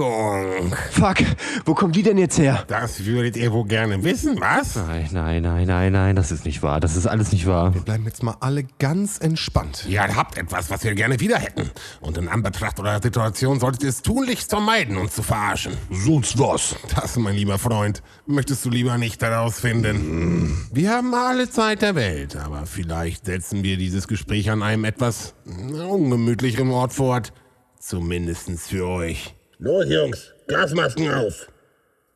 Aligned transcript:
Verfolgung. 0.00 0.74
Fuck, 0.90 1.18
wo 1.64 1.74
kommt 1.74 1.94
die 1.94 2.02
denn 2.02 2.18
jetzt 2.18 2.38
her? 2.38 2.64
Das 2.68 3.04
würdet 3.04 3.36
ihr 3.36 3.52
wohl 3.52 3.66
gerne 3.66 4.02
wissen, 4.02 4.40
was? 4.40 4.76
Nein, 4.76 5.08
nein, 5.12 5.42
nein, 5.42 5.66
nein, 5.66 5.92
nein, 5.92 6.16
das 6.16 6.32
ist 6.32 6.44
nicht 6.44 6.62
wahr. 6.62 6.80
Das 6.80 6.96
ist 6.96 7.06
alles 7.06 7.32
nicht 7.32 7.46
wahr. 7.46 7.74
Wir 7.74 7.82
bleiben 7.82 8.04
jetzt 8.04 8.22
mal 8.22 8.36
alle 8.40 8.64
ganz 8.78 9.18
entspannt. 9.18 9.84
Ihr 9.88 10.00
habt 10.00 10.38
etwas, 10.38 10.70
was 10.70 10.84
wir 10.84 10.94
gerne 10.94 11.20
wieder 11.20 11.38
hätten. 11.38 11.70
Und 12.00 12.16
in 12.16 12.28
Anbetracht 12.28 12.80
eurer 12.80 13.02
Situation 13.02 13.60
solltet 13.60 13.82
ihr 13.82 13.90
es 13.90 14.02
tunlichst 14.02 14.50
vermeiden, 14.50 14.96
uns 14.96 15.14
zu 15.14 15.22
verarschen. 15.22 15.76
Sonst 15.90 16.38
was? 16.38 16.76
Das, 16.94 17.16
mein 17.16 17.36
lieber 17.36 17.58
Freund, 17.58 18.02
möchtest 18.26 18.64
du 18.64 18.70
lieber 18.70 18.96
nicht 18.96 19.22
herausfinden. 19.22 20.68
Wir 20.72 20.90
haben 20.90 21.14
alle 21.14 21.50
Zeit 21.50 21.82
der 21.82 21.94
Welt, 21.94 22.36
aber 22.36 22.66
vielleicht 22.66 23.26
setzen 23.26 23.62
wir 23.62 23.76
dieses 23.76 24.08
Gespräch 24.08 24.50
an 24.50 24.62
einem 24.62 24.84
etwas 24.84 25.34
ungemütlicheren 25.44 26.70
Ort 26.70 26.92
fort. 26.92 27.32
Zumindestens 27.78 28.66
für 28.66 28.86
euch. 28.86 29.34
Los, 29.62 29.90
Jungs, 29.90 30.32
Gasmasken 30.46 31.12
auf. 31.12 31.46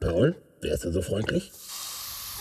Paul, 0.01 0.35
wärst 0.63 0.85
du 0.85 0.93
so 0.93 1.03
freundlich? 1.03 1.53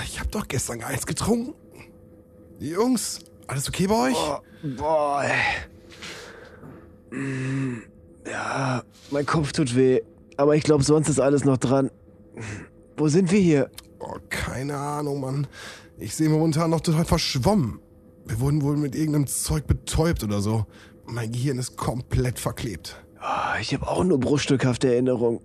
Ich 0.04 0.20
hab 0.20 0.32
doch 0.32 0.48
gestern 0.48 0.80
gar 0.80 0.90
nichts 0.92 1.06
getrunken. 1.06 1.54
Jungs, 2.60 3.20
alles 3.48 3.68
okay 3.68 3.88
bei 3.88 4.10
euch? 4.10 4.18
Boah, 4.78 5.24
ey. 5.24 5.66
Mm, 7.18 7.84
Ja, 8.28 8.84
mein 9.12 9.26
Kopf 9.26 9.52
tut 9.52 9.76
weh. 9.76 10.02
Aber 10.38 10.56
ich 10.56 10.64
glaube, 10.64 10.84
sonst 10.84 11.10
ist 11.10 11.20
alles 11.20 11.46
noch 11.46 11.58
dran. 11.58 11.92
Wo 12.98 13.08
sind 13.08 13.32
wir 13.32 13.40
hier? 13.40 13.70
Oh, 14.00 14.16
keine 14.30 14.76
Ahnung, 14.78 15.22
Mann. 15.22 15.48
Ich 15.98 16.16
sehe 16.16 16.30
momentan 16.30 16.70
noch 16.72 16.82
total 16.82 17.06
verschwommen. 17.06 17.80
Wir 18.26 18.40
wurden 18.40 18.62
wohl 18.64 18.76
mit 18.78 18.96
irgendeinem 18.96 19.28
Zeug 19.28 19.68
betäubt 19.68 20.24
oder 20.24 20.42
so. 20.42 20.66
Mein 21.06 21.32
Gehirn 21.32 21.60
ist 21.60 21.78
komplett 21.78 22.40
verklebt. 22.40 22.98
Ah, 23.20 23.58
Ich 23.60 23.74
habe 23.74 23.88
auch 23.88 24.04
nur 24.04 24.20
bruchstückhafte 24.20 24.92
Erinnerung. 24.92 25.42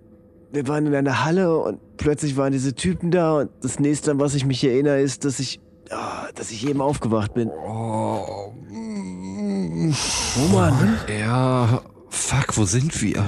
Wir 0.51 0.67
waren 0.67 0.85
in 0.85 0.93
einer 0.95 1.23
Halle 1.23 1.57
und 1.57 1.79
plötzlich 1.97 2.35
waren 2.35 2.51
diese 2.51 2.73
Typen 2.75 3.09
da 3.11 3.37
und 3.39 3.49
das 3.61 3.79
nächste, 3.79 4.11
an 4.11 4.19
was 4.19 4.35
ich 4.35 4.45
mich 4.45 4.63
erinnere, 4.63 4.99
ist, 4.99 5.23
dass 5.23 5.39
ich, 5.39 5.59
ah, 5.89 6.27
dass 6.35 6.51
ich 6.51 6.67
eben 6.67 6.81
aufgewacht 6.81 7.33
bin. 7.33 7.49
Oh, 7.49 8.51
mm, 8.69 9.93
Roman, 10.37 10.97
Ja, 11.19 11.81
fuck, 12.09 12.57
wo 12.57 12.65
sind 12.65 13.01
wir? 13.01 13.25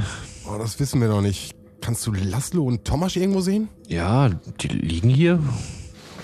oh, 0.49 0.57
das 0.57 0.79
wissen 0.79 0.99
wir 0.99 1.07
noch 1.07 1.21
nicht. 1.21 1.55
Kannst 1.79 2.05
du 2.07 2.13
Laszlo 2.13 2.63
und 2.63 2.83
Tomasz 2.85 3.16
irgendwo 3.16 3.41
sehen? 3.41 3.69
Ja, 3.88 4.29
die 4.61 4.67
liegen 4.67 5.09
hier. 5.09 5.39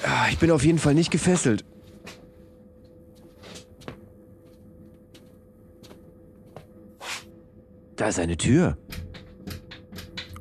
ah, 0.03 0.27
ich 0.29 0.37
bin 0.37 0.51
auf 0.51 0.63
jeden 0.65 0.79
Fall 0.79 0.93
nicht 0.93 1.11
gefesselt. 1.11 1.63
Da 7.95 8.07
ist 8.07 8.19
eine 8.19 8.37
Tür. 8.37 8.77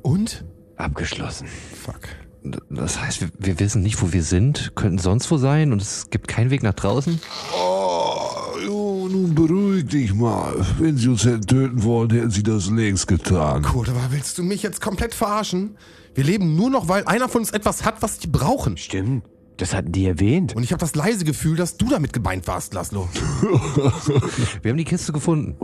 Und? 0.01 0.45
Abgeschlossen. 0.75 1.47
Fuck. 1.47 1.99
Das 2.69 3.01
heißt, 3.01 3.21
wir, 3.21 3.29
wir 3.37 3.59
wissen 3.59 3.81
nicht, 3.81 4.01
wo 4.01 4.13
wir 4.13 4.23
sind, 4.23 4.71
könnten 4.75 4.97
sonst 4.97 5.29
wo 5.29 5.37
sein 5.37 5.73
und 5.73 5.81
es 5.81 6.09
gibt 6.09 6.27
keinen 6.27 6.51
Weg 6.51 6.63
nach 6.63 6.73
draußen? 6.73 7.19
Oh, 7.53 8.57
jo, 8.65 9.07
nun 9.09 9.35
beruhig 9.35 9.87
dich 9.87 10.13
mal. 10.13 10.65
Wenn 10.77 10.97
sie 10.97 11.09
uns 11.09 11.25
hätten 11.25 11.45
töten 11.45 11.83
wollen, 11.83 12.09
hätten 12.11 12.31
sie 12.31 12.43
das 12.43 12.69
längst 12.69 13.07
getan. 13.07 13.63
Gut, 13.63 13.89
aber 13.89 14.07
willst 14.11 14.37
du 14.37 14.43
mich 14.43 14.63
jetzt 14.63 14.79
komplett 14.79 15.13
verarschen? 15.13 15.77
Wir 16.15 16.23
leben 16.23 16.55
nur 16.55 16.69
noch, 16.69 16.87
weil 16.87 17.03
einer 17.05 17.27
von 17.27 17.41
uns 17.41 17.51
etwas 17.51 17.83
hat, 17.83 18.01
was 18.01 18.19
die 18.19 18.27
brauchen. 18.27 18.77
Stimmt, 18.77 19.25
das 19.59 19.73
hatten 19.73 19.91
die 19.91 20.05
erwähnt. 20.05 20.55
Und 20.55 20.63
ich 20.63 20.71
habe 20.71 20.79
das 20.79 20.95
leise 20.95 21.25
Gefühl, 21.25 21.57
dass 21.57 21.75
du 21.75 21.89
damit 21.89 22.13
gemeint 22.13 22.47
warst, 22.47 22.73
Laszlo. 22.73 23.09
Wir 24.61 24.71
haben 24.71 24.77
die 24.77 24.85
Kiste 24.85 25.11
gefunden. 25.11 25.57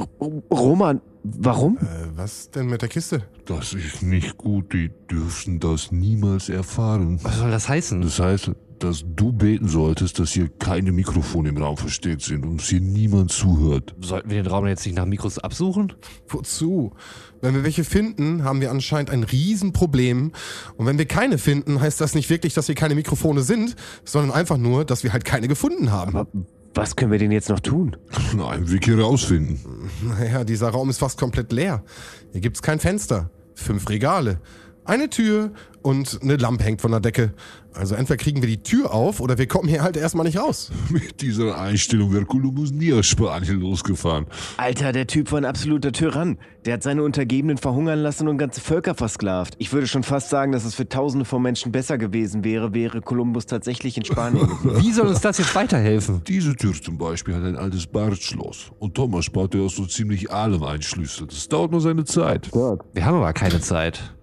Roman, 0.51 1.01
warum? 1.23 1.78
Äh, 1.78 1.81
was 2.16 2.51
denn 2.51 2.67
mit 2.67 2.81
der 2.81 2.89
Kiste? 2.89 3.23
Das 3.45 3.73
ist 3.73 4.03
nicht 4.03 4.38
gut. 4.38 4.73
Die 4.73 4.91
dürfen 5.09 5.61
das 5.61 5.94
niemals 5.94 6.50
erfahren. 6.50 7.19
Was 7.23 7.38
soll 7.38 7.51
das 7.51 7.69
heißen? 7.69 8.01
Das 8.01 8.19
heißt, 8.19 8.51
dass 8.80 9.03
du 9.06 9.31
beten 9.31 9.68
solltest, 9.68 10.19
dass 10.19 10.31
hier 10.31 10.50
keine 10.59 10.91
Mikrofone 10.91 11.50
im 11.50 11.58
Raum 11.58 11.78
versteckt 11.78 12.22
sind 12.22 12.44
und 12.44 12.52
uns 12.52 12.68
hier 12.68 12.81
niemand 12.81 13.31
zuhört. 13.31 13.96
Sollten 14.02 14.30
wir 14.30 14.41
den 14.41 14.47
Raum 14.47 14.68
jetzt 14.68 14.86
nicht 14.86 14.96
nach 14.96 15.06
Mikros 15.06 15.40
absuchen? 15.40 15.94
Wozu? 16.28 16.94
Wenn 17.41 17.56
wir 17.56 17.64
welche 17.64 17.84
finden, 17.84 18.44
haben 18.44 18.62
wir 18.62 18.72
anscheinend 18.72 19.09
ein 19.09 19.24
Riesenproblem. 19.24 20.31
Und 20.78 20.85
wenn 20.85 20.97
wir 20.97 21.06
keine 21.06 21.38
finden, 21.38 21.80
heißt 21.80 22.02
das 22.02 22.16
nicht 22.16 22.30
wirklich, 22.30 22.53
dass 22.53 22.66
hier 22.66 22.75
keine 22.75 22.96
Mikrofone 22.96 23.41
sind, 23.41 23.75
sondern 24.03 24.31
einfach 24.31 24.58
nur, 24.58 24.85
dass 24.85 25.03
wir 25.03 25.14
halt 25.14 25.25
keine 25.25 25.47
gefunden 25.47 25.91
haben. 25.91 26.16
Aber 26.16 26.28
was 26.74 26.96
können 26.96 27.12
wir 27.12 27.19
denn 27.19 27.31
jetzt 27.31 27.50
noch 27.50 27.62
tun? 27.62 27.96
Einen 28.34 28.69
Weg 28.69 28.85
hier 28.85 29.00
rausfinden. 29.00 29.59
Naja, 30.02 30.44
dieser 30.44 30.69
Raum 30.69 30.90
ist 30.90 31.00
fast 31.00 31.18
komplett 31.18 31.52
leer. 31.52 31.84
Hier 32.31 32.41
gibt's 32.41 32.62
kein 32.62 32.80
Fenster, 32.80 33.30
fünf 33.53 33.90
Regale, 33.90 34.40
eine 34.85 35.09
Tür 35.09 35.52
und 35.85 36.19
eine 36.23 36.35
Lampe 36.38 36.63
hängt 36.63 36.81
von 36.81 36.90
der 36.90 37.00
Decke. 37.00 37.31
Also 37.75 37.94
entweder 37.94 38.18
kriegen 38.18 38.41
wir 38.41 38.50
die 38.50 38.63
Tür 38.63 38.91
auf 38.91 39.19
oder 39.19 39.38
wir 39.38 39.47
kommen 39.47 39.69
hier 39.69 39.84
halt 39.84 39.96
erstmal 39.97 40.25
nicht 40.25 40.40
raus. 40.40 40.72
Mit 40.90 41.22
dieser 41.22 41.59
Einstellung 41.59 42.12
wäre 42.12 42.25
Kolumbus 42.25 42.72
nie 42.72 42.91
aus 42.91 43.06
Spanien 43.06 43.59
losgefahren. 43.59 44.25
Alter, 44.57 44.94
der 44.94 45.06
Typ 45.06 45.31
war 45.31 45.40
ein 45.40 45.46
absoluter 45.46 45.91
Tyrann. 45.91 46.40
Der 46.66 46.73
hat 46.73 46.84
seine 46.84 47.03
Untergebenen 47.03 47.57
verhungern 47.57 48.00
lassen 48.00 48.28
und 48.28 48.40
ganze 48.40 48.62
Völker 48.62 48.96
versklavt. 48.96 49.53
Ich 49.59 49.73
würde 49.73 49.85
schon 49.85 50.01
fast 50.01 50.31
sagen, 50.31 50.53
dass 50.53 50.66
es 50.66 50.73
für 50.73 50.90
Tausende 50.90 51.23
von 51.23 51.44
Menschen 51.44 51.72
besser 51.72 52.00
gewesen 52.00 52.44
wäre, 52.44 52.73
wäre 52.73 53.02
Kolumbus 53.02 53.46
tatsächlich 53.46 53.96
in 53.96 54.06
Spanien. 54.06 54.50
Wie 54.63 54.91
soll 54.91 55.07
uns 55.07 55.22
das 55.22 55.38
jetzt 55.38 55.53
weiterhelfen? 55.53 56.23
Diese 56.28 56.56
Tür 56.56 56.73
zum 56.73 56.97
Beispiel 56.97 57.35
hat 57.35 57.44
ein 57.44 57.57
altes 57.57 57.85
Bartschloss. 57.85 58.72
Und 58.79 58.96
Thomas 58.96 59.29
baut 59.29 59.53
ja 59.53 59.62
aus 59.62 59.75
so 59.75 59.85
ziemlich 59.85 60.31
allem 60.31 60.63
einen 60.63 60.81
Schlüssel. 60.81 61.28
Das 61.28 61.47
dauert 61.47 61.72
nur 61.72 61.81
seine 61.81 62.06
Zeit. 62.06 62.52
Wir 62.52 63.06
haben 63.06 63.17
aber 63.17 63.34
keine 63.34 63.62
Zeit. 63.62 64.15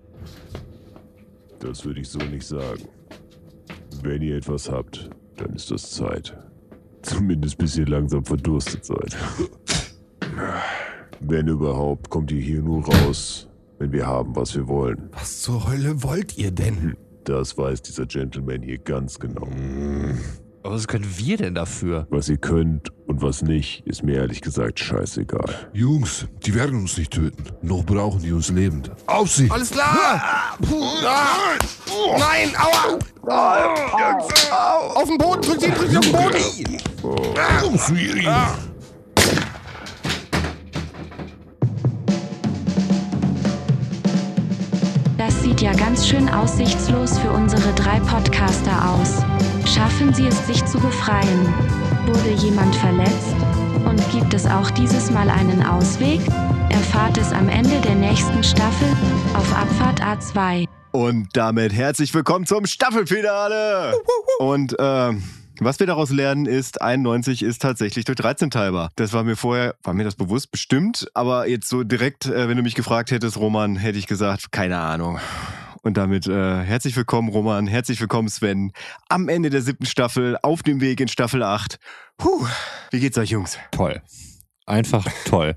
Das 1.63 1.85
würde 1.85 2.01
ich 2.01 2.09
so 2.09 2.19
nicht 2.19 2.45
sagen. 2.45 2.83
Wenn 4.03 4.21
ihr 4.21 4.37
etwas 4.37 4.69
habt, 4.69 5.09
dann 5.37 5.55
ist 5.55 5.71
das 5.71 5.93
Zeit. 5.93 6.37
Zumindest 7.03 7.57
bis 7.57 7.77
ihr 7.77 7.87
langsam 7.87 8.25
verdurstet 8.25 8.85
seid. 8.85 9.17
Wenn 11.21 11.47
überhaupt, 11.47 12.11
kommt 12.11 12.33
ihr 12.33 12.41
hier 12.41 12.63
nur 12.63 12.85
raus, 12.85 13.49
wenn 13.79 13.93
wir 13.93 14.07
haben, 14.07 14.35
was 14.35 14.57
wir 14.57 14.67
wollen. 14.67 15.09
Was 15.13 15.43
zur 15.43 15.69
Hölle 15.69 16.03
wollt 16.03 16.37
ihr 16.37 16.51
denn? 16.51 16.97
Das 17.25 17.57
weiß 17.57 17.83
dieser 17.83 18.07
Gentleman 18.07 18.63
hier 18.63 18.79
ganz 18.79 19.21
genau. 19.21 19.47
Aber 20.65 20.75
was 20.75 20.87
können 20.87 21.07
wir 21.17 21.37
denn 21.37 21.55
dafür? 21.55 22.07
Was 22.11 22.29
ihr 22.29 22.37
könnt 22.37 22.93
und 23.09 23.21
was 23.21 23.43
nicht, 23.43 23.85
ist 23.85 24.05
mir 24.05 24.15
ehrlich 24.17 24.41
gesagt 24.41 24.79
scheißegal. 24.79 25.69
Jungs, 25.73 26.27
die 26.47 26.55
werden 26.55 26.79
uns 26.79 26.97
nicht 26.97 27.13
töten. 27.13 27.45
Noch 27.63 27.85
brauchen 27.85 28.23
die 28.23 28.33
uns 28.33 28.49
lebend. 28.49 28.91
Auf 29.07 29.31
sie! 29.31 29.51
Alles 29.51 29.71
klar! 29.71 29.91
Ah. 29.93 30.57
Nein, 32.17 32.53
aua! 32.57 32.99
Auf 34.95 35.09
den 35.09 35.19
Boden, 35.19 35.43
drück 35.43 35.61
sie, 35.61 35.71
drück 35.71 35.91
sie 35.91 35.97
auf 35.97 36.05
den 36.05 36.13
Boden! 36.13 37.35
Auf 37.65 37.87
sie! 37.87 38.72
Das 45.43 45.51
sieht 45.51 45.61
ja 45.61 45.73
ganz 45.73 46.07
schön 46.07 46.29
aussichtslos 46.29 47.19
für 47.19 47.33
unsere 47.33 47.75
drei 47.75 47.99
Podcaster 47.99 48.89
aus. 48.89 49.25
Schaffen 49.69 50.15
Sie 50.15 50.29
es, 50.29 50.47
sich 50.47 50.65
zu 50.67 50.79
befreien? 50.79 51.53
Wurde 52.07 52.31
jemand 52.31 52.73
verletzt? 52.77 53.35
Und 53.85 54.01
gibt 54.13 54.35
es 54.35 54.47
auch 54.47 54.71
dieses 54.71 55.11
Mal 55.11 55.29
einen 55.29 55.67
Ausweg? 55.67 56.21
Erfahrt 56.71 57.19
es 57.19 57.33
am 57.33 57.49
Ende 57.49 57.81
der 57.81 57.97
nächsten 57.97 58.45
Staffel 58.45 58.87
auf 59.35 59.53
Abfahrt 59.53 60.01
A2. 60.01 60.69
Und 60.93 61.31
damit 61.33 61.73
herzlich 61.73 62.15
willkommen 62.15 62.47
zum 62.47 62.65
Staffelfinale! 62.65 63.95
Und 64.39 64.77
ähm, 64.79 65.25
was 65.61 65.79
wir 65.81 65.87
daraus 65.87 66.11
lernen 66.11 66.47
ist, 66.47 66.81
91 66.81 67.43
ist 67.43 67.63
tatsächlich 67.63 68.05
durch 68.05 68.17
13 68.17 68.51
teilbar. 68.51 68.91
Das 68.97 69.13
war 69.13 69.25
mir 69.25 69.37
vorher, 69.37 69.75
war 69.83 69.95
mir 69.95 70.05
das 70.05 70.15
bewusst? 70.15 70.51
Bestimmt. 70.51 71.09
Aber 71.15 71.49
jetzt 71.49 71.69
so 71.69 71.83
direkt, 71.83 72.27
äh, 72.27 72.49
wenn 72.49 72.57
du 72.57 72.63
mich 72.63 72.75
gefragt 72.75 73.11
hättest, 73.11 73.37
Roman, 73.37 73.77
hätte 73.77 73.99
ich 73.99 74.07
gesagt, 74.07 74.53
keine 74.53 74.79
Ahnung. 74.79 75.19
Und 75.83 75.97
damit 75.97 76.27
äh, 76.27 76.63
herzlich 76.63 76.97
willkommen, 76.97 77.29
Roman, 77.29 77.67
herzlich 77.67 78.01
willkommen, 78.01 78.29
Sven. 78.29 78.73
Am 79.09 79.29
Ende 79.29 79.51
der 79.51 79.63
siebten 79.63 79.87
Staffel, 79.87 80.39
auf 80.43 80.63
dem 80.63 80.81
Weg 80.81 81.01
in 81.01 81.09
Staffel 81.09 81.43
8. 81.43 81.79
Puh, 82.19 82.47
wie 82.91 83.01
geht's 83.01 83.19
euch, 83.19 83.31
Jungs? 83.31 83.59
Toll. 83.73 84.01
Einfach 84.65 85.05
toll. 85.25 85.57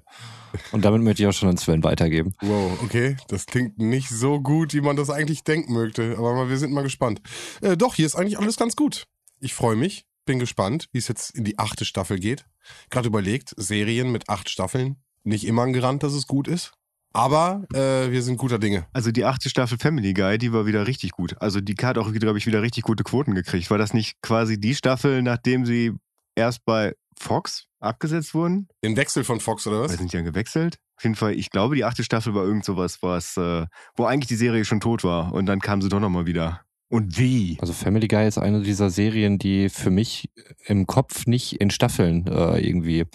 Und 0.71 0.83
damit 0.83 1.01
möchte 1.01 1.21
ich 1.21 1.29
auch 1.29 1.33
schon 1.33 1.49
an 1.49 1.57
Sven 1.57 1.83
weitergeben. 1.83 2.33
Wow, 2.41 2.79
okay. 2.83 3.17
Das 3.27 3.45
klingt 3.45 3.77
nicht 3.77 4.09
so 4.09 4.39
gut, 4.39 4.73
wie 4.73 4.81
man 4.81 4.95
das 4.95 5.09
eigentlich 5.09 5.43
denken 5.43 5.73
möchte. 5.73 6.15
Aber 6.17 6.49
wir 6.49 6.57
sind 6.57 6.73
mal 6.73 6.83
gespannt. 6.83 7.21
Äh, 7.61 7.77
doch, 7.77 7.95
hier 7.95 8.05
ist 8.05 8.15
eigentlich 8.15 8.39
alles 8.39 8.57
ganz 8.57 8.75
gut. 8.75 9.05
Ich 9.45 9.53
freue 9.53 9.75
mich, 9.75 10.07
bin 10.25 10.39
gespannt, 10.39 10.87
wie 10.91 10.97
es 10.97 11.07
jetzt 11.07 11.29
in 11.35 11.43
die 11.43 11.59
achte 11.59 11.85
Staffel 11.85 12.17
geht. 12.17 12.47
Gerade 12.89 13.09
überlegt, 13.09 13.53
Serien 13.57 14.11
mit 14.11 14.27
acht 14.27 14.49
Staffeln. 14.49 14.95
Nicht 15.23 15.45
immer 15.45 15.61
ein 15.61 15.73
Garant, 15.73 16.01
dass 16.01 16.13
es 16.13 16.25
gut 16.25 16.47
ist. 16.47 16.71
Aber 17.13 17.63
äh, 17.71 18.09
wir 18.09 18.23
sind 18.23 18.37
guter 18.37 18.57
Dinge. 18.57 18.87
Also 18.91 19.11
die 19.11 19.23
achte 19.23 19.51
Staffel 19.51 19.77
Family 19.77 20.15
Guy, 20.15 20.39
die 20.39 20.51
war 20.51 20.65
wieder 20.65 20.87
richtig 20.87 21.11
gut. 21.11 21.39
Also 21.43 21.61
die 21.61 21.75
hat 21.75 21.99
auch, 21.99 22.11
glaube 22.11 22.39
ich, 22.39 22.47
wieder 22.47 22.63
richtig 22.63 22.85
gute 22.85 23.03
Quoten 23.03 23.35
gekriegt. 23.35 23.69
War 23.69 23.77
das 23.77 23.93
nicht 23.93 24.19
quasi 24.23 24.59
die 24.59 24.73
Staffel, 24.73 25.21
nachdem 25.21 25.63
sie 25.63 25.93
erst 26.33 26.65
bei 26.65 26.95
Fox 27.15 27.67
abgesetzt 27.79 28.33
wurden? 28.33 28.67
Den 28.83 28.97
Wechsel 28.97 29.23
von 29.23 29.39
Fox 29.39 29.67
oder 29.67 29.81
was? 29.81 29.91
sind 29.91 30.11
die 30.11 30.17
dann 30.17 30.25
gewechselt? 30.25 30.79
Auf 30.97 31.03
jeden 31.03 31.15
Fall, 31.15 31.35
ich 31.35 31.51
glaube, 31.51 31.75
die 31.75 31.85
achte 31.85 32.03
Staffel 32.03 32.33
war 32.33 32.45
irgend 32.45 32.65
sowas, 32.65 33.03
was, 33.03 33.37
äh, 33.37 33.67
wo 33.95 34.05
eigentlich 34.05 34.27
die 34.27 34.37
Serie 34.37 34.65
schon 34.65 34.79
tot 34.79 35.03
war. 35.03 35.33
Und 35.33 35.45
dann 35.45 35.59
kam 35.59 35.83
sie 35.83 35.89
doch 35.89 35.99
nochmal 35.99 36.25
wieder. 36.25 36.64
Und 36.89 37.17
wie? 37.17 37.57
Also 37.59 37.73
Family 37.73 38.07
Guy 38.07 38.27
ist 38.27 38.37
eine 38.37 38.61
dieser 38.61 38.89
Serien, 38.89 39.39
die 39.39 39.69
für 39.69 39.89
mich 39.89 40.29
im 40.65 40.85
Kopf 40.85 41.25
nicht 41.25 41.59
in 41.59 41.71
Staffeln 41.71 42.27
äh, 42.27 42.59
irgendwie 42.59 43.05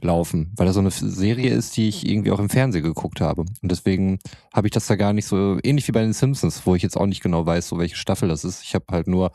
laufen, 0.00 0.52
weil 0.56 0.66
das 0.66 0.74
so 0.74 0.80
eine 0.80 0.90
Serie 0.90 1.50
ist, 1.50 1.76
die 1.76 1.88
ich 1.88 2.06
irgendwie 2.06 2.30
auch 2.30 2.38
im 2.38 2.50
Fernsehen 2.50 2.84
geguckt 2.84 3.20
habe. 3.20 3.42
Und 3.42 3.56
deswegen 3.62 4.18
habe 4.54 4.68
ich 4.68 4.72
das 4.72 4.86
da 4.86 4.96
gar 4.96 5.12
nicht 5.12 5.26
so, 5.26 5.58
ähnlich 5.62 5.88
wie 5.88 5.92
bei 5.92 6.02
den 6.02 6.12
Simpsons, 6.12 6.66
wo 6.66 6.74
ich 6.74 6.82
jetzt 6.82 6.96
auch 6.96 7.06
nicht 7.06 7.22
genau 7.22 7.44
weiß, 7.44 7.68
so 7.68 7.78
welche 7.78 7.96
Staffel 7.96 8.28
das 8.28 8.44
ist. 8.44 8.62
Ich 8.62 8.74
habe 8.74 8.84
halt 8.90 9.08
nur, 9.08 9.32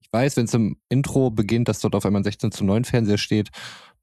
ich 0.00 0.12
weiß, 0.12 0.36
wenn 0.36 0.44
es 0.44 0.54
im 0.54 0.76
Intro 0.88 1.30
beginnt, 1.30 1.68
dass 1.68 1.80
dort 1.80 1.94
auf 1.94 2.04
einmal 2.04 2.20
ein 2.20 2.24
16 2.24 2.52
zu 2.52 2.64
9 2.64 2.84
Fernseher 2.84 3.18
steht, 3.18 3.50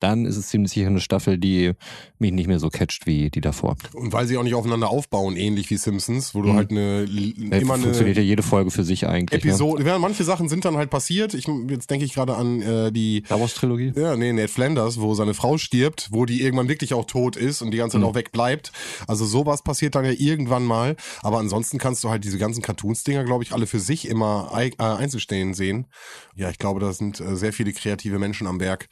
dann 0.02 0.26
ist 0.26 0.36
es 0.38 0.48
ziemlich 0.50 0.72
sicher 0.72 0.88
eine 0.88 1.00
Staffel, 1.00 1.38
die 1.38 1.72
mich 2.20 2.32
nicht 2.32 2.48
mehr 2.48 2.60
so 2.60 2.70
catcht 2.70 3.06
wie 3.08 3.30
die 3.30 3.42
davor. 3.42 3.76
Und 3.94 4.12
weil 4.14 4.28
sie 4.28 4.38
auch 4.38 4.44
nicht 4.44 4.56
aufeinander 4.56 4.90
aufbauen, 4.90 5.38
ähnlich 5.38 5.70
wie 5.70 5.78
Simpsons, 5.78 6.36
wo 6.36 6.42
du 6.42 6.50
Mhm. 6.50 6.56
halt 6.56 6.72
eine, 6.72 6.82
Äh, 7.04 7.62
immer 7.62 7.76
funktioniert 7.78 8.18
eine 8.18 8.26
ja 8.26 8.30
jede 8.30 8.44
Folge 8.44 8.72
für 8.72 8.84
sich 8.84 9.08
eigentlich. 9.08 9.44
Ne? 9.44 9.50
Episode. 9.52 9.84
Ja, 9.86 9.98
manche 10.00 10.24
Sachen 10.24 10.50
sind 10.50 10.66
dann 10.66 10.78
halt 10.78 10.90
passiert. 10.90 11.34
Ich, 11.34 11.48
jetzt 11.70 11.90
denke 11.90 12.06
ich 12.06 12.14
gerade 12.14 12.36
an 12.36 12.62
äh, 12.62 12.92
die 12.92 13.24
Star 13.26 13.40
Wars 13.40 13.54
Trilogie? 13.54 13.94
Ja, 13.96 14.16
nee, 14.18 14.34
Ned 14.34 14.50
Flanders, 14.50 15.00
wo 15.00 15.14
seine 15.14 15.34
Frau 15.34 15.58
stirbt, 15.58 16.10
wo 16.12 16.26
die 16.26 16.42
irgendwann 16.42 16.68
wirklich 16.68 16.94
auch 16.94 17.06
tot 17.06 17.36
ist 17.36 17.62
und 17.62 17.72
die 17.72 17.78
ganze 17.78 17.94
Zeit 17.96 18.02
Mhm. 18.02 18.08
auch 18.08 18.16
wegbleibt. 18.16 18.72
Also 19.08 19.26
sowas 19.26 19.62
passiert 19.64 19.96
dann 19.96 20.06
ja 20.06 20.12
irgendwann 20.12 20.66
mal. 20.66 20.96
Aber 21.22 21.40
ansonsten 21.40 21.78
kannst 21.78 22.04
du 22.04 22.10
halt 22.10 22.24
diese 22.24 22.38
ganzen 22.38 22.62
Cartoons-Dinger, 22.62 23.24
glaube 23.24 23.44
ich, 23.44 23.52
alle 23.54 23.68
für 23.68 23.80
sich 23.80 24.08
immer 24.08 24.52
äh, 24.58 24.72
einzustehen 24.78 25.54
sehen. 25.54 25.88
Ja, 26.36 26.50
ich 26.50 26.58
glaube, 26.58 26.80
da 26.80 26.92
sind 26.94 27.20
äh, 27.20 27.36
sehr 27.36 27.54
viele 27.54 27.74
kreative 27.74 28.20
Menschen 28.20 28.48
am 28.48 28.60
Werk, 28.60 28.88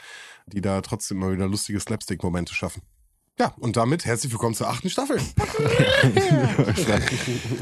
die 0.50 0.62
da 0.62 0.82
trotzdem 0.82 1.20
mal 1.20 1.34
wieder 1.34 1.48
lustige 1.48 1.80
Slapstick-Momente 1.80 2.54
schaffen. 2.54 2.82
Ja, 3.40 3.54
und 3.58 3.78
damit 3.78 4.04
herzlich 4.04 4.34
willkommen 4.34 4.54
zur 4.54 4.68
achten 4.68 4.90
Staffel. 4.90 5.16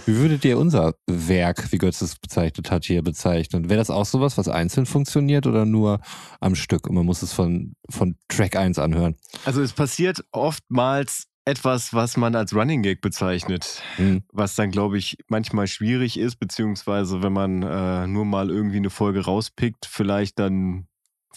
Wie 0.08 0.16
würdet 0.16 0.44
ihr 0.44 0.58
unser 0.58 0.96
Werk, 1.06 1.72
wie 1.72 1.78
Götz 1.78 2.02
es 2.02 2.16
bezeichnet 2.16 2.72
hat, 2.72 2.84
hier 2.86 3.04
bezeichnen? 3.04 3.70
Wäre 3.70 3.78
das 3.78 3.92
auch 3.92 4.08
sowas, 4.08 4.40
was 4.40 4.48
einzeln 4.48 4.88
funktioniert 4.88 5.46
oder 5.46 5.66
nur 5.66 6.00
am 6.40 6.56
Stück 6.56 6.88
und 6.88 6.96
man 6.96 7.06
muss 7.06 7.22
es 7.22 7.32
von, 7.32 7.76
von 7.92 8.16
Track 8.28 8.56
1 8.56 8.80
anhören? 8.80 9.18
Also 9.46 9.62
es 9.62 9.72
passiert 9.74 10.26
oftmals 10.32 11.28
etwas, 11.46 11.94
was 11.94 12.18
man 12.18 12.36
als 12.36 12.56
Running 12.56 12.82
Gag 12.82 13.02
bezeichnet. 13.02 13.84
Hm. 13.98 14.24
was 14.34 14.56
dann, 14.56 14.72
glaube 14.72 14.98
ich, 14.98 15.18
manchmal 15.28 15.68
schwierig 15.68 16.18
ist, 16.18 16.38
beziehungsweise 16.38 17.22
wenn 17.22 17.34
man 17.34 17.62
äh, 17.62 18.08
nur 18.08 18.26
mal 18.26 18.50
irgendwie 18.50 18.78
eine 18.78 18.90
Folge 18.90 19.26
rauspickt, 19.26 19.86
vielleicht 19.86 20.40
dann 20.40 20.88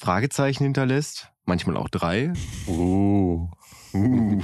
Fragezeichen 0.01 0.65
hinterlässt, 0.65 1.31
manchmal 1.45 1.77
auch 1.77 1.91
drei. 1.91 2.33
Uh. 2.67 3.49
Uh. 3.93 4.41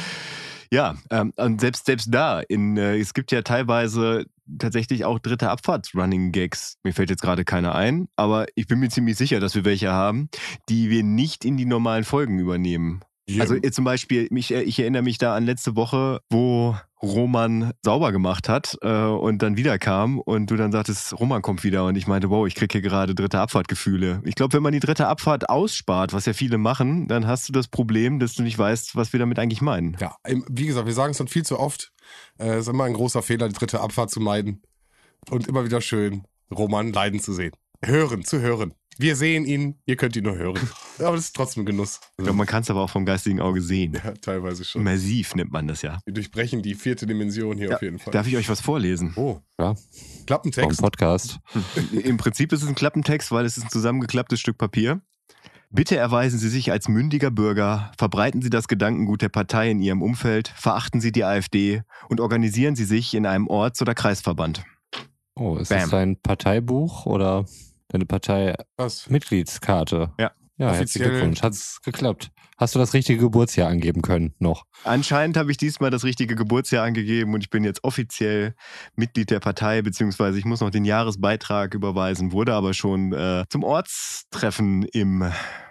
ja, 0.72 0.96
ähm, 1.10 1.32
und 1.36 1.60
selbst, 1.60 1.86
selbst 1.86 2.08
da, 2.10 2.40
in, 2.40 2.76
äh, 2.76 2.98
es 2.98 3.14
gibt 3.14 3.30
ja 3.30 3.42
teilweise 3.42 4.26
tatsächlich 4.58 5.04
auch 5.04 5.20
dritte 5.20 5.48
Abfahrts-Running-Gags. 5.48 6.78
Mir 6.82 6.92
fällt 6.92 7.08
jetzt 7.08 7.22
gerade 7.22 7.44
keiner 7.44 7.76
ein, 7.76 8.08
aber 8.16 8.46
ich 8.56 8.66
bin 8.66 8.80
mir 8.80 8.88
ziemlich 8.88 9.16
sicher, 9.16 9.38
dass 9.38 9.54
wir 9.54 9.64
welche 9.64 9.92
haben, 9.92 10.28
die 10.68 10.90
wir 10.90 11.04
nicht 11.04 11.44
in 11.44 11.56
die 11.56 11.66
normalen 11.66 12.02
Folgen 12.02 12.40
übernehmen. 12.40 13.00
Also 13.38 13.54
äh, 13.54 13.70
zum 13.70 13.84
Beispiel, 13.84 14.28
mich, 14.30 14.52
äh, 14.52 14.62
ich 14.62 14.78
erinnere 14.78 15.02
mich 15.02 15.18
da 15.18 15.34
an 15.36 15.44
letzte 15.44 15.76
Woche, 15.76 16.20
wo 16.30 16.74
Roman 17.02 17.72
sauber 17.82 18.12
gemacht 18.12 18.48
hat 18.48 18.76
äh, 18.82 18.88
und 18.88 19.42
dann 19.42 19.56
wieder 19.56 19.78
kam 19.78 20.18
und 20.18 20.50
du 20.50 20.56
dann 20.56 20.72
sagtest, 20.72 21.18
Roman 21.18 21.42
kommt 21.42 21.64
wieder 21.64 21.84
und 21.86 21.96
ich 21.96 22.06
meinte, 22.06 22.30
wow, 22.30 22.46
ich 22.46 22.54
kriege 22.54 22.72
hier 22.72 22.82
gerade 22.82 23.14
dritte 23.14 23.38
Abfahrtgefühle. 23.40 24.22
Ich 24.24 24.34
glaube, 24.34 24.54
wenn 24.54 24.62
man 24.62 24.72
die 24.72 24.80
dritte 24.80 25.06
Abfahrt 25.06 25.48
ausspart, 25.48 26.12
was 26.12 26.26
ja 26.26 26.32
viele 26.32 26.58
machen, 26.58 27.08
dann 27.08 27.26
hast 27.26 27.48
du 27.48 27.52
das 27.52 27.68
Problem, 27.68 28.18
dass 28.18 28.34
du 28.34 28.42
nicht 28.42 28.58
weißt, 28.58 28.96
was 28.96 29.12
wir 29.12 29.20
damit 29.20 29.38
eigentlich 29.38 29.62
meinen. 29.62 29.96
Ja, 30.00 30.16
wie 30.48 30.66
gesagt, 30.66 30.86
wir 30.86 30.94
sagen 30.94 31.12
es 31.12 31.18
dann 31.18 31.28
viel 31.28 31.44
zu 31.44 31.58
oft. 31.58 31.92
Äh, 32.38 32.54
Es 32.54 32.60
ist 32.60 32.68
immer 32.68 32.84
ein 32.84 32.94
großer 32.94 33.22
Fehler, 33.22 33.48
die 33.48 33.54
dritte 33.54 33.80
Abfahrt 33.80 34.10
zu 34.10 34.20
meiden. 34.20 34.62
Und 35.28 35.46
immer 35.48 35.64
wieder 35.64 35.80
schön, 35.80 36.24
Roman 36.50 36.92
leiden 36.92 37.20
zu 37.20 37.32
sehen. 37.32 37.52
Hören, 37.84 38.24
zu 38.24 38.40
hören. 38.40 38.74
Wir 39.00 39.16
sehen 39.16 39.46
ihn, 39.46 39.78
ihr 39.86 39.96
könnt 39.96 40.14
ihn 40.14 40.24
nur 40.24 40.36
hören. 40.36 40.58
Aber 40.98 41.16
das 41.16 41.24
ist 41.26 41.36
trotzdem 41.36 41.64
Genuss. 41.64 42.00
Ich 42.18 42.24
glaube, 42.24 42.36
man 42.36 42.46
kann 42.46 42.60
es 42.62 42.68
aber 42.70 42.82
auch 42.82 42.90
vom 42.90 43.06
geistigen 43.06 43.40
Auge 43.40 43.62
sehen. 43.62 43.94
Ja, 43.94 44.12
teilweise 44.12 44.62
schon. 44.62 44.82
Immersiv 44.82 45.34
nennt 45.34 45.50
man 45.50 45.66
das 45.66 45.80
ja. 45.80 46.00
Wir 46.04 46.12
durchbrechen 46.12 46.60
die 46.60 46.74
vierte 46.74 47.06
Dimension 47.06 47.56
hier 47.56 47.70
Ja, 47.70 47.76
auf 47.76 47.82
jeden 47.82 47.98
Fall. 47.98 48.12
Darf 48.12 48.26
ich 48.26 48.36
euch 48.36 48.50
was 48.50 48.60
vorlesen? 48.60 49.14
Oh, 49.16 49.38
Ja, 49.58 49.74
Klappentext. 50.26 50.76
vom 50.76 50.84
Podcast. 50.84 51.38
Im 51.92 52.18
Prinzip 52.18 52.52
ist 52.52 52.62
es 52.62 52.68
ein 52.68 52.74
Klappentext, 52.74 53.32
weil 53.32 53.46
es 53.46 53.56
ist 53.56 53.64
ein 53.64 53.70
zusammengeklapptes 53.70 54.38
Stück 54.38 54.58
Papier. 54.58 55.00
Bitte 55.70 55.96
erweisen 55.96 56.38
Sie 56.38 56.50
sich 56.50 56.70
als 56.70 56.86
mündiger 56.88 57.30
Bürger, 57.30 57.92
verbreiten 57.96 58.42
Sie 58.42 58.50
das 58.50 58.68
Gedankengut 58.68 59.22
der 59.22 59.30
Partei 59.30 59.70
in 59.70 59.80
Ihrem 59.80 60.02
Umfeld, 60.02 60.48
verachten 60.48 61.00
Sie 61.00 61.12
die 61.12 61.24
AfD 61.24 61.82
und 62.10 62.20
organisieren 62.20 62.76
Sie 62.76 62.84
sich 62.84 63.14
in 63.14 63.24
einem 63.24 63.46
Orts- 63.46 63.80
oder 63.80 63.94
Kreisverband. 63.94 64.62
Oh, 65.36 65.56
ist 65.56 65.68
Bam. 65.70 65.80
das 65.80 65.90
dein 65.90 66.20
Parteibuch 66.20 67.06
oder 67.06 67.46
deine 67.90 68.06
Partei-Mitgliedskarte? 68.06 70.12
Ja. 70.18 70.30
Ja, 70.58 70.72
herzlichen 70.74 71.08
Glückwunsch. 71.10 71.40
Hat's 71.42 71.80
geklappt. 71.82 72.30
Hast 72.58 72.74
du 72.74 72.78
das 72.78 72.92
richtige 72.92 73.18
Geburtsjahr 73.20 73.70
angeben 73.70 74.02
können 74.02 74.34
noch? 74.38 74.64
Anscheinend 74.84 75.38
habe 75.38 75.50
ich 75.50 75.56
diesmal 75.56 75.90
das 75.90 76.04
richtige 76.04 76.34
Geburtsjahr 76.34 76.84
angegeben 76.84 77.32
und 77.32 77.42
ich 77.42 77.48
bin 77.48 77.64
jetzt 77.64 77.82
offiziell 77.82 78.54
Mitglied 78.94 79.30
der 79.30 79.40
Partei, 79.40 79.80
beziehungsweise 79.80 80.38
ich 80.38 80.44
muss 80.44 80.60
noch 80.60 80.68
den 80.68 80.84
Jahresbeitrag 80.84 81.72
überweisen, 81.72 82.32
wurde 82.32 82.52
aber 82.52 82.74
schon 82.74 83.14
äh, 83.14 83.44
zum 83.48 83.64
Ortstreffen 83.64 84.82
im 84.92 85.24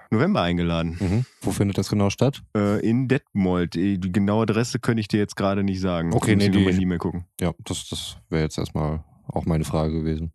November 0.09 0.41
eingeladen. 0.41 0.97
Mhm. 0.99 1.25
Wo 1.41 1.51
findet 1.51 1.77
das 1.77 1.89
genau 1.89 2.09
statt? 2.09 2.41
Äh, 2.57 2.79
in 2.79 3.07
Detmold. 3.07 3.75
Die 3.75 3.99
genaue 3.99 4.41
Adresse 4.41 4.79
könnte 4.79 5.01
ich 5.01 5.07
dir 5.07 5.19
jetzt 5.19 5.35
gerade 5.35 5.63
nicht 5.63 5.81
sagen. 5.81 6.11
Okay, 6.13 6.35
nee, 6.35 6.49
die- 6.49 6.65
die 6.65 6.81
E-Mail 6.81 6.97
gucken. 6.97 7.25
Ja, 7.39 7.53
das, 7.63 7.87
das 7.89 8.17
wäre 8.29 8.41
jetzt 8.41 8.57
erstmal 8.57 9.03
auch 9.27 9.45
meine 9.45 9.65
Frage 9.65 9.93
gewesen. 9.93 10.31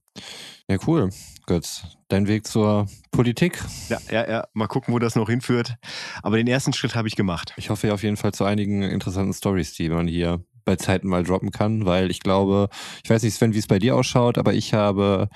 Ja, 0.69 0.79
cool. 0.87 1.11
Götz, 1.47 1.83
dein 2.09 2.27
Weg 2.27 2.47
zur 2.47 2.87
Politik. 3.11 3.63
Ja, 3.89 3.99
ja, 4.11 4.31
ja. 4.31 4.45
Mal 4.55 4.67
gucken, 4.67 4.95
wo 4.95 4.99
das 4.99 5.15
noch 5.15 5.29
hinführt. 5.29 5.75
Aber 6.23 6.37
den 6.39 6.47
ersten 6.47 6.73
Schritt 6.73 6.95
habe 6.95 7.07
ich 7.07 7.17
gemacht. 7.17 7.53
Ich 7.57 7.69
hoffe 7.69 7.89
ja 7.89 7.95
auf 7.95 8.03
jeden 8.03 8.17
Fall 8.17 8.33
zu 8.33 8.45
einigen 8.45 8.83
interessanten 8.83 9.35
Stories, 9.35 9.75
die 9.75 9.91
man 9.91 10.09
hier 10.09 10.43
bei 10.65 10.77
Zeiten 10.77 11.09
mal 11.09 11.23
droppen 11.23 11.51
kann, 11.51 11.85
weil 11.85 12.11
ich 12.11 12.21
glaube, 12.21 12.69
ich 13.03 13.11
weiß 13.11 13.23
nicht, 13.23 13.35
Sven, 13.35 13.53
wie 13.53 13.59
es 13.59 13.67
bei 13.67 13.79
dir 13.79 13.95
ausschaut, 13.95 14.39
aber 14.39 14.55
ich 14.55 14.73
habe 14.73 15.29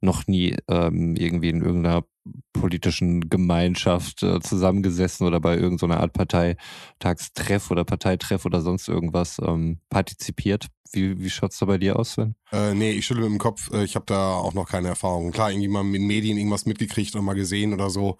noch 0.00 0.26
nie 0.26 0.56
ähm, 0.68 1.14
irgendwie 1.16 1.50
in 1.50 1.60
irgendeiner 1.60 2.04
politischen 2.52 3.28
Gemeinschaft 3.28 4.22
äh, 4.22 4.40
zusammengesessen 4.40 5.26
oder 5.26 5.40
bei 5.40 5.56
irgendeiner 5.56 6.00
Art 6.00 6.12
Parteitagstreff 6.12 7.70
oder 7.70 7.84
Parteitreff 7.84 8.44
oder 8.44 8.60
sonst 8.60 8.88
irgendwas 8.88 9.40
ähm, 9.44 9.80
partizipiert. 9.88 10.68
Wie, 10.94 11.18
wie 11.18 11.30
schaut's 11.30 11.58
da 11.58 11.66
bei 11.66 11.78
dir 11.78 11.98
aus, 11.98 12.12
Sven? 12.12 12.34
Äh, 12.52 12.74
nee, 12.74 12.92
ich 12.92 13.06
schüttle 13.06 13.24
mit 13.24 13.32
dem 13.32 13.38
Kopf. 13.38 13.72
Äh, 13.72 13.84
Ich 13.84 13.94
habe 13.94 14.04
da 14.06 14.34
auch 14.34 14.52
noch 14.52 14.68
keine 14.68 14.88
Erfahrung. 14.88 15.30
Klar, 15.32 15.50
irgendwie 15.50 15.68
mal 15.68 15.80
in 15.82 16.06
Medien 16.06 16.36
irgendwas 16.36 16.66
mitgekriegt 16.66 17.16
und 17.16 17.24
mal 17.24 17.32
gesehen 17.34 17.72
oder 17.72 17.88
so. 17.88 18.18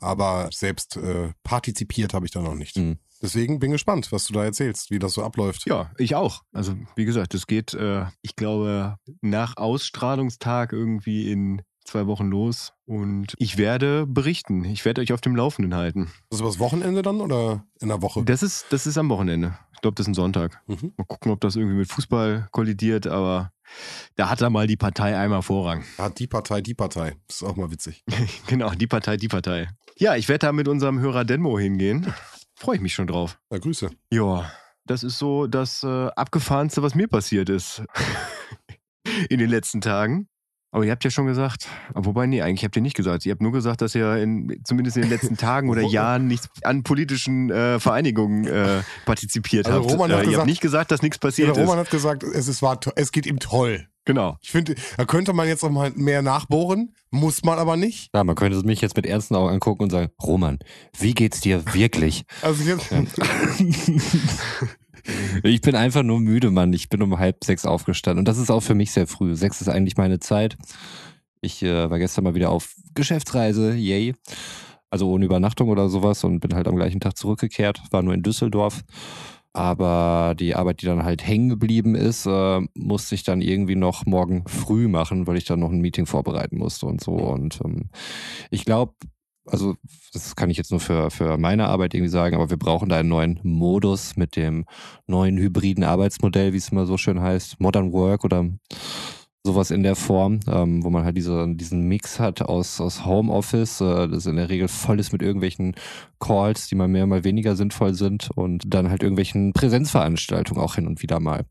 Aber 0.00 0.48
selbst 0.50 0.96
äh, 0.96 1.32
partizipiert 1.42 2.14
habe 2.14 2.24
ich 2.24 2.32
da 2.32 2.40
noch 2.40 2.54
nicht. 2.54 2.78
Mhm. 2.78 2.98
Deswegen 3.20 3.58
bin 3.58 3.72
gespannt, 3.72 4.10
was 4.10 4.26
du 4.26 4.32
da 4.34 4.44
erzählst, 4.44 4.90
wie 4.90 4.98
das 4.98 5.14
so 5.14 5.22
abläuft. 5.22 5.66
Ja, 5.66 5.90
ich 5.98 6.14
auch. 6.14 6.42
Also, 6.52 6.74
wie 6.96 7.04
gesagt, 7.04 7.34
es 7.34 7.46
geht, 7.46 7.72
äh, 7.74 8.06
ich 8.22 8.36
glaube, 8.36 8.96
nach 9.20 9.56
Ausstrahlungstag 9.56 10.72
irgendwie 10.72 11.30
in 11.30 11.62
zwei 11.84 12.06
Wochen 12.06 12.28
los. 12.28 12.72
Und 12.86 13.34
ich 13.38 13.56
werde 13.56 14.06
berichten. 14.06 14.64
Ich 14.64 14.84
werde 14.84 15.00
euch 15.00 15.12
auf 15.12 15.20
dem 15.20 15.36
Laufenden 15.36 15.74
halten. 15.74 16.10
Das 16.30 16.38
ist 16.38 16.40
übers 16.40 16.58
Wochenende 16.58 17.02
dann 17.02 17.20
oder 17.20 17.64
in 17.80 17.88
der 17.88 18.02
Woche? 18.02 18.24
Das 18.24 18.42
ist, 18.42 18.66
das 18.70 18.86
ist 18.86 18.98
am 18.98 19.08
Wochenende. 19.08 19.58
Ich 19.72 19.80
glaube, 19.80 19.94
das 19.94 20.04
ist 20.04 20.12
ein 20.12 20.14
Sonntag. 20.14 20.62
Mhm. 20.66 20.92
Mal 20.96 21.04
gucken, 21.04 21.32
ob 21.32 21.40
das 21.40 21.56
irgendwie 21.56 21.76
mit 21.76 21.90
Fußball 21.90 22.48
kollidiert, 22.50 23.06
aber 23.06 23.52
da 24.16 24.28
hat 24.30 24.40
da 24.40 24.50
mal 24.50 24.66
die 24.66 24.76
Partei 24.76 25.16
einmal 25.16 25.42
Vorrang. 25.42 25.84
Ja, 25.98 26.08
die 26.08 26.26
Partei, 26.26 26.60
die 26.60 26.74
Partei. 26.74 27.16
Das 27.26 27.36
ist 27.36 27.42
auch 27.42 27.56
mal 27.56 27.70
witzig. 27.70 28.04
genau, 28.46 28.70
die 28.70 28.86
Partei, 28.86 29.16
die 29.16 29.28
Partei. 29.28 29.68
Ja, 29.96 30.16
ich 30.16 30.28
werde 30.28 30.46
da 30.46 30.52
mit 30.52 30.68
unserem 30.68 31.00
Hörer 31.00 31.24
Denmo 31.24 31.58
hingehen. 31.58 32.12
Freue 32.54 32.76
ich 32.76 32.82
mich 32.82 32.94
schon 32.94 33.06
drauf. 33.06 33.38
Na, 33.50 33.58
Grüße. 33.58 33.90
Ja, 34.10 34.50
das 34.86 35.02
ist 35.02 35.18
so 35.18 35.46
das 35.46 35.82
äh, 35.82 36.06
abgefahrenste, 36.16 36.82
was 36.82 36.94
mir 36.94 37.08
passiert 37.08 37.48
ist 37.48 37.82
in 39.28 39.38
den 39.38 39.50
letzten 39.50 39.80
Tagen. 39.80 40.28
Aber 40.74 40.82
ihr 40.84 40.90
habt 40.90 41.04
ja 41.04 41.10
schon 41.10 41.26
gesagt, 41.26 41.68
wobei, 41.94 42.26
nee, 42.26 42.42
eigentlich 42.42 42.64
habt 42.64 42.74
ihr 42.74 42.82
nicht 42.82 42.96
gesagt. 42.96 43.24
Ihr 43.24 43.30
habt 43.30 43.40
nur 43.40 43.52
gesagt, 43.52 43.80
dass 43.80 43.94
ihr 43.94 44.16
in, 44.16 44.60
zumindest 44.64 44.96
in 44.96 45.02
den 45.04 45.10
letzten 45.10 45.36
Tagen 45.36 45.70
oder 45.70 45.82
Jahren 45.88 46.26
nicht 46.26 46.48
an 46.64 46.82
politischen 46.82 47.48
äh, 47.48 47.78
Vereinigungen 47.78 48.44
äh, 48.48 48.82
partizipiert 49.06 49.66
Also 49.66 49.82
habt. 49.82 49.92
Roman 49.92 50.10
hat 50.10 50.16
äh, 50.18 50.20
ihr 50.22 50.24
gesagt- 50.24 50.38
habt 50.40 50.46
nicht 50.48 50.60
gesagt, 50.60 50.90
dass 50.90 51.00
nichts 51.00 51.18
passiert 51.18 51.54
der 51.54 51.62
Roman 51.62 51.78
ist. 51.78 51.84
hat 51.84 51.90
gesagt, 51.92 52.24
es, 52.24 52.48
ist, 52.48 52.60
war, 52.60 52.80
to- 52.80 52.90
es 52.96 53.12
geht 53.12 53.24
ihm 53.26 53.38
toll. 53.38 53.86
Genau. 54.04 54.36
Ich 54.42 54.50
finde, 54.50 54.74
da 54.96 55.04
könnte 55.04 55.32
man 55.32 55.46
jetzt 55.46 55.62
noch 55.62 55.70
mal 55.70 55.92
mehr 55.94 56.22
nachbohren, 56.22 56.92
muss 57.12 57.44
man 57.44 57.60
aber 57.60 57.76
nicht. 57.76 58.10
Ja, 58.12 58.24
man 58.24 58.34
könnte 58.34 58.60
mich 58.66 58.80
jetzt 58.80 58.96
mit 58.96 59.06
ernsten 59.06 59.36
Augen 59.36 59.50
angucken 59.50 59.84
und 59.84 59.90
sagen, 59.90 60.10
Roman, 60.20 60.58
wie 60.98 61.14
geht's 61.14 61.40
dir 61.40 61.62
wirklich? 61.72 62.24
Also 62.42 62.64
jetzt, 62.64 62.90
Ich 65.42 65.60
bin 65.60 65.74
einfach 65.74 66.02
nur 66.02 66.20
müde, 66.20 66.50
Mann. 66.50 66.72
Ich 66.72 66.88
bin 66.88 67.02
um 67.02 67.18
halb 67.18 67.44
sechs 67.44 67.66
aufgestanden. 67.66 68.20
Und 68.20 68.28
das 68.28 68.38
ist 68.38 68.50
auch 68.50 68.62
für 68.62 68.74
mich 68.74 68.92
sehr 68.92 69.06
früh. 69.06 69.34
Sechs 69.34 69.60
ist 69.60 69.68
eigentlich 69.68 69.96
meine 69.96 70.20
Zeit. 70.20 70.56
Ich 71.40 71.62
äh, 71.62 71.90
war 71.90 71.98
gestern 71.98 72.24
mal 72.24 72.34
wieder 72.34 72.50
auf 72.50 72.74
Geschäftsreise, 72.94 73.74
yay. 73.74 74.14
Also 74.90 75.10
ohne 75.10 75.24
Übernachtung 75.24 75.68
oder 75.68 75.88
sowas 75.88 76.24
und 76.24 76.40
bin 76.40 76.54
halt 76.54 76.68
am 76.68 76.76
gleichen 76.76 77.00
Tag 77.00 77.16
zurückgekehrt. 77.16 77.82
War 77.90 78.02
nur 78.02 78.14
in 78.14 78.22
Düsseldorf. 78.22 78.84
Aber 79.52 80.34
die 80.36 80.56
Arbeit, 80.56 80.82
die 80.82 80.86
dann 80.86 81.04
halt 81.04 81.24
hängen 81.24 81.48
geblieben 81.48 81.94
ist, 81.94 82.26
äh, 82.26 82.60
musste 82.74 83.14
ich 83.14 83.22
dann 83.22 83.40
irgendwie 83.40 83.76
noch 83.76 84.04
morgen 84.04 84.42
früh 84.48 84.88
machen, 84.88 85.28
weil 85.28 85.36
ich 85.36 85.44
dann 85.44 85.60
noch 85.60 85.70
ein 85.70 85.80
Meeting 85.80 86.06
vorbereiten 86.06 86.58
musste 86.58 86.86
und 86.86 87.00
so. 87.00 87.12
Und 87.12 87.60
ähm, 87.64 87.88
ich 88.50 88.64
glaube, 88.64 88.94
also 89.46 89.76
das 90.12 90.36
kann 90.36 90.50
ich 90.50 90.56
jetzt 90.56 90.70
nur 90.70 90.80
für, 90.80 91.10
für 91.10 91.36
meine 91.36 91.66
Arbeit 91.66 91.94
irgendwie 91.94 92.10
sagen, 92.10 92.34
aber 92.34 92.50
wir 92.50 92.56
brauchen 92.56 92.88
da 92.88 92.98
einen 92.98 93.08
neuen 93.08 93.40
Modus 93.42 94.16
mit 94.16 94.36
dem 94.36 94.64
neuen 95.06 95.36
hybriden 95.36 95.84
Arbeitsmodell, 95.84 96.52
wie 96.52 96.58
es 96.58 96.70
immer 96.70 96.86
so 96.86 96.96
schön 96.96 97.20
heißt, 97.20 97.60
Modern 97.60 97.92
Work 97.92 98.24
oder 98.24 98.46
sowas 99.46 99.70
in 99.70 99.82
der 99.82 99.94
Form, 99.94 100.40
ähm, 100.48 100.82
wo 100.82 100.90
man 100.90 101.04
halt 101.04 101.18
diese, 101.18 101.46
diesen 101.54 101.82
Mix 101.82 102.18
hat 102.18 102.40
aus, 102.40 102.80
aus 102.80 103.04
Homeoffice, 103.04 103.82
äh, 103.82 104.08
das 104.08 104.24
in 104.24 104.36
der 104.36 104.48
Regel 104.48 104.68
voll 104.68 104.98
ist 104.98 105.12
mit 105.12 105.20
irgendwelchen 105.20 105.74
Calls, 106.18 106.68
die 106.68 106.74
mal 106.74 106.88
mehr, 106.88 107.06
mal 107.06 107.24
weniger 107.24 107.54
sinnvoll 107.54 107.92
sind 107.92 108.30
und 108.34 108.62
dann 108.66 108.88
halt 108.88 109.02
irgendwelchen 109.02 109.52
Präsenzveranstaltungen 109.52 110.62
auch 110.62 110.76
hin 110.76 110.86
und 110.86 111.02
wieder 111.02 111.20
mal. 111.20 111.44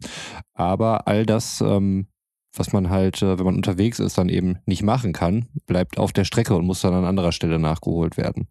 Aber 0.55 1.07
all 1.07 1.25
das, 1.27 1.61
ähm, 1.61 2.07
was 2.55 2.71
man 2.71 2.89
halt, 2.89 3.21
äh, 3.21 3.37
wenn 3.37 3.45
man 3.45 3.55
unterwegs 3.55 3.99
ist, 3.99 4.17
dann 4.17 4.29
eben 4.29 4.57
nicht 4.65 4.83
machen 4.83 5.13
kann, 5.13 5.47
bleibt 5.65 5.97
auf 5.97 6.13
der 6.13 6.23
Strecke 6.23 6.55
und 6.55 6.65
muss 6.65 6.81
dann 6.81 6.93
an 6.93 7.05
anderer 7.05 7.31
Stelle 7.31 7.59
nachgeholt 7.59 8.17
werden. 8.17 8.47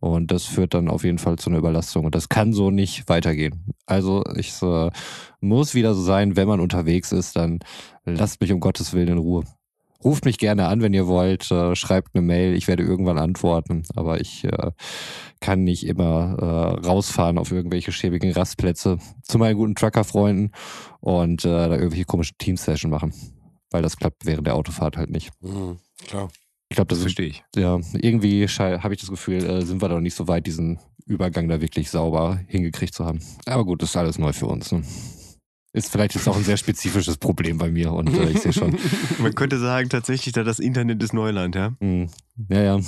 Und 0.00 0.32
das 0.32 0.44
führt 0.44 0.74
dann 0.74 0.88
auf 0.88 1.04
jeden 1.04 1.18
Fall 1.18 1.36
zu 1.36 1.48
einer 1.48 1.60
Überlastung. 1.60 2.04
Und 2.04 2.14
das 2.14 2.28
kann 2.28 2.52
so 2.52 2.70
nicht 2.70 3.08
weitergehen. 3.08 3.72
Also 3.86 4.24
ich 4.36 4.60
äh, 4.62 4.90
muss 5.40 5.74
wieder 5.74 5.94
so 5.94 6.02
sein, 6.02 6.34
wenn 6.36 6.48
man 6.48 6.60
unterwegs 6.60 7.12
ist, 7.12 7.36
dann 7.36 7.60
lasst 8.04 8.40
mich 8.40 8.52
um 8.52 8.58
Gottes 8.58 8.94
Willen 8.94 9.08
in 9.08 9.18
Ruhe. 9.18 9.44
Ruft 10.04 10.24
mich 10.24 10.38
gerne 10.38 10.66
an, 10.66 10.82
wenn 10.82 10.94
ihr 10.94 11.06
wollt, 11.06 11.48
äh, 11.52 11.76
schreibt 11.76 12.14
eine 12.14 12.22
Mail, 12.22 12.54
ich 12.54 12.66
werde 12.66 12.82
irgendwann 12.82 13.18
antworten, 13.18 13.84
aber 13.94 14.20
ich 14.20 14.42
äh, 14.42 14.72
kann 15.38 15.62
nicht 15.62 15.86
immer 15.86 16.36
äh, 16.82 16.84
rausfahren 16.84 17.38
auf 17.38 17.52
irgendwelche 17.52 17.92
schäbigen 17.92 18.32
Rastplätze 18.32 18.98
zu 19.22 19.38
meinen 19.38 19.56
guten 19.56 19.76
Trucker-Freunden 19.76 20.50
und 20.98 21.44
äh, 21.44 21.48
da 21.48 21.74
irgendwelche 21.74 22.06
komischen 22.06 22.38
Team-Session 22.38 22.90
machen. 22.90 23.12
Weil 23.72 23.82
das 23.82 23.96
klappt 23.96 24.24
während 24.26 24.46
der 24.46 24.54
Autofahrt 24.54 24.96
halt 24.96 25.10
nicht. 25.10 25.30
Mhm, 25.40 25.78
klar. 26.06 26.28
Ich 26.68 26.76
glaube, 26.76 26.88
das, 26.88 26.98
Das 26.98 27.02
verstehe 27.02 27.26
ich. 27.26 27.44
ja, 27.56 27.78
irgendwie 27.94 28.46
habe 28.46 28.94
ich 28.94 29.00
das 29.00 29.10
Gefühl, 29.10 29.44
äh, 29.44 29.62
sind 29.62 29.82
wir 29.82 29.88
da 29.88 29.96
noch 29.96 30.00
nicht 30.00 30.14
so 30.14 30.28
weit, 30.28 30.46
diesen 30.46 30.78
Übergang 31.04 31.48
da 31.48 31.60
wirklich 31.60 31.90
sauber 31.90 32.40
hingekriegt 32.46 32.94
zu 32.94 33.04
haben. 33.04 33.20
Aber 33.44 33.64
gut, 33.64 33.82
das 33.82 33.90
ist 33.90 33.96
alles 33.96 34.18
neu 34.18 34.32
für 34.32 34.46
uns. 34.46 34.72
Ne? 34.72 34.82
Ist 35.74 35.90
vielleicht 35.90 36.14
jetzt 36.14 36.28
auch 36.28 36.36
ein 36.36 36.44
sehr 36.44 36.56
spezifisches 36.58 37.16
Problem 37.16 37.58
bei 37.58 37.70
mir 37.70 37.92
und 37.92 38.08
äh, 38.14 38.30
ich 38.30 38.40
sehe 38.40 38.52
schon. 38.52 38.76
Man 39.18 39.34
könnte 39.34 39.58
sagen, 39.58 39.88
tatsächlich, 39.88 40.32
da 40.34 40.44
das 40.44 40.58
Internet 40.58 41.02
ist 41.02 41.12
Neuland, 41.14 41.54
ja? 41.54 41.74
Mh, 41.80 42.08
ja, 42.50 42.62
ja. 42.62 42.80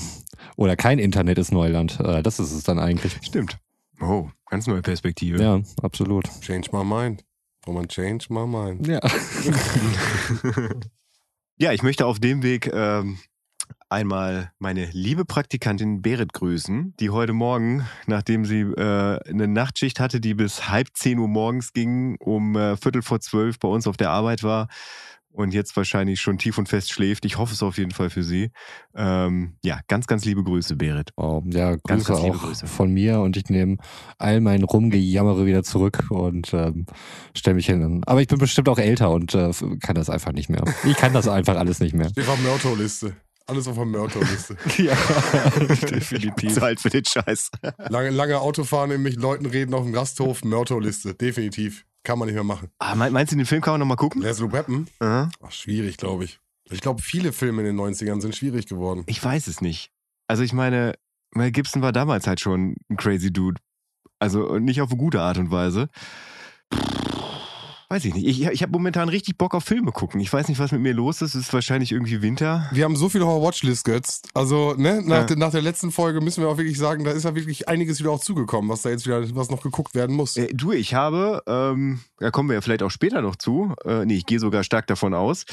Oder 0.56 0.76
kein 0.76 0.98
Internet 0.98 1.38
ist 1.38 1.50
Neuland. 1.52 1.98
Äh, 2.00 2.22
das 2.22 2.38
ist 2.38 2.52
es 2.52 2.62
dann 2.62 2.78
eigentlich. 2.78 3.18
Stimmt. 3.22 3.58
Oh, 4.00 4.28
ganz 4.50 4.66
neue 4.66 4.82
Perspektive. 4.82 5.42
Ja, 5.42 5.60
absolut. 5.82 6.24
Change 6.40 6.68
my 6.72 6.84
mind. 6.84 7.24
Roman, 7.66 7.88
change 7.88 8.26
my 8.30 8.46
mind. 8.46 8.86
Ja. 8.86 9.00
Ja, 11.56 11.72
ich 11.72 11.84
möchte 11.84 12.04
auf 12.04 12.18
dem 12.18 12.42
Weg 12.42 12.68
ähm, 12.74 13.18
einmal 13.88 14.50
meine 14.58 14.86
liebe 14.90 15.24
Praktikantin 15.24 16.02
Berit 16.02 16.32
grüßen, 16.32 16.94
die 16.98 17.10
heute 17.10 17.32
Morgen, 17.32 17.86
nachdem 18.06 18.44
sie 18.44 18.62
äh, 18.62 19.20
eine 19.28 19.46
Nachtschicht 19.46 20.00
hatte, 20.00 20.20
die 20.20 20.34
bis 20.34 20.68
halb 20.68 20.88
zehn 20.94 21.20
Uhr 21.20 21.28
morgens 21.28 21.72
ging, 21.72 22.16
um 22.18 22.56
äh, 22.56 22.76
Viertel 22.76 23.02
vor 23.02 23.20
zwölf 23.20 23.60
bei 23.60 23.68
uns 23.68 23.86
auf 23.86 23.96
der 23.96 24.10
Arbeit 24.10 24.42
war 24.42 24.66
und 25.34 25.52
jetzt 25.52 25.76
wahrscheinlich 25.76 26.20
schon 26.20 26.38
tief 26.38 26.58
und 26.58 26.68
fest 26.68 26.92
schläft. 26.92 27.24
Ich 27.24 27.38
hoffe 27.38 27.52
es 27.52 27.62
auf 27.62 27.76
jeden 27.76 27.90
Fall 27.90 28.08
für 28.08 28.22
sie. 28.22 28.50
Ähm, 28.94 29.56
ja, 29.64 29.80
ganz, 29.88 30.06
ganz 30.06 30.24
liebe 30.24 30.44
Grüße, 30.44 30.76
Berit. 30.76 31.10
Oh, 31.16 31.42
ja, 31.46 31.70
Grüße 31.72 31.82
Ganz, 31.86 32.04
ganz 32.04 32.22
liebe 32.22 32.36
auch 32.36 32.42
Grüße. 32.42 32.66
von 32.66 32.92
mir 32.92 33.20
und 33.20 33.36
ich 33.36 33.48
nehme 33.50 33.78
all 34.18 34.40
mein 34.40 34.62
Rumgejammere 34.62 35.44
wieder 35.44 35.62
zurück 35.64 36.04
und 36.10 36.54
ähm, 36.54 36.86
stelle 37.36 37.56
mich 37.56 37.66
hin. 37.66 38.02
Aber 38.06 38.22
ich 38.22 38.28
bin 38.28 38.38
bestimmt 38.38 38.68
auch 38.68 38.78
älter 38.78 39.10
und 39.10 39.34
äh, 39.34 39.50
kann 39.80 39.96
das 39.96 40.08
einfach 40.08 40.32
nicht 40.32 40.48
mehr. 40.48 40.64
Ich 40.84 40.96
kann 40.96 41.12
das 41.12 41.26
einfach 41.28 41.56
alles 41.56 41.80
nicht 41.80 41.94
mehr. 41.94 42.10
Der 42.10 42.24
Mörto-Liste. 42.24 43.16
Alles 43.46 43.68
auf 43.68 43.74
der 43.74 43.84
Mörto-Liste. 43.84 44.56
Ja, 44.82 44.96
definitiv. 45.90 46.54
Zu 46.54 46.62
alt 46.62 46.80
für 46.80 46.88
den 46.88 47.04
Scheiß. 47.04 47.50
lange, 47.88 48.10
lange 48.10 48.40
Autofahren, 48.40 48.90
in 48.90 49.02
mich 49.02 49.16
Leuten 49.16 49.46
reden 49.46 49.74
auf 49.74 49.82
dem 49.82 49.92
Gasthof, 49.92 50.44
Mörto-Liste. 50.44 51.14
Definitiv. 51.14 51.84
Kann 52.04 52.18
man 52.18 52.26
nicht 52.26 52.34
mehr 52.34 52.44
machen. 52.44 52.68
Ah, 52.78 52.94
mein- 52.94 53.12
meinst 53.12 53.32
du, 53.32 53.36
den 53.36 53.46
Film 53.46 53.62
kann 53.62 53.72
man 53.72 53.80
nochmal 53.80 53.96
gucken? 53.96 54.22
Leslie 54.22 54.52
Weapon? 54.52 54.86
Aha. 55.00 55.30
Ach, 55.42 55.50
schwierig, 55.50 55.96
glaube 55.96 56.24
ich. 56.24 56.38
Ich 56.70 56.80
glaube, 56.80 57.02
viele 57.02 57.32
Filme 57.32 57.62
in 57.62 57.66
den 57.66 57.76
90ern 57.80 58.20
sind 58.20 58.36
schwierig 58.36 58.66
geworden. 58.66 59.02
Ich 59.06 59.22
weiß 59.22 59.46
es 59.48 59.60
nicht. 59.60 59.90
Also 60.28 60.42
ich 60.42 60.52
meine, 60.52 60.94
Mel 61.34 61.50
Gibson 61.50 61.82
war 61.82 61.92
damals 61.92 62.26
halt 62.26 62.40
schon 62.40 62.76
ein 62.90 62.96
crazy 62.96 63.32
Dude. 63.32 63.60
Also 64.18 64.58
nicht 64.58 64.80
auf 64.80 64.90
eine 64.90 64.98
gute 64.98 65.20
Art 65.20 65.36
und 65.38 65.50
Weise. 65.50 65.88
Weiß 67.94 68.04
ich 68.06 68.14
nicht. 68.14 68.26
Ich, 68.26 68.42
ich 68.44 68.62
habe 68.62 68.72
momentan 68.72 69.08
richtig 69.08 69.38
Bock 69.38 69.54
auf 69.54 69.62
Filme 69.62 69.92
gucken. 69.92 70.20
Ich 70.20 70.32
weiß 70.32 70.48
nicht, 70.48 70.58
was 70.58 70.72
mit 70.72 70.80
mir 70.80 70.92
los 70.92 71.22
ist. 71.22 71.36
Es 71.36 71.42
ist 71.42 71.52
wahrscheinlich 71.52 71.92
irgendwie 71.92 72.22
Winter. 72.22 72.68
Wir 72.72 72.82
haben 72.84 72.96
so 72.96 73.08
viele 73.08 73.24
Horror-Watchlist, 73.24 73.84
Götz. 73.84 74.22
Also, 74.34 74.74
ne, 74.76 75.00
nach, 75.04 75.18
Ja. 75.18 75.24
der, 75.24 75.36
nach 75.36 75.52
der 75.52 75.62
letzten 75.62 75.92
Folge 75.92 76.20
müssen 76.20 76.42
wir 76.42 76.48
auch 76.48 76.56
wirklich 76.58 76.76
sagen, 76.76 77.04
da 77.04 77.12
ist 77.12 77.22
ja 77.22 77.36
wirklich 77.36 77.68
einiges 77.68 78.00
wieder 78.00 78.10
auch 78.10 78.18
zugekommen, 78.18 78.68
was 78.68 78.82
da 78.82 78.90
jetzt 78.90 79.06
wieder, 79.06 79.22
was 79.36 79.48
noch 79.48 79.62
geguckt 79.62 79.94
werden 79.94 80.16
muss. 80.16 80.36
Äh, 80.36 80.48
du, 80.52 80.72
ich 80.72 80.94
habe, 80.94 81.42
ähm, 81.46 82.00
da 82.18 82.32
kommen 82.32 82.48
wir 82.48 82.54
ja 82.54 82.62
vielleicht 82.62 82.82
auch 82.82 82.90
später 82.90 83.22
noch 83.22 83.36
zu. 83.36 83.72
Äh, 83.84 84.04
nee, 84.06 84.16
ich 84.16 84.26
gehe 84.26 84.40
sogar 84.40 84.64
stark 84.64 84.88
davon 84.88 85.14
aus. 85.14 85.44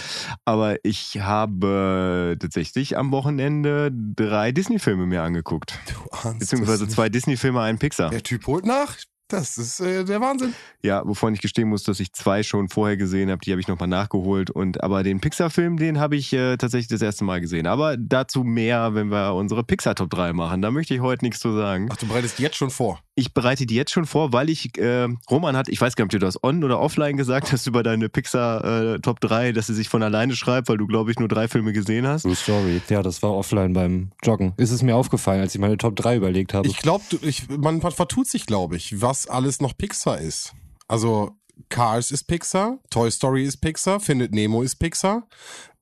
Aber 0.43 0.77
ich 0.83 1.19
habe 1.21 2.37
tatsächlich 2.39 2.97
am 2.97 3.11
Wochenende 3.11 3.91
drei 3.93 4.51
Disney-Filme 4.51 5.05
mir 5.05 5.21
angeguckt. 5.21 5.77
Du 5.87 6.09
ahnst 6.27 6.39
Beziehungsweise 6.39 6.87
zwei 6.87 7.09
Disney-Filme, 7.09 7.61
einen 7.61 7.77
Pixar. 7.77 8.09
Der 8.09 8.23
Typ 8.23 8.47
holt 8.47 8.65
nach. 8.65 8.95
Das 9.31 9.57
ist 9.57 9.79
äh, 9.79 10.03
der 10.03 10.19
Wahnsinn. 10.19 10.53
Ja, 10.83 11.03
wovon 11.05 11.33
ich 11.33 11.41
gestehen 11.41 11.69
muss, 11.69 11.83
dass 11.83 11.99
ich 11.99 12.11
zwei 12.11 12.43
schon 12.43 12.67
vorher 12.67 12.97
gesehen 12.97 13.31
habe, 13.31 13.39
die 13.39 13.51
habe 13.51 13.61
ich 13.61 13.67
nochmal 13.67 13.87
nachgeholt. 13.87 14.49
Und 14.49 14.83
aber 14.83 15.03
den 15.03 15.21
Pixar-Film, 15.21 15.77
den 15.77 15.99
habe 15.99 16.17
ich 16.17 16.33
äh, 16.33 16.57
tatsächlich 16.57 16.89
das 16.89 17.01
erste 17.01 17.23
Mal 17.23 17.39
gesehen. 17.39 17.65
Aber 17.65 17.95
dazu 17.97 18.43
mehr, 18.43 18.93
wenn 18.93 19.09
wir 19.09 19.33
unsere 19.35 19.63
Pixar 19.63 19.95
Top 19.95 20.09
3 20.09 20.33
machen. 20.33 20.61
Da 20.61 20.69
möchte 20.69 20.93
ich 20.93 20.99
heute 20.99 21.23
nichts 21.23 21.39
zu 21.39 21.55
sagen. 21.55 21.87
Ach, 21.91 21.97
du 21.97 22.07
bereitest 22.07 22.39
jetzt 22.39 22.57
schon 22.57 22.69
vor. 22.69 22.99
Ich 23.15 23.33
bereite 23.33 23.65
die 23.65 23.75
jetzt 23.75 23.91
schon 23.91 24.05
vor, 24.05 24.33
weil 24.33 24.49
ich, 24.49 24.77
äh, 24.77 25.07
Roman 25.29 25.55
hat, 25.55 25.69
ich 25.69 25.79
weiß 25.79 25.95
gar 25.95 26.05
nicht, 26.05 26.15
ob 26.15 26.19
du 26.19 26.25
das 26.25 26.43
on 26.43 26.63
oder 26.63 26.79
offline 26.79 27.17
gesagt 27.17 27.51
hast 27.51 27.67
über 27.67 27.83
deine 27.83 28.09
Pixar 28.09 28.95
äh, 28.95 28.99
Top 28.99 29.19
3, 29.19 29.51
dass 29.51 29.67
sie 29.67 29.75
sich 29.75 29.89
von 29.89 30.01
alleine 30.01 30.35
schreibt, 30.35 30.69
weil 30.69 30.77
du, 30.77 30.87
glaube 30.87 31.11
ich, 31.11 31.19
nur 31.19 31.27
drei 31.27 31.47
Filme 31.47 31.73
gesehen 31.73 32.07
hast. 32.07 32.23
True 32.23 32.35
Story. 32.35 32.81
Ja, 32.89 33.03
das 33.03 33.21
war 33.21 33.33
offline 33.33 33.73
beim 33.73 34.11
Joggen. 34.23 34.53
Ist 34.57 34.71
es 34.71 34.81
mir 34.81 34.95
aufgefallen, 34.95 35.41
als 35.41 35.53
ich 35.53 35.61
meine 35.61 35.77
Top 35.77 35.95
3 35.95 36.17
überlegt 36.17 36.53
habe. 36.53 36.67
Ich 36.67 36.77
glaube, 36.77 37.03
ich, 37.21 37.47
man 37.49 37.81
vertut 37.81 38.27
sich, 38.27 38.45
glaube 38.45 38.77
ich, 38.77 39.01
was 39.01 39.20
alles 39.27 39.61
noch 39.61 39.77
Pixar 39.77 40.19
ist. 40.19 40.53
Also 40.87 41.31
Cars 41.69 42.11
ist 42.11 42.25
Pixar, 42.25 42.79
Toy 42.89 43.11
Story 43.11 43.45
ist 43.45 43.57
Pixar, 43.57 43.99
Findet 43.99 44.33
Nemo 44.33 44.61
ist 44.61 44.77
Pixar. 44.77 45.27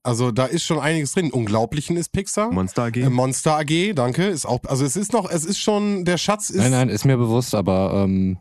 Also 0.01 0.31
da 0.31 0.45
ist 0.45 0.63
schon 0.63 0.79
einiges 0.79 1.13
drin. 1.13 1.31
Unglaublichen 1.31 1.97
ist 1.97 2.11
Pixar. 2.11 2.51
Monster 2.51 2.83
AG. 2.83 2.95
Äh, 2.97 3.09
Monster 3.09 3.57
AG, 3.57 3.93
danke, 3.95 4.25
ist 4.27 4.45
auch. 4.45 4.59
Also 4.65 4.85
es 4.85 4.95
ist 4.95 5.13
noch, 5.13 5.29
es 5.29 5.43
ist 5.45 5.59
schon, 5.59 6.05
der 6.05 6.17
Schatz 6.17 6.49
ist. 6.49 6.57
Nein, 6.57 6.71
nein, 6.71 6.89
ist 6.89 7.05
mir 7.05 7.17
bewusst, 7.17 7.53
aber 7.53 8.03
ähm, 8.05 8.37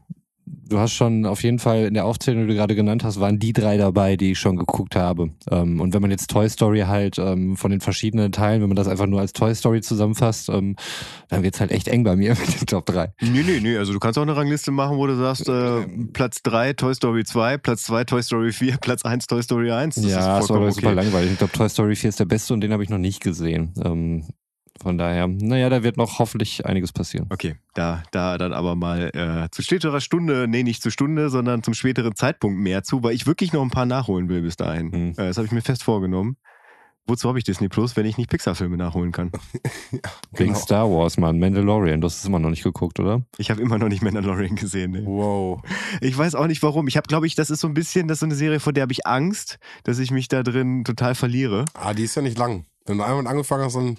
du 0.68 0.78
hast 0.78 0.92
schon 0.92 1.26
auf 1.26 1.42
jeden 1.42 1.58
Fall 1.58 1.86
in 1.86 1.94
der 1.94 2.04
Aufzählung, 2.04 2.42
die 2.42 2.48
du 2.48 2.54
gerade 2.54 2.74
genannt 2.74 3.04
hast, 3.04 3.20
waren 3.20 3.38
die 3.38 3.52
drei 3.52 3.76
dabei, 3.76 4.16
die 4.16 4.32
ich 4.32 4.38
schon 4.38 4.56
geguckt 4.56 4.96
habe. 4.96 5.30
Ähm, 5.50 5.80
und 5.80 5.94
wenn 5.94 6.02
man 6.02 6.10
jetzt 6.10 6.30
Toy 6.30 6.48
Story 6.48 6.80
halt 6.80 7.18
ähm, 7.18 7.56
von 7.56 7.70
den 7.70 7.80
verschiedenen 7.80 8.32
Teilen, 8.32 8.60
wenn 8.62 8.68
man 8.68 8.76
das 8.76 8.88
einfach 8.88 9.06
nur 9.06 9.20
als 9.20 9.32
Toy 9.32 9.54
Story 9.54 9.80
zusammenfasst, 9.80 10.48
ähm, 10.48 10.76
dann 11.28 11.42
wird's 11.42 11.60
halt 11.60 11.70
echt 11.70 11.88
eng 11.88 12.04
bei 12.04 12.16
mir 12.16 12.30
mit 12.40 12.60
den 12.60 12.66
Top 12.66 12.86
3. 12.86 13.12
Nee, 13.20 13.42
nee, 13.42 13.60
nee. 13.60 13.76
Also 13.76 13.92
du 13.92 13.98
kannst 13.98 14.18
auch 14.18 14.22
eine 14.22 14.36
Rangliste 14.36 14.70
machen, 14.70 14.96
wo 14.96 15.06
du 15.06 15.16
sagst, 15.16 15.48
äh, 15.48 15.86
Platz 16.12 16.42
3 16.42 16.74
Toy 16.74 16.94
Story 16.94 17.24
2, 17.24 17.58
Platz 17.58 17.82
2 17.84 18.04
Toy 18.04 18.22
Story 18.22 18.52
4, 18.52 18.76
Platz 18.80 19.04
1 19.04 19.26
Toy 19.26 19.42
Story 19.42 19.70
1. 19.70 19.94
Das 19.96 20.04
ja, 20.04 20.10
ist 20.10 20.16
ist 20.16 20.24
aber 20.24 20.46
vollkommen 20.46 20.72
super 20.72 20.86
okay. 20.88 20.96
langweilig. 20.96 21.32
Ich 21.32 21.38
glaube, 21.38 21.52
Toy 21.52 21.68
Story 21.68 21.96
4 21.96 22.08
ist 22.08 22.20
der 22.20 22.24
beste 22.26 22.54
und 22.54 22.60
den 22.60 22.72
habe 22.72 22.82
ich 22.82 22.90
noch 22.90 22.98
nicht 22.98 23.20
gesehen. 23.22 23.72
Von 24.82 24.98
daher, 24.98 25.26
naja, 25.26 25.68
da 25.68 25.82
wird 25.82 25.96
noch 25.96 26.18
hoffentlich 26.18 26.64
einiges 26.66 26.92
passieren. 26.92 27.26
Okay, 27.30 27.56
da, 27.74 28.02
da 28.12 28.38
dann 28.38 28.52
aber 28.52 28.76
mal 28.76 29.10
äh, 29.14 29.50
zu 29.50 29.62
späterer 29.62 30.00
Stunde, 30.00 30.46
nee, 30.48 30.62
nicht 30.62 30.82
zu 30.82 30.90
Stunde, 30.90 31.30
sondern 31.30 31.62
zum 31.62 31.74
späteren 31.74 32.14
Zeitpunkt 32.14 32.58
mehr 32.58 32.82
zu, 32.82 33.02
weil 33.02 33.14
ich 33.14 33.26
wirklich 33.26 33.52
noch 33.52 33.62
ein 33.62 33.70
paar 33.70 33.86
nachholen 33.86 34.28
will 34.28 34.42
bis 34.42 34.56
dahin. 34.56 34.86
Mhm. 34.88 35.10
Äh, 35.12 35.28
das 35.28 35.36
habe 35.36 35.46
ich 35.46 35.52
mir 35.52 35.62
fest 35.62 35.82
vorgenommen. 35.82 36.36
wozu 37.06 37.26
habe 37.28 37.38
ich 37.38 37.44
Disney 37.44 37.68
Plus, 37.70 37.96
wenn 37.96 38.04
ich 38.04 38.18
nicht 38.18 38.28
Pixar-Filme 38.28 38.76
nachholen 38.76 39.12
kann? 39.12 39.32
Wegen 40.32 40.52
Genau. 40.52 40.58
Star 40.58 40.90
Wars, 40.90 41.16
Mann. 41.16 41.38
Mandalorian, 41.38 42.00
du 42.02 42.04
hast 42.06 42.18
es 42.18 42.24
immer 42.26 42.38
noch 42.38 42.50
nicht 42.50 42.62
geguckt, 42.62 43.00
oder? 43.00 43.22
Ich 43.38 43.50
habe 43.50 43.62
immer 43.62 43.78
noch 43.78 43.88
nicht 43.88 44.02
Mandalorian 44.02 44.56
gesehen. 44.56 44.90
Ne? 44.90 45.06
Wow. 45.06 45.62
Ich 46.02 46.16
weiß 46.16 46.34
auch 46.34 46.46
nicht 46.46 46.62
warum. 46.62 46.86
Ich 46.86 46.96
habe, 46.98 47.06
glaube 47.08 47.26
ich, 47.26 47.34
das 47.34 47.48
ist 47.50 47.60
so 47.60 47.66
ein 47.66 47.72
bisschen, 47.74 48.08
das 48.08 48.16
ist 48.16 48.20
so 48.20 48.26
eine 48.26 48.34
Serie, 48.34 48.60
vor 48.60 48.74
der 48.74 48.82
habe 48.82 48.92
ich 48.92 49.06
Angst, 49.06 49.58
dass 49.84 49.98
ich 49.98 50.10
mich 50.10 50.28
da 50.28 50.42
drin 50.42 50.84
total 50.84 51.14
verliere. 51.14 51.64
Ah, 51.72 51.94
die 51.94 52.04
ist 52.04 52.14
ja 52.14 52.20
nicht 52.22 52.36
lang. 52.38 52.66
Wenn 52.84 52.98
du 52.98 53.04
einmal 53.04 53.26
angefangen 53.26 53.64
hast, 53.64 53.76
dann. 53.76 53.96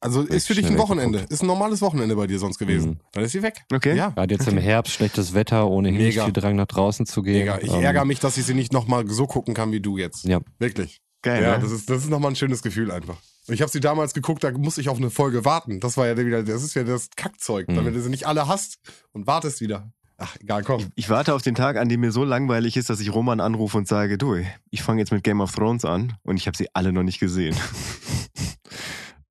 Also 0.00 0.22
ist 0.22 0.46
für 0.46 0.54
dich 0.54 0.66
ein 0.66 0.76
Wochenende. 0.78 1.24
Ist 1.30 1.42
ein 1.42 1.46
normales 1.46 1.80
Wochenende 1.80 2.14
bei 2.16 2.26
dir 2.26 2.38
sonst 2.38 2.58
gewesen. 2.58 2.90
Mhm. 2.92 3.00
Dann 3.12 3.24
ist 3.24 3.32
sie 3.32 3.42
weg. 3.42 3.62
Okay. 3.72 3.96
Ja. 3.96 4.10
Gerade 4.10 4.34
jetzt 4.34 4.46
im 4.48 4.58
Herbst, 4.58 4.92
schlechtes 4.94 5.32
Wetter, 5.34 5.68
ohnehin 5.68 5.96
nicht 5.96 6.08
Mega. 6.16 6.24
viel 6.24 6.32
Drang 6.32 6.56
nach 6.56 6.66
draußen 6.66 7.06
zu 7.06 7.22
gehen. 7.22 7.38
Mega. 7.40 7.58
Ich 7.60 7.72
Ähm, 7.72 7.82
ärgere 7.82 8.04
mich, 8.04 8.20
dass 8.20 8.36
ich 8.36 8.44
sie 8.44 8.54
nicht 8.54 8.72
nochmal 8.72 9.08
so 9.08 9.26
gucken 9.26 9.54
kann 9.54 9.72
wie 9.72 9.80
du 9.80 9.96
jetzt. 9.96 10.24
Ja. 10.24 10.40
Wirklich. 10.58 11.00
Geil, 11.22 11.42
Ja, 11.42 11.56
ne? 11.56 11.62
das 11.62 11.72
ist, 11.72 11.88
das 11.88 12.02
ist 12.04 12.10
nochmal 12.10 12.32
ein 12.32 12.36
schönes 12.36 12.60
Gefühl 12.62 12.90
einfach. 12.90 13.16
Ich 13.48 13.62
habe 13.62 13.70
sie 13.70 13.80
damals 13.80 14.12
geguckt, 14.14 14.44
da 14.44 14.50
musste 14.52 14.80
ich 14.82 14.88
auf 14.90 14.98
eine 14.98 15.10
Folge 15.10 15.44
warten. 15.44 15.80
Das 15.80 15.96
war 15.96 16.06
ja 16.06 16.16
wieder, 16.18 16.42
das 16.42 16.62
ist 16.62 16.74
ja 16.74 16.84
das 16.84 17.08
Kackzeug, 17.16 17.68
Mhm. 17.68 17.76
damit 17.76 17.94
du 17.94 18.02
sie 18.02 18.10
nicht 18.10 18.26
alle 18.26 18.46
hast 18.48 18.78
und 19.12 19.26
wartest 19.26 19.60
wieder. 19.62 19.90
Ach, 20.16 20.36
egal, 20.40 20.62
komm. 20.62 20.86
Ich 20.94 21.10
warte 21.10 21.34
auf 21.34 21.42
den 21.42 21.54
Tag, 21.54 21.76
an 21.76 21.88
dem 21.88 22.00
mir 22.00 22.12
so 22.12 22.24
langweilig 22.24 22.76
ist, 22.76 22.88
dass 22.88 23.00
ich 23.00 23.12
Roman 23.12 23.40
anrufe 23.40 23.76
und 23.78 23.88
sage, 23.88 24.16
du, 24.16 24.36
ich 24.70 24.82
fange 24.82 25.00
jetzt 25.00 25.12
mit 25.12 25.24
Game 25.24 25.40
of 25.40 25.52
Thrones 25.52 25.84
an 25.84 26.16
und 26.22 26.36
ich 26.36 26.46
habe 26.46 26.56
sie 26.56 26.68
alle 26.74 26.92
noch 26.92 27.02
nicht 27.02 27.18
gesehen. 27.20 27.56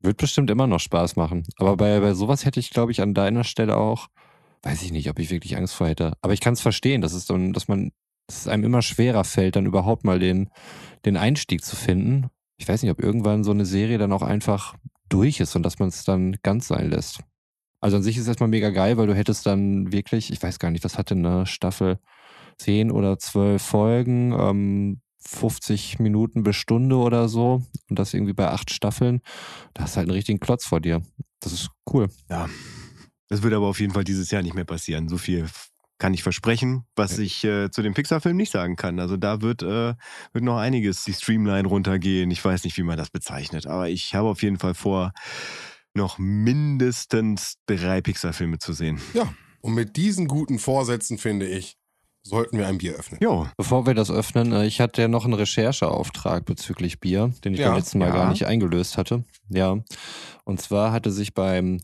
Wird 0.03 0.17
bestimmt 0.17 0.49
immer 0.49 0.67
noch 0.67 0.81
Spaß 0.81 1.15
machen. 1.15 1.43
Aber 1.57 1.77
bei, 1.77 1.99
bei 2.01 2.13
sowas 2.13 2.45
hätte 2.45 2.59
ich, 2.59 2.71
glaube 2.71 2.91
ich, 2.91 3.01
an 3.01 3.13
deiner 3.13 3.45
Stelle 3.45 3.77
auch, 3.77 4.09
weiß 4.61 4.83
ich 4.83 4.91
nicht, 4.91 5.09
ob 5.09 5.17
ich 5.17 5.31
wirklich 5.31 5.55
Angst 5.55 5.73
vor 5.73 5.87
hätte. 5.87 6.13
Aber 6.21 6.33
ich 6.33 6.41
kann 6.41 6.53
es 6.53 6.61
verstehen, 6.61 7.01
dass 7.01 7.13
es 7.13 7.25
dann, 7.25 7.53
dass 7.53 7.69
man, 7.69 7.91
dass 8.27 8.41
es 8.41 8.47
einem 8.47 8.65
immer 8.65 8.81
schwerer 8.81 9.23
fällt, 9.23 9.55
dann 9.55 9.65
überhaupt 9.65 10.03
mal 10.03 10.19
den, 10.19 10.49
den 11.05 11.15
Einstieg 11.15 11.63
zu 11.63 11.77
finden. 11.77 12.27
Ich 12.57 12.67
weiß 12.67 12.83
nicht, 12.83 12.91
ob 12.91 13.01
irgendwann 13.01 13.45
so 13.45 13.51
eine 13.51 13.65
Serie 13.65 13.97
dann 13.97 14.11
auch 14.11 14.21
einfach 14.21 14.75
durch 15.07 15.39
ist 15.39 15.55
und 15.55 15.63
dass 15.63 15.79
man 15.79 15.87
es 15.89 16.03
dann 16.03 16.35
ganz 16.43 16.67
sein 16.67 16.89
lässt. 16.89 17.21
Also 17.79 17.97
an 17.97 18.03
sich 18.03 18.15
ist 18.17 18.23
es 18.23 18.27
erstmal 18.27 18.49
mega 18.49 18.69
geil, 18.71 18.97
weil 18.97 19.07
du 19.07 19.15
hättest 19.15 19.45
dann 19.45 19.91
wirklich, 19.91 20.31
ich 20.31 20.41
weiß 20.41 20.59
gar 20.59 20.71
nicht, 20.71 20.83
was 20.83 20.97
hatte 20.97 21.15
eine 21.15 21.45
Staffel? 21.45 21.99
Zehn 22.57 22.91
oder 22.91 23.17
zwölf 23.19 23.61
Folgen, 23.61 24.31
ähm, 24.31 25.01
50 25.25 25.99
Minuten 25.99 26.43
bis 26.43 26.55
Stunde 26.55 26.97
oder 26.97 27.27
so. 27.27 27.63
Und 27.89 27.99
das 27.99 28.13
irgendwie 28.13 28.33
bei 28.33 28.47
acht 28.47 28.71
Staffeln. 28.71 29.21
Da 29.73 29.83
hast 29.83 29.95
du 29.95 29.97
halt 29.97 30.09
einen 30.09 30.15
richtigen 30.15 30.39
Klotz 30.39 30.65
vor 30.65 30.81
dir. 30.81 31.01
Das 31.39 31.53
ist 31.53 31.69
cool. 31.91 32.09
Ja. 32.29 32.49
Das 33.29 33.41
wird 33.41 33.53
aber 33.53 33.67
auf 33.67 33.79
jeden 33.79 33.93
Fall 33.93 34.03
dieses 34.03 34.31
Jahr 34.31 34.43
nicht 34.43 34.53
mehr 34.53 34.65
passieren. 34.65 35.09
So 35.09 35.17
viel 35.17 35.47
kann 35.97 36.13
ich 36.13 36.23
versprechen, 36.23 36.85
was 36.95 37.17
ich 37.17 37.43
äh, 37.45 37.71
zu 37.71 37.81
dem 37.81 37.93
Pixar-Film 37.93 38.35
nicht 38.35 38.51
sagen 38.51 38.75
kann. 38.75 38.99
Also 38.99 39.15
da 39.15 39.41
wird, 39.41 39.63
äh, 39.63 39.95
wird 40.33 40.43
noch 40.43 40.57
einiges 40.57 41.03
die 41.03 41.13
Streamline 41.13 41.67
runtergehen. 41.67 42.29
Ich 42.29 42.43
weiß 42.43 42.65
nicht, 42.65 42.77
wie 42.77 42.83
man 42.83 42.97
das 42.97 43.09
bezeichnet, 43.09 43.67
aber 43.67 43.89
ich 43.89 44.13
habe 44.13 44.27
auf 44.27 44.43
jeden 44.43 44.59
Fall 44.59 44.73
vor, 44.73 45.13
noch 45.93 46.17
mindestens 46.17 47.55
drei 47.67 48.01
Pixar-Filme 48.01 48.57
zu 48.57 48.73
sehen. 48.73 48.99
Und 49.61 49.75
mit 49.75 49.95
diesen 49.95 50.27
guten 50.27 50.59
Vorsätzen, 50.59 51.17
finde 51.17 51.47
ich, 51.47 51.77
sollten 52.23 52.57
wir 52.57 52.67
ein 52.67 52.77
Bier 52.77 52.93
öffnen. 52.93 53.19
Jo, 53.21 53.47
Bevor 53.57 53.85
wir 53.85 53.93
das 53.93 54.09
öffnen, 54.09 54.51
äh, 54.53 54.65
ich 54.65 54.79
hatte 54.79 55.01
ja 55.01 55.07
noch 55.07 55.25
einen 55.25 55.33
Rechercheauftrag 55.33 56.45
bezüglich 56.45 56.99
Bier, 56.99 57.31
den 57.43 57.53
ich 57.53 57.59
Ja, 57.59 57.67
beim 57.69 57.77
letzten 57.77 57.99
Mal 57.99 58.07
ja. 58.09 58.13
gar 58.15 58.29
nicht 58.29 58.45
eingelöst 58.45 58.97
hatte. 58.97 59.23
Ja. 59.49 59.77
Und 60.45 60.61
zwar 60.61 60.91
hatte 60.91 61.11
sich 61.11 61.33
beim 61.33 61.79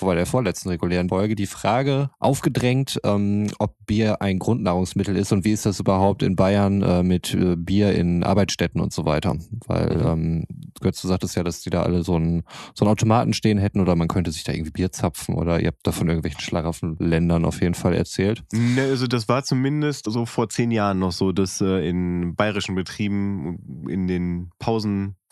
bei 0.00 0.14
der 0.14 0.26
vorletzten 0.26 0.68
regulären 0.68 1.08
Folge 1.08 1.34
die 1.34 1.46
Frage 1.46 2.10
aufgedrängt, 2.18 3.00
ähm, 3.04 3.48
ob 3.58 3.74
Bier 3.86 4.22
ein 4.22 4.38
Grundnahrungsmittel 4.38 5.16
ist 5.16 5.32
und 5.32 5.44
wie 5.44 5.52
ist 5.52 5.66
das 5.66 5.80
überhaupt 5.80 6.22
in 6.22 6.36
Bayern 6.36 6.82
äh, 6.82 7.02
mit 7.02 7.34
äh, 7.34 7.56
Bier 7.56 7.94
in 7.94 8.22
Arbeitsstätten 8.24 8.80
und 8.80 8.92
so 8.92 9.04
weiter. 9.04 9.36
Weil 9.66 10.00
ähm, 10.04 10.46
Götz, 10.80 11.02
du 11.02 11.08
sagtest 11.08 11.36
ja, 11.36 11.42
dass 11.42 11.62
die 11.62 11.70
da 11.70 11.82
alle 11.82 12.02
so 12.02 12.14
einen, 12.16 12.42
so 12.74 12.84
einen 12.84 12.92
Automaten 12.92 13.32
stehen 13.32 13.58
hätten 13.58 13.80
oder 13.80 13.96
man 13.96 14.08
könnte 14.08 14.32
sich 14.32 14.44
da 14.44 14.52
irgendwie 14.52 14.72
Bier 14.72 14.92
zapfen 14.92 15.34
oder 15.34 15.60
ihr 15.60 15.68
habt 15.68 15.86
da 15.86 15.92
von 15.92 16.08
irgendwelchen 16.08 16.40
schlaraffen 16.40 16.96
Ländern 16.98 17.44
auf 17.44 17.60
jeden 17.60 17.74
Fall 17.74 17.94
erzählt. 17.94 18.42
Ne, 18.52 18.82
also 18.82 19.06
das 19.06 19.28
war 19.28 19.44
zumindest 19.44 20.10
so 20.10 20.26
vor 20.26 20.48
zehn 20.48 20.70
Jahren 20.70 20.98
noch 20.98 21.12
so, 21.12 21.32
dass 21.32 21.60
äh, 21.60 21.88
in 21.88 22.34
bayerischen 22.34 22.74
Betrieben 22.74 23.86
in 23.88 24.06
den 24.06 24.50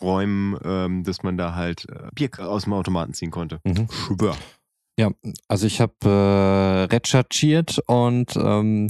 Pausenräumen, 0.03 0.57
ähm, 0.63 1.03
dass 1.03 1.23
man 1.23 1.37
da 1.37 1.55
halt 1.55 1.87
äh, 1.89 2.09
Bier 2.13 2.29
aus 2.39 2.63
dem 2.63 2.73
Automaten 2.73 3.13
ziehen 3.13 3.31
konnte. 3.31 3.59
Mhm. 3.63 3.87
Schwör. 3.89 4.35
Ja, 4.99 5.09
also 5.47 5.65
ich 5.65 5.81
habe 5.81 5.93
äh, 6.03 6.93
recherchiert 6.93 7.79
und 7.87 8.35
ähm, 8.35 8.89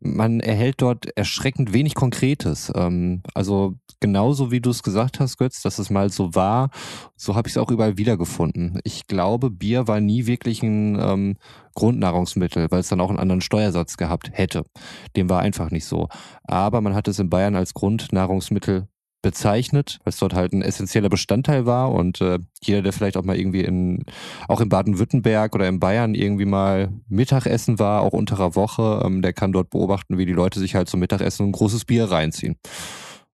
man 0.00 0.40
erhält 0.40 0.76
dort 0.78 1.06
erschreckend 1.16 1.72
wenig 1.72 1.94
Konkretes. 1.94 2.70
Ähm, 2.74 3.22
also 3.34 3.74
genauso 4.00 4.52
wie 4.52 4.60
du 4.60 4.70
es 4.70 4.82
gesagt 4.82 5.18
hast, 5.18 5.38
Götz, 5.38 5.62
dass 5.62 5.78
es 5.78 5.90
mal 5.90 6.10
so 6.10 6.34
war, 6.34 6.70
so 7.16 7.34
habe 7.34 7.48
ich 7.48 7.54
es 7.54 7.58
auch 7.58 7.70
überall 7.70 7.96
wiedergefunden. 7.96 8.78
Ich 8.84 9.06
glaube, 9.06 9.50
Bier 9.50 9.88
war 9.88 10.00
nie 10.00 10.26
wirklich 10.26 10.62
ein 10.62 10.98
ähm, 11.00 11.36
Grundnahrungsmittel, 11.74 12.68
weil 12.70 12.80
es 12.80 12.88
dann 12.88 13.00
auch 13.00 13.08
einen 13.08 13.18
anderen 13.18 13.40
Steuersatz 13.40 13.96
gehabt 13.96 14.30
hätte. 14.32 14.64
Dem 15.16 15.28
war 15.30 15.40
einfach 15.40 15.70
nicht 15.70 15.86
so. 15.86 16.08
Aber 16.44 16.80
man 16.80 16.94
hat 16.94 17.08
es 17.08 17.18
in 17.18 17.30
Bayern 17.30 17.56
als 17.56 17.74
Grundnahrungsmittel 17.74 18.86
bezeichnet, 19.24 20.00
weil 20.04 20.10
es 20.10 20.18
dort 20.18 20.34
halt 20.34 20.52
ein 20.52 20.60
essentieller 20.60 21.08
Bestandteil 21.08 21.64
war 21.64 21.90
und 21.90 22.20
äh, 22.20 22.38
jeder, 22.62 22.82
der 22.82 22.92
vielleicht 22.92 23.16
auch 23.16 23.24
mal 23.24 23.36
irgendwie 23.36 23.62
in, 23.62 24.04
auch 24.48 24.60
in 24.60 24.68
Baden-Württemberg 24.68 25.54
oder 25.54 25.66
in 25.66 25.80
Bayern 25.80 26.14
irgendwie 26.14 26.44
mal 26.44 26.92
Mittagessen 27.08 27.78
war, 27.78 28.02
auch 28.02 28.12
unterer 28.12 28.54
Woche, 28.54 29.02
ähm, 29.02 29.22
der 29.22 29.32
kann 29.32 29.52
dort 29.52 29.70
beobachten, 29.70 30.18
wie 30.18 30.26
die 30.26 30.34
Leute 30.34 30.60
sich 30.60 30.74
halt 30.74 30.90
zum 30.90 31.00
Mittagessen 31.00 31.46
ein 31.46 31.52
großes 31.52 31.86
Bier 31.86 32.10
reinziehen. 32.10 32.56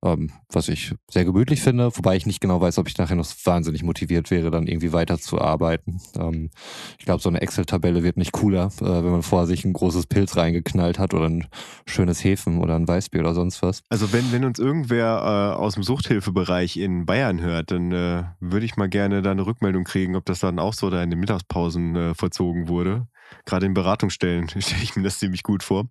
Ähm, 0.01 0.31
was 0.49 0.69
ich 0.69 0.93
sehr 1.11 1.25
gemütlich 1.25 1.61
finde, 1.61 1.91
wobei 1.95 2.15
ich 2.15 2.25
nicht 2.25 2.39
genau 2.39 2.61
weiß, 2.61 2.77
ob 2.77 2.87
ich 2.87 2.97
nachher 2.97 3.17
noch 3.17 3.27
wahnsinnig 3.43 3.83
motiviert 3.83 4.31
wäre, 4.31 4.49
dann 4.49 4.65
irgendwie 4.65 4.93
weiterzuarbeiten. 4.93 5.99
Ähm, 6.17 6.51
ich 6.97 7.05
glaube, 7.05 7.21
so 7.21 7.27
eine 7.27 7.41
Excel-Tabelle 7.41 8.01
wird 8.01 8.15
nicht 8.15 8.31
cooler, 8.31 8.71
äh, 8.79 8.85
wenn 8.85 9.11
man 9.11 9.23
vorher 9.23 9.45
sich 9.45 9.65
ein 9.65 9.73
großes 9.73 10.07
Pilz 10.07 10.37
reingeknallt 10.37 10.99
hat 10.99 11.13
oder 11.13 11.27
ein 11.27 11.47
schönes 11.85 12.23
Hefen 12.23 12.59
oder 12.59 12.75
ein 12.75 12.87
Weißbier 12.87 13.19
oder 13.19 13.33
sonst 13.33 13.61
was. 13.61 13.83
Also 13.89 14.13
wenn, 14.13 14.31
wenn 14.31 14.45
uns 14.45 14.57
irgendwer 14.57 15.55
äh, 15.57 15.59
aus 15.59 15.73
dem 15.73 15.83
Suchthilfebereich 15.83 16.77
in 16.77 17.05
Bayern 17.05 17.41
hört, 17.41 17.71
dann 17.71 17.91
äh, 17.91 18.23
würde 18.39 18.65
ich 18.65 18.77
mal 18.77 18.87
gerne 18.87 19.21
da 19.21 19.31
eine 19.31 19.45
Rückmeldung 19.45 19.83
kriegen, 19.83 20.15
ob 20.15 20.23
das 20.25 20.39
dann 20.39 20.59
auch 20.59 20.73
so 20.73 20.89
da 20.89 21.03
in 21.03 21.09
den 21.09 21.19
Mittagspausen 21.19 21.95
äh, 21.97 22.15
verzogen 22.15 22.69
wurde. 22.69 23.07
Gerade 23.45 23.65
in 23.65 23.73
Beratungsstellen 23.73 24.47
stelle 24.61 24.83
ich 24.83 24.95
mir 24.95 25.03
das 25.03 25.19
ziemlich 25.19 25.43
gut 25.43 25.63
vor. 25.63 25.87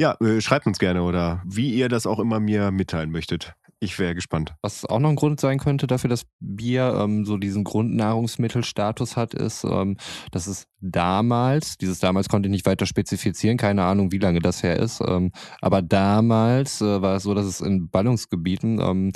Ja, 0.00 0.16
äh, 0.20 0.40
schreibt 0.40 0.66
uns 0.66 0.78
gerne 0.78 1.02
oder 1.02 1.42
wie 1.44 1.74
ihr 1.74 1.88
das 1.88 2.06
auch 2.06 2.20
immer 2.20 2.38
mir 2.38 2.70
mitteilen 2.70 3.10
möchtet. 3.10 3.54
Ich 3.80 3.98
wäre 4.00 4.14
gespannt. 4.14 4.54
Was 4.60 4.84
auch 4.84 4.98
noch 4.98 5.08
ein 5.08 5.16
Grund 5.16 5.40
sein 5.40 5.58
könnte 5.58 5.86
dafür, 5.86 6.10
dass 6.10 6.26
Bier 6.40 6.98
ähm, 7.00 7.24
so 7.24 7.36
diesen 7.36 7.62
Grundnahrungsmittelstatus 7.62 9.16
hat, 9.16 9.34
ist, 9.34 9.62
ähm, 9.62 9.96
dass 10.32 10.48
es 10.48 10.66
damals, 10.80 11.78
dieses 11.78 12.00
damals 12.00 12.28
konnte 12.28 12.48
ich 12.48 12.50
nicht 12.50 12.66
weiter 12.66 12.86
spezifizieren, 12.86 13.56
keine 13.56 13.84
Ahnung, 13.84 14.10
wie 14.10 14.18
lange 14.18 14.40
das 14.40 14.64
her 14.64 14.76
ist, 14.76 15.00
ähm, 15.06 15.30
aber 15.60 15.80
damals 15.80 16.80
äh, 16.80 17.02
war 17.02 17.16
es 17.16 17.22
so, 17.22 17.34
dass 17.34 17.46
es 17.46 17.60
in 17.60 17.88
Ballungsgebieten 17.88 18.80
ähm, 18.80 19.12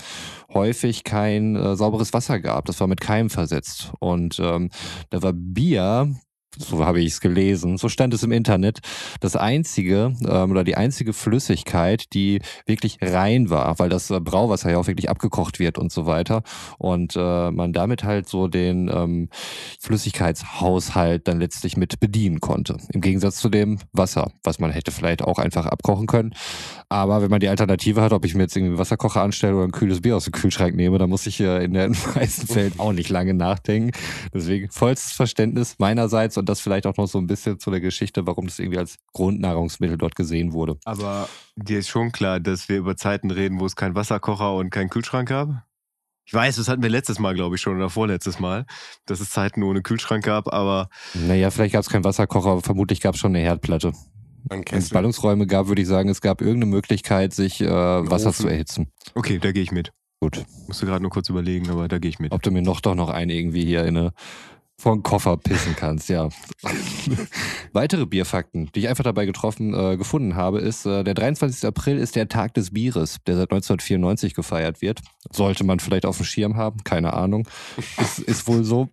häufig 0.53 1.03
kein 1.03 1.57
äh, 1.57 1.75
sauberes 1.75 2.12
Wasser 2.12 2.38
gab. 2.38 2.66
Das 2.66 2.79
war 2.79 2.87
mit 2.87 3.01
Keim 3.01 3.31
versetzt. 3.31 3.92
Und 3.99 4.38
ähm, 4.38 4.71
da 5.11 5.23
war 5.23 5.33
Bier 5.33 6.14
so 6.59 6.85
habe 6.85 7.01
ich 7.01 7.12
es 7.12 7.21
gelesen, 7.21 7.79
so 7.79 7.88
stand 7.88 8.15
es 8.15 8.23
im 8.23 8.33
Internet, 8.33 8.81
das 9.21 9.37
einzige 9.37 10.15
ähm, 10.27 10.51
oder 10.51 10.65
die 10.65 10.77
einzige 10.77 11.12
Flüssigkeit, 11.12 12.12
die 12.12 12.41
wirklich 12.67 12.99
rein 13.01 13.51
war, 13.51 13.79
weil 13.79 13.88
das 13.88 14.11
äh, 14.11 14.21
Brauwasser 14.21 14.71
ja 14.71 14.79
auch 14.79 14.87
wirklich 14.87 15.11
abgekocht 15.11 15.59
wird 15.59 15.79
und 15.79 15.93
so 15.93 16.07
weiter 16.07 16.43
und 16.79 17.17
äh, 17.17 17.51
man 17.51 17.73
damit 17.73 18.05
halt 18.05 18.29
so 18.29 18.49
den 18.49 18.91
ähm, 18.93 19.29
Flüssigkeitshaushalt 19.81 21.27
dann 21.29 21.41
letztlich 21.41 21.77
mit 21.77 22.01
bedienen 22.01 22.41
konnte. 22.41 22.77
Im 22.93 23.01
Gegensatz 23.01 23.37
zu 23.37 23.49
dem 23.49 23.79
Wasser, 23.93 24.33
was 24.43 24.59
man 24.59 24.71
hätte 24.71 24.91
vielleicht 24.91 25.23
auch 25.23 25.38
einfach 25.38 25.67
abkochen 25.67 26.07
können. 26.07 26.35
Aber 26.88 27.23
wenn 27.23 27.31
man 27.31 27.41
die 27.41 27.49
Alternative 27.49 28.03
hat, 28.03 28.12
ob 28.12 28.25
ich 28.25 28.35
mir 28.35 28.43
jetzt 28.43 28.57
irgendwie 28.57 28.73
einen 28.73 28.79
Wasserkocher 28.79 29.23
anstelle 29.23 29.57
oder 29.57 29.65
ein 29.65 29.73
kühles 29.73 30.03
Bier 30.03 30.17
aus 30.17 30.25
dem 30.25 30.33
Kühlschrank 30.33 30.77
nehme, 30.77 30.99
dann 30.99 31.09
muss 31.09 31.27
ich 31.27 31.41
äh, 31.41 31.65
in 31.65 31.73
den 31.73 31.97
meisten 32.15 32.47
Fällen 32.47 32.75
auch 32.79 32.93
nicht 32.93 33.09
lange 33.09 33.35
nachdenken. 33.35 33.93
Deswegen 34.35 34.71
vollstes 34.71 35.12
Verständnis 35.12 35.77
meinerseits 35.79 36.37
und 36.42 36.48
das 36.48 36.61
vielleicht 36.61 36.87
auch 36.87 36.96
noch 36.96 37.07
so 37.07 37.18
ein 37.18 37.28
bisschen 37.28 37.61
zu 37.61 37.70
der 37.70 37.81
Geschichte, 37.81 38.26
warum 38.26 38.46
das 38.46 38.59
irgendwie 38.59 38.78
als 38.78 38.96
Grundnahrungsmittel 39.12 39.96
dort 39.96 40.16
gesehen 40.16 40.52
wurde. 40.52 40.76
Aber 40.85 41.28
dir 41.55 41.78
ist 41.78 41.88
schon 41.88 42.11
klar, 42.11 42.40
dass 42.40 42.68
wir 42.68 42.78
über 42.78 42.96
Zeiten 42.96 43.31
reden, 43.31 43.61
wo 43.61 43.66
es 43.66 43.76
keinen 43.76 43.94
Wasserkocher 43.94 44.55
und 44.55 44.70
keinen 44.70 44.90
Kühlschrank 44.90 45.28
gab? 45.28 45.64
Ich 46.24 46.35
weiß, 46.35 46.57
das 46.57 46.68
hatten 46.68 46.83
wir 46.83 46.90
letztes 46.90 47.20
Mal, 47.20 47.35
glaube 47.35 47.57
ich, 47.57 47.61
schon 47.61 47.76
oder 47.76 47.90
vorletztes 47.90 48.40
Mal, 48.40 48.66
dass 49.07 49.20
es 49.20 49.31
Zeiten 49.31 49.62
ohne 49.62 49.83
Kühlschrank 49.83 50.24
gab, 50.24 50.52
aber 50.52 50.88
Naja, 51.14 51.50
vielleicht 51.50 51.74
gab 51.74 51.83
es 51.83 51.88
keinen 51.88 52.05
Wasserkocher, 52.05 52.50
aber 52.50 52.62
vermutlich 52.62 53.00
gab 53.00 53.14
es 53.14 53.20
schon 53.20 53.37
eine 53.37 53.44
Herdplatte. 53.44 53.92
Wenn 54.48 54.64
es. 54.72 54.90
Ballungsräume 54.90 55.46
gab, 55.46 55.68
würde 55.68 55.83
ich 55.83 55.88
sagen, 55.88 56.09
es 56.09 56.20
gab 56.20 56.40
irgendeine 56.40 56.72
Möglichkeit, 56.72 57.33
sich 57.33 57.61
äh, 57.61 57.68
Wasser 57.68 58.31
Ofen. 58.31 58.42
zu 58.42 58.48
erhitzen. 58.48 58.92
okay, 59.14 59.38
da 59.38 59.52
gehe 59.52 59.62
ich 59.62 59.70
mit. 59.70 59.92
Gut. 60.20 60.44
Musste 60.68 60.87
gerade 60.87 61.02
nur 61.02 61.11
kurz 61.11 61.28
überlegen, 61.28 61.68
aber 61.70 61.88
da 61.88 61.98
gehe 61.98 62.09
ich 62.09 62.20
mit. 62.20 62.31
Ob 62.31 62.42
du 62.42 62.52
mir 62.52 62.62
noch 62.62 62.81
doch 62.81 62.94
noch 62.94 63.11
einen 63.11 63.31
irgendwie 63.31 63.64
hier 63.64 63.85
in 63.85 63.96
eine 63.96 64.12
Von 64.83 65.05
Koffer 65.05 65.37
pissen 65.37 65.77
kannst, 65.77 66.09
ja. 66.09 66.29
Weitere 67.73 68.05
Bierfakten, 68.05 68.68
die 68.75 68.81
ich 68.81 68.88
einfach 68.88 69.05
dabei 69.05 69.27
getroffen, 69.27 69.73
äh, 69.75 69.97
gefunden 69.97 70.35
habe, 70.35 70.59
ist, 70.59 70.87
äh, 70.87 71.05
der 71.05 71.14
23. 71.14 71.68
April 71.68 71.99
ist 71.99 72.16
der 72.16 72.29
Tag 72.29 72.55
des 72.55 72.73
Bieres, 72.73 73.18
der 73.25 73.37
seit 73.37 73.53
1994 73.53 74.35
gefeiert 74.35 74.83
wird. 74.83 75.01
Sollte 75.31 75.62
man 75.62 75.79
vielleicht 75.79 76.05
auf 76.05 76.16
dem 76.16 76.27
Schirm 76.27 76.57
haben, 76.57 76.83
keine 76.83 77.12
Ahnung. 77.12 77.47
ist, 77.97 78.18
ist 78.27 78.49
wohl 78.49 78.64
so. 78.64 78.88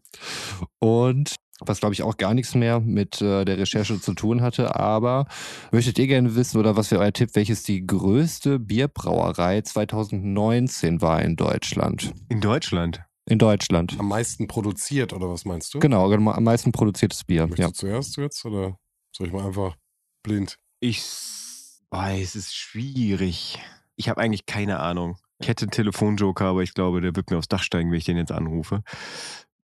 Und 0.77 1.33
was 1.59 1.79
glaube 1.79 1.93
ich 1.93 2.03
auch 2.03 2.17
gar 2.17 2.35
nichts 2.35 2.53
mehr 2.53 2.79
mit 2.79 3.19
äh, 3.23 3.43
der 3.43 3.57
Recherche 3.57 3.99
zu 3.99 4.13
tun 4.13 4.43
hatte. 4.43 4.75
Aber 4.75 5.25
möchtet 5.71 5.97
ihr 5.97 6.05
gerne 6.05 6.35
wissen 6.35 6.59
oder 6.59 6.77
was 6.77 6.91
wäre 6.91 7.01
euer 7.01 7.13
Tipp, 7.13 7.31
welches 7.33 7.63
die 7.63 7.87
größte 7.87 8.59
Bierbrauerei 8.59 9.61
2019 9.61 11.01
war 11.01 11.23
in 11.23 11.35
Deutschland? 11.35 12.13
In 12.29 12.41
Deutschland. 12.41 13.08
In 13.29 13.37
Deutschland. 13.37 13.95
Am 13.99 14.07
meisten 14.07 14.47
produziert, 14.47 15.13
oder 15.13 15.29
was 15.29 15.45
meinst 15.45 15.73
du? 15.73 15.79
Genau, 15.79 16.11
am 16.11 16.43
meisten 16.43 16.71
produziertes 16.71 17.23
Bier. 17.23 17.43
Möchtest 17.47 17.59
Ja. 17.59 17.67
du 17.67 17.73
zuerst 17.73 18.17
jetzt 18.17 18.43
oder 18.45 18.75
soll 19.15 19.27
ich 19.27 19.33
mal 19.33 19.45
einfach 19.45 19.75
blind? 20.23 20.55
Ich 20.79 21.01
weiß, 21.91 22.29
es 22.29 22.35
ist 22.35 22.55
schwierig. 22.55 23.59
Ich 23.95 24.09
habe 24.09 24.19
eigentlich 24.19 24.45
keine 24.45 24.79
Ahnung. 24.79 25.17
Ich 25.39 25.47
hätte 25.47 25.65
einen 25.65 25.71
Telefonjoker, 25.71 26.45
aber 26.45 26.63
ich 26.63 26.73
glaube, 26.73 27.01
der 27.01 27.15
wird 27.15 27.29
mir 27.31 27.37
aufs 27.37 27.47
Dach 27.47 27.63
steigen, 27.63 27.91
wenn 27.91 27.97
ich 27.97 28.05
den 28.05 28.17
jetzt 28.17 28.31
anrufe. 28.31 28.81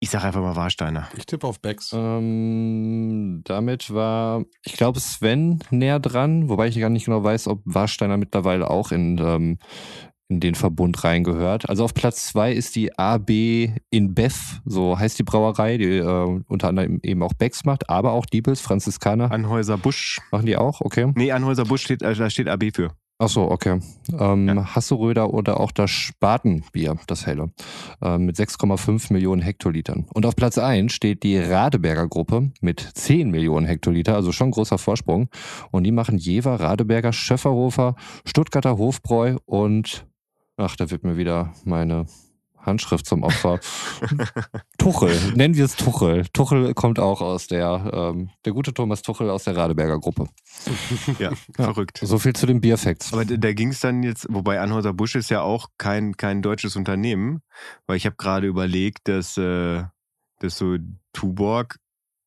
Ich 0.00 0.10
sage 0.10 0.24
einfach 0.24 0.42
mal 0.42 0.54
Warsteiner. 0.56 1.08
Ich 1.16 1.24
tippe 1.24 1.46
auf 1.46 1.60
Becks. 1.60 1.90
Ähm, 1.94 3.40
damit 3.44 3.92
war, 3.92 4.44
ich 4.62 4.74
glaube, 4.74 5.00
Sven 5.00 5.60
näher 5.70 5.98
dran, 6.00 6.48
wobei 6.50 6.68
ich 6.68 6.78
gar 6.78 6.90
nicht 6.90 7.06
genau 7.06 7.24
weiß, 7.24 7.48
ob 7.48 7.62
Warsteiner 7.64 8.18
mittlerweile 8.18 8.68
auch 8.70 8.92
in, 8.92 9.18
ähm, 9.18 9.58
in 10.28 10.40
den 10.40 10.54
Verbund 10.54 11.04
reingehört. 11.04 11.68
Also 11.68 11.84
auf 11.84 11.94
Platz 11.94 12.26
zwei 12.26 12.52
ist 12.52 12.76
die 12.76 12.98
AB 12.98 13.30
in 13.90 14.14
Bev, 14.14 14.60
so 14.64 14.98
heißt 14.98 15.18
die 15.18 15.22
Brauerei, 15.22 15.76
die 15.76 15.98
äh, 15.98 16.42
unter 16.48 16.68
anderem 16.68 17.00
eben 17.02 17.22
auch 17.22 17.34
Becks 17.34 17.64
macht, 17.64 17.90
aber 17.90 18.12
auch 18.12 18.26
Diebels, 18.26 18.60
Franziskaner. 18.60 19.30
Anhäuser 19.30 19.76
Busch. 19.78 20.20
Machen 20.30 20.46
die 20.46 20.56
auch? 20.56 20.80
Okay. 20.80 21.12
Nee, 21.14 21.32
Anhäuser 21.32 21.64
Busch 21.64 21.82
steht, 21.82 22.02
äh, 22.02 22.14
da 22.14 22.30
steht 22.30 22.48
AB 22.48 22.70
für. 22.74 22.90
Ach 23.18 23.28
so, 23.28 23.48
okay. 23.48 23.78
Ähm, 24.18 24.48
Ja. 24.48 24.74
Hasseröder 24.74 25.32
oder 25.32 25.60
auch 25.60 25.70
das 25.70 25.90
Spatenbier, 25.90 26.96
das 27.06 27.26
helle, 27.26 27.52
ähm, 28.02 28.26
mit 28.26 28.36
6,5 28.36 29.12
Millionen 29.12 29.40
Hektolitern. 29.40 30.06
Und 30.12 30.26
auf 30.26 30.34
Platz 30.34 30.58
1 30.58 30.92
steht 30.92 31.22
die 31.22 31.38
Radeberger 31.38 32.08
Gruppe 32.08 32.50
mit 32.60 32.80
10 32.80 33.30
Millionen 33.30 33.66
Hektoliter, 33.66 34.16
also 34.16 34.32
schon 34.32 34.50
großer 34.50 34.78
Vorsprung. 34.78 35.28
Und 35.70 35.84
die 35.84 35.92
machen 35.92 36.18
Jever, 36.18 36.58
Radeberger, 36.58 37.12
Schöfferhofer, 37.12 37.94
Stuttgarter 38.24 38.78
Hofbräu 38.78 39.36
und, 39.44 40.06
ach, 40.56 40.76
da 40.76 40.90
wird 40.90 41.04
mir 41.04 41.16
wieder 41.16 41.52
meine 41.64 42.06
Handschrift 42.64 43.06
zum 43.06 43.22
Opfer. 43.22 43.60
Tuchel, 44.78 45.16
nennen 45.34 45.54
wir 45.54 45.64
es 45.64 45.76
Tuchel. 45.76 46.24
Tuchel 46.32 46.74
kommt 46.74 46.98
auch 46.98 47.20
aus 47.20 47.46
der, 47.46 47.90
ähm, 47.92 48.30
der 48.44 48.52
gute 48.52 48.72
Thomas 48.72 49.02
Tuchel 49.02 49.30
aus 49.30 49.44
der 49.44 49.56
Radeberger 49.56 49.98
Gruppe. 49.98 50.28
Ja, 51.18 51.32
verrückt. 51.52 52.00
So 52.02 52.18
viel 52.18 52.32
zu 52.32 52.46
den 52.46 52.60
Bierfacts. 52.60 53.12
Aber 53.12 53.24
da, 53.24 53.36
da 53.36 53.52
ging 53.52 53.68
es 53.68 53.80
dann 53.80 54.02
jetzt, 54.02 54.26
wobei 54.30 54.60
Anhäuser 54.60 54.92
Busch 54.92 55.14
ist 55.14 55.30
ja 55.30 55.42
auch 55.42 55.68
kein, 55.78 56.16
kein 56.16 56.42
deutsches 56.42 56.76
Unternehmen, 56.76 57.42
weil 57.86 57.96
ich 57.96 58.06
habe 58.06 58.16
gerade 58.16 58.46
überlegt, 58.46 59.08
dass, 59.08 59.36
äh, 59.36 59.84
dass 60.40 60.58
so 60.58 60.76
Tuborg, 61.12 61.78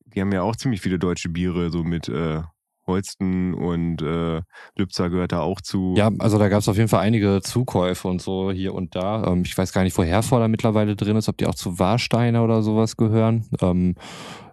die 0.06 0.20
haben 0.20 0.32
ja 0.32 0.42
auch 0.42 0.56
ziemlich 0.56 0.80
viele 0.80 0.98
deutsche 0.98 1.28
Biere, 1.28 1.70
so 1.70 1.82
mit 1.82 2.08
äh, 2.08 2.42
Holsten 2.88 3.54
und 3.54 4.02
äh, 4.02 4.42
Lübzer 4.76 5.10
gehört 5.10 5.32
da 5.32 5.40
auch 5.40 5.60
zu. 5.60 5.94
Ja, 5.96 6.10
also 6.18 6.38
da 6.38 6.48
gab 6.48 6.60
es 6.60 6.68
auf 6.68 6.76
jeden 6.76 6.88
Fall 6.88 7.00
einige 7.00 7.40
Zukäufe 7.42 8.08
und 8.08 8.20
so 8.20 8.50
hier 8.50 8.74
und 8.74 8.96
da. 8.96 9.24
Ähm, 9.28 9.42
ich 9.44 9.56
weiß 9.56 9.72
gar 9.72 9.84
nicht, 9.84 9.96
wo 9.96 10.02
Herforder 10.02 10.48
mittlerweile 10.48 10.96
drin 10.96 11.16
ist, 11.16 11.28
ob 11.28 11.36
die 11.36 11.46
auch 11.46 11.54
zu 11.54 11.78
Warsteiner 11.78 12.42
oder 12.42 12.62
sowas 12.62 12.96
gehören. 12.96 13.46
Ähm, 13.60 13.94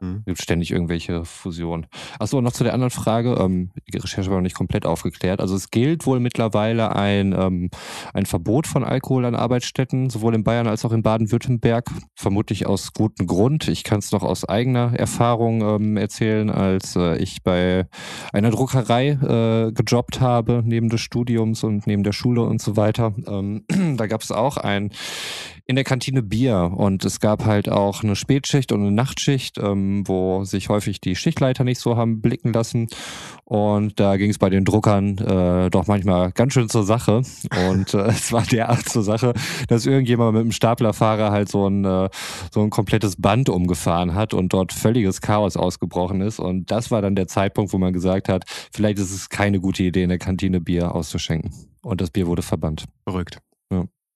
Hm. 0.06 0.24
Gibt 0.26 0.42
ständig 0.42 0.72
irgendwelche 0.72 1.26
Fusionen. 1.26 1.88
Achso, 2.20 2.42
noch 2.42 2.52
zu 2.52 2.64
der 2.64 2.74
anderen 2.74 2.92
Frage. 2.92 3.36
Ähm, 3.40 3.72
die 3.92 3.98
Recherche 3.98 4.30
war 4.30 4.38
noch 4.38 4.44
nicht 4.44 4.56
komplett 4.56 4.86
aufgeklärt. 4.86 5.42
Also 5.42 5.56
es 5.56 5.72
gilt 5.72 6.06
wohl 6.06 6.20
mittlerweile 6.20 6.96
ein, 6.96 7.34
ähm, 7.38 7.70
ein 8.14 8.26
Verbot 8.26 8.68
von 8.68 8.84
Alkohol 8.84 9.26
an 9.26 9.36
Arbeitsstätten, 9.36 10.10
sowohl 10.10 10.36
in 10.36 10.44
Bayern 10.44 10.68
als 10.68 10.86
auch 10.86 10.92
in 10.92 11.04
Baden-Württemberg. 11.04 11.90
Vermutlich 12.16 12.66
aus 12.68 12.94
gutem 12.94 13.28
Grund. 13.28 13.68
Ich 13.68 13.84
kann 13.84 14.00
es 14.00 14.12
noch 14.12 14.24
aus 14.24 14.46
eigener 14.48 14.94
Erfahrung 14.94 15.62
ähm, 15.62 15.98
erzählen, 15.98 16.50
als 16.50 16.96
äh, 16.96 17.18
ich 17.18 17.44
bei 17.44 17.88
einer 18.34 18.52
Druckerei 18.52 19.10
äh, 19.10 19.72
gejobbt 19.72 20.22
habe, 20.22 20.64
neben 20.66 20.90
des 20.90 21.02
Studiums 21.02 21.64
und 21.64 21.88
neben 21.88 22.04
der 22.04 22.14
Schule 22.14 22.42
und 22.42 22.62
so 22.62 22.78
weiter. 22.78 23.14
Ähm, 23.28 23.64
da 23.98 24.08
gab 24.08 24.22
es 24.22 24.32
auch 24.32 24.58
ein 24.58 24.92
in 25.68 25.76
der 25.76 25.84
Kantine 25.84 26.22
Bier 26.22 26.72
und 26.76 27.04
es 27.06 27.20
gab 27.20 27.46
halt 27.46 27.70
auch 27.70 28.04
eine 28.04 28.16
Spätschicht 28.16 28.72
und 28.72 28.82
eine 28.82 28.92
Nachtschicht, 28.92 29.58
ähm, 29.58 30.08
wo 30.08 30.44
sich 30.44 30.70
häufig 30.70 31.02
die 31.02 31.16
Schichtleiter 31.16 31.64
nicht 31.64 31.80
so 31.80 31.98
haben 31.98 32.22
blicken 32.22 32.54
lassen. 32.54 32.88
Und 33.46 34.00
da 34.00 34.18
ging 34.18 34.30
es 34.30 34.38
bei 34.38 34.50
den 34.50 34.64
Druckern 34.64 35.18
äh, 35.18 35.70
doch 35.72 35.88
manchmal 35.88 36.32
ganz 36.32 36.54
schön 36.54 36.70
zur 36.70 36.84
Sache. 36.84 37.24
Und 37.70 37.94
äh, 37.96 37.98
es 38.08 38.32
war 38.32 38.44
derart 38.44 38.88
zur 38.88 39.02
Sache, 39.02 39.34
dass 39.68 39.88
irgendjemand 39.88 40.34
mit 40.34 40.42
einem 40.42 40.52
Staplerfahrer 40.52 41.32
halt 41.32 41.50
so 41.50 41.68
ein, 41.68 41.84
äh, 41.84 42.10
so 42.52 42.62
ein 42.62 42.70
komplettes 42.70 43.16
Band 43.20 43.50
umgefahren 43.50 44.14
hat 44.14 44.36
und 44.36 44.54
dort 44.54 44.72
völliges 44.72 45.22
Chaos 45.22 45.58
ausgebrochen 45.58 46.22
ist. 46.22 46.40
Und 46.40 46.70
das 46.70 46.92
war 46.92 47.02
dann 47.02 47.16
der 47.16 47.28
Zeitpunkt, 47.28 47.74
wo 47.74 47.80
man 47.80 47.92
gesagt 47.92 48.30
hat, 48.30 48.44
vielleicht 48.72 49.00
ist 49.00 49.12
es 49.12 49.30
keine 49.30 49.60
gute 49.60 49.82
Idee, 49.82 50.04
in 50.04 50.10
der 50.10 50.20
Kantine 50.20 50.62
Bier 50.62 50.94
auszuschenken. 50.94 51.52
Und 51.82 52.02
das 52.02 52.12
Bier 52.12 52.28
wurde 52.28 52.44
verbannt. 52.44 52.86
Verrückt. 53.04 53.40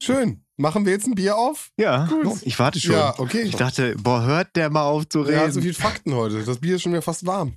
Schön. 0.02 0.44
Machen 0.58 0.86
wir 0.86 0.92
jetzt 0.94 1.08
ein 1.08 1.16
Bier 1.16 1.38
auf? 1.38 1.72
Ja, 1.78 2.06
Gut. 2.08 2.40
ich 2.44 2.58
warte 2.60 2.80
schon. 2.80 2.94
Ja, 2.94 3.14
okay. 3.18 3.42
Ich 3.44 3.56
dachte, 3.56 3.96
boah, 4.02 4.24
hört 4.24 4.56
der 4.56 4.70
mal 4.70 4.84
auf 4.84 5.08
zu 5.08 5.24
Ja, 5.30 5.42
reden. 5.42 5.52
so 5.54 5.62
viel 5.62 5.74
Fakten 5.74 6.14
heute. 6.14 6.44
Das 6.44 6.60
Bier 6.60 6.76
ist 6.76 6.82
schon 6.84 6.92
wieder 6.94 7.02
fast 7.02 7.26
warm. 7.26 7.54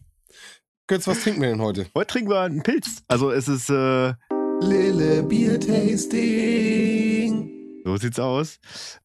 Götz, 0.89 1.07
was 1.07 1.21
trinken 1.23 1.41
wir 1.43 1.49
denn 1.51 1.61
heute? 1.61 1.87
Heute 1.97 2.07
trinken 2.13 2.31
wir 2.31 2.41
einen 2.41 2.63
Pilz. 2.63 3.03
Also 3.09 3.31
es 3.31 3.49
ist, 3.49 3.71
äh, 3.71 4.15
Lille 4.61 5.23
Bier 5.25 5.59
Tasting. 5.59 7.51
so 7.85 7.97
sieht's 7.97 8.19
aus. 8.21 8.59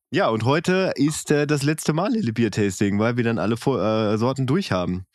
Ja, 0.10 0.30
und 0.30 0.46
heute 0.46 0.94
ist 0.96 1.32
äh, 1.32 1.46
das 1.48 1.64
letzte 1.64 1.92
Mal 1.94 2.12
Lille 2.14 2.32
Bier 2.34 2.50
Tasting, 2.52 2.98
weil 3.00 3.18
wir 3.18 3.24
dann 3.24 3.40
alle 3.40 3.58
Vor 3.58 3.82
äh, 3.84 4.18
Sorten 4.18 4.46
durch 4.48 4.72
haben. 4.72 5.06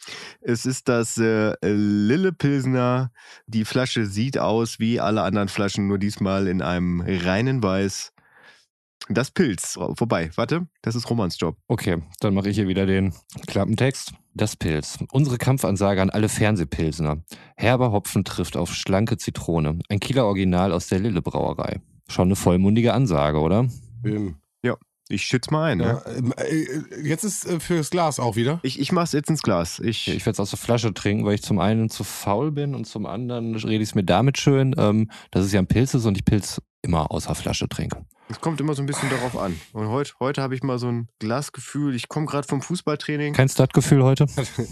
Es 0.41 0.67
ist 0.67 0.89
das 0.89 1.17
äh, 1.19 1.55
Lille 1.65 2.33
Pilsner. 2.33 3.11
Die 3.47 3.65
Flasche 3.65 4.07
sieht 4.07 4.39
aus 4.39 4.79
wie 4.81 5.01
alle 5.01 5.23
anderen 5.23 5.49
Flaschen, 5.49 5.87
nur 5.89 5.99
diesmal 5.99 6.47
in 6.49 6.61
einem 6.63 7.01
reinen 7.01 7.63
Weiß. 7.63 8.12
Das 9.09 9.31
Pilz. 9.31 9.77
Oh, 9.77 9.95
Vorbei. 9.95 10.31
Warte, 10.37 10.67
das 10.83 10.95
ist 10.95 11.09
Romans 11.11 11.39
Job. 11.39 11.57
Okay, 11.69 12.03
dann 12.21 12.35
mache 12.35 12.49
ich 12.51 12.57
hier 12.57 12.69
wieder 12.69 12.87
den 12.87 13.13
Klappentext. 13.47 14.13
Das 14.35 14.57
Pilz. 14.57 14.99
Unsere 15.13 15.39
Kampfansage 15.39 16.01
an 16.01 16.11
alle 16.11 16.29
Fernsehpilsner. 16.29 17.23
Herber 17.57 17.93
Hopfen 17.93 18.25
trifft 18.25 18.57
auf 18.57 18.75
schlanke 18.75 19.17
Zitrone. 19.19 19.79
Ein 19.89 20.01
Kieler 20.01 20.25
Original 20.27 20.73
aus 20.73 20.87
der 20.87 21.01
Lille 21.01 21.21
Brauerei. 21.21 21.81
Schon 22.09 22.29
eine 22.29 22.37
vollmundige 22.37 22.95
Ansage, 22.95 23.39
oder? 23.41 23.67
Ähm, 24.05 24.37
Ich 25.09 25.25
schütze 25.25 25.51
mal 25.53 25.73
ein. 25.73 25.81
ja, 25.81 25.95
Ne? 25.95 26.03
ähm, 26.17 26.33
äh, 26.39 27.07
jetzt 27.07 27.25
ist 27.25 27.45
äh, 27.45 27.61
fürs 27.61 27.91
Glas 27.91 28.19
auch 28.19 28.37
wieder. 28.37 28.61
Ich, 28.63 28.81
ich 28.81 28.93
mach's 28.93 29.13
jetzt 29.13 29.29
ins 29.29 29.43
Glas. 29.43 29.79
Ich, 29.81 30.09
Ich 30.09 30.25
werde 30.25 30.31
es 30.31 30.41
aus 30.41 30.51
der 30.51 30.59
Flasche 30.59 30.95
trinken, 30.95 31.27
weil 31.27 31.35
ich 31.35 31.43
zum 31.43 31.59
einen 31.59 31.91
zu 31.91 32.03
faul 32.05 32.51
bin 32.53 32.75
und 32.75 32.87
zum 32.87 33.05
anderen 33.05 33.55
rede 33.57 33.83
ich 33.83 33.91
es 33.91 33.95
mir 33.95 34.05
damit 34.05 34.39
schön, 34.39 34.75
ähm, 34.79 35.11
dass 35.31 35.45
es 35.45 35.53
ja 35.53 35.61
ein 35.61 35.67
Pilz 35.67 35.93
ist 35.93 36.07
und 36.07 36.17
ich 36.17 36.25
Pilz 36.25 36.63
immer 36.83 37.11
aus 37.11 37.27
der 37.27 37.35
Flasche 37.35 37.69
trinke. 37.69 38.07
Es 38.33 38.41
kommt 38.41 38.61
immer 38.63 38.75
so 38.75 38.83
ein 38.83 38.87
bisschen 38.87 39.11
darauf 39.11 39.37
an. 39.37 39.61
Und 39.75 39.89
heute, 39.89 40.13
heute 40.19 40.41
habe 40.43 40.55
ich 40.55 40.63
mal 40.63 40.79
so 40.79 40.89
ein 40.89 41.07
Glasgefühl. 41.19 41.95
Ich 41.95 42.09
komme 42.09 42.25
gerade 42.27 42.49
vom 42.49 42.63
Fußballtraining. 42.63 43.35
Kein 43.35 43.49
Startgefühl 43.51 44.03
heute? 44.03 44.25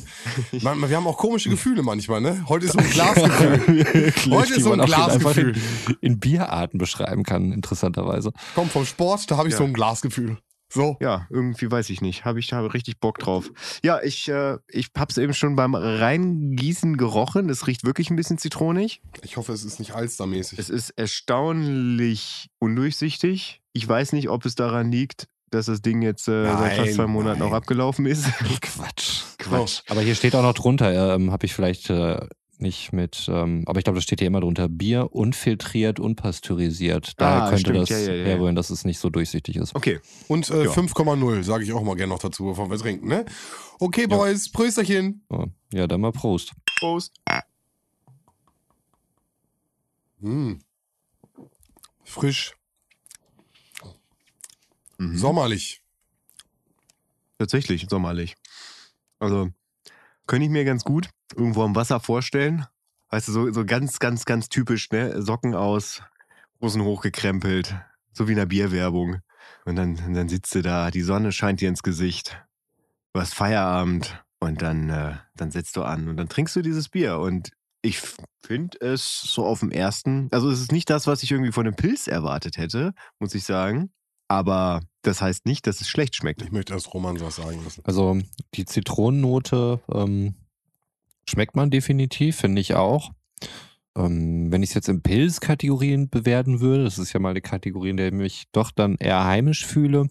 Man, 0.62 0.88
wir 0.88 0.96
haben 0.96 1.07
auch 1.07 1.18
komische 1.18 1.51
Gefühle 1.51 1.83
manchmal, 1.83 2.23
ne? 2.23 2.42
Heute 2.49 2.64
ist 2.66 2.73
so 2.73 2.79
ein 2.79 2.90
Glasgefühl. 2.90 4.12
Heute 4.31 4.55
ist 4.55 4.62
so 4.64 4.73
ein 4.73 4.81
Glasgefühl. 4.81 5.57
In, 5.88 5.96
in 6.01 6.18
Bierarten 6.20 6.79
beschreiben 6.79 7.23
kann, 7.23 7.53
interessanterweise. 7.53 8.33
Komm 8.55 8.68
vom 8.70 8.87
Sport, 8.87 9.31
da 9.31 9.37
habe 9.37 9.49
ich 9.49 9.53
Ja. 9.53 9.59
so 9.59 9.64
ein 9.64 9.75
Glasgefühl. 9.75 10.38
So. 10.72 10.96
Ja, 11.00 11.26
irgendwie 11.30 11.70
weiß 11.70 11.90
ich 11.90 12.00
nicht. 12.00 12.24
Habe 12.24 12.38
ich 12.38 12.52
habe 12.52 12.72
richtig 12.72 13.00
Bock 13.00 13.18
drauf. 13.18 13.50
Ja, 13.83 14.00
ich, 14.02 14.28
äh, 14.28 14.59
ich 14.68 14.90
habe 14.96 15.11
es 15.11 15.18
eben 15.18 15.35
schon 15.35 15.56
beim 15.56 15.74
Reingießen 15.74 16.96
gerochen. 16.96 17.48
Es 17.50 17.66
riecht 17.66 17.85
wirklich 17.85 18.11
ein 18.11 18.16
bisschen 18.16 18.38
zitronig. 18.38 19.02
Ich 19.22 19.37
hoffe, 19.37 19.52
es 19.52 19.64
ist 19.64 19.80
nicht 19.80 19.94
alstermäßig. 19.94 20.59
Es 20.59 20.70
ist 20.70 20.90
erstaunlich 20.90 22.50
undurchsichtig. 22.61 23.61
Ich 23.72 23.88
weiß 23.88 24.12
nicht, 24.12 24.28
ob 24.28 24.44
es 24.46 24.54
daran 24.54 24.92
liegt, 24.92 25.26
dass 25.50 25.66
das 25.66 25.83
Ding 25.83 26.02
jetzt 26.02 26.28
äh, 26.28 26.44
seit 26.44 26.61
Nein, 26.61 26.76
fast 26.76 26.94
zwei 26.94 27.06
Monaten 27.09 27.40
nein. 27.40 27.48
auch 27.48 27.52
abgelaufen 27.52 28.06
ist. 28.06 28.24
Quatsch. 28.61 29.22
Quatsch. 29.38 29.83
Aber 29.88 30.00
hier 30.02 30.14
steht 30.14 30.37
auch 30.37 30.42
noch 30.42 30.54
drunter, 30.54 31.14
ähm, 31.14 31.33
habe 31.33 31.46
ich 31.46 31.54
vielleicht 31.54 31.90
äh, 31.90 32.20
nicht 32.61 32.92
mit, 32.92 33.27
ähm, 33.33 33.64
aber 33.66 33.79
ich 33.79 33.85
glaube, 33.85 33.96
das 33.99 34.05
steht 34.05 34.20
hier 34.20 34.27
immer 34.29 34.40
drunter, 34.40 34.68
Bier 34.68 35.12
unfiltriert, 35.12 35.99
unpasteurisiert. 36.01 37.14
Daher 37.20 37.42
Ah, 37.44 37.49
könnte 37.49 37.61
stimmt. 37.61 37.79
das 37.79 37.90
Ja, 37.90 37.99
ja, 37.99 38.14
ja. 38.14 38.25
herrühren, 38.27 38.55
dass 38.55 38.70
es 38.70 38.85
nicht 38.85 38.99
so 38.99 39.11
durchsichtig 39.11 39.57
ist. 39.57 39.75
Okay. 39.75 40.01
Und 40.29 40.49
äh, 40.51 40.64
Ja. 40.64 40.70
5,0 40.70 41.42
sage 41.42 41.64
ich 41.64 41.73
auch 41.73 41.83
mal 41.83 41.96
gerne 41.96 42.12
noch 42.12 42.18
dazu, 42.20 42.44
bevor 42.44 42.70
wir 42.70 42.79
trinken, 42.79 43.09
ne? 43.09 43.25
Okay, 43.79 44.07
Boys, 44.07 44.51
Prösterchen. 44.51 45.25
So, 45.31 45.46
ja, 45.73 45.87
dann 45.87 46.01
mal 46.01 46.12
Prost. 46.12 46.53
Prost. 46.79 47.12
Hm. 50.20 50.59
Frisch, 52.05 52.53
Mhm. 54.99 55.16
sommerlich. 55.16 55.81
Tatsächlich, 57.38 57.87
sommerlich. 57.88 58.35
Also, 59.18 59.49
könnte 60.27 60.44
ich 60.44 60.51
mir 60.51 60.64
ganz 60.64 60.85
gut 60.85 61.09
irgendwo 61.35 61.62
am 61.62 61.77
Wasser 61.77 62.01
vorstellen. 62.01 62.66
Weißt 63.11 63.29
du, 63.29 63.33
so, 63.33 63.53
so 63.53 63.64
ganz, 63.64 63.99
ganz, 63.99 64.25
ganz 64.25 64.49
typisch, 64.49 64.90
ne? 64.90 65.21
Socken 65.21 65.55
aus, 65.55 66.03
Hosen 66.61 66.83
hochgekrempelt, 66.83 67.75
so 68.12 68.29
wie 68.29 68.33
in 68.33 68.38
der 68.38 68.47
Bierwerbung. 68.47 69.19
Und 69.64 69.77
dann, 69.77 69.97
und 70.07 70.14
dann 70.14 70.29
sitzt 70.29 70.55
du 70.55 70.62
da, 70.62 70.90
die 70.90 71.03
Sonne 71.03 71.33
scheint 71.33 71.61
dir 71.61 71.69
ins 71.69 71.83
Gesicht. 71.83 72.45
Du 73.12 73.21
hast 73.21 73.35
Feierabend 73.35 74.23
und 74.38 74.62
dann, 74.62 74.88
äh, 74.90 75.16
dann 75.35 75.51
setzt 75.51 75.77
du 75.77 75.83
an 75.83 76.09
und 76.09 76.16
dann 76.16 76.29
trinkst 76.29 76.55
du 76.57 76.62
dieses 76.62 76.88
Bier. 76.88 77.19
Und 77.19 77.51
ich 77.83 78.01
finde 78.43 78.81
es 78.81 79.21
so 79.23 79.45
auf 79.45 79.61
dem 79.61 79.71
ersten, 79.71 80.29
also 80.31 80.51
es 80.51 80.61
ist 80.61 80.73
nicht 80.73 80.90
das, 80.90 81.07
was 81.07 81.23
ich 81.23 81.31
irgendwie 81.31 81.53
von 81.53 81.66
einem 81.66 81.77
Pilz 81.77 82.07
erwartet 82.07 82.57
hätte, 82.57 82.95
muss 83.19 83.35
ich 83.35 83.45
sagen. 83.45 83.90
Aber 84.29 84.83
das 85.03 85.21
heißt 85.21 85.45
nicht, 85.47 85.66
dass 85.66 85.81
es 85.81 85.88
schlecht 85.88 86.14
schmeckt. 86.14 86.43
Ich 86.43 86.53
möchte 86.53 86.73
erst 86.73 86.95
Roman 86.95 87.21
was 87.21 87.37
sagen 87.37 87.64
lassen. 87.64 87.83
Also 87.85 88.19
die 88.55 88.64
Zitronennote 88.64 89.81
ähm, 89.93 90.37
schmeckt 91.31 91.57
man 91.57 91.71
definitiv, 91.71 92.37
finde 92.37 92.61
ich 92.61 92.75
auch. 92.75 93.11
Ähm, 93.97 94.53
wenn 94.53 94.62
ich 94.62 94.71
es 94.71 94.75
jetzt 94.75 94.88
in 94.88 95.03
Pilzkategorien 95.03 96.11
bewerten 96.11 96.61
würde, 96.61 96.85
das 96.85 96.99
ist 96.99 97.12
ja 97.12 97.21
mal 97.21 97.31
eine 97.31 97.40
Kategorie, 97.40 97.90
in 97.90 97.97
der 97.97 98.09
ich 98.09 98.14
mich 98.14 98.45
doch 98.53 98.71
dann 98.71 98.97
eher 98.97 99.25
heimisch 99.25 99.66
fühle, 99.66 100.09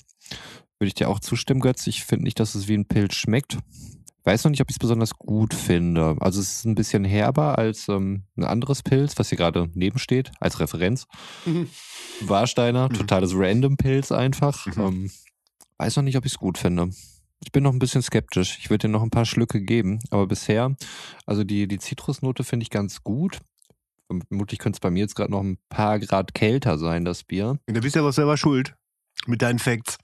würde 0.80 0.88
ich 0.88 0.96
dir 0.96 1.10
auch 1.10 1.20
zustimmen, 1.20 1.62
Götz. 1.62 1.88
Ich 1.88 2.04
finde 2.04 2.26
nicht, 2.26 2.40
dass 2.40 2.56
es 2.56 2.68
wie 2.68 2.76
ein 2.76 2.88
Pilz 2.88 3.16
schmeckt. 3.16 3.58
Weiß 4.24 4.44
noch 4.44 4.52
nicht, 4.52 4.62
ob 4.62 4.70
ich 4.70 4.76
es 4.76 4.80
besonders 4.80 5.14
gut 5.16 5.54
finde. 5.54 6.18
Also 6.20 6.42
es 6.42 6.58
ist 6.58 6.66
ein 6.66 6.76
bisschen 6.76 7.06
herber 7.06 7.58
als 7.58 7.88
ähm, 7.88 8.24
ein 8.36 8.44
anderes 8.44 8.84
Pilz, 8.84 9.18
was 9.18 9.30
hier 9.30 9.38
gerade 9.38 9.70
nebensteht, 9.74 10.32
als 10.40 10.60
Referenz. 10.60 11.08
Warsteiner, 12.22 12.90
totales 12.90 13.32
Random-Pilz 13.34 14.12
einfach. 14.12 14.66
Mhm. 14.68 14.82
Ähm, 14.82 15.12
weiß 15.78 15.96
noch 15.96 16.04
nicht, 16.04 16.18
ob 16.18 16.26
ich 16.26 16.34
es 16.34 16.38
gut 16.38 16.58
finde. 16.58 16.90
Ich 17.44 17.52
bin 17.52 17.64
noch 17.64 17.74
ein 17.74 17.80
bisschen 17.80 18.02
skeptisch. 18.02 18.58
Ich 18.60 18.70
würde 18.70 18.88
dir 18.88 18.92
noch 18.92 19.02
ein 19.02 19.10
paar 19.10 19.26
Schlücke 19.26 19.62
geben. 19.62 20.00
Aber 20.10 20.28
bisher, 20.28 20.76
also 21.26 21.44
die, 21.44 21.68
die 21.68 21.80
Zitrusnote 21.80 22.44
finde 22.44 22.64
ich 22.64 22.70
ganz 22.70 23.04
gut. 23.04 23.40
Vermutlich 24.28 24.60
könnte 24.60 24.78
es 24.78 24.80
bei 24.80 24.90
mir 24.90 25.02
jetzt 25.02 25.16
gerade 25.16 25.32
noch 25.32 25.42
ein 25.42 25.58
paar 25.70 26.00
Grad 26.00 26.34
kälter 26.34 26.78
sein, 26.78 27.06
das 27.06 27.24
Bier. 27.24 27.60
Da 27.68 27.80
bist 27.80 27.96
du 27.96 28.00
aber 28.00 28.12
selber 28.12 28.38
schuld. 28.38 28.76
Mit 29.28 29.42
deinen 29.42 29.60
Facts. 29.60 29.98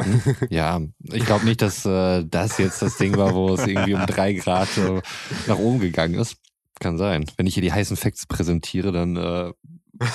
Ja, 0.49 0.81
ich 1.01 1.25
glaube 1.25 1.45
nicht, 1.45 1.61
dass 1.61 1.85
äh, 1.85 2.25
das 2.25 2.57
jetzt 2.57 2.81
das 2.81 2.97
Ding 2.97 3.15
war, 3.17 3.33
wo 3.33 3.53
es 3.53 3.65
irgendwie 3.65 3.93
um 3.93 4.05
drei 4.05 4.33
Grad 4.33 4.77
äh, 4.77 5.01
nach 5.47 5.57
oben 5.57 5.79
gegangen 5.79 6.15
ist. 6.15 6.37
Kann 6.79 6.97
sein. 6.97 7.25
Wenn 7.37 7.47
ich 7.47 7.53
hier 7.53 7.63
die 7.63 7.71
heißen 7.71 7.95
Facts 7.95 8.25
präsentiere, 8.27 8.91
dann 8.91 9.15
äh, 9.15 9.53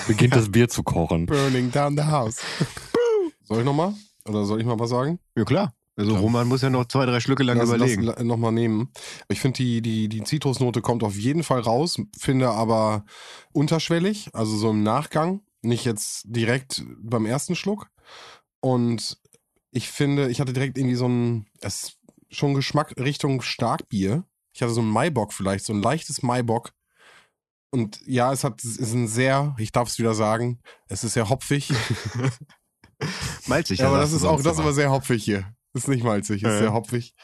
beginnt 0.06 0.36
das 0.36 0.52
Bier 0.52 0.68
zu 0.68 0.82
kochen. 0.82 1.26
Burning 1.26 1.72
down 1.72 1.96
the 1.96 2.04
house. 2.04 2.40
soll 3.44 3.60
ich 3.60 3.64
nochmal? 3.64 3.94
Oder 4.28 4.44
soll 4.44 4.60
ich 4.60 4.66
mal 4.66 4.78
was 4.78 4.90
sagen? 4.90 5.18
Ja, 5.34 5.44
klar. 5.44 5.72
Also 6.00 6.12
Klar. 6.12 6.22
Roman 6.22 6.48
muss 6.48 6.62
ja 6.62 6.70
noch 6.70 6.86
zwei, 6.86 7.04
drei 7.04 7.20
Schlücke 7.20 7.42
lang 7.42 7.58
Lass, 7.58 7.68
überlegen. 7.68 8.04
lass 8.04 8.22
nochmal 8.22 8.52
nehmen. 8.52 8.90
Ich 9.28 9.38
finde, 9.38 9.58
die, 9.58 9.82
die, 9.82 10.08
die 10.08 10.24
Zitrusnote 10.24 10.80
kommt 10.80 11.04
auf 11.04 11.14
jeden 11.14 11.42
Fall 11.42 11.60
raus, 11.60 12.00
finde 12.18 12.48
aber 12.48 13.04
unterschwellig, 13.52 14.30
also 14.32 14.56
so 14.56 14.70
im 14.70 14.82
Nachgang, 14.82 15.42
nicht 15.60 15.84
jetzt 15.84 16.22
direkt 16.24 16.82
beim 17.02 17.26
ersten 17.26 17.54
Schluck. 17.54 17.90
Und 18.60 19.18
ich 19.72 19.90
finde, 19.90 20.30
ich 20.30 20.40
hatte 20.40 20.54
direkt 20.54 20.78
irgendwie 20.78 20.96
so 20.96 21.06
ein, 21.06 21.46
es 21.60 21.82
ist 21.82 21.98
schon 22.30 22.54
Geschmack 22.54 22.94
Richtung 22.98 23.42
Starkbier. 23.42 24.24
Ich 24.54 24.62
hatte 24.62 24.72
so 24.72 24.80
ein 24.80 24.88
Maibock 24.88 25.34
vielleicht, 25.34 25.66
so 25.66 25.74
ein 25.74 25.82
leichtes 25.82 26.22
Maibock. 26.22 26.72
Und 27.70 28.00
ja, 28.06 28.32
es 28.32 28.42
hat, 28.42 28.64
es 28.64 28.78
ist 28.78 28.94
ein 28.94 29.06
sehr, 29.06 29.54
ich 29.58 29.70
darf 29.70 29.88
es 29.88 29.98
wieder 29.98 30.14
sagen, 30.14 30.60
es 30.88 31.04
ist 31.04 31.12
sehr 31.12 31.28
hopfig. 31.28 31.70
Malzig. 33.46 33.80
Ja, 33.80 33.88
aber 33.88 33.98
das 33.98 34.12
ist 34.12 34.24
auch, 34.24 34.40
das 34.40 34.54
ist 34.54 34.60
aber 34.60 34.72
sehr 34.72 34.90
hopfig 34.90 35.22
hier. 35.22 35.44
Das 35.72 35.84
ist 35.84 35.88
nicht 35.88 36.04
malzig, 36.04 36.42
ist 36.42 36.48
Ja. 36.48 36.58
sehr 36.58 36.72
hopfig. 36.72 37.14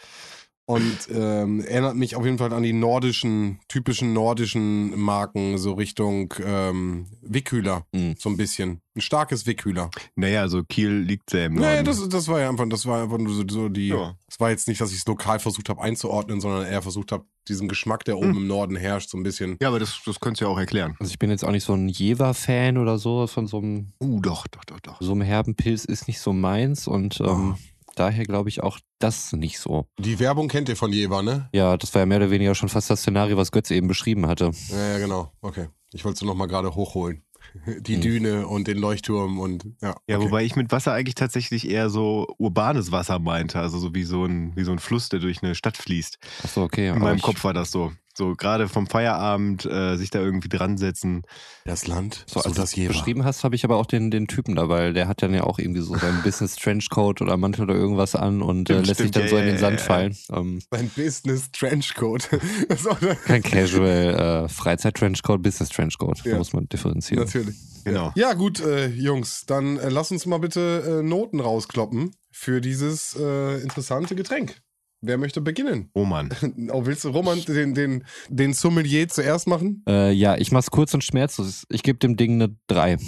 Und 0.69 0.99
ähm, 1.15 1.61
erinnert 1.61 1.95
mich 1.95 2.17
auf 2.17 2.25
jeden 2.25 2.39
Fall 2.39 2.53
an 2.53 2.65
die 2.65 2.73
nordischen, 2.73 3.61
typischen 3.69 4.13
nordischen 4.13 4.99
Marken, 4.99 5.59
so 5.59 5.75
Richtung 5.75 6.35
ähm, 6.45 7.07
Wickhühler, 7.23 7.87
Mhm. 7.95 8.17
so 8.19 8.29
ein 8.31 8.37
bisschen. 8.37 8.81
Ein 8.97 9.01
starkes 9.01 9.47
Wickhühler. 9.47 9.93
Naja, 10.17 10.41
also 10.41 10.65
Kiel 10.65 10.91
liegt 10.91 11.31
sehr 11.31 11.47
im 11.47 11.55
Nee, 11.55 11.61
Norden. 11.61 11.85
das, 11.85 12.09
das 12.09 12.27
war 12.27 12.41
ja 12.41 12.49
einfach, 12.49 12.69
das 12.69 12.85
war 12.85 13.01
einfach 13.05 13.19
nur 13.19 13.33
so, 13.33 13.45
so 13.49 13.69
die. 13.69 13.89
Ja. 13.89 14.17
Es 14.29 14.41
war 14.41 14.51
jetzt 14.51 14.67
nicht, 14.67 14.81
dass 14.81 14.91
ich 14.91 14.99
es 14.99 15.07
lokal 15.07 15.39
versucht 15.39 15.69
habe 15.69 15.81
einzuordnen, 15.83 16.41
sondern 16.41 16.67
eher 16.67 16.83
versucht 16.83 17.13
habe, 17.13 17.25
diesen 17.47 17.69
Geschmack, 17.69 18.05
der 18.05 18.19
oben 18.19 18.37
im 18.37 18.47
Norden 18.49 18.75
herrscht, 18.75 19.11
so 19.11 19.19
ein 19.19 19.23
bisschen. 19.23 19.57
ja, 19.63 19.69
aber 19.69 19.79
das, 19.79 20.01
das 20.05 20.19
könntest 20.19 20.41
du 20.41 20.47
ja 20.47 20.51
auch 20.51 20.59
erklären. 20.59 20.97
Also 20.99 21.11
ich 21.11 21.21
bin 21.21 21.31
jetzt 21.31 21.45
auch 21.45 21.53
nicht 21.53 21.63
so 21.63 21.75
ein 21.75 21.89
Jever-Fan 21.89 22.77
oder 22.77 22.99
so, 22.99 23.29
von 23.29 23.47
so 23.47 23.59
einem, 23.59 23.93
Uh, 24.03 24.19
doch, 24.21 24.49
doch, 24.49 24.65
doch, 24.65 24.81
doch. 24.81 24.97
so 25.01 25.13
einem 25.13 25.21
herben 25.23 25.55
Pilz 25.55 25.85
ist 25.85 26.09
nicht 26.09 26.19
so 26.19 26.33
meins 26.33 26.89
und 26.89 27.21
ähm, 27.21 27.55
daher 27.97 28.25
glaube 28.25 28.49
ich 28.49 28.63
auch 28.63 28.79
das 28.99 29.33
nicht 29.33 29.59
so. 29.59 29.87
Die 29.99 30.19
Werbung 30.19 30.49
kennt 30.49 30.69
ihr 30.69 30.77
von 30.77 30.93
Jever, 30.93 31.23
ne? 31.23 31.49
Ja, 31.53 31.77
das 31.77 31.93
war 31.95 32.01
ja 32.03 32.07
mehr 32.07 32.19
oder 32.19 32.31
weniger 32.31 32.55
schon 32.55 32.69
fast 32.69 32.89
das 32.91 33.01
Szenario, 33.01 33.37
was 33.37 33.51
Götz 33.51 33.71
eben 33.71 33.89
beschrieben 33.89 34.27
hatte. 34.27 34.51
Ja, 34.71 34.93
ja, 34.93 34.99
genau. 34.99 35.33
Okay. 35.41 35.69
Ich 35.93 36.05
wollte 36.05 36.17
es 36.17 36.23
nur 36.23 36.33
noch 36.33 36.39
mal 36.39 36.47
gerade 36.47 36.75
hochholen. 36.75 37.25
Die 37.81 37.95
Hm. 37.95 38.01
Düne 38.01 38.47
und 38.49 38.67
den 38.67 38.79
Leuchtturm 38.79 39.39
und 39.39 39.65
ja. 39.81 39.95
Ja, 40.09 40.17
okay. 40.17 40.27
wobei 40.27 40.45
ich 40.45 40.57
mit 40.57 40.73
Wasser 40.73 40.93
eigentlich 40.93 41.15
tatsächlich 41.15 41.69
eher 41.69 41.91
so 41.91 42.27
urbanes 42.39 42.93
Wasser 42.93 43.19
meinte, 43.19 43.61
also 43.61 43.79
so 43.79 43.95
wie 43.95 44.05
so 44.05 44.25
ein, 44.25 44.55
wie 44.57 44.65
so 44.65 44.73
ein 44.73 44.79
Fluss, 44.79 45.09
der 45.09 45.21
durch 45.21 45.43
eine 45.43 45.55
Stadt 45.55 45.77
fließt. 45.77 46.19
Achso, 46.45 46.65
okay. 46.65 46.89
In 46.89 46.99
meinem 46.99 47.17
ich, 47.17 47.23
Kopf 47.23 47.45
war 47.45 47.55
das 47.55 47.71
so. 47.71 47.93
So 48.17 48.35
gerade 48.35 48.67
vom 48.69 48.87
Feierabend 48.87 49.67
äh, 49.67 49.97
sich 49.97 50.09
da 50.11 50.21
irgendwie 50.21 50.49
dran 50.49 50.79
setzen. 50.79 51.23
Das 51.67 51.87
Land, 51.87 52.25
So, 52.27 52.41
so, 52.41 52.47
als 52.47 52.57
das 52.57 52.71
du 52.73 52.87
beschrieben 52.87 53.25
hast, 53.25 53.45
habe 53.45 53.55
ich 53.55 53.65
aber 53.65 53.77
auch 53.77 53.87
den, 53.87 54.11
den 54.11 54.27
Typen 54.27 54.55
da, 54.57 54.69
weil 54.71 54.95
der 54.95 55.07
hat 55.07 55.21
dann 55.21 55.35
ja 55.35 55.43
auch 55.45 55.59
irgendwie 55.59 55.83
so 55.83 55.97
seinen 55.97 56.23
Business 56.23 56.57
Trenchcoat 56.57 57.21
oder 57.21 57.37
Mantel 57.37 57.65
oder 57.65 57.75
irgendwas 57.75 58.15
an 58.15 58.41
und 58.41 58.71
äh, 58.71 58.75
Stimmt, 58.75 58.87
lässt 58.87 59.01
sich 59.01 59.09
stimmt, 59.09 59.17
dann 59.17 59.23
ja, 59.25 59.29
so 59.29 59.37
in 59.37 59.47
den 59.47 59.59
Sand 59.59 59.81
ja, 59.81 59.85
fallen. 59.87 60.17
Ähm, 60.33 60.61
Sein 60.71 60.91
Business 60.97 61.51
Trenchcoat. 61.51 62.31
Kein 63.27 63.43
Casual 63.43 64.45
äh, 64.45 64.49
Freizeit-Trenchcoat, 64.49 65.43
Business-Trenchcoat. 65.43 66.23
Da 66.25 66.31
Ja. 66.31 66.39
muss 66.39 66.53
man 66.53 66.69
differenzieren. 66.69 67.25
Natürlich. 67.25 67.57
Genau. 67.85 68.13
Ja, 68.17 68.33
gut, 68.33 68.61
äh, 68.61 68.87
Jungs, 68.89 69.45
dann 69.47 69.77
äh, 69.79 69.91
lass 69.91 70.11
uns 70.11 70.25
mal 70.27 70.39
bitte 70.39 71.01
äh, 71.01 71.03
Noten 71.03 71.41
rauskloppen 71.41 72.13
für 72.33 72.61
dieses 72.61 73.15
interessante 73.15 74.15
Getränk. 74.15 74.61
Wer 75.07 75.19
möchte 75.19 75.41
beginnen? 75.41 75.91
Roman. 75.95 76.31
Oh, 76.73 76.85
willst 76.85 77.05
du 77.05 77.11
Roman 77.11 77.41
den, 77.43 77.75
den, 77.75 78.05
den 78.29 78.53
Sommelier 78.53 79.09
zuerst 79.09 79.47
machen? 79.47 79.85
Äh, 79.89 80.13
ja, 80.13 80.37
ich 80.37 80.51
mach's 80.51 80.71
kurz 80.71 80.95
und 80.95 81.05
schmerzlos. 81.05 81.65
Ich 81.71 81.83
gebe 81.83 81.99
dem 81.99 82.17
Ding 82.17 82.35
eine 82.35 82.57
3. 82.67 82.99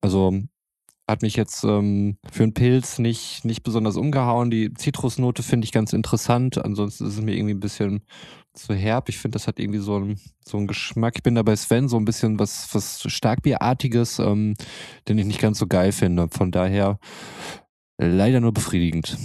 Also 0.00 0.32
hat 1.08 1.22
mich 1.22 1.36
jetzt 1.36 1.64
ähm, 1.64 2.16
für 2.30 2.44
einen 2.44 2.54
Pilz 2.54 2.98
nicht, 2.98 3.44
nicht 3.44 3.62
besonders 3.62 3.96
umgehauen. 3.96 4.50
Die 4.50 4.72
Zitrusnote 4.72 5.42
finde 5.42 5.66
ich 5.66 5.72
ganz 5.72 5.92
interessant. 5.92 6.64
Ansonsten 6.64 7.06
ist 7.06 7.14
es 7.14 7.20
mir 7.20 7.34
irgendwie 7.34 7.54
ein 7.54 7.60
bisschen 7.60 8.02
zu 8.54 8.74
herb. 8.74 9.08
Ich 9.08 9.18
finde, 9.18 9.36
das 9.36 9.46
hat 9.46 9.58
irgendwie 9.58 9.80
so 9.80 9.96
einen, 9.96 10.18
so 10.46 10.56
einen 10.56 10.66
Geschmack. 10.66 11.14
Ich 11.16 11.22
bin 11.22 11.34
da 11.34 11.42
bei 11.42 11.56
Sven 11.56 11.88
so 11.88 11.96
ein 11.98 12.04
bisschen 12.04 12.38
was, 12.38 12.74
was 12.74 13.02
Starkbierartiges, 13.06 14.18
ähm, 14.18 14.54
den 15.08 15.18
ich 15.18 15.26
nicht 15.26 15.40
ganz 15.40 15.58
so 15.58 15.66
geil 15.66 15.92
finde. 15.92 16.28
Von 16.28 16.50
daher 16.50 16.98
leider 17.98 18.40
nur 18.40 18.52
befriedigend. 18.52 19.18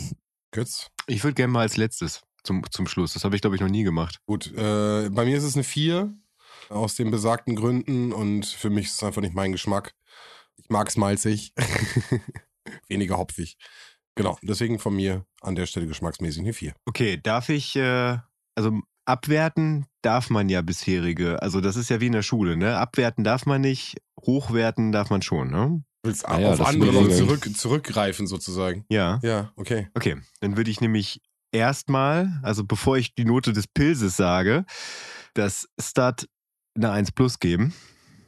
Götz? 0.58 0.90
Ich 1.06 1.24
würde 1.24 1.36
gerne 1.36 1.54
mal 1.54 1.62
als 1.62 1.78
letztes 1.78 2.24
zum, 2.42 2.64
zum 2.72 2.88
Schluss. 2.88 3.14
Das 3.14 3.24
habe 3.24 3.36
ich, 3.36 3.42
glaube 3.42 3.56
ich, 3.56 3.62
noch 3.62 3.70
nie 3.70 3.84
gemacht. 3.84 4.22
Gut, 4.26 4.48
äh, 4.56 5.08
bei 5.12 5.24
mir 5.24 5.38
ist 5.38 5.44
es 5.44 5.54
eine 5.54 5.64
4 5.64 6.12
aus 6.70 6.96
den 6.96 7.12
besagten 7.12 7.56
Gründen 7.56 8.12
und 8.12 8.48
für 8.48 8.72
mich 8.72 8.88
ist 8.88 8.96
es 8.96 9.04
einfach 9.04 9.22
nicht 9.22 9.36
mein 9.36 9.52
Geschmack. 9.52 9.94
Ich 10.56 10.68
mag 10.70 10.90
es 10.90 10.98
malzig, 10.98 11.54
weniger 12.90 13.20
hopfig. 13.20 13.58
Genau, 14.16 14.36
deswegen 14.42 14.80
von 14.80 14.96
mir 14.96 15.28
an 15.42 15.54
der 15.54 15.68
Stelle 15.68 15.86
geschmacksmäßig 15.86 16.42
eine 16.42 16.54
4. 16.54 16.74
Okay, 16.86 17.20
darf 17.22 17.50
ich, 17.50 17.76
äh, 17.76 18.18
also 18.56 18.82
abwerten 19.06 19.86
darf 20.02 20.32
man 20.32 20.50
ja 20.50 20.64
bisherige. 20.64 21.40
Also 21.40 21.62
das 21.62 21.76
ist 21.76 21.92
ja 21.92 22.02
wie 22.02 22.08
in 22.08 22.14
der 22.14 22.24
Schule, 22.24 22.58
ne? 22.58 22.80
Abwerten 22.80 23.24
darf 23.24 23.46
man 23.46 23.62
nicht, 23.62 23.98
hochwerten 24.20 24.92
darf 24.92 25.12
man 25.12 25.22
schon, 25.22 25.52
ne? 25.52 25.84
Willst 26.08 26.28
Ah 26.28 26.40
ja, 26.40 26.54
auf 26.54 26.62
andere 26.66 26.92
Leute 26.92 27.16
zurück, 27.16 27.50
zurückgreifen 27.58 28.26
sozusagen. 28.28 28.86
Ja. 28.90 29.20
Ja, 29.24 29.52
okay. 29.56 29.88
Okay, 29.94 30.18
dann 30.40 30.58
würde 30.58 30.72
ich 30.72 30.82
nämlich 30.82 31.22
erstmal, 31.52 32.40
also 32.44 32.64
bevor 32.64 32.98
ich 32.98 33.14
die 33.16 33.26
Note 33.26 33.54
des 33.54 33.68
Pilzes 33.68 34.18
sage, 34.18 34.66
das 35.34 35.68
Stud 35.80 36.28
eine 36.76 36.92
1 36.92 37.12
plus 37.12 37.40
geben 37.40 37.74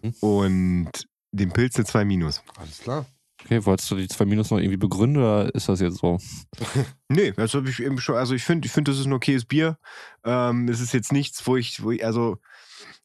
Hm. 0.01 0.13
und 0.21 0.91
dem 1.31 1.51
Pilz 1.51 1.75
eine 1.75 1.85
2 1.85 2.05
minus. 2.05 2.41
Alles 2.57 2.79
klar. 2.79 3.05
Okay, 3.43 3.65
wolltest 3.65 3.89
du 3.89 3.95
die 3.95 4.07
zwei 4.09 4.25
Minus 4.25 4.51
noch 4.51 4.57
irgendwie 4.57 4.75
begründen 4.77 5.17
oder 5.23 5.55
ist 5.55 5.69
das 5.69 5.79
jetzt 5.79 5.99
so? 5.99 6.19
Nee, 7.09 7.31
das 7.31 7.53
habe 7.53 7.69
ich 7.69 7.79
eben 7.81 7.97
schon, 7.99 8.15
also 8.15 8.35
ich 8.35 8.43
finde, 8.43 8.65
ich 8.65 8.71
finde, 8.73 8.91
das 8.91 8.99
ist 8.99 9.05
ein 9.05 9.13
okayes 9.13 9.45
Bier. 9.45 9.77
Ähm, 10.25 10.67
es 10.67 10.81
ist 10.81 10.93
jetzt 10.93 11.13
nichts, 11.13 11.47
wo 11.47 11.55
ich, 11.55 11.81
wo 11.81 11.91
ich, 11.91 12.05
also 12.05 12.37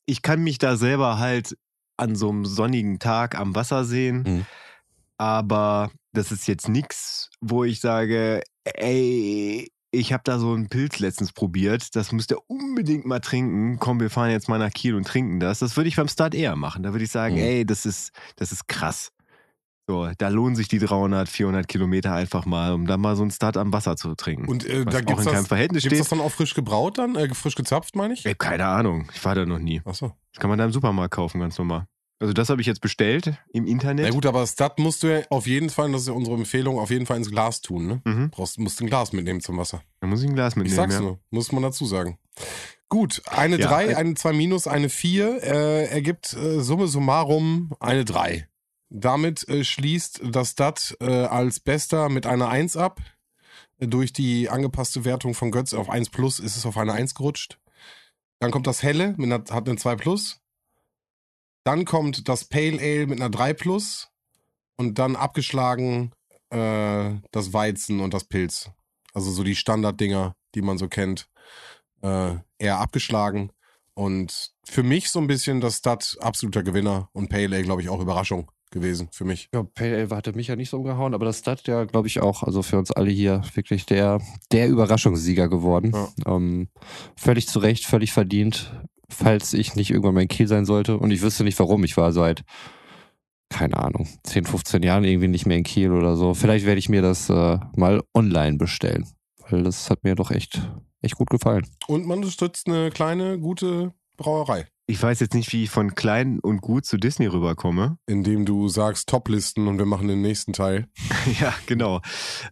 ich 0.07 0.23
kann 0.23 0.43
mich 0.43 0.59
da 0.59 0.77
selber 0.77 1.19
halt 1.21 1.57
an 1.97 2.17
so 2.17 2.31
einem 2.31 2.45
sonnigen 2.47 2.99
Tag 2.99 3.39
am 3.39 3.55
Wasser 3.55 3.85
sehen, 3.85 4.25
Mhm. 4.27 4.47
Aber 5.18 5.90
das 6.12 6.33
ist 6.33 6.46
jetzt 6.48 6.68
nichts, 6.68 7.31
wo 7.40 7.64
ich 7.64 7.81
sage, 7.81 8.42
ey, 8.64 9.70
ich 9.90 10.12
habe 10.12 10.22
da 10.24 10.38
so 10.38 10.53
einen 10.53 10.68
Pilz 10.68 10.98
letztens 10.98 11.33
probiert, 11.33 11.94
das 11.94 12.11
müsst 12.12 12.33
ihr 12.33 12.38
unbedingt 12.48 13.07
mal 13.07 13.20
trinken. 13.20 13.79
Komm, 13.79 14.00
wir 14.00 14.11
fahren 14.11 14.31
jetzt 14.31 14.48
mal 14.48 14.59
nach 14.59 14.72
Kiel 14.72 14.94
und 14.96 15.07
trinken 15.07 15.38
das. 15.38 15.61
Das 15.61 15.77
würde 15.77 15.88
ich 15.88 15.96
beim 15.96 16.09
Start 16.09 16.35
eher 16.35 16.57
machen. 16.57 16.83
Da 16.83 16.92
würde 16.92 17.05
ich 17.05 17.11
sagen, 17.11 17.37
Mhm. 17.37 17.42
ey, 17.42 17.64
das 17.66 17.87
ist, 17.87 18.11
das 18.37 18.50
ist 18.50 18.66
krass. 18.66 19.12
So, 19.87 20.11
da 20.16 20.29
lohnen 20.29 20.57
sich 20.57 20.66
die 20.66 20.79
300, 20.79 21.29
400 21.29 21.68
Kilometer 21.68 22.14
einfach 22.14 22.46
mal, 22.46 22.72
um 22.72 22.87
da 22.87 22.96
mal 22.96 23.16
so 23.16 23.22
einen 23.22 23.31
Start 23.31 23.59
am 23.59 23.72
Wasser 23.72 23.96
zu 23.96 24.14
trinken. 24.14 24.48
Und 24.48 24.64
äh, 24.64 24.85
da 24.85 24.98
in 24.98 25.05
keinem 25.05 25.46
das, 25.72 25.83
das 25.85 26.09
dann 26.09 26.20
auch 26.20 26.33
frisch 26.33 26.55
gebraut 26.55 26.96
dann? 26.96 27.16
Äh, 27.16 27.33
frisch 27.35 27.55
gezapft, 27.55 27.94
meine 27.94 28.14
ich? 28.14 28.24
Ich 28.24 28.31
hab 28.33 28.38
keine 28.38 28.66
Ahnung. 28.66 29.11
Ich 29.14 29.22
war 29.24 29.35
da 29.35 29.44
noch 29.44 29.59
nie. 29.59 29.83
Achso. 29.85 30.16
Das 30.33 30.40
kann 30.40 30.48
man 30.48 30.59
da 30.59 30.64
im 30.64 30.72
Supermarkt 30.72 31.14
kaufen, 31.14 31.38
ganz 31.40 31.59
normal. 31.59 31.87
Also 32.20 32.33
das 32.33 32.48
habe 32.48 32.61
ich 32.61 32.66
jetzt 32.66 32.81
bestellt 32.81 33.35
im 33.53 33.66
Internet. 33.66 34.07
Na 34.07 34.11
gut, 34.11 34.24
aber 34.27 34.40
das 34.40 34.57
musst 34.79 35.03
du 35.03 35.09
ja 35.09 35.22
auf 35.31 35.46
jeden 35.46 35.68
Fall, 35.68 35.90
das 35.92 36.03
ist 36.03 36.09
ja 36.09 36.14
unsere 36.14 36.37
Empfehlung, 36.37 36.79
auf 36.79 36.90
jeden 36.90 37.07
Fall 37.07 37.16
ins 37.16 37.31
Glas 37.31 37.61
tun, 37.61 37.87
ne? 37.87 38.03
Mhm. 38.05 38.31
Brauchst, 38.31 38.59
musst 38.59 38.81
ein 38.81 38.87
Glas 38.87 39.12
mitnehmen 39.12 39.40
zum 39.40 39.59
Wasser. 39.59 39.83
Da 40.00 40.07
muss 40.07 40.22
ich 40.22 40.29
ein 40.29 40.35
Glas 40.35 40.53
Ich 40.53 40.57
mitnehmen. 40.57 40.77
sag's 40.77 40.94
ja. 40.94 41.00
nur, 41.00 41.18
muss 41.31 41.53
man 41.53 41.62
dazu 41.62 41.87
sagen. 41.87 42.18
Gut, 42.88 43.22
eine 43.27 43.59
Ja, 43.59 43.68
3, 43.68 43.87
äh, 43.87 43.94
eine 43.96 44.14
2 44.14 44.33
minus, 44.33 44.66
eine 44.68 44.88
4 44.88 45.42
äh, 45.42 45.85
ergibt 45.87 46.33
äh, 46.35 46.61
Summe 46.61 46.87
summarum 46.87 47.72
eine 47.81 48.05
3. 48.05 48.48
Damit 48.90 49.48
äh, 49.48 49.64
schließt 49.64 50.20
das 50.31 50.50
Stat 50.50 50.96
äh, 51.00 51.07
als 51.11 51.59
Bester 51.59 52.09
mit 52.09 52.27
einer 52.27 52.48
1 52.48 52.77
ab. 52.77 53.00
Durch 53.81 54.12
die 54.12 54.48
angepasste 54.48 55.05
Wertung 55.05 55.35
von 55.35 55.50
Götz 55.50 55.74
auf 55.74 55.90
1 55.90 56.11
plus 56.11 56.38
ist 56.38 56.57
es 56.57 56.64
auf 56.64 56.77
eine 56.77 56.92
1 56.92 57.14
gerutscht. 57.14 57.59
Dann 58.38 58.53
kommt 58.53 58.68
das 58.68 58.83
Helle, 58.85 59.14
mit 59.16 59.33
einer, 59.33 59.44
hat 59.50 59.68
eine 59.68 59.77
2 59.77 59.96
plus. 59.96 60.40
Dann 61.64 61.85
kommt 61.85 62.29
das 62.29 62.44
Pale 62.44 62.79
Ale 62.81 63.07
mit 63.07 63.20
einer 63.20 63.31
3 63.31 63.55
plus. 63.55 64.09
Und 64.77 64.98
dann 64.98 65.16
abgeschlagen 65.16 66.12
äh, 66.50 67.11
das 67.31 67.53
Weizen 67.53 68.00
und 68.00 68.12
das 68.12 68.24
Pilz. 68.24 68.70
Also 69.12 69.31
so 69.31 69.44
die 69.44 69.57
Standarddinger, 69.57 70.35
die 70.55 70.62
man 70.62 70.79
so 70.79 70.88
kennt, 70.88 71.29
äh, 72.03 72.35
eher 72.59 72.79
abgeschlagen. 72.79 73.50
Und 73.94 74.53
für 74.64 74.83
mich 74.83 75.11
so 75.11 75.20
ein 75.20 75.29
bisschen 75.29 75.61
das 75.61 75.77
Stat 75.77 76.16
absoluter 76.20 76.62
Gewinner 76.62 77.09
und 77.12 77.29
Pale 77.29 77.55
Ale, 77.57 77.62
glaube 77.62 77.83
ich, 77.83 77.88
auch 77.88 78.00
Überraschung 78.00 78.50
gewesen 78.72 79.09
für 79.12 79.24
mich. 79.24 79.48
Ja, 79.55 79.62
Pale 79.62 79.94
Ale 79.94 80.11
hatte 80.11 80.33
mich 80.33 80.48
ja 80.48 80.57
nicht 80.57 80.70
so 80.70 80.79
umgehauen, 80.79 81.14
aber 81.14 81.24
das 81.24 81.38
Stat 81.38 81.68
ja, 81.68 81.85
glaube 81.85 82.09
ich, 82.09 82.20
auch, 82.20 82.42
also 82.42 82.62
für 82.62 82.77
uns 82.77 82.90
alle 82.90 83.11
hier 83.11 83.42
wirklich 83.55 83.87
der, 83.87 84.20
der 84.50 84.68
Überraschungssieger 84.68 85.48
geworden. 85.48 85.92
Ja. 85.94 86.35
Ähm, 86.35 86.68
völlig 87.14 87.46
zu 87.46 87.61
Recht, 87.61 87.87
völlig 87.87 88.12
verdient, 88.12 88.72
falls 89.09 89.53
ich 89.53 89.75
nicht 89.75 89.90
irgendwann 89.90 90.14
mein 90.14 90.29
Kiel 90.29 90.49
sein 90.49 90.64
sollte. 90.64 90.99
Und 90.99 91.11
ich 91.11 91.23
wüsste 91.23 91.45
nicht 91.45 91.59
warum. 91.59 91.85
Ich 91.85 91.97
war 91.97 92.12
seit, 92.12 92.43
keine 93.51 93.79
Ahnung, 93.79 94.09
10, 94.25 94.45
15 94.45 94.83
Jahren 94.83 95.05
irgendwie 95.05 95.29
nicht 95.29 95.47
mehr 95.47 95.57
in 95.57 95.64
Kiel 95.64 95.93
oder 95.93 96.17
so. 96.17 96.35
Vielleicht 96.35 96.67
werde 96.67 96.79
ich 96.79 96.88
mir 96.88 97.03
das 97.03 97.29
äh, 97.31 97.59
mal 97.77 98.03
online 98.14 98.57
bestellen. 98.57 99.07
Weil 99.49 99.62
das 99.62 99.90
hat 99.90 100.05
mir 100.05 100.14
doch 100.14 100.31
echt, 100.31 100.61
echt 101.03 101.17
gut 101.17 101.31
gefallen. 101.31 101.67
Und 101.87 102.07
man 102.07 102.19
unterstützt 102.19 102.69
eine 102.69 102.90
kleine, 102.90 103.38
gute 103.38 103.93
Brauerei, 104.16 104.66
Ich 104.87 105.03
weiß 105.03 105.20
jetzt 105.20 105.35
nicht, 105.35 105.53
wie 105.53 105.64
ich 105.64 105.70
von 105.70 105.94
klein 105.94 106.38
und 106.40 106.61
gut 106.61 106.85
zu 106.85 106.98
Disney 106.98 107.27
rüberkomme. 107.27 107.98
indem 108.07 108.44
du 108.44 108.68
sagst 108.68 109.09
Toplisten 109.09 109.66
und 109.66 109.79
wir 109.79 109.87
machen 109.87 110.09
den 110.09 110.20
nächsten 110.20 110.53
Teil. 110.53 110.87
ja, 111.40 111.55
genau. 111.66 112.00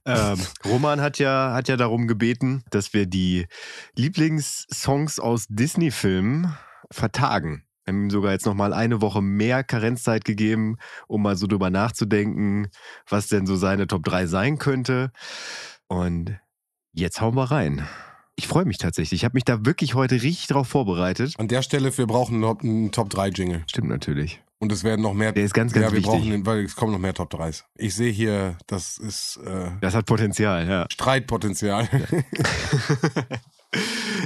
Ähm, 0.05 0.40
Roman 0.64 1.01
hat 1.01 1.18
ja, 1.18 1.53
hat 1.55 1.68
ja 1.68 1.77
darum 1.77 2.09
gebeten, 2.09 2.64
dass 2.70 2.92
wir 2.94 3.07
die 3.07 3.46
Lieblingssongs 3.96 5.20
aus 5.20 5.46
Disney-Filmen 5.48 6.55
vertagen. 6.90 7.64
Wir 7.85 7.92
haben 7.94 8.05
ihm 8.05 8.11
sogar 8.11 8.33
jetzt 8.33 8.46
nochmal 8.46 8.72
eine 8.72 9.01
Woche 9.01 9.22
mehr 9.22 9.64
Karenzzeit 9.64 10.25
gegeben, 10.25 10.77
um 11.09 11.22
mal 11.22 11.37
so 11.37 11.46
drüber 11.46 11.70
nachzudenken, 11.70 12.68
was 13.09 13.27
denn 13.29 13.46
so 13.46 13.57
seine 13.57 13.87
Top 13.87 14.05
3 14.05 14.27
sein 14.27 14.59
könnte. 14.59 15.11
Und 15.88 16.38
jetzt 16.92 17.20
hauen 17.20 17.35
wir 17.35 17.51
rein. 17.51 17.87
Ich 18.37 18.47
freue 18.49 18.64
mich 18.64 18.79
tatsächlich. 18.79 19.21
Ich 19.21 19.25
habe 19.25 19.35
mich 19.35 19.45
da 19.45 19.64
wirklich 19.66 19.95
heute 19.95 20.14
richtig 20.16 20.47
drauf 20.47 20.66
vorbereitet. 20.68 21.35
An 21.38 21.49
der 21.49 21.62
Stelle, 21.62 21.97
wir 21.97 22.07
brauchen 22.07 22.40
noch 22.40 22.61
einen 22.61 22.90
Top 22.90 23.11
3 23.11 23.29
Jingle. 23.29 23.64
Stimmt 23.68 23.88
natürlich. 23.88 24.40
Und 24.59 24.71
es 24.73 24.85
werden 24.85 25.03
noch 25.03 25.12
mehr. 25.12 25.33
Der 25.33 25.45
ist 25.45 25.55
ganz, 25.55 25.73
ganz 25.73 25.85
ja, 25.87 25.90
wir 25.90 25.99
wichtig. 25.99 26.11
brauchen 26.12 26.31
den, 26.31 26.47
weil 26.47 26.64
es 26.64 26.77
kommen 26.77 26.92
noch 26.92 26.99
mehr 26.99 27.14
Top 27.14 27.35
3s. 27.35 27.64
Ich 27.77 27.95
sehe 27.95 28.12
hier, 28.12 28.57
das 28.68 28.97
ist 28.97 29.38
äh, 29.45 29.71
Das 29.81 29.95
hat 29.95 30.07
Potenzial, 30.07 30.68
ja. 30.68 30.87
Streitpotenzial. 30.90 31.88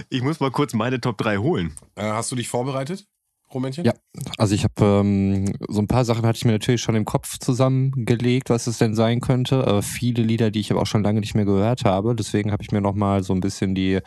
Ich 0.09 0.23
muss 0.23 0.41
mal 0.41 0.51
kurz 0.51 0.75
meine 0.75 1.01
Top 1.01 1.19
3 1.19 1.39
holen. 1.39 1.73
äh, 1.95 2.03
hast 2.03 2.33
du 2.33 2.37
dich 2.37 2.49
vorbereitet, 2.49 3.07
Rumänchen? 3.53 3.85
Ja. 3.85 3.93
Also 4.39 4.55
ich 4.55 4.65
habe 4.65 4.85
ähm, 4.85 5.53
so 5.69 5.81
ein 5.81 5.87
paar 5.87 6.05
Sachen 6.05 6.27
hatte 6.27 6.37
ich 6.37 6.45
mir 6.45 6.53
natürlich 6.53 6.81
schon 6.81 6.95
im 6.97 7.05
Kopf 7.05 7.39
zusammengelegt, 7.39 8.51
was 8.51 8.67
es 8.67 8.79
denn 8.79 8.95
sein 8.95 9.21
könnte. 9.21 9.63
Äh, 9.65 9.83
viele 9.83 10.23
Lieder, 10.23 10.51
die 10.51 10.61
ich 10.61 10.71
aber 10.73 10.83
auch 10.83 10.87
schon 10.87 11.03
lange 11.05 11.21
nicht 11.21 11.35
mehr 11.35 11.45
gehört 11.45 11.85
habe. 11.85 12.15
Deswegen 12.17 12.51
habe 12.53 12.63
ich 12.63 12.73
mir 12.73 12.81
noch 12.81 12.95
mal 12.95 13.23
so 13.23 13.33
ein 13.35 13.41
bisschen 13.41 13.75
die 13.75 14.01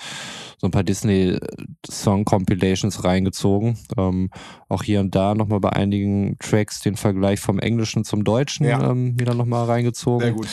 so 0.57 0.67
ein 0.67 0.71
paar 0.71 0.83
Disney 0.83 1.37
Song 1.89 2.25
Compilations 2.25 3.03
reingezogen. 3.03 3.77
Ähm, 3.97 4.29
auch 4.67 4.83
hier 4.83 4.99
und 4.99 5.15
da 5.15 5.35
noch 5.35 5.47
mal 5.47 5.59
bei 5.59 5.71
einigen 5.71 6.37
Tracks 6.39 6.81
den 6.81 6.95
Vergleich 6.97 7.39
vom 7.39 7.59
Englischen 7.59 8.03
zum 8.03 8.23
Deutschen 8.23 8.65
Ja. 8.65 8.91
ähm, 8.91 9.17
wieder 9.19 9.33
noch 9.35 9.45
mal 9.45 9.63
reingezogen, 9.65 10.21
Sehr 10.25 10.33
gut. 10.33 10.47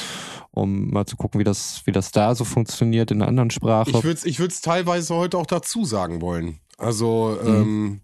um 0.53 0.91
mal 0.91 1.07
zu 1.07 1.17
gucken, 1.17 1.41
wie 1.41 1.45
das 1.45 1.83
wie 1.87 1.93
das 1.93 2.13
da 2.13 2.35
so 2.35 2.45
funktioniert 2.45 3.11
in 3.11 3.21
einer 3.21 3.29
anderen 3.29 3.51
Sprache. 3.51 3.91
Ich 3.91 3.97
würde 3.97 4.11
es 4.11 4.25
ich 4.25 4.39
würd's 4.39 4.61
teilweise 4.61 5.15
heute 5.15 5.39
auch 5.39 5.47
dazu 5.47 5.85
sagen 5.85 6.21
wollen. 6.21 6.61
Also, 6.79 7.37
Mhm. 7.43 7.49
ähm, 7.49 8.01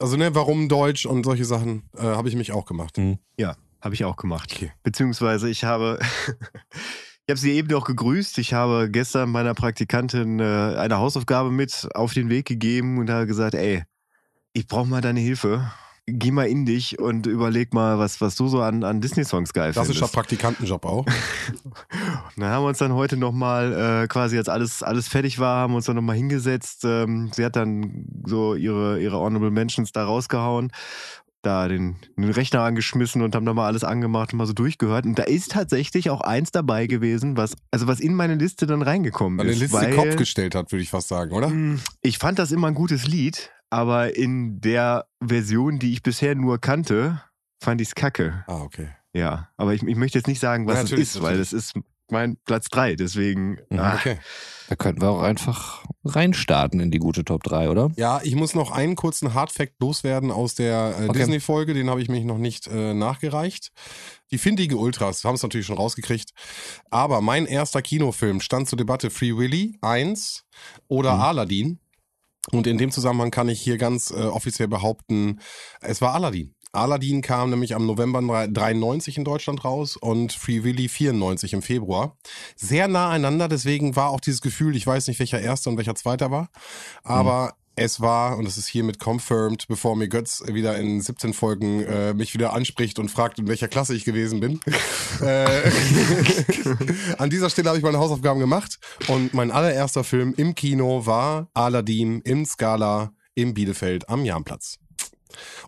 also 0.00 0.16
ne, 0.16 0.34
warum 0.34 0.68
Deutsch 0.68 1.06
und 1.06 1.24
solche 1.24 1.44
Sachen 1.44 1.88
äh, 1.96 2.02
habe 2.02 2.28
ich 2.28 2.36
mich 2.36 2.52
auch 2.52 2.64
gemacht. 2.64 2.98
Mhm. 2.98 3.18
Ja, 3.36 3.56
habe 3.80 3.94
ich 3.94 4.04
auch 4.04 4.16
gemacht. 4.16 4.52
Okay. 4.54 4.72
Beziehungsweise 4.82 5.48
ich 5.48 5.64
habe, 5.64 5.98
ich 7.26 7.30
habe 7.30 7.38
sie 7.38 7.52
eben 7.52 7.68
noch 7.68 7.84
gegrüßt. 7.84 8.38
Ich 8.38 8.52
habe 8.54 8.90
gestern 8.90 9.30
meiner 9.30 9.54
Praktikantin 9.54 10.40
äh, 10.40 10.42
eine 10.76 10.98
Hausaufgabe 10.98 11.50
mit 11.50 11.88
auf 11.94 12.14
den 12.14 12.30
Weg 12.30 12.46
gegeben 12.46 12.98
und 12.98 13.10
habe 13.10 13.26
gesagt, 13.26 13.54
ey, 13.54 13.84
ich 14.52 14.66
brauche 14.66 14.88
mal 14.88 15.00
deine 15.00 15.20
Hilfe. 15.20 15.70
Geh 16.12 16.30
mal 16.30 16.46
in 16.46 16.66
dich 16.66 16.98
und 16.98 17.26
überleg 17.26 17.72
mal, 17.74 17.98
was, 17.98 18.20
was 18.20 18.36
du 18.36 18.48
so 18.48 18.60
an, 18.62 18.84
an 18.84 19.00
Disney-Songs 19.00 19.52
geil 19.52 19.72
Klassischer 19.72 19.94
findest. 20.00 20.14
Praktikantenjob 20.14 20.84
auch. 20.84 21.06
Dann 22.36 22.48
haben 22.48 22.64
wir 22.64 22.68
uns 22.68 22.78
dann 22.78 22.94
heute 22.94 23.16
nochmal, 23.16 24.02
äh, 24.04 24.08
quasi 24.08 24.38
als 24.38 24.48
alles, 24.48 24.82
alles 24.82 25.08
fertig 25.08 25.38
war, 25.38 25.58
haben 25.62 25.72
wir 25.72 25.76
uns 25.76 25.86
dann 25.86 25.96
nochmal 25.96 26.16
hingesetzt. 26.16 26.84
Ähm, 26.84 27.30
sie 27.34 27.44
hat 27.44 27.56
dann 27.56 28.06
so 28.26 28.54
ihre, 28.54 29.00
ihre 29.00 29.18
Honorable 29.18 29.50
Mentions 29.50 29.92
da 29.92 30.04
rausgehauen, 30.04 30.72
da 31.42 31.68
den, 31.68 31.96
den 32.16 32.30
Rechner 32.30 32.62
angeschmissen 32.62 33.22
und 33.22 33.34
haben 33.34 33.44
nochmal 33.44 33.66
alles 33.66 33.84
angemacht 33.84 34.32
und 34.32 34.38
mal 34.38 34.46
so 34.46 34.52
durchgehört. 34.52 35.04
Und 35.06 35.18
da 35.18 35.24
ist 35.24 35.52
tatsächlich 35.52 36.10
auch 36.10 36.20
eins 36.20 36.50
dabei 36.50 36.86
gewesen, 36.86 37.36
was, 37.36 37.54
also 37.70 37.86
was 37.86 38.00
in 38.00 38.14
meine 38.14 38.34
Liste 38.36 38.66
dann 38.66 38.82
reingekommen 38.82 39.38
der 39.38 39.48
ist. 39.48 39.60
Liste 39.60 39.76
weil, 39.76 39.94
Kopf 39.94 40.16
gestellt 40.16 40.54
hat, 40.54 40.72
würde 40.72 40.82
ich 40.82 40.90
fast 40.90 41.08
sagen, 41.08 41.32
oder? 41.32 41.48
Hm, 41.48 41.80
Ich 42.02 42.18
fand 42.18 42.38
das 42.38 42.52
immer 42.52 42.68
ein 42.68 42.74
gutes 42.74 43.06
Lied, 43.06 43.50
aber 43.70 44.16
in 44.16 44.60
der 44.60 45.06
Version, 45.24 45.78
die 45.78 45.92
ich 45.92 46.02
bisher 46.02 46.34
nur 46.34 46.58
kannte, 46.58 47.22
fand 47.62 47.80
ich 47.80 47.88
es 47.88 47.94
kacke. 47.94 48.44
Ah, 48.46 48.60
okay. 48.62 48.88
Ja, 49.12 49.48
aber 49.56 49.74
ich, 49.74 49.82
ich 49.82 49.96
möchte 49.96 50.18
jetzt 50.18 50.28
nicht 50.28 50.40
sagen, 50.40 50.66
was 50.66 50.74
Ja, 50.74 50.80
es 50.82 50.90
natürlich, 50.90 51.08
ist, 51.14 51.22
weil 51.22 51.38
es 51.40 51.52
ist 51.52 51.74
mein 52.10 52.36
Platz 52.44 52.68
3. 52.68 52.96
Deswegen. 52.96 53.58
Mhm. 53.70 53.78
ah, 53.78 53.94
Okay. 53.94 54.18
Da 54.68 54.76
könnten 54.76 55.00
wir 55.02 55.10
auch 55.10 55.22
einfach 55.22 55.84
reinstarten 56.04 56.78
in 56.78 56.92
die 56.92 56.98
gute 57.00 57.24
Top 57.24 57.42
3, 57.42 57.70
oder? 57.70 57.90
Ja, 57.96 58.20
ich 58.22 58.36
muss 58.36 58.54
noch 58.54 58.70
einen 58.70 58.94
kurzen 58.94 59.34
Hardfact 59.34 59.74
loswerden 59.80 60.30
aus 60.30 60.54
der 60.54 60.94
äh, 60.96 61.04
Okay. 61.08 61.18
Disney-Folge, 61.18 61.74
den 61.74 61.90
habe 61.90 62.00
ich 62.00 62.08
mich 62.08 62.24
noch 62.24 62.38
nicht 62.38 62.68
äh, 62.68 62.94
nachgereicht. 62.94 63.72
Die 64.30 64.38
findigen 64.38 64.76
Ultras 64.78 65.24
haben 65.24 65.34
es 65.34 65.42
natürlich 65.42 65.66
schon 65.66 65.76
rausgekriegt. 65.76 66.30
Aber 66.88 67.20
mein 67.20 67.46
erster 67.46 67.82
Kinofilm 67.82 68.40
stand 68.40 68.68
zur 68.68 68.76
Debatte 68.78 69.10
Free 69.10 69.36
Willy 69.36 69.76
1 69.82 70.44
oder 70.86 71.16
Mhm. 71.16 71.20
Aladdin. 71.20 71.80
Und 72.52 72.66
in 72.66 72.78
dem 72.78 72.90
Zusammenhang 72.90 73.30
kann 73.30 73.48
ich 73.48 73.60
hier 73.60 73.78
ganz 73.78 74.10
äh, 74.10 74.14
offiziell 74.14 74.68
behaupten, 74.68 75.40
es 75.80 76.00
war 76.00 76.14
Aladdin. 76.14 76.54
Aladdin 76.72 77.20
kam 77.20 77.50
nämlich 77.50 77.74
am 77.74 77.84
November 77.86 78.46
93 78.46 79.18
in 79.18 79.24
Deutschland 79.24 79.64
raus 79.64 79.96
und 79.96 80.32
Free 80.32 80.62
Willy 80.62 80.88
94 80.88 81.52
im 81.52 81.62
Februar. 81.62 82.16
Sehr 82.54 82.86
nah 82.86 83.10
einander, 83.10 83.48
deswegen 83.48 83.96
war 83.96 84.10
auch 84.10 84.20
dieses 84.20 84.40
Gefühl, 84.40 84.76
ich 84.76 84.86
weiß 84.86 85.08
nicht, 85.08 85.18
welcher 85.18 85.40
erster 85.40 85.70
und 85.70 85.78
welcher 85.78 85.96
zweiter 85.96 86.30
war. 86.30 86.48
Aber 87.02 87.54
es 87.76 88.00
war, 88.00 88.36
und 88.36 88.44
das 88.44 88.58
ist 88.58 88.68
hiermit 88.68 88.98
confirmed, 88.98 89.66
bevor 89.68 89.96
mir 89.96 90.08
Götz 90.08 90.42
wieder 90.46 90.76
in 90.78 91.00
17 91.00 91.32
Folgen 91.32 91.82
äh, 91.82 92.14
mich 92.14 92.34
wieder 92.34 92.52
anspricht 92.52 92.98
und 92.98 93.10
fragt, 93.10 93.38
in 93.38 93.48
welcher 93.48 93.68
Klasse 93.68 93.94
ich 93.94 94.04
gewesen 94.04 94.40
bin. 94.40 94.60
äh, 95.22 95.46
an 97.18 97.30
dieser 97.30 97.50
Stelle 97.50 97.68
habe 97.68 97.78
ich 97.78 97.84
meine 97.84 97.98
Hausaufgaben 97.98 98.40
gemacht 98.40 98.78
und 99.08 99.34
mein 99.34 99.50
allererster 99.50 100.04
Film 100.04 100.34
im 100.36 100.54
Kino 100.54 101.06
war 101.06 101.48
Aladdin 101.54 102.20
im 102.22 102.44
Scala 102.44 103.12
im 103.34 103.54
Bielefeld 103.54 104.08
am 104.08 104.24
Jahnplatz. 104.24 104.78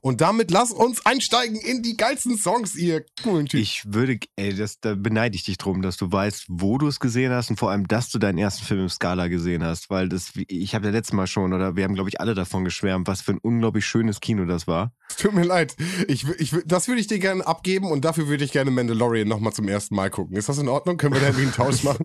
Und 0.00 0.20
damit 0.20 0.50
lass 0.50 0.72
uns 0.72 1.04
einsteigen 1.06 1.56
in 1.56 1.82
die 1.82 1.96
geilsten 1.96 2.36
Songs, 2.36 2.74
ihr 2.74 3.04
coolen 3.22 3.46
Typen. 3.46 3.62
Ich 3.62 3.82
würde, 3.86 4.18
ey, 4.36 4.54
das, 4.54 4.80
da 4.80 4.94
beneide 4.94 5.36
ich 5.36 5.44
dich 5.44 5.58
drum, 5.58 5.82
dass 5.82 5.96
du 5.96 6.10
weißt, 6.10 6.46
wo 6.48 6.78
du 6.78 6.88
es 6.88 7.00
gesehen 7.00 7.32
hast 7.32 7.50
und 7.50 7.56
vor 7.56 7.70
allem, 7.70 7.86
dass 7.88 8.10
du 8.10 8.18
deinen 8.18 8.38
ersten 8.38 8.64
Film 8.64 8.80
im 8.80 8.88
Skala 8.88 9.28
gesehen 9.28 9.64
hast, 9.64 9.90
weil 9.90 10.08
das, 10.08 10.32
ich 10.48 10.74
habe 10.74 10.86
ja 10.86 10.92
letztes 10.92 11.12
Mal 11.12 11.26
schon, 11.26 11.52
oder 11.52 11.76
wir 11.76 11.84
haben, 11.84 11.94
glaube 11.94 12.08
ich, 12.08 12.20
alle 12.20 12.34
davon 12.34 12.64
geschwärmt, 12.64 13.06
was 13.06 13.22
für 13.22 13.32
ein 13.32 13.38
unglaublich 13.38 13.86
schönes 13.86 14.20
Kino 14.20 14.44
das 14.44 14.66
war. 14.66 14.92
Tut 15.18 15.34
mir 15.34 15.44
leid. 15.44 15.76
Ich, 16.08 16.26
ich, 16.38 16.54
das 16.66 16.88
würde 16.88 17.00
ich 17.00 17.06
dir 17.06 17.18
gerne 17.18 17.46
abgeben 17.46 17.90
und 17.90 18.04
dafür 18.04 18.28
würde 18.28 18.44
ich 18.44 18.52
gerne 18.52 18.70
Mandalorian 18.70 19.28
nochmal 19.28 19.52
zum 19.52 19.68
ersten 19.68 19.94
Mal 19.94 20.10
gucken. 20.10 20.36
Ist 20.36 20.48
das 20.48 20.58
in 20.58 20.68
Ordnung? 20.68 20.96
Können 20.96 21.14
wir 21.14 21.20
da 21.20 21.28
irgendwie 21.28 21.44
einen 21.44 21.52
Tausch 21.52 21.82
machen? 21.84 22.04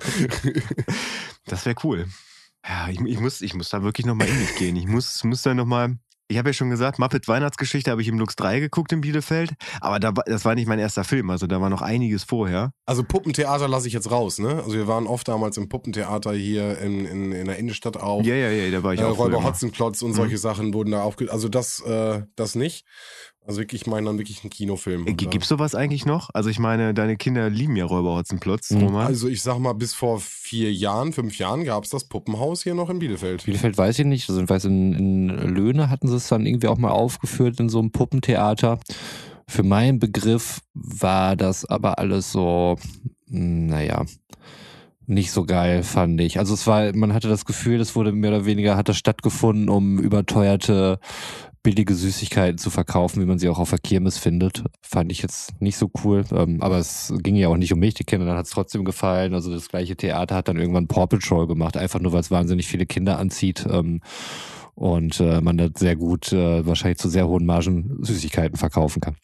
Das 1.46 1.66
wäre 1.66 1.76
cool. 1.84 2.08
Ja, 2.68 2.90
ich, 2.90 3.00
ich, 3.00 3.20
muss, 3.20 3.42
ich 3.42 3.54
muss 3.54 3.70
da 3.70 3.82
wirklich 3.82 4.06
nochmal 4.06 4.28
in 4.28 4.40
mich 4.40 4.56
gehen. 4.56 4.76
Ich 4.76 4.88
muss, 4.88 5.24
muss 5.24 5.42
da 5.42 5.54
nochmal, 5.54 5.98
Ich 6.30 6.38
habe 6.38 6.50
ja 6.50 6.54
schon 6.54 6.70
gesagt, 6.70 7.00
Muppet 7.00 7.28
Weihnachtsgeschichte 7.30 7.90
habe 7.90 8.02
ich 8.02 8.10
im 8.10 8.20
Lux 8.20 8.36
3 8.36 8.60
geguckt 8.60 8.92
in 8.92 9.00
Bielefeld. 9.00 9.54
Aber 9.80 10.00
da, 10.00 10.12
das 10.12 10.44
war 10.44 10.56
nicht 10.56 10.68
mein 10.68 10.78
erster 10.78 11.06
Film, 11.06 11.30
also 11.30 11.48
da 11.48 11.62
war 11.62 11.70
noch 11.70 11.82
einiges 11.82 12.26
vorher. 12.26 12.74
Also 12.86 13.04
Puppentheater 13.04 13.70
lasse 13.70 13.88
ich 13.88 13.94
jetzt 13.94 14.12
raus, 14.12 14.38
ne? 14.40 14.56
Also 14.56 14.74
wir 14.74 14.88
waren 14.88 15.08
oft 15.08 15.28
damals 15.28 15.56
im 15.56 15.70
Puppentheater 15.70 16.34
hier 16.34 16.80
in, 16.80 17.06
in, 17.06 17.32
in 17.32 17.46
der 17.46 17.58
Innenstadt 17.58 17.96
auch. 17.96 18.24
Ja, 18.24 18.36
ja, 18.36 18.50
ja, 18.50 18.70
da 18.72 18.84
war 18.84 18.94
ich 18.94 19.00
äh, 19.00 19.04
auch. 19.04 19.18
Räuber 19.18 19.38
immer. 19.38 19.48
Hotzenplotz 19.48 20.02
und 20.02 20.14
solche 20.14 20.38
Sachen 20.38 20.74
wurden 20.74 20.92
da 20.92 21.02
aufge... 21.02 21.32
Also 21.32 21.48
das, 21.48 21.80
äh, 21.82 22.24
das 22.36 22.56
nicht. 22.56 22.86
Also 23.48 23.62
wirklich, 23.62 23.82
ich 23.84 23.88
meine 23.88 24.08
dann 24.08 24.18
wirklich 24.18 24.44
einen 24.44 24.50
Kinofilm. 24.50 25.08
Äh, 25.08 25.14
G- 25.14 25.26
äh, 25.26 25.30
Gibt's 25.30 25.48
sowas 25.48 25.74
eigentlich 25.74 26.06
noch? 26.06 26.30
Also 26.34 26.50
ich 26.50 26.60
meine, 26.60 26.94
deine 26.94 27.16
Kinder 27.16 27.50
lieben 27.50 27.78
ja 27.78 27.86
Räuber 27.86 28.16
Hotzenplotz, 28.16 28.72
Mhm. 28.72 28.82
Roman. 28.84 29.08
Also 29.08 29.30
ich 29.30 29.42
sag 29.42 29.58
mal, 29.60 29.72
bis 29.74 29.94
vor 29.94 30.20
vier 30.20 30.72
Jahren, 30.74 31.14
fünf 31.14 31.38
Jahren 31.40 31.64
gab 31.64 31.86
es 31.86 31.90
das 31.90 32.04
Puppenhaus 32.04 32.62
hier 32.64 32.76
noch 32.76 32.90
in 32.90 33.00
Bielefeld. 33.00 33.46
Bielefeld 33.46 33.78
weiß 33.78 34.00
ich 34.00 34.06
nicht. 34.06 34.28
Also 34.30 34.42
ich 34.44 34.50
weiß, 34.50 34.66
in, 34.66 34.94
in 34.94 35.28
Löhne 35.30 35.90
hatten 35.90 36.10
sie 36.10 36.16
es 36.18 36.28
dann 36.28 36.46
irgendwie 36.46 36.68
auch 36.68 36.78
mal 36.78 36.92
aufgeführt 36.92 37.60
in 37.62 37.70
so 37.70 37.80
einem 37.80 37.92
Puppentheater. 37.92 38.80
Für 39.48 39.64
meinen 39.64 40.00
Begriff 40.00 40.60
war 40.74 41.38
das 41.38 41.64
aber 41.64 42.00
alles 42.00 42.34
so, 42.34 42.76
mh, 43.28 43.72
naja, 43.72 44.06
nicht 45.06 45.32
so 45.32 45.46
geil, 45.46 45.84
fand 45.84 46.20
ich. 46.20 46.38
Also 46.38 46.54
es 46.54 46.68
war, 46.68 46.94
man 46.94 47.14
hatte 47.14 47.30
das 47.30 47.46
Gefühl, 47.46 47.80
es 47.80 47.96
wurde 47.96 48.12
mehr 48.12 48.32
oder 48.32 48.46
weniger, 48.46 48.76
hat 48.76 48.90
das 48.90 48.98
stattgefunden, 48.98 49.70
um 49.70 50.00
überteuerte 50.00 51.00
billige 51.68 51.96
Süßigkeiten 51.96 52.58
zu 52.58 52.70
verkaufen, 52.70 53.22
wie 53.22 53.26
man 53.26 53.40
sie 53.40 53.50
auch 53.50 53.60
auf 53.60 53.72
der 53.72 53.80
Kirmes 53.80 54.18
findet. 54.18 54.64
Fand 54.82 55.12
ich 55.12 55.22
jetzt 55.22 55.62
nicht 55.62 55.76
so 55.76 55.92
cool. 56.02 56.24
Ähm, 56.32 56.62
aber 56.62 56.78
es 56.78 57.14
ging 57.18 57.36
ja 57.36 57.50
auch 57.50 57.58
nicht 57.58 57.74
um 57.74 57.80
mich, 57.80 57.94
die 57.94 58.06
Kinder, 58.06 58.26
dann 58.26 58.38
hat 58.38 58.46
es 58.46 58.52
trotzdem 58.52 58.86
gefallen. 58.86 59.34
Also 59.34 59.52
das 59.52 59.68
gleiche 59.68 59.98
Theater 59.98 60.34
hat 60.36 60.48
dann 60.48 60.56
irgendwann 60.56 60.88
Paw 60.88 61.08
Patrol 61.08 61.46
gemacht, 61.46 61.76
einfach 61.76 62.00
nur, 62.00 62.14
weil 62.14 62.22
es 62.22 62.32
wahnsinnig 62.32 62.68
viele 62.68 62.86
Kinder 62.86 63.20
anzieht. 63.20 63.68
Ähm, 63.70 64.00
und 64.76 65.20
äh, 65.20 65.42
man 65.42 65.58
da 65.58 65.68
sehr 65.76 65.98
gut, 65.98 66.32
äh, 66.32 66.66
wahrscheinlich 66.66 67.00
zu 67.00 67.10
sehr 67.10 67.28
hohen 67.28 67.46
Margen 67.46 67.98
Süßigkeiten 68.00 68.58
verkaufen 68.58 69.02
kann. 69.02 69.18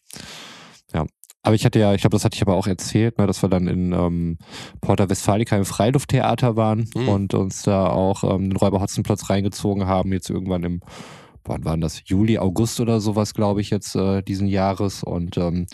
Ja. 0.92 1.06
Aber 1.42 1.54
ich 1.54 1.64
hatte 1.64 1.78
ja, 1.78 1.94
ich 1.94 2.02
glaube, 2.02 2.14
das 2.14 2.26
hatte 2.26 2.36
ich 2.36 2.42
aber 2.42 2.56
auch 2.56 2.66
erzählt, 2.66 3.16
ne, 3.16 3.26
dass 3.26 3.42
wir 3.42 3.48
dann 3.48 3.68
in 3.68 3.92
ähm, 3.92 4.36
Porta 4.82 5.08
Westfalica 5.08 5.56
im 5.56 5.64
Freilufttheater 5.64 6.56
waren 6.56 6.90
Mhm. 6.94 7.08
und 7.08 7.32
uns 7.32 7.62
da 7.62 7.86
auch 7.86 8.22
ähm, 8.22 8.50
den 8.50 8.56
Räuber 8.58 8.82
Hotzenplotz 8.82 9.30
reingezogen 9.30 9.86
haben, 9.86 10.12
jetzt 10.12 10.28
irgendwann 10.28 10.62
im 10.62 10.80
wann 11.46 11.64
waren 11.64 11.80
das? 11.80 12.02
Juli, 12.06 12.38
August 12.38 12.80
oder 12.80 13.00
sowas, 13.00 13.34
glaube 13.34 13.60
ich, 13.60 13.70
jetzt 13.70 13.94
äh, 13.96 14.22
diesen 14.22 14.46
Jahres. 14.46 15.02
Und 15.02 15.36
ähm, 15.36 15.66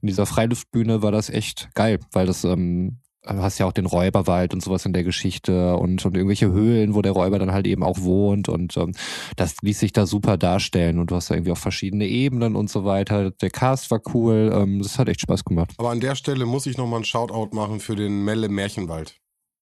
in 0.00 0.06
dieser 0.08 0.26
Freiluftbühne 0.26 1.02
war 1.02 1.12
das 1.12 1.30
echt 1.30 1.68
geil, 1.74 1.98
weil 2.12 2.26
das, 2.26 2.44
ähm, 2.44 2.98
du 3.22 3.34
hast 3.34 3.58
ja 3.58 3.66
auch 3.66 3.72
den 3.72 3.86
Räuberwald 3.86 4.52
und 4.54 4.62
sowas 4.62 4.84
in 4.84 4.92
der 4.92 5.04
Geschichte 5.04 5.76
und, 5.76 6.04
und 6.04 6.16
irgendwelche 6.16 6.50
Höhlen, 6.50 6.94
wo 6.94 7.02
der 7.02 7.12
Räuber 7.12 7.38
dann 7.38 7.52
halt 7.52 7.66
eben 7.66 7.82
auch 7.82 8.00
wohnt. 8.00 8.48
Und 8.48 8.76
ähm, 8.76 8.92
das 9.36 9.56
ließ 9.62 9.78
sich 9.78 9.92
da 9.92 10.06
super 10.06 10.36
darstellen. 10.36 10.98
Und 10.98 11.10
du 11.10 11.16
hast 11.16 11.30
da 11.30 11.34
irgendwie 11.34 11.52
auch 11.52 11.58
verschiedene 11.58 12.06
Ebenen 12.06 12.56
und 12.56 12.70
so 12.70 12.84
weiter. 12.84 13.30
Der 13.30 13.50
Cast 13.50 13.90
war 13.90 14.00
cool. 14.14 14.50
Ähm, 14.52 14.82
das 14.82 14.98
hat 14.98 15.08
echt 15.08 15.20
Spaß 15.20 15.44
gemacht. 15.44 15.72
Aber 15.78 15.90
an 15.90 16.00
der 16.00 16.14
Stelle 16.14 16.46
muss 16.46 16.66
ich 16.66 16.76
nochmal 16.76 16.96
einen 16.96 17.04
Shoutout 17.04 17.54
machen 17.54 17.80
für 17.80 17.96
den 17.96 18.24
Melle 18.24 18.48
Märchenwald. 18.48 19.16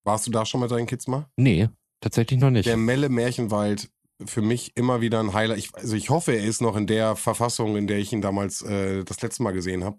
Warst 0.05 0.27
du 0.27 0.31
da 0.31 0.47
schon 0.47 0.61
mit 0.61 0.71
deinen 0.71 0.87
Kids 0.87 1.07
mal? 1.07 1.27
Nee, 1.37 1.69
tatsächlich 2.01 2.41
noch 2.41 2.51
nicht. 2.51 2.67
Der 2.67 2.77
Melle 2.77 3.09
Märchenwald 3.09 3.91
für 4.27 4.43
mich 4.43 4.77
immer 4.77 5.01
wieder 5.01 5.21
ein 5.21 5.33
Highlight. 5.33 5.59
Ich, 5.59 5.75
also 5.75 5.97
ich 5.97 6.11
hoffe, 6.11 6.33
er 6.33 6.45
ist 6.45 6.61
noch 6.61 6.77
in 6.77 6.87
der 6.87 7.17
Verfassung, 7.17 7.77
in 7.77 7.87
der 7.87 7.99
ich 7.99 8.13
ihn 8.13 8.21
damals 8.21 8.63
äh, 8.63 9.05
das 9.05 9.21
letzte 9.23 9.43
Mal 9.43 9.53
gesehen 9.53 9.85
habe. 9.85 9.99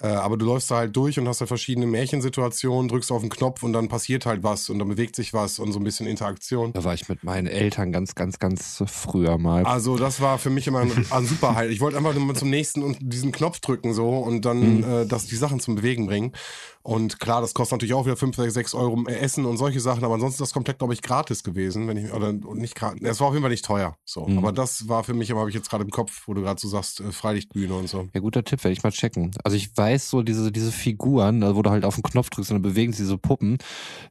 Äh, 0.00 0.08
aber 0.08 0.36
du 0.36 0.46
läufst 0.46 0.70
da 0.70 0.76
halt 0.76 0.96
durch 0.96 1.18
und 1.18 1.28
hast 1.28 1.40
da 1.40 1.46
verschiedene 1.46 1.86
Märchensituationen, 1.86 2.88
drückst 2.88 3.12
auf 3.12 3.20
den 3.20 3.30
Knopf 3.30 3.62
und 3.62 3.72
dann 3.72 3.88
passiert 3.88 4.26
halt 4.26 4.42
was 4.42 4.68
und 4.70 4.78
dann 4.78 4.88
bewegt 4.88 5.16
sich 5.16 5.32
was 5.34 5.58
und 5.58 5.72
so 5.72 5.80
ein 5.80 5.84
bisschen 5.84 6.06
Interaktion. 6.06 6.72
da 6.72 6.84
war 6.84 6.94
ich 6.94 7.08
mit 7.08 7.24
meinen 7.24 7.46
Eltern 7.46 7.92
ganz, 7.92 8.14
ganz, 8.14 8.38
ganz 8.38 8.82
früher 8.86 9.38
mal. 9.38 9.64
Also 9.64 9.96
das 9.96 10.20
war 10.20 10.38
für 10.38 10.50
mich 10.50 10.66
immer 10.66 10.80
ein, 10.80 11.06
ein 11.10 11.26
super 11.26 11.54
Highlight. 11.54 11.72
Ich 11.72 11.80
wollte 11.80 11.96
einfach 11.96 12.14
nur 12.14 12.24
mal 12.24 12.36
zum 12.36 12.50
nächsten 12.50 12.82
und 12.82 12.98
diesen 13.00 13.32
Knopf 13.32 13.60
drücken 13.60 13.94
so 13.94 14.08
und 14.08 14.44
dann 14.44 14.82
äh, 14.82 15.06
das, 15.06 15.26
die 15.26 15.36
Sachen 15.36 15.60
zum 15.60 15.74
Bewegen 15.74 16.06
bringen. 16.06 16.32
Und 16.88 17.20
klar, 17.20 17.42
das 17.42 17.52
kostet 17.52 17.72
natürlich 17.72 17.92
auch 17.92 18.06
wieder 18.06 18.16
5, 18.16 18.34
6 18.34 18.72
Euro 18.72 19.04
Essen 19.08 19.44
und 19.44 19.58
solche 19.58 19.78
Sachen, 19.78 20.02
aber 20.04 20.14
ansonsten 20.14 20.42
ist 20.42 20.48
das 20.48 20.54
komplett, 20.54 20.78
glaube 20.78 20.94
ich, 20.94 21.02
gratis 21.02 21.44
gewesen. 21.44 21.86
Wenn 21.86 21.98
ich, 21.98 22.14
oder 22.14 22.32
nicht 22.32 22.74
gratis. 22.74 23.02
Es 23.02 23.20
war 23.20 23.26
auf 23.26 23.34
jeden 23.34 23.42
Fall 23.42 23.50
nicht 23.50 23.66
teuer. 23.66 23.98
So. 24.06 24.24
Mhm. 24.24 24.38
Aber 24.38 24.52
das 24.52 24.88
war 24.88 25.04
für 25.04 25.12
mich, 25.12 25.30
aber 25.30 25.40
habe 25.40 25.50
ich 25.50 25.54
jetzt 25.54 25.68
gerade 25.68 25.84
im 25.84 25.90
Kopf, 25.90 26.22
wo 26.24 26.32
du 26.32 26.40
gerade 26.40 26.58
so 26.58 26.66
sagst, 26.66 27.00
äh, 27.00 27.12
Freilichtbühne 27.12 27.74
und 27.74 27.90
so. 27.90 28.08
Ja, 28.14 28.20
guter 28.20 28.42
Tipp, 28.42 28.64
werde 28.64 28.72
ich 28.72 28.82
mal 28.82 28.90
checken. 28.90 29.32
Also 29.44 29.54
ich 29.58 29.76
weiß 29.76 30.08
so, 30.08 30.22
diese, 30.22 30.50
diese 30.50 30.72
Figuren, 30.72 31.42
äh, 31.42 31.54
wo 31.54 31.60
du 31.60 31.68
halt 31.68 31.84
auf 31.84 31.96
den 31.96 32.04
Knopf 32.04 32.30
drückst 32.30 32.52
und 32.52 32.54
dann 32.54 32.62
bewegen 32.62 32.94
sich 32.94 33.04
diese 33.04 33.18
Puppen, 33.18 33.58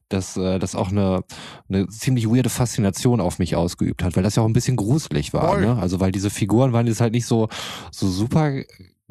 dass 0.10 0.38
äh, 0.38 0.60
das 0.60 0.76
auch 0.76 0.90
eine, 0.90 1.24
eine 1.70 1.88
ziemlich 1.88 2.28
weirde 2.30 2.52
Faszination 2.52 3.22
auf 3.22 3.40
mich 3.40 3.56
ausgeübt 3.56 4.04
hat, 4.04 4.16
weil 4.16 4.22
das 4.22 4.36
ja 4.36 4.44
auch 4.44 4.48
ein 4.48 4.54
bisschen 4.54 4.76
gruselig 4.76 5.34
war. 5.34 5.54
Voll. 5.54 5.62
Ne? 5.62 5.80
Also 5.80 6.00
weil 6.00 6.12
diese 6.12 6.30
Figuren 6.30 6.74
waren 6.74 6.86
jetzt 6.86 7.02
halt 7.02 7.14
nicht 7.14 7.26
so, 7.26 7.48
so 7.90 8.08
super 8.08 8.52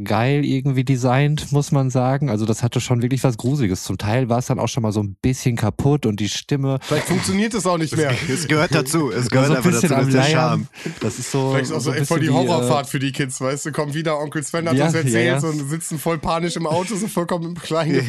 geil 0.04 0.44
irgendwie 0.44 0.84
designt, 0.84 1.52
muss 1.52 1.72
man 1.72 1.88
sagen. 1.90 2.28
Also 2.28 2.44
das 2.44 2.62
hatte 2.62 2.80
schon 2.80 3.00
wirklich 3.00 3.24
was 3.24 3.38
Gruseliges. 3.38 3.82
Zum 3.84 3.96
Teil 3.96 4.28
war 4.28 4.38
es 4.38 4.46
dann 4.46 4.58
auch 4.58 4.68
schon 4.68 4.82
mal 4.82 4.92
so 4.92 5.02
ein 5.02 5.16
bisschen 5.22 5.56
kaputt 5.56 6.04
und 6.04 6.20
die 6.20 6.28
Stimme 6.28 6.78
Vielleicht 6.82 7.06
funktioniert 7.06 7.54
es 7.54 7.66
auch 7.66 7.78
nicht 7.78 7.96
mehr. 7.96 8.12
Es 8.28 8.46
gehört 8.46 8.74
dazu. 8.74 9.10
Es 9.10 9.30
gehört 9.30 9.46
so 9.46 9.52
ein 9.52 9.56
einfach 9.58 9.70
dazu. 9.70 9.82
bisschen 9.82 9.88
Das 9.90 9.98
am 9.98 10.08
ist 10.08 10.14
der. 10.14 10.22
Charme. 10.24 10.66
Das 11.00 11.18
ist 11.18 11.30
so. 11.30 11.50
Vielleicht 11.50 11.66
ist 11.66 11.72
auch 11.72 11.80
so, 11.80 11.90
ein 11.92 12.04
voll 12.04 12.20
die 12.20 12.26
äh, 12.26 12.30
Horrorfahrt 12.30 12.88
für 12.88 12.98
die 12.98 13.12
Kids, 13.12 13.40
weißt 13.40 13.66
du? 13.66 13.72
Kommt 13.72 13.94
wieder, 13.94 14.18
Onkel 14.18 14.42
Sven 14.42 14.68
hat 14.68 14.76
Ja, 14.76 14.84
uns 14.86 14.94
ja, 14.94 15.00
erzählt 15.00 15.42
ja. 15.42 15.48
und 15.48 15.68
sitzen 15.68 15.98
voll 15.98 16.18
panisch 16.18 16.56
im 16.56 16.66
Auto, 16.66 16.94
so 16.94 17.08
vollkommen 17.08 17.46
im 17.46 17.54
Kleinen. 17.54 18.06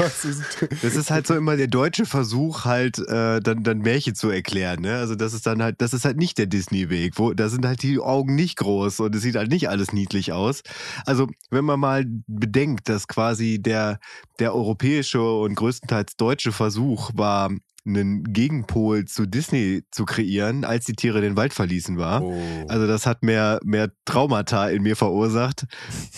Das 0.82 0.96
ist 0.96 1.10
halt 1.12 1.28
so 1.28 1.36
immer 1.36 1.56
der 1.56 1.68
deutsche 1.68 2.06
Versuch, 2.06 2.66
halt 2.66 3.00
äh, 3.00 3.40
dann, 3.40 3.64
dann 3.64 3.80
Märchen 3.80 4.16
zu 4.16 4.30
erklären. 4.30 4.82
Ne? 4.82 4.98
Also 4.98 5.16
das 5.16 5.34
ist 5.34 5.46
dann 5.46 5.64
halt, 5.64 5.82
das 5.82 5.94
ist 5.94 6.06
halt 6.06 6.18
nicht 6.18 6.38
der 6.38 6.48
Disney-Weg. 6.48 7.14
Wo, 7.16 7.34
da 7.34 7.50
sind 7.50 7.66
halt 7.66 7.82
die 7.84 8.00
Augen 8.00 8.36
nicht 8.36 8.58
groß 8.58 9.00
und 9.00 9.16
es 9.16 9.22
sieht 9.22 9.36
halt 9.36 9.50
nicht 9.52 9.70
alles 9.70 9.94
niedlich 9.94 10.34
aus. 10.34 10.62
Also 11.06 11.28
wenn 11.50 11.66
man 11.66 11.77
mal 11.78 12.06
bedenkt, 12.28 12.90
dass 12.90 13.08
quasi 13.08 13.60
der, 13.60 14.00
der 14.40 14.54
europäische 14.54 15.22
und 15.22 15.56
größtenteils 15.56 16.18
deutsche 16.18 16.52
Versuch 16.52 17.12
war, 17.14 17.52
einen 17.88 18.24
Gegenpol 18.34 19.06
zu 19.06 19.26
Disney 19.26 19.84
zu 19.92 20.06
kreieren, 20.06 20.66
als 20.66 20.86
die 20.86 20.94
Tiere 20.94 21.22
den 21.22 21.36
Wald 21.38 21.54
verließen 21.54 21.98
war. 21.98 22.22
Oh. 22.22 22.40
Also 22.68 22.86
das 22.88 23.06
hat 23.06 23.24
mehr, 23.24 23.60
mehr 23.64 23.90
Traumata 24.06 24.68
in 24.70 24.84
mir 24.84 24.96
verursacht, 24.96 25.66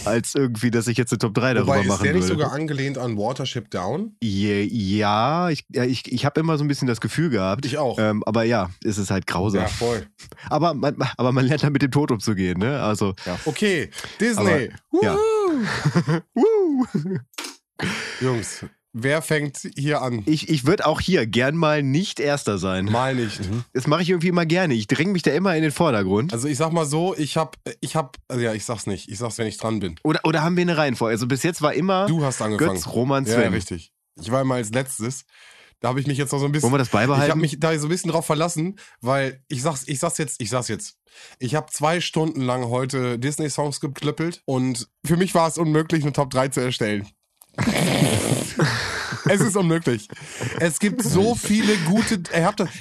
als 0.05 0.35
irgendwie, 0.35 0.71
dass 0.71 0.87
ich 0.87 0.97
jetzt 0.97 1.11
eine 1.13 1.19
Top 1.19 1.33
3 1.35 1.53
darüber 1.53 1.73
Wobei, 1.73 1.81
ist 1.81 1.87
machen 1.87 2.03
der 2.03 2.13
nicht 2.13 2.23
würde. 2.23 2.33
sogar 2.33 2.51
angelehnt 2.51 2.97
an 2.97 3.17
Watership 3.17 3.69
Down? 3.69 4.15
Je- 4.21 4.63
Ja, 4.71 5.49
ich, 5.49 5.65
ja, 5.69 5.83
ich, 5.83 6.11
ich 6.11 6.25
habe 6.25 6.39
immer 6.39 6.57
so 6.57 6.63
ein 6.63 6.67
bisschen 6.67 6.87
das 6.87 6.99
Gefühl 7.01 7.29
gehabt. 7.29 7.65
Ich 7.65 7.77
auch. 7.77 7.97
Ähm, 7.99 8.23
aber 8.25 8.43
ja, 8.43 8.69
es 8.83 8.97
ist 8.97 9.11
halt 9.11 9.27
grausam. 9.27 9.61
Ja, 9.61 9.67
voll. 9.67 10.07
Aber, 10.49 10.73
man, 10.73 10.95
aber 11.17 11.31
man 11.31 11.45
lernt 11.45 11.63
dann 11.63 11.71
mit 11.73 11.81
dem 11.81 11.91
Tod 11.91 12.11
umzugehen, 12.11 12.59
ne? 12.59 12.81
Also, 12.81 13.13
Okay, 13.45 13.89
Disney. 14.19 14.69
ja. 15.01 15.15
Woo! 16.33 16.85
Jungs, 18.21 18.65
wer 18.93 19.21
fängt 19.21 19.59
hier 19.75 20.01
an? 20.01 20.23
ich, 20.25 20.49
ich 20.49 20.65
würde 20.65 20.85
auch 20.85 20.99
hier 21.01 21.25
gern 21.27 21.55
mal 21.55 21.83
nicht 21.83 22.19
Erster 22.19 22.57
sein. 22.57 22.85
Mal 22.85 23.15
nicht. 23.15 23.39
Das 23.73 23.87
mache 23.87 24.01
ich 24.01 24.09
irgendwie 24.09 24.29
immer 24.29 24.45
gerne. 24.45 24.73
Ich 24.73 24.87
dränge 24.87 25.11
mich 25.11 25.21
da 25.21 25.31
immer 25.31 25.55
in 25.55 25.61
den 25.63 25.71
Vordergrund. 25.71 26.33
Also 26.33 26.47
ich 26.47 26.57
sag 26.57 26.71
mal 26.71 26.85
so, 26.85 27.15
ich 27.15 27.37
hab, 27.37 27.57
ich 27.81 27.95
hab, 27.95 28.17
also 28.27 28.41
ja, 28.43 28.53
ich 28.53 28.65
sag's 28.65 28.87
nicht. 28.87 29.09
Ich 29.09 29.17
sag's, 29.19 29.37
wenn 29.37 29.47
ich 29.47 29.57
dran 29.57 29.79
bin. 29.79 29.95
Oder, 30.03 30.21
oder 30.23 30.41
haben 30.43 30.55
wir 30.57 30.61
eine 30.61 30.77
Reihenfolge? 30.77 31.13
Also 31.13 31.27
bis 31.27 31.43
jetzt 31.43 31.61
war 31.61 31.73
immer 31.73 32.07
Du 32.07 32.23
hast 32.23 32.41
angefangen. 32.41 32.75
Götz, 32.75 32.87
Roman, 32.87 33.25
ja, 33.25 33.33
Sven. 33.33 33.53
richtig. 33.53 33.91
Ich 34.21 34.31
war 34.31 34.41
immer 34.41 34.55
als 34.55 34.71
letztes. 34.71 35.25
Da 35.81 35.87
habe 35.87 36.01
ich 36.01 36.07
mich 36.07 36.17
jetzt 36.17 36.33
noch 36.33 36.39
so 36.39 36.45
ein 36.45 36.51
bisschen. 36.51 36.63
Wollen 36.63 36.73
wir 36.73 36.77
das 36.79 36.89
Ich 36.89 36.93
habe 36.93 37.07
beibehalten? 37.07 37.39
mich 37.39 37.57
da 37.59 37.77
so 37.79 37.85
ein 37.87 37.89
bisschen 37.89 38.11
drauf 38.11 38.25
verlassen, 38.25 38.77
weil 38.99 39.41
ich 39.47 39.61
sag's, 39.61 39.83
ich 39.87 39.97
sag's 39.99 40.17
jetzt, 40.17 40.41
ich 40.41 40.49
sag's 40.49 40.67
jetzt. 40.67 40.97
Ich 41.39 41.55
habe 41.55 41.67
zwei 41.71 42.01
Stunden 42.01 42.41
lang 42.41 42.65
heute 42.67 43.17
Disney-Songs 43.17 43.79
geklöppelt 43.79 44.41
und 44.43 44.89
für 45.05 45.15
mich 45.15 45.33
war 45.35 45.47
es 45.47 45.57
unmöglich, 45.57 46.03
eine 46.03 46.11
Top 46.11 46.31
3 46.31 46.49
zu 46.49 46.59
erstellen. 46.59 47.07
es 49.29 49.41
ist 49.41 49.55
unmöglich. 49.55 50.07
Es 50.59 50.79
gibt 50.79 51.03
so 51.03 51.35
viele 51.35 51.75
gute, 51.79 52.21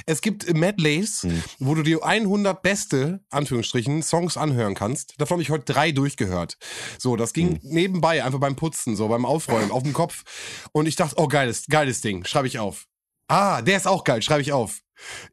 es 0.06 0.20
gibt 0.20 0.52
Medleys, 0.54 1.26
wo 1.58 1.74
du 1.74 1.82
dir 1.82 2.04
100 2.04 2.62
beste, 2.62 3.20
Anführungsstrichen, 3.30 4.02
Songs 4.02 4.36
anhören 4.36 4.74
kannst. 4.74 5.14
Davon 5.18 5.36
habe 5.36 5.42
ich 5.42 5.50
heute 5.50 5.72
drei 5.72 5.92
durchgehört. 5.92 6.58
So, 6.98 7.16
das 7.16 7.32
ging 7.32 7.58
nebenbei, 7.62 8.24
einfach 8.24 8.40
beim 8.40 8.56
Putzen, 8.56 8.96
so 8.96 9.08
beim 9.08 9.24
Aufräumen, 9.24 9.70
auf 9.70 9.82
dem 9.82 9.92
Kopf. 9.92 10.24
Und 10.72 10.86
ich 10.86 10.96
dachte, 10.96 11.16
oh, 11.18 11.28
geiles, 11.28 11.66
geiles 11.66 12.00
Ding, 12.00 12.24
schreibe 12.24 12.46
ich 12.46 12.58
auf. 12.58 12.86
Ah, 13.28 13.62
der 13.62 13.76
ist 13.76 13.86
auch 13.86 14.04
geil, 14.04 14.22
schreibe 14.22 14.42
ich 14.42 14.52
auf. 14.52 14.80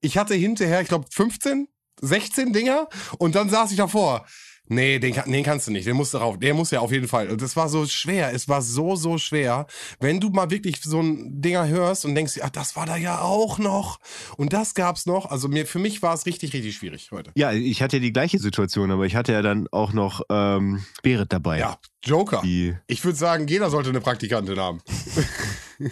Ich 0.02 0.18
hatte 0.18 0.36
hinterher, 0.36 0.82
ich 0.82 0.88
glaube, 0.88 1.06
15, 1.10 1.68
16 2.02 2.54
Dinger 2.54 2.88
und 3.18 3.36
dann 3.36 3.50
saß 3.50 3.72
ich 3.72 3.78
davor. 3.78 4.26
Nee, 4.68 4.98
den, 5.00 5.14
den 5.14 5.44
kannst 5.44 5.68
du 5.68 5.72
nicht, 5.72 5.86
den 5.88 5.96
musst 5.96 6.14
du 6.14 6.18
rauf. 6.18 6.40
Der 6.40 6.54
muss 6.54 6.72
ja 6.72 6.80
auf 6.80 6.92
jeden 6.92 7.08
Fall. 7.08 7.30
Und 7.30 7.42
das 7.42 7.56
war 7.56 7.70
so 7.70 7.86
schwer. 7.86 8.34
Es 8.34 8.50
war 8.50 8.62
so, 8.62 8.96
so 8.96 9.18
schwer. 9.18 9.68
Wenn 10.00 10.20
du 10.20 10.30
mal 10.30 10.50
wirklich 10.50 10.82
so 10.82 11.00
ein 11.02 11.40
Dinger 11.42 11.68
hörst 11.68 12.04
und 12.06 12.16
denkst, 12.16 12.40
ach, 12.42 12.50
das 12.50 12.76
war 12.76 12.86
da 12.86 12.98
ja 12.98 13.22
auch 13.22 13.60
noch. 13.60 14.00
Und 14.38 14.54
das 14.54 14.74
gab's 14.74 15.06
noch. 15.06 15.30
Also 15.30 15.48
mir, 15.48 15.66
für 15.68 15.78
mich 15.80 16.02
war 16.02 16.14
es 16.16 16.26
richtig, 16.26 16.54
richtig 16.54 16.76
schwierig 16.76 17.10
heute. 17.12 17.32
Ja, 17.36 17.52
ich 17.52 17.82
hatte 17.84 17.98
ja 17.98 18.02
die 18.02 18.14
gleiche 18.14 18.40
Situation, 18.40 18.90
aber 18.90 19.06
ich 19.06 19.16
hatte 19.16 19.34
ja 19.34 19.42
dann 19.44 19.68
auch 19.72 19.94
noch 19.94 20.22
ähm, 20.30 20.84
Berit 21.04 21.32
dabei. 21.32 21.60
Ja, 21.60 21.78
Joker. 22.04 22.42
Die, 22.44 22.76
Ich 22.88 23.04
würde 23.06 23.18
sagen, 23.18 23.48
jeder 23.48 23.70
sollte 23.70 23.90
eine 23.90 24.02
Praktikantin 24.02 24.60
haben. 24.60 24.82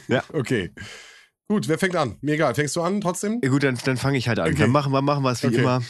Ja. 0.07 0.23
Okay. 0.31 0.71
Gut, 1.49 1.67
wer 1.67 1.77
fängt 1.77 1.95
an? 1.97 2.17
Mir 2.21 2.35
egal. 2.35 2.55
Fängst 2.55 2.75
du 2.77 2.81
an 2.81 3.01
trotzdem? 3.01 3.41
Ja, 3.43 3.49
gut, 3.49 3.63
dann, 3.63 3.77
dann 3.83 3.97
fange 3.97 4.17
ich 4.17 4.29
halt 4.29 4.39
an. 4.39 4.47
Okay. 4.49 4.59
Dann 4.61 4.69
machen 4.71 4.93
wir, 4.93 5.01
machen 5.01 5.23
wir 5.23 5.31
es 5.31 5.43
wie 5.43 5.47
Okay. 5.47 5.57
immer. 5.59 5.81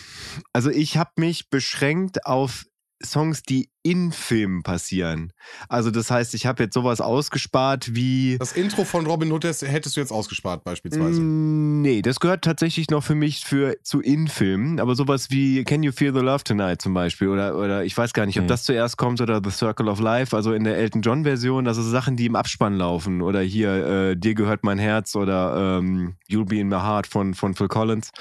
Also 0.52 0.72
ich 0.72 0.98
habe 0.98 1.12
mich 1.18 1.50
beschränkt 1.52 2.26
auf 2.26 2.66
Songs, 3.06 3.43
die 3.43 3.70
in 3.86 4.12
Filmen 4.14 4.64
passieren. 4.64 5.34
Also 5.68 5.91
das 5.91 6.10
heißt, 6.10 6.34
ich 6.36 6.45
habe 6.45 6.64
jetzt 6.64 6.74
sowas 6.74 7.01
ausgespart 7.01 7.93
wie... 7.95 8.38
Das 8.39 8.54
Intro 8.54 8.86
von 8.86 9.06
Robin 9.06 9.30
Hood 9.32 9.43
hättest 9.43 9.97
du 9.97 9.99
jetzt 9.99 10.12
ausgespart 10.12 10.64
beispielsweise. 10.64 11.22
Mm, 11.22 11.82
Nee, 11.84 12.01
das 12.01 12.22
gehört 12.22 12.45
tatsächlich 12.45 12.89
noch 12.89 13.04
für 13.04 13.14
mich 13.16 13.43
für 13.43 13.76
zu 13.84 13.99
In-Filmen, 13.99 14.80
aber 14.80 14.95
sowas 14.95 15.32
wie 15.32 15.66
Can 15.66 15.84
You 15.84 15.91
Feel 15.91 16.14
the 16.14 16.22
Love 16.22 16.45
Tonight 16.45 16.82
zum 16.82 16.93
Beispiel 16.93 17.28
oder, 17.28 17.58
oder 17.58 17.84
ich 17.84 17.97
weiß 17.97 18.14
gar 18.14 18.26
nicht, 18.26 18.38
ob 18.38 18.45
Mhm. 18.45 18.47
das 18.47 18.64
zuerst 18.64 18.95
kommt 18.95 19.20
oder 19.20 19.41
The 19.43 19.49
Circle 19.51 19.89
of 19.89 19.99
Life, 19.99 20.34
also 20.34 20.54
in 20.54 20.64
der 20.64 20.78
Elton 20.78 21.01
John 21.01 21.24
Version, 21.26 21.68
also 21.68 21.82
Sachen, 21.82 22.16
die 22.16 22.26
im 22.26 22.38
Abspann 22.38 22.76
laufen 22.78 23.22
oder 23.22 23.41
hier 23.41 24.12
äh, 24.12 24.16
Dir 24.16 24.34
gehört 24.34 24.64
mein 24.64 24.80
Herz 24.80 25.14
oder 25.18 25.80
ähm, 25.80 26.16
You'll 26.30 26.45
Be 26.45 26.60
in 26.60 26.70
My 26.70 26.78
Heart 26.78 27.06
von, 27.08 27.34
von 27.34 27.54
Phil 27.54 27.68
Collins, 27.68 28.12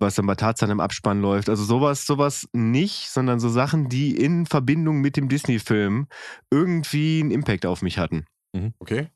was 0.00 0.16
dann 0.16 0.26
bei 0.26 0.34
Tarzan 0.34 0.70
im 0.70 0.80
Abspann 0.80 1.20
läuft. 1.20 1.48
Also 1.48 1.62
sowas, 1.62 2.06
sowas 2.06 2.48
nicht, 2.52 3.10
sondern 3.10 3.38
so 3.38 3.48
Sachen, 3.48 3.88
die 3.88 4.16
in 4.16 4.46
Verbindung 4.46 5.00
mit 5.00 5.16
dem 5.16 5.28
Disney-Film 5.28 6.08
irgendwie 6.50 7.20
einen 7.20 7.30
Impact 7.30 7.66
auf 7.66 7.82
mich 7.82 7.98
hatten. 7.98 8.24
Okay. 8.80 9.08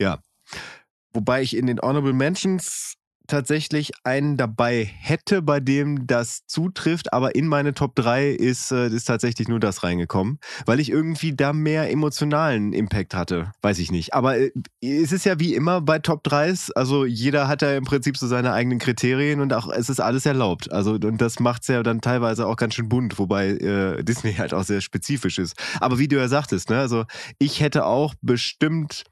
Wobei 1.12 1.43
ich 1.43 1.57
in 1.57 1.66
den 1.66 1.80
Honorable 1.80 2.12
Mentions 2.12 2.95
tatsächlich 3.27 3.93
einen 4.05 4.37
dabei 4.37 4.85
hätte, 4.85 5.43
bei 5.43 5.61
dem 5.61 6.07
das 6.07 6.47
zutrifft, 6.47 7.12
aber 7.12 7.35
in 7.35 7.47
meine 7.47 7.75
Top 7.75 7.95
3 7.95 8.29
ist, 8.29 8.70
äh, 8.70 8.89
ist 8.89 9.07
tatsächlich 9.07 9.49
nur 9.49 9.61
das 9.61 9.83
reingekommen, 9.83 10.39
weil 10.66 10.81
ich 10.81 10.91
irgendwie 10.91 11.35
da 11.35 11.53
mehr 11.53 11.91
emotionalen 11.91 12.72
Impact 12.72 13.14
hatte. 13.14 13.53
Weiß 13.62 13.79
ich 13.79 13.91
nicht. 13.91 14.14
Aber 14.14 14.39
äh, 14.39 14.53
es 14.81 15.12
ist 15.12 15.25
ja 15.25 15.41
wie 15.41 15.55
immer 15.55 15.81
bei 15.81 15.99
Top 15.99 16.27
3s, 16.27 16.72
also 16.75 17.05
jeder 17.05 17.49
hat 17.49 17.62
ja 17.62 17.77
im 17.77 17.85
Prinzip 17.85 18.16
so 18.16 18.27
seine 18.27 18.53
eigenen 18.53 18.79
Kriterien 18.79 19.41
und 19.41 19.53
auch 19.53 19.68
es 19.68 19.89
ist 19.89 20.01
alles 20.01 20.27
erlaubt. 20.27 20.70
Also 20.70 20.93
und 20.93 21.20
das 21.20 21.41
macht's 21.41 21.68
ja 21.68 21.83
dann 21.83 22.01
teilweise 22.01 22.47
auch 22.47 22.57
ganz 22.57 22.75
schön 22.75 22.89
bunt, 22.89 23.18
wobei 23.18 23.49
äh, 23.49 24.05
Disney 24.05 24.35
halt 24.35 24.53
auch 24.53 24.64
sehr 24.64 24.81
spezifisch 24.81 25.39
ist. 25.39 25.57
Aber 25.81 25.99
wie 25.99 26.09
du 26.09 26.16
ja 26.16 26.29
sagtest, 26.29 26.70
ne, 26.70 26.79
also 26.79 27.05
ich 27.39 27.61
hätte 27.61 27.87
auch 27.87 28.14
bestimmt 28.20 29.05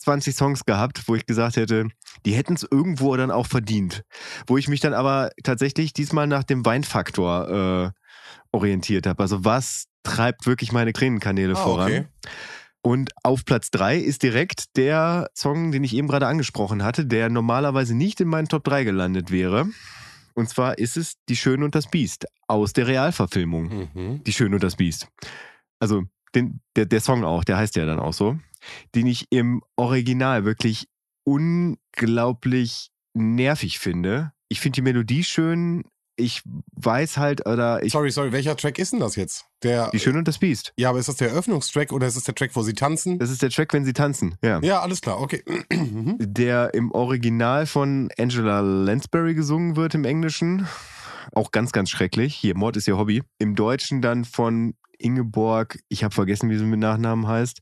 20 0.00 0.34
Songs 0.34 0.64
gehabt, 0.64 1.02
wo 1.06 1.14
ich 1.14 1.26
gesagt 1.26 1.56
hätte, 1.56 1.86
die 2.26 2.32
hätten 2.32 2.54
es 2.54 2.66
irgendwo 2.68 3.16
dann 3.16 3.30
auch 3.30 3.46
verdient. 3.46 4.02
Wo 4.46 4.56
ich 4.56 4.68
mich 4.68 4.80
dann 4.80 4.94
aber 4.94 5.30
tatsächlich 5.44 5.92
diesmal 5.92 6.26
nach 6.26 6.44
dem 6.44 6.64
Weinfaktor 6.66 7.92
äh, 7.94 8.00
orientiert 8.52 9.06
habe. 9.06 9.22
Also 9.22 9.44
was 9.44 9.84
treibt 10.02 10.46
wirklich 10.46 10.72
meine 10.72 10.92
Tränenkanäle 10.92 11.52
Ah, 11.52 11.62
voran? 11.62 11.86
okay. 11.92 12.04
Und 12.82 13.10
auf 13.22 13.44
Platz 13.44 13.70
3 13.70 13.98
ist 13.98 14.22
direkt 14.22 14.76
der 14.76 15.28
Song, 15.34 15.70
den 15.70 15.84
ich 15.84 15.94
eben 15.94 16.08
gerade 16.08 16.26
angesprochen 16.26 16.82
hatte, 16.82 17.04
der 17.04 17.28
normalerweise 17.28 17.94
nicht 17.94 18.20
in 18.22 18.28
meinen 18.28 18.48
Top 18.48 18.64
3 18.64 18.84
gelandet 18.84 19.30
wäre. 19.30 19.66
Und 20.34 20.48
zwar 20.48 20.78
ist 20.78 20.96
es 20.96 21.16
Die 21.28 21.36
Schöne 21.36 21.66
und 21.66 21.74
das 21.74 21.88
Biest 21.90 22.24
aus 22.48 22.72
der 22.72 22.86
Realverfilmung. 22.86 23.88
Mhm. 23.92 24.24
Die 24.24 24.32
Schöne 24.32 24.54
und 24.56 24.62
das 24.62 24.76
Biest. 24.76 25.08
Also 25.78 26.04
den, 26.34 26.60
der, 26.74 26.86
der 26.86 27.00
Song 27.00 27.22
auch, 27.24 27.44
der 27.44 27.58
heißt 27.58 27.76
ja 27.76 27.84
dann 27.84 27.98
auch 27.98 28.14
so, 28.14 28.38
den 28.94 29.06
ich 29.06 29.26
im 29.30 29.62
Original 29.76 30.44
wirklich 30.44 30.88
unglaublich 31.24 32.90
nervig 33.14 33.78
finde. 33.78 34.32
Ich 34.48 34.60
finde 34.60 34.76
die 34.76 34.82
Melodie 34.82 35.24
schön. 35.24 35.84
Ich 36.16 36.42
weiß 36.72 37.16
halt, 37.16 37.46
oder 37.46 37.82
ich. 37.82 37.92
Sorry, 37.92 38.10
sorry, 38.10 38.30
welcher 38.32 38.54
Track 38.56 38.78
ist 38.78 38.92
denn 38.92 39.00
das 39.00 39.16
jetzt? 39.16 39.46
Der, 39.62 39.88
Die 39.90 39.98
Schöne 39.98 40.18
und 40.18 40.28
das 40.28 40.38
Biest. 40.38 40.72
ja, 40.76 40.90
aber 40.90 40.98
ist 40.98 41.08
das 41.08 41.16
der 41.16 41.30
Eröffnungstrack 41.30 41.92
oder 41.92 42.06
ist 42.06 42.16
das 42.16 42.24
der 42.24 42.34
Track, 42.34 42.50
wo 42.54 42.62
sie 42.62 42.74
tanzen? 42.74 43.18
Das 43.18 43.30
ist 43.30 43.40
der 43.40 43.48
Track, 43.48 43.72
wenn 43.72 43.84
sie 43.86 43.94
tanzen. 43.94 44.34
Ja. 44.42 44.60
Ja, 44.60 44.80
alles 44.80 45.00
klar, 45.00 45.20
okay. 45.20 45.42
Mhm. 45.72 46.16
Der 46.20 46.74
im 46.74 46.92
Original 46.92 47.64
von 47.66 48.10
Angela 48.18 48.60
Lansbury 48.60 49.34
gesungen 49.34 49.76
wird 49.76 49.94
im 49.94 50.04
Englischen. 50.04 50.66
Auch 51.32 51.52
ganz, 51.52 51.72
ganz 51.72 51.90
schrecklich. 51.90 52.34
Hier, 52.34 52.56
Mord 52.56 52.76
ist 52.76 52.86
ihr 52.88 52.98
Hobby. 52.98 53.22
Im 53.38 53.54
Deutschen 53.54 54.02
dann 54.02 54.24
von 54.24 54.74
Ingeborg, 54.98 55.78
ich 55.88 56.04
habe 56.04 56.14
vergessen, 56.14 56.50
wie 56.50 56.58
sie 56.58 56.64
mit 56.64 56.80
Nachnamen 56.80 57.26
heißt, 57.26 57.60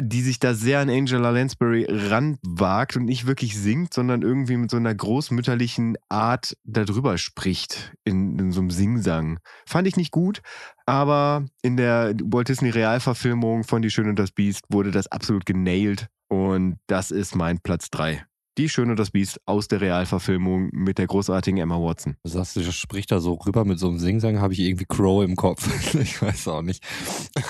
die 0.00 0.20
sich 0.20 0.38
da 0.38 0.54
sehr 0.54 0.80
an 0.80 0.90
Angela 0.90 1.30
Lansbury 1.30 1.86
ranwagt 1.88 2.96
und 2.96 3.04
nicht 3.04 3.26
wirklich 3.26 3.58
singt, 3.58 3.94
sondern 3.94 4.22
irgendwie 4.22 4.56
mit 4.56 4.70
so 4.70 4.76
einer 4.76 4.94
großmütterlichen 4.94 5.96
Art 6.08 6.56
darüber 6.64 7.16
spricht, 7.16 7.94
in, 8.04 8.38
in 8.38 8.52
so 8.52 8.60
einem 8.60 8.70
Singsang. 8.70 9.38
Fand 9.66 9.88
ich 9.88 9.96
nicht 9.96 10.10
gut, 10.10 10.42
aber 10.84 11.46
in 11.62 11.76
der 11.76 12.14
Walt 12.24 12.48
Disney 12.48 12.70
Realverfilmung 12.70 13.64
von 13.64 13.82
Die 13.82 13.90
Schöne 13.90 14.10
und 14.10 14.18
das 14.18 14.32
Biest 14.32 14.64
wurde 14.68 14.90
das 14.90 15.06
absolut 15.06 15.46
genailt 15.46 16.08
und 16.28 16.78
das 16.86 17.10
ist 17.10 17.34
mein 17.34 17.58
Platz 17.60 17.90
3. 17.90 18.24
Die 18.58 18.70
Schöne 18.70 18.92
und 18.92 18.98
das 18.98 19.10
Biest 19.10 19.38
aus 19.44 19.68
der 19.68 19.82
Realverfilmung 19.82 20.70
mit 20.72 20.96
der 20.96 21.06
großartigen 21.06 21.60
Emma 21.60 21.76
Watson. 21.76 22.16
Du 22.24 22.30
sagst, 22.30 22.56
du 22.56 22.72
spricht 22.72 23.12
da 23.12 23.20
so 23.20 23.34
rüber 23.34 23.66
mit 23.66 23.78
so 23.78 23.88
einem 23.88 23.98
Singsang, 23.98 24.40
habe 24.40 24.54
ich 24.54 24.60
irgendwie 24.60 24.86
Crow 24.86 25.22
im 25.22 25.36
Kopf. 25.36 25.94
ich 26.00 26.22
weiß 26.22 26.48
auch 26.48 26.62
nicht. 26.62 26.82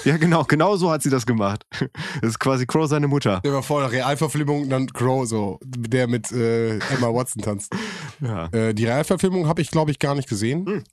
Ja, 0.04 0.16
genau, 0.16 0.42
genau 0.44 0.76
so 0.76 0.90
hat 0.90 1.02
sie 1.02 1.10
das 1.10 1.24
gemacht. 1.24 1.64
Das 2.20 2.30
ist 2.30 2.40
quasi 2.40 2.66
Crow 2.66 2.88
seine 2.88 3.06
Mutter. 3.06 3.40
Der 3.44 3.52
war 3.52 3.62
vor 3.62 3.82
der 3.82 3.92
Realverfilmung, 3.92 4.68
dann 4.68 4.88
Crow 4.88 5.26
so, 5.26 5.60
der 5.62 6.08
mit 6.08 6.32
äh, 6.32 6.78
Emma 6.78 7.12
Watson 7.14 7.42
tanzt. 7.42 7.72
Ja. 8.20 8.46
Äh, 8.46 8.74
die 8.74 8.84
Realverfilmung 8.84 9.46
habe 9.46 9.62
ich, 9.62 9.70
glaube 9.70 9.92
ich, 9.92 9.98
gar 9.98 10.14
nicht 10.14 10.28
gesehen. 10.28 10.84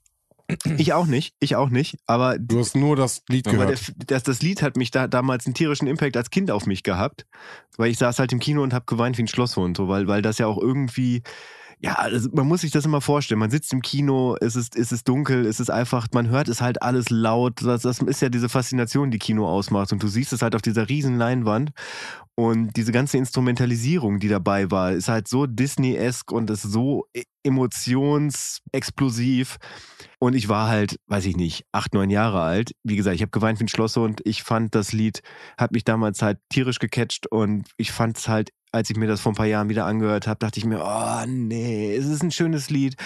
Ich 0.76 0.92
auch 0.92 1.06
nicht, 1.06 1.34
ich 1.40 1.56
auch 1.56 1.70
nicht, 1.70 1.96
aber 2.06 2.38
Du 2.38 2.58
hast 2.58 2.76
nur 2.76 2.96
das 2.96 3.22
Lied 3.28 3.48
Aber 3.48 3.64
der, 3.66 3.76
gehört. 3.76 4.10
das, 4.10 4.22
das 4.24 4.42
Lied 4.42 4.60
hat 4.62 4.76
mich 4.76 4.90
da 4.90 5.08
damals 5.08 5.46
einen 5.46 5.54
tierischen 5.54 5.88
Impact 5.88 6.16
als 6.16 6.30
Kind 6.30 6.50
auf 6.50 6.66
mich 6.66 6.82
gehabt, 6.82 7.26
weil 7.78 7.90
ich 7.90 7.98
saß 7.98 8.18
halt 8.18 8.32
im 8.32 8.40
Kino 8.40 8.62
und 8.62 8.74
habe 8.74 8.84
geweint 8.86 9.16
wie 9.16 9.22
ein 9.22 9.28
Schlosshund, 9.28 9.76
so, 9.76 9.88
weil, 9.88 10.06
weil 10.06 10.20
das 10.20 10.38
ja 10.38 10.46
auch 10.46 10.58
irgendwie, 10.58 11.22
ja, 11.80 11.94
also 11.94 12.28
man 12.32 12.46
muss 12.46 12.62
sich 12.62 12.70
das 12.70 12.84
immer 12.84 13.00
vorstellen. 13.00 13.40
Man 13.40 13.50
sitzt 13.50 13.72
im 13.72 13.82
Kino, 13.82 14.36
es 14.40 14.56
ist, 14.56 14.76
es 14.76 14.92
ist 14.92 15.08
dunkel, 15.08 15.46
es 15.46 15.60
ist 15.60 15.70
einfach, 15.70 16.08
man 16.12 16.28
hört 16.28 16.48
es 16.48 16.60
halt 16.60 16.82
alles 16.82 17.10
laut. 17.10 17.62
Das, 17.62 17.82
das 17.82 18.00
ist 18.00 18.22
ja 18.22 18.28
diese 18.28 18.48
Faszination, 18.48 19.10
die 19.10 19.18
Kino 19.18 19.48
ausmacht. 19.48 19.92
Und 19.92 20.02
du 20.02 20.08
siehst 20.08 20.32
es 20.32 20.42
halt 20.42 20.54
auf 20.54 20.62
dieser 20.62 20.88
riesen 20.88 21.16
Leinwand. 21.16 21.72
Und 22.36 22.76
diese 22.76 22.90
ganze 22.90 23.16
Instrumentalisierung, 23.16 24.18
die 24.18 24.26
dabei 24.28 24.68
war, 24.70 24.92
ist 24.92 25.08
halt 25.08 25.28
so 25.28 25.46
Disney-esque 25.46 26.34
und 26.34 26.50
ist 26.50 26.62
so 26.62 27.06
e- 27.14 27.22
emotionsexplosiv. 27.44 29.58
Und 30.18 30.34
ich 30.34 30.48
war 30.48 30.68
halt, 30.68 30.98
weiß 31.06 31.26
ich 31.26 31.36
nicht, 31.36 31.64
acht, 31.70 31.94
neun 31.94 32.10
Jahre 32.10 32.40
alt. 32.40 32.72
Wie 32.82 32.96
gesagt, 32.96 33.14
ich 33.14 33.22
habe 33.22 33.30
geweint 33.30 33.60
wie 33.60 33.64
ein 33.64 33.68
Schlosshund. 33.68 34.20
Ich 34.24 34.42
fand 34.42 34.74
das 34.74 34.92
Lied, 34.92 35.22
hat 35.56 35.70
mich 35.70 35.84
damals 35.84 36.22
halt 36.22 36.38
tierisch 36.48 36.80
gecatcht 36.80 37.28
und 37.28 37.70
ich 37.76 37.92
fand 37.92 38.18
es 38.18 38.26
halt, 38.26 38.50
als 38.74 38.90
ich 38.90 38.96
mir 38.96 39.06
das 39.06 39.20
vor 39.20 39.32
ein 39.32 39.36
paar 39.36 39.46
Jahren 39.46 39.68
wieder 39.68 39.86
angehört 39.86 40.26
habe, 40.26 40.38
dachte 40.38 40.58
ich 40.58 40.66
mir, 40.66 40.82
oh 40.84 41.26
nee, 41.26 41.94
es 41.94 42.06
ist 42.06 42.22
ein 42.22 42.30
schönes 42.30 42.70
Lied. 42.70 42.96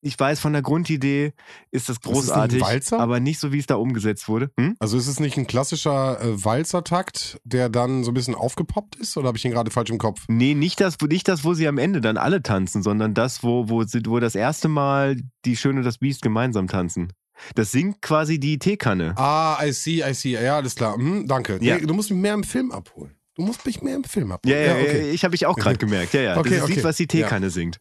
Ich 0.00 0.18
weiß, 0.18 0.38
von 0.38 0.52
der 0.52 0.62
Grundidee 0.62 1.32
ist 1.72 1.88
das 1.88 1.96
Ist 1.96 2.02
großartig, 2.04 2.60
Walzer? 2.62 3.00
aber 3.00 3.18
nicht 3.18 3.40
so, 3.40 3.52
wie 3.52 3.58
es 3.58 3.66
da 3.66 3.74
umgesetzt 3.74 4.28
wurde. 4.28 4.50
Hm? 4.58 4.76
Also 4.78 4.96
ist 4.96 5.08
es 5.08 5.18
nicht 5.18 5.36
ein 5.36 5.48
klassischer 5.48 6.20
äh, 6.20 6.44
Walzertakt, 6.44 7.40
der 7.44 7.68
dann 7.68 8.04
so 8.04 8.12
ein 8.12 8.14
bisschen 8.14 8.36
aufgepoppt 8.36 8.94
ist? 8.96 9.16
Oder 9.16 9.28
habe 9.28 9.38
ich 9.38 9.44
ihn 9.44 9.50
gerade 9.50 9.72
falsch 9.72 9.90
im 9.90 9.98
Kopf? 9.98 10.24
Nee, 10.28 10.54
nicht 10.54 10.80
das, 10.80 10.96
nicht 11.08 11.26
das, 11.26 11.44
wo 11.44 11.52
sie 11.52 11.66
am 11.66 11.78
Ende 11.78 12.00
dann 12.00 12.16
alle 12.16 12.42
tanzen, 12.42 12.82
sondern 12.82 13.12
das, 13.12 13.42
wo, 13.42 13.68
wo, 13.68 13.82
wo 13.82 14.20
das 14.20 14.36
erste 14.36 14.68
Mal 14.68 15.16
die 15.44 15.56
Schöne 15.56 15.80
und 15.80 15.84
das 15.84 15.98
Biest 15.98 16.22
gemeinsam 16.22 16.68
tanzen. 16.68 17.12
Das 17.54 17.72
singt 17.72 18.02
quasi 18.02 18.38
die 18.38 18.58
Teekanne. 18.58 19.14
Ah, 19.16 19.58
I 19.62 19.72
see, 19.72 20.02
I 20.08 20.14
see. 20.14 20.32
Ja, 20.32 20.56
alles 20.56 20.74
klar. 20.74 20.96
Hm, 20.96 21.26
danke. 21.26 21.58
Ja. 21.60 21.76
Nee, 21.76 21.86
du 21.86 21.94
musst 21.94 22.10
mich 22.10 22.20
mehr 22.20 22.34
im 22.34 22.44
Film 22.44 22.72
abholen. 22.72 23.17
Du 23.38 23.44
musst 23.44 23.64
mich 23.64 23.80
mehr 23.80 23.96
im 23.96 24.04
Film 24.04 24.32
abholen. 24.32 24.54
Ja, 24.54 24.60
ja, 24.60 24.74
okay. 24.74 25.06
ja 25.06 25.12
ich 25.14 25.24
habe 25.24 25.34
ich 25.34 25.46
auch 25.46 25.56
gerade 25.56 25.78
gemerkt. 25.78 26.12
Ja, 26.12 26.20
ja. 26.20 26.36
Okay, 26.36 26.56
das 26.56 26.64
okay. 26.64 26.74
Lied, 26.74 26.84
was 26.84 26.96
die 26.96 27.06
Teekanne 27.06 27.48
singt. 27.48 27.80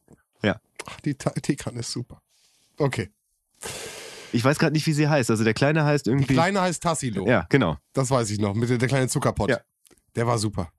Ach, 0.87 1.01
die 1.01 1.15
Teekanne 1.15 1.81
ist 1.81 1.91
super. 1.91 2.21
Okay. 2.77 3.09
Ich 4.31 4.43
weiß 4.43 4.59
gerade 4.59 4.73
nicht, 4.73 4.87
wie 4.87 4.93
sie 4.93 5.07
heißt. 5.07 5.29
Also 5.29 5.43
der 5.43 5.53
Kleine 5.53 5.83
heißt 5.83 6.07
irgendwie. 6.07 6.33
Kleine 6.33 6.61
heißt 6.61 6.81
Tassilo. 6.81 7.27
Ja, 7.27 7.45
genau. 7.49 7.77
Das 7.93 8.09
weiß 8.09 8.29
ich 8.29 8.39
noch. 8.39 8.53
Mit 8.53 8.69
der, 8.69 8.77
der 8.77 8.87
kleine 8.87 9.07
Zuckerpott. 9.07 9.49
Ja. 9.49 9.59
Der 10.15 10.27
war 10.27 10.37
super. 10.37 10.71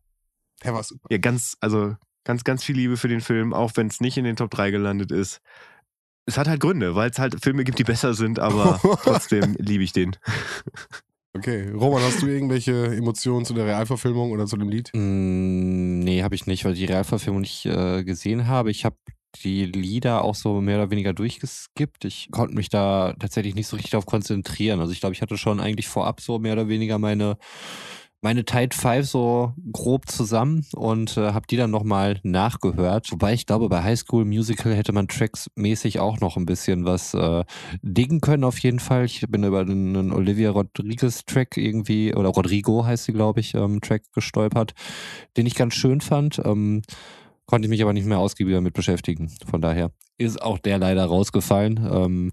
Der 0.65 0.75
war 0.75 0.83
super. 0.83 1.09
Ja, 1.11 1.19
ganz, 1.19 1.57
also 1.61 1.97
ganz, 2.25 2.45
ganz 2.45 2.65
viel 2.65 2.77
Liebe 2.77 2.97
für 2.97 3.09
den 3.09 3.21
Film, 3.21 3.53
auch 3.53 3.73
wenn 3.75 3.87
es 3.87 4.01
nicht 4.01 4.17
in 4.17 4.25
den 4.25 4.37
Top 4.37 4.51
3 4.51 4.71
gelandet 4.71 5.13
ist. 5.13 5.41
Es 6.27 6.37
hat 6.37 6.49
halt 6.49 6.61
Gründe, 6.61 6.95
weil 6.95 7.11
es 7.11 7.19
halt 7.19 7.43
Filme 7.43 7.65
gibt, 7.65 7.79
die 7.79 7.85
besser 7.85 8.15
sind, 8.15 8.39
aber 8.39 8.81
trotzdem 9.03 9.57
liebe 9.59 9.85
ich 9.85 9.93
den. 9.93 10.17
Okay. 11.37 11.71
Roman, 11.71 12.03
hast 12.03 12.23
du 12.23 12.27
irgendwelche 12.27 12.87
Emotionen 12.97 13.45
zu 13.45 13.55
der 13.55 13.67
Realverfilmung 13.67 14.33
oder 14.33 14.47
zu 14.47 14.57
dem 14.57 14.69
Lied? 14.69 14.91
Mm, 14.95 16.01
nee, 16.01 16.23
habe 16.23 16.35
ich 16.35 16.47
nicht, 16.47 16.65
weil 16.65 16.73
ich 16.73 16.81
die 16.81 16.87
Realverfilmung 16.87 17.43
nicht 17.43 17.67
äh, 17.67 18.03
gesehen 18.03 18.47
habe. 18.47 18.71
Ich 18.71 18.85
habe 18.85 18.97
die 19.43 19.67
Lieder 19.67 20.25
auch 20.25 20.35
so 20.35 20.61
mehr 20.61 20.79
oder 20.79 20.91
weniger 20.91 21.13
durchgeskippt. 21.13 22.07
Ich 22.07 22.29
konnte 22.31 22.55
mich 22.55 22.71
da 22.71 23.15
tatsächlich 23.19 23.55
nicht 23.55 23.67
so 23.67 23.77
richtig 23.77 23.91
darauf 23.91 24.07
konzentrieren. 24.07 24.81
Also 24.81 24.93
ich 24.93 25.01
glaube, 25.01 25.15
ich 25.15 25.23
hatte 25.23 25.37
schon 25.37 25.61
eigentlich 25.61 25.89
vorab 25.89 26.21
so 26.21 26.39
mehr 26.39 26.55
oder 26.55 26.69
weniger 26.69 26.99
meine 26.99 27.37
meine 28.21 28.45
Tide 28.45 28.75
5 28.75 29.07
so 29.07 29.53
grob 29.73 30.09
zusammen 30.09 30.67
und 30.75 31.17
äh, 31.17 31.33
habe 31.33 31.47
die 31.49 31.57
dann 31.57 31.71
nochmal 31.71 32.19
nachgehört. 32.25 33.13
Wobei 33.13 33.33
ich 33.33 33.47
glaube, 33.47 33.69
bei 33.69 33.83
High 33.83 33.99
School 33.99 34.25
Musical 34.25 34.75
hätte 34.75 34.93
man 34.93 35.07
tracksmäßig 35.07 36.01
auch 36.01 36.21
noch 36.21 36.37
ein 36.37 36.47
bisschen 36.47 36.85
was 36.85 37.15
äh, 37.15 37.45
dingen 37.83 38.21
können 38.21 38.45
auf 38.45 38.59
jeden 38.59 38.81
Fall. 38.81 39.05
Ich 39.05 39.25
bin 39.29 39.45
über 39.45 39.61
einen, 39.61 40.13
Olivia 40.13 40.51
Rodriguez 40.51 41.25
Track 41.27 41.57
irgendwie, 41.57 42.15
oder 42.15 42.31
Rodrigo 42.31 42.85
heißt 42.85 43.05
sie, 43.05 43.13
glaube 43.13 43.41
ich, 43.41 43.55
ähm, 43.55 43.81
Track 43.81 44.03
gestolpert, 44.13 44.75
den 45.37 45.47
ich 45.47 45.55
ganz 45.55 45.75
schön 45.75 46.01
fand. 46.01 46.41
Ähm, 46.45 46.83
konnte 47.49 47.67
ich 47.67 47.71
mich 47.71 47.83
aber 47.83 47.95
nicht 47.95 48.07
mehr 48.07 48.19
ausgiebiger 48.19 48.61
mit 48.61 48.75
beschäftigen. 48.75 49.31
Von 49.51 49.61
daher 49.63 49.91
ist 50.19 50.41
auch 50.43 50.59
der 50.59 50.79
leider 50.79 51.05
rausgefallen. 51.07 51.79
Ähm, 51.91 52.33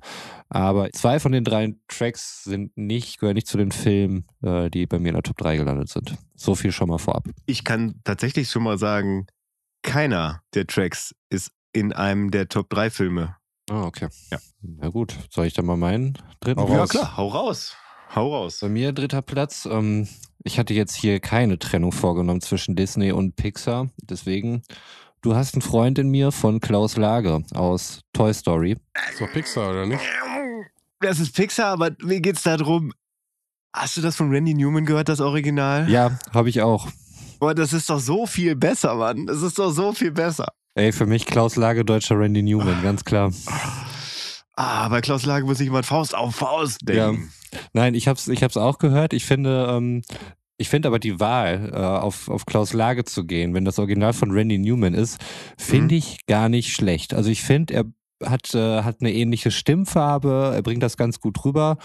aber 0.50 0.92
zwei 0.92 1.20
von 1.20 1.32
den 1.32 1.44
drei 1.46 1.74
Tracks 1.88 2.44
sind 2.44 2.76
nicht, 2.76 3.20
gehören 3.20 3.36
nicht 3.36 3.48
zu 3.48 3.58
den 3.58 3.72
Filmen, 3.72 4.26
äh, 4.44 4.70
die 4.70 4.86
bei 4.88 5.00
mir 5.00 5.10
in 5.10 5.14
der 5.16 5.24
Top 5.24 5.38
3 5.38 5.56
gelandet 5.58 5.90
sind. 5.90 6.16
So 6.36 6.54
viel 6.54 6.72
schon 6.72 6.90
mal 6.90 6.98
vorab. 6.98 7.30
Ich 7.46 7.64
kann 7.64 8.02
tatsächlich 8.04 8.50
schon 8.50 8.64
mal 8.64 8.78
sagen, 8.78 9.26
keiner 9.84 10.42
der 10.54 10.68
Tracks 10.68 11.16
ist 11.30 11.52
in 11.72 11.94
einem 11.94 12.32
der 12.32 12.50
Top 12.50 12.70
3 12.70 12.90
Filme. 12.90 13.38
Ah, 13.70 13.86
okay. 13.86 14.10
Ja. 14.32 14.38
Na 14.62 14.90
gut, 14.90 15.16
soll 15.32 15.46
ich 15.46 15.54
dann 15.54 15.66
mal 15.66 15.78
meinen 15.78 16.18
dritten 16.42 16.60
Hau 16.62 16.68
Ja, 16.70 16.80
raus. 16.80 16.90
klar, 16.90 17.18
hau 17.18 17.28
raus. 17.30 17.76
Hau 18.14 18.34
raus. 18.36 18.60
Bei 18.62 18.70
mir 18.70 18.92
dritter 18.92 19.22
Platz. 19.22 19.68
Ähm, 19.72 20.08
ich 20.44 20.60
hatte 20.60 20.74
jetzt 20.74 20.96
hier 20.96 21.20
keine 21.20 21.58
Trennung 21.58 21.92
vorgenommen 21.92 22.42
zwischen 22.42 22.76
Disney 22.76 23.12
und 23.12 23.36
Pixar. 23.36 23.90
Deswegen, 24.02 24.62
du 25.26 25.36
hast 25.36 25.56
einen 25.56 25.62
Freund 25.62 25.98
in 25.98 26.10
mir 26.10 26.32
von 26.32 26.60
Klaus 26.62 26.98
Lage 26.98 27.44
aus 27.54 28.02
Toy 28.14 28.34
Story. 28.34 28.78
Ist 29.12 29.22
doch 29.22 29.32
Pixar, 29.32 29.72
oder 29.72 29.86
nicht? 29.88 30.02
Das 31.00 31.20
ist 31.20 31.36
Pixar, 31.36 31.72
aber 31.72 31.92
mir 32.04 32.22
geht's 32.22 32.44
da 32.44 32.58
drum. 32.58 32.94
Hast 33.76 33.98
du 33.98 34.02
das 34.02 34.16
von 34.16 34.30
Randy 34.30 34.54
Newman 34.54 34.86
gehört, 34.86 35.10
das 35.10 35.20
Original? 35.20 35.90
Ja, 35.90 36.18
habe 36.34 36.50
ich 36.50 36.62
auch. 36.62 36.88
Boah, 37.40 37.54
das 37.54 37.74
ist 37.74 37.90
doch 37.90 38.00
so 38.00 38.26
viel 38.26 38.56
besser, 38.56 38.96
Mann. 38.96 39.26
Das 39.26 39.42
ist 39.42 39.58
doch 39.58 39.72
so 39.72 39.92
viel 39.94 40.12
besser. 40.12 40.48
Ey, 40.76 40.92
für 40.92 41.06
mich 41.06 41.26
Klaus 41.26 41.56
Lage, 41.56 41.84
deutscher 41.84 42.18
Randy 42.20 42.44
Newman, 42.44 42.82
ganz 42.84 43.04
klar. 43.04 43.32
Ah, 44.56 44.88
bei 44.90 45.02
Klaus 45.02 45.26
Lage 45.26 45.46
muss 45.46 45.60
ich 45.60 45.70
mal 45.70 45.84
Faust 45.84 46.16
auf 46.16 46.36
Faust 46.36 46.80
denken. 46.84 47.32
Nein, 47.74 47.96
ich 47.96 48.08
hab's, 48.08 48.28
ich 48.28 48.44
hab's 48.44 48.58
auch 48.58 48.78
gehört. 48.78 49.14
Ich 49.14 49.26
finde, 49.26 49.68
ähm, 49.70 50.04
ich 50.58 50.70
finde 50.70 50.88
aber 50.88 51.00
die 51.00 51.20
Wahl, 51.20 51.72
äh, 51.74 51.78
auf, 51.78 52.30
auf 52.30 52.46
Klaus 52.46 52.74
Lage 52.74 53.04
zu 53.04 53.26
gehen, 53.26 53.54
wenn 53.54 53.66
das 53.66 53.80
Original 53.80 54.14
von 54.14 54.32
Randy 54.32 54.58
Newman 54.58 54.94
ist, 54.94 55.20
finde 55.58 55.96
Mhm. 55.96 56.00
ich 56.00 56.26
gar 56.28 56.50
nicht 56.50 56.74
schlecht. 56.74 57.14
Also 57.14 57.30
ich 57.30 57.42
finde, 57.44 57.74
er 57.74 57.84
hat, 58.24 58.54
äh, 58.56 58.82
hat 58.84 59.02
eine 59.02 59.12
ähnliche 59.14 59.52
Stimmfarbe, 59.52 60.54
er 60.56 60.62
bringt 60.62 60.82
das 60.82 60.96
ganz 60.96 61.20
gut 61.20 61.44
rüber. 61.44 61.78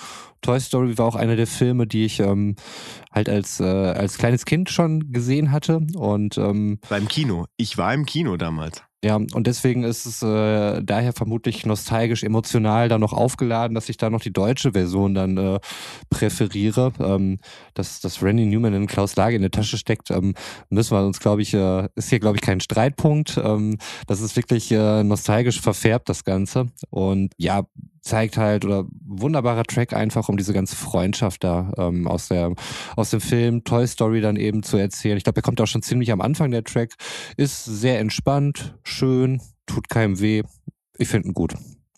Toy 0.43 0.61
Story 0.61 0.97
war 0.97 1.07
auch 1.07 1.17
einer 1.17 1.35
der 1.35 1.49
Filme, 1.49 1.89
die 1.89 2.05
ich 2.05 2.21
ähm, 2.21 2.55
halt 3.13 3.29
als, 3.29 3.59
äh, 3.59 3.65
als 3.65 4.17
kleines 4.17 4.45
Kind 4.45 4.71
schon 4.71 5.13
gesehen 5.13 5.51
hatte. 5.51 5.81
Und 5.97 6.39
ähm, 6.39 6.79
Beim 6.89 7.09
Kino. 7.09 7.47
Ich 7.57 7.77
war 7.79 7.93
im 7.93 8.07
Kino 8.07 8.37
damals. 8.37 8.83
Ja, 9.03 9.17
und 9.17 9.47
deswegen 9.47 9.83
ist 9.83 10.05
es 10.05 10.23
äh, 10.23 10.83
daher 10.83 11.15
vermutlich 11.15 11.65
nostalgisch, 11.65 12.23
emotional 12.23 12.89
da 12.91 12.99
noch 12.99 13.15
aufgeladen, 13.15 13.75
dass 13.75 13.89
ich 13.89 13.97
da 13.97 14.11
noch 14.11 14.21
die 14.21 14.33
deutsche 14.33 14.73
Version 14.73 15.15
dann 15.15 15.39
äh, 15.39 15.59
präferiere. 16.11 16.93
Ähm, 17.01 17.39
dass, 17.73 18.01
dass 18.01 18.23
Randy 18.23 18.45
Newman 18.45 18.75
in 18.75 18.87
Klaus 18.87 19.17
Lage 19.17 19.37
in 19.37 19.43
der 19.43 19.51
Tasche 19.51 19.79
steckt, 19.79 20.11
ähm, 20.11 20.35
müssen 20.69 20.95
wir 20.95 21.05
uns, 21.05 21.19
glaube 21.19 21.41
ich, 21.41 21.55
äh, 21.55 21.89
ist 21.95 22.11
hier, 22.11 22.21
glaube 22.21 22.37
ich, 22.37 22.43
kein 22.43 22.61
Streitpunkt. 22.61 23.41
Ähm, 23.43 23.79
das 24.07 24.21
ist 24.21 24.37
wirklich 24.37 24.71
äh, 24.71 25.03
nostalgisch 25.03 25.63
verfärbt, 25.63 26.11
das 26.11 26.25
Ganze. 26.25 26.67
Und 26.91 27.33
ja, 27.39 27.63
zeigt 28.01 28.37
halt, 28.37 28.65
oder 28.65 28.87
wunderbarer 29.07 29.65
Track 29.65 29.93
einfach, 29.93 30.29
um 30.29 30.37
diese 30.37 30.53
ganze 30.53 30.77
Freundschaft 30.77 31.45
da 31.45 31.73
ähm, 31.77 32.07
aus, 32.07 32.29
der, 32.29 32.55
aus 32.97 33.11
dem 33.11 33.21
Film 33.21 33.65
Toy 33.65 33.87
Story 33.87 34.21
dann 34.21 34.37
eben 34.37 34.63
zu 34.63 34.77
erzählen. 34.77 35.17
Ich 35.17 35.25
glaube, 35.25 35.35
der 35.35 35.43
kommt 35.43 35.61
auch 35.61 35.67
schon 35.67 35.83
ziemlich 35.83 36.13
am 36.13 36.21
Anfang, 36.21 36.51
der 36.51 36.65
Track. 36.65 36.95
Ist 37.37 37.65
sehr 37.65 37.99
entspannt, 38.01 38.75
schön, 38.83 39.41
tut 39.67 39.89
keinem 39.89 40.21
weh. 40.21 40.43
Ich 40.97 41.09
finde 41.09 41.29
ihn 41.29 41.35
gut. 41.35 41.55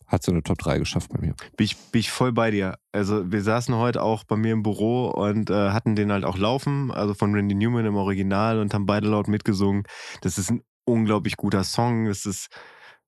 Hat 0.06 0.22
so 0.22 0.30
eine 0.30 0.42
Top 0.42 0.58
3 0.58 0.78
geschafft 0.78 1.10
bei 1.10 1.20
mir. 1.20 1.34
Bin 1.56 1.64
ich, 1.64 1.76
bin 1.90 2.00
ich 2.00 2.10
voll 2.10 2.32
bei 2.32 2.50
dir. 2.50 2.76
Also 2.92 3.32
wir 3.32 3.40
saßen 3.40 3.74
heute 3.76 4.02
auch 4.02 4.24
bei 4.24 4.36
mir 4.36 4.52
im 4.52 4.62
Büro 4.62 5.08
und 5.08 5.48
äh, 5.48 5.70
hatten 5.70 5.96
den 5.96 6.12
halt 6.12 6.24
auch 6.24 6.36
laufen, 6.36 6.90
also 6.90 7.14
von 7.14 7.34
Randy 7.34 7.54
Newman 7.54 7.86
im 7.86 7.96
Original 7.96 8.58
und 8.58 8.74
haben 8.74 8.84
beide 8.84 9.08
laut 9.08 9.28
mitgesungen. 9.28 9.84
Das 10.20 10.36
ist 10.36 10.50
ein 10.50 10.62
unglaublich 10.84 11.38
guter 11.38 11.64
Song. 11.64 12.04
Das 12.04 12.26
ist, 12.26 12.48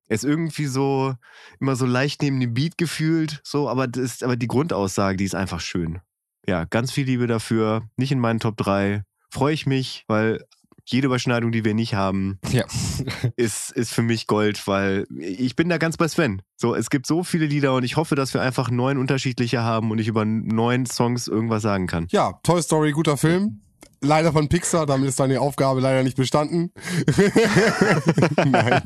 er 0.09 0.15
ist 0.15 0.25
irgendwie 0.25 0.67
so, 0.67 1.15
immer 1.61 1.77
so 1.77 1.87
leicht 1.87 2.23
neben 2.23 2.41
dem 2.41 2.55
Beat 2.55 2.79
gefühlt, 2.79 3.41
so, 3.45 3.69
aber 3.69 3.87
das 3.87 4.03
ist, 4.03 4.25
aber 4.25 4.37
die 4.37 4.49
Grundaussage, 4.49 5.17
die 5.17 5.25
ist 5.25 5.35
einfach 5.35 5.61
schön. 5.61 6.01
Ja, 6.47 6.65
ganz 6.65 6.93
viel 6.93 7.07
Liebe 7.07 7.27
dafür. 7.27 7.83
Nicht 7.97 8.13
in 8.13 8.19
meinen 8.21 8.39
Top 8.41 8.57
3. 8.59 9.03
Freue 9.31 9.55
ich 9.55 9.65
mich, 9.67 10.05
weil 10.09 10.45
jede 10.87 11.07
Überschneidung, 11.07 11.51
die 11.53 11.65
wir 11.65 11.73
nicht 11.73 11.95
haben, 11.95 12.39
Ja. 12.51 12.65
ist, 13.37 13.73
ist 13.73 13.95
für 13.95 14.03
mich 14.03 14.27
Gold, 14.27 14.67
weil 14.67 15.07
ich 15.19 15.57
bin 15.57 15.71
da 15.71 15.79
ganz 15.79 15.97
bei 15.97 16.07
Sven. 16.09 16.43
So, 16.57 16.75
es 16.75 16.91
gibt 16.91 17.07
so 17.07 17.25
viele 17.25 17.47
Lieder 17.47 17.75
und 17.75 17.85
ich 17.85 17.97
hoffe, 17.97 18.15
dass 18.15 18.35
wir 18.35 18.43
einfach 18.43 18.71
neun 18.71 18.99
unterschiedliche 18.99 19.63
haben 19.63 19.91
und 19.91 19.99
ich 19.99 20.09
über 20.09 20.27
neun 20.27 20.85
Songs 20.85 21.27
irgendwas 21.27 21.63
sagen 21.63 21.87
kann. 21.87 22.07
Ja, 22.11 22.39
Toy 22.43 22.63
Story, 22.63 22.93
guter 22.93 23.17
Film. 23.17 23.63
Leider 24.05 24.33
von 24.33 24.49
Pixar, 24.49 24.87
damit 24.87 25.09
ist 25.09 25.19
deine 25.19 25.41
Aufgabe 25.41 25.81
leider 25.81 26.03
nicht 26.03 26.17
bestanden. 26.17 26.73
Nein. 28.45 28.83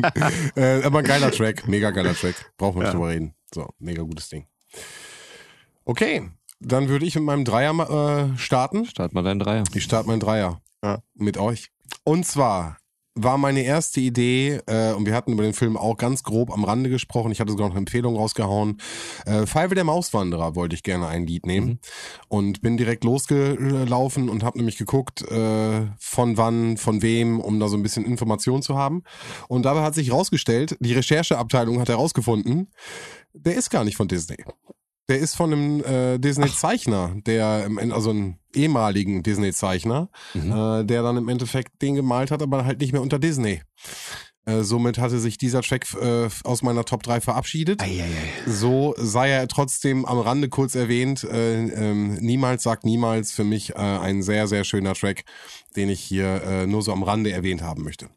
Äh, 0.57 0.83
aber 0.85 0.99
ein 1.01 1.05
geiler 1.05 1.31
Track, 1.31 1.67
mega 1.67 1.91
geiler 1.91 2.15
Track. 2.15 2.53
Brauchen 2.57 2.77
wir 2.77 2.85
nicht 2.85 2.93
Ja. 2.93 2.99
drüber 2.99 3.09
reden. 3.11 3.35
So, 3.53 3.69
mega 3.79 4.03
gutes 4.03 4.29
Ding. 4.29 4.47
Okay, 5.85 6.31
dann 6.61 6.89
würde 6.89 7.07
ich 7.07 7.15
mit 7.17 7.25
meinem 7.25 7.45
Dreier 7.45 8.31
äh, 8.35 8.39
starten. 8.39 8.85
Start 8.87 9.13
mal 9.13 9.23
deinen 9.23 9.41
Dreier. 9.41 9.65
Ich 9.75 9.85
starte 9.85 10.09
meinen 10.09 10.21
Dreier 10.21 10.61
Ja. 10.85 11.03
mit 11.15 11.37
euch. 11.39 11.71
Und 12.05 12.25
zwar 12.27 12.77
war 13.23 13.39
meine 13.39 13.63
erste 13.63 14.01
Idee, 14.01 14.61
äh, 14.67 14.93
und 14.93 15.07
wir 15.07 15.15
hatten 15.15 15.33
über 15.33 15.43
den 15.43 15.53
Film 15.53 15.77
auch 15.77 15.97
ganz 15.97 16.23
grob 16.23 16.51
am 16.51 16.65
Rande 16.65 16.91
gesprochen, 16.91 17.33
ich 17.33 17.41
hatte 17.41 17.51
sogar 17.51 17.69
noch 17.69 17.75
eine 17.75 17.81
Empfehlung 17.81 18.17
rausgehauen, 18.17 18.81
äh, 19.27 19.47
Five 19.47 19.75
der 19.75 19.85
Mauswanderer 19.85 20.55
wollte 20.55 20.75
ich 20.75 20.83
gerne 20.83 21.09
ein 21.09 21.27
Lied 21.27 21.47
nehmen 21.47 21.81
und 22.29 22.63
bin 22.63 22.77
direkt 22.77 23.05
losgelaufen 23.05 24.29
und 24.29 24.45
habe 24.45 24.59
nämlich 24.59 24.79
geguckt, 24.79 25.23
äh, 25.31 25.87
von 25.99 26.37
wann, 26.37 26.77
von 26.77 27.03
wem, 27.03 27.41
um 27.41 27.61
da 27.61 27.69
so 27.69 27.77
ein 27.77 27.83
bisschen 27.83 28.05
Information 28.05 28.63
zu 28.63 28.77
haben. 28.77 29.03
Und 29.49 29.65
dabei 29.65 29.83
hat 29.83 29.95
sich 29.95 30.09
herausgestellt, 30.09 30.77
die 30.81 30.95
Rechercheabteilung 30.95 31.81
hat 31.81 31.89
herausgefunden, 31.89 32.69
der 33.35 33.57
ist 33.57 33.71
gar 33.71 33.85
nicht 33.85 33.97
von 33.97 34.09
Disney. 34.09 34.45
Der 35.09 35.19
ist 35.19 35.37
von 35.37 35.53
einem 35.53 35.85
äh, 35.85 36.19
Disney-Zeichner, 36.19 37.17
der, 37.27 37.69
also 37.91 38.11
einem 38.11 38.37
ehemaligen 38.55 39.23
Disney-Zeichner, 39.23 40.11
Mhm. 40.35 40.53
äh, 40.53 40.85
der 40.85 41.03
dann 41.03 41.17
im 41.17 41.29
Endeffekt 41.29 41.81
den 41.81 41.95
gemalt 41.95 42.31
hat, 42.31 42.43
aber 42.43 42.65
halt 42.65 42.81
nicht 42.81 42.93
mehr 42.93 43.01
unter 43.03 43.19
Disney. 43.19 43.63
Äh, 44.45 44.63
somit 44.63 44.99
hatte 44.99 45.19
sich 45.19 45.37
dieser 45.37 45.61
Track 45.63 45.87
äh, 46.01 46.29
aus 46.45 46.63
meiner 46.63 46.85
Top 46.85 47.03
3 47.03 47.21
verabschiedet. 47.21 47.83
So 48.47 48.95
sei 48.97 49.31
er 49.31 49.47
trotzdem 49.49 50.05
am 50.07 50.19
Rande 50.19 50.49
kurz 50.49 50.75
erwähnt. 50.75 51.25
Äh, 51.25 51.69
ähm, 51.69 52.15
niemals 52.15 52.63
sagt 52.63 52.85
niemals 52.85 53.33
für 53.33 53.45
mich 53.45 53.71
äh, 53.71 53.79
ein 53.79 54.23
sehr, 54.23 54.47
sehr 54.47 54.65
schöner 54.65 54.95
Track, 54.95 55.25
den 55.77 55.89
ich 55.91 56.01
hier 56.01 56.43
äh, 56.43 56.67
nur 56.67 56.83
so 56.83 56.93
am 56.93 57.03
Rande 57.03 57.31
erwähnt 57.31 57.63
haben 57.63 57.83
möchte. 57.83 58.09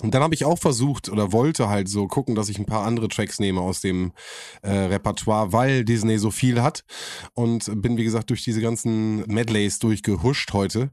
Und 0.00 0.14
dann 0.14 0.22
habe 0.22 0.34
ich 0.34 0.44
auch 0.44 0.58
versucht 0.58 1.08
oder 1.08 1.32
wollte 1.32 1.68
halt 1.68 1.88
so 1.88 2.06
gucken, 2.06 2.34
dass 2.34 2.48
ich 2.48 2.58
ein 2.58 2.66
paar 2.66 2.86
andere 2.86 3.08
Tracks 3.08 3.38
nehme 3.38 3.60
aus 3.60 3.80
dem 3.80 4.12
äh, 4.62 4.70
Repertoire, 4.70 5.52
weil 5.52 5.84
Disney 5.84 6.18
so 6.18 6.30
viel 6.30 6.62
hat. 6.62 6.84
Und 7.34 7.70
bin, 7.82 7.96
wie 7.96 8.04
gesagt, 8.04 8.30
durch 8.30 8.42
diese 8.42 8.60
ganzen 8.60 9.26
Medleys 9.26 9.78
durchgehuscht 9.78 10.52
heute. 10.52 10.90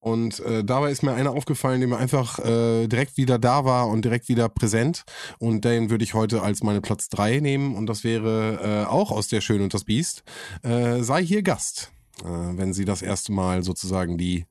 Und 0.00 0.40
äh, 0.40 0.64
dabei 0.64 0.90
ist 0.90 1.04
mir 1.04 1.14
einer 1.14 1.30
aufgefallen, 1.30 1.78
der 1.78 1.88
mir 1.88 1.96
einfach 1.96 2.40
äh, 2.40 2.88
direkt 2.88 3.16
wieder 3.16 3.38
da 3.38 3.64
war 3.64 3.86
und 3.86 4.04
direkt 4.04 4.28
wieder 4.28 4.48
präsent. 4.48 5.04
Und 5.38 5.64
den 5.64 5.90
würde 5.90 6.02
ich 6.02 6.14
heute 6.14 6.42
als 6.42 6.64
meine 6.64 6.80
Platz 6.80 7.08
drei 7.08 7.38
nehmen. 7.38 7.76
Und 7.76 7.86
das 7.86 8.02
wäre 8.02 8.84
äh, 8.84 8.90
auch 8.90 9.12
aus 9.12 9.28
Der 9.28 9.40
Schön 9.40 9.62
und 9.62 9.74
das 9.74 9.84
Biest. 9.84 10.24
Äh, 10.64 11.02
sei 11.02 11.24
hier 11.24 11.42
Gast. 11.42 11.92
Äh, 12.20 12.26
wenn 12.26 12.72
sie 12.72 12.84
das 12.84 13.02
erste 13.02 13.32
Mal 13.32 13.62
sozusagen 13.62 14.18
die, 14.18 14.46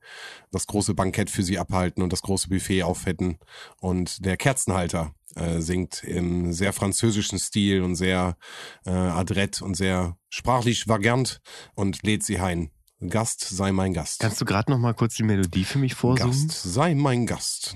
das 0.50 0.66
große 0.66 0.94
Bankett 0.94 1.30
für 1.30 1.42
sie 1.42 1.58
abhalten 1.58 2.02
und 2.02 2.12
das 2.12 2.22
große 2.22 2.48
Buffet 2.48 2.82
aufhätten. 2.82 3.38
Und 3.80 4.24
der 4.24 4.36
Kerzenhalter 4.36 5.14
äh, 5.36 5.60
singt 5.60 6.02
im 6.04 6.52
sehr 6.52 6.72
französischen 6.72 7.38
Stil 7.38 7.82
und 7.82 7.94
sehr 7.94 8.36
äh, 8.84 8.90
adrett 8.90 9.62
und 9.62 9.76
sehr 9.76 10.16
sprachlich 10.28 10.88
vagant 10.88 11.40
und 11.74 12.02
lädt 12.02 12.22
sie 12.24 12.38
ein. 12.38 12.70
Gast 13.08 13.40
sei 13.40 13.72
mein 13.72 13.92
Gast. 13.92 14.20
Kannst 14.20 14.40
du 14.40 14.44
gerade 14.44 14.70
noch 14.70 14.78
mal 14.78 14.94
kurz 14.94 15.16
die 15.16 15.22
Melodie 15.22 15.64
für 15.64 15.78
mich 15.78 15.94
vorsummen? 15.94 16.48
Gast, 16.48 16.62
sei 16.62 16.94
mein 16.94 17.26
Gast. 17.26 17.74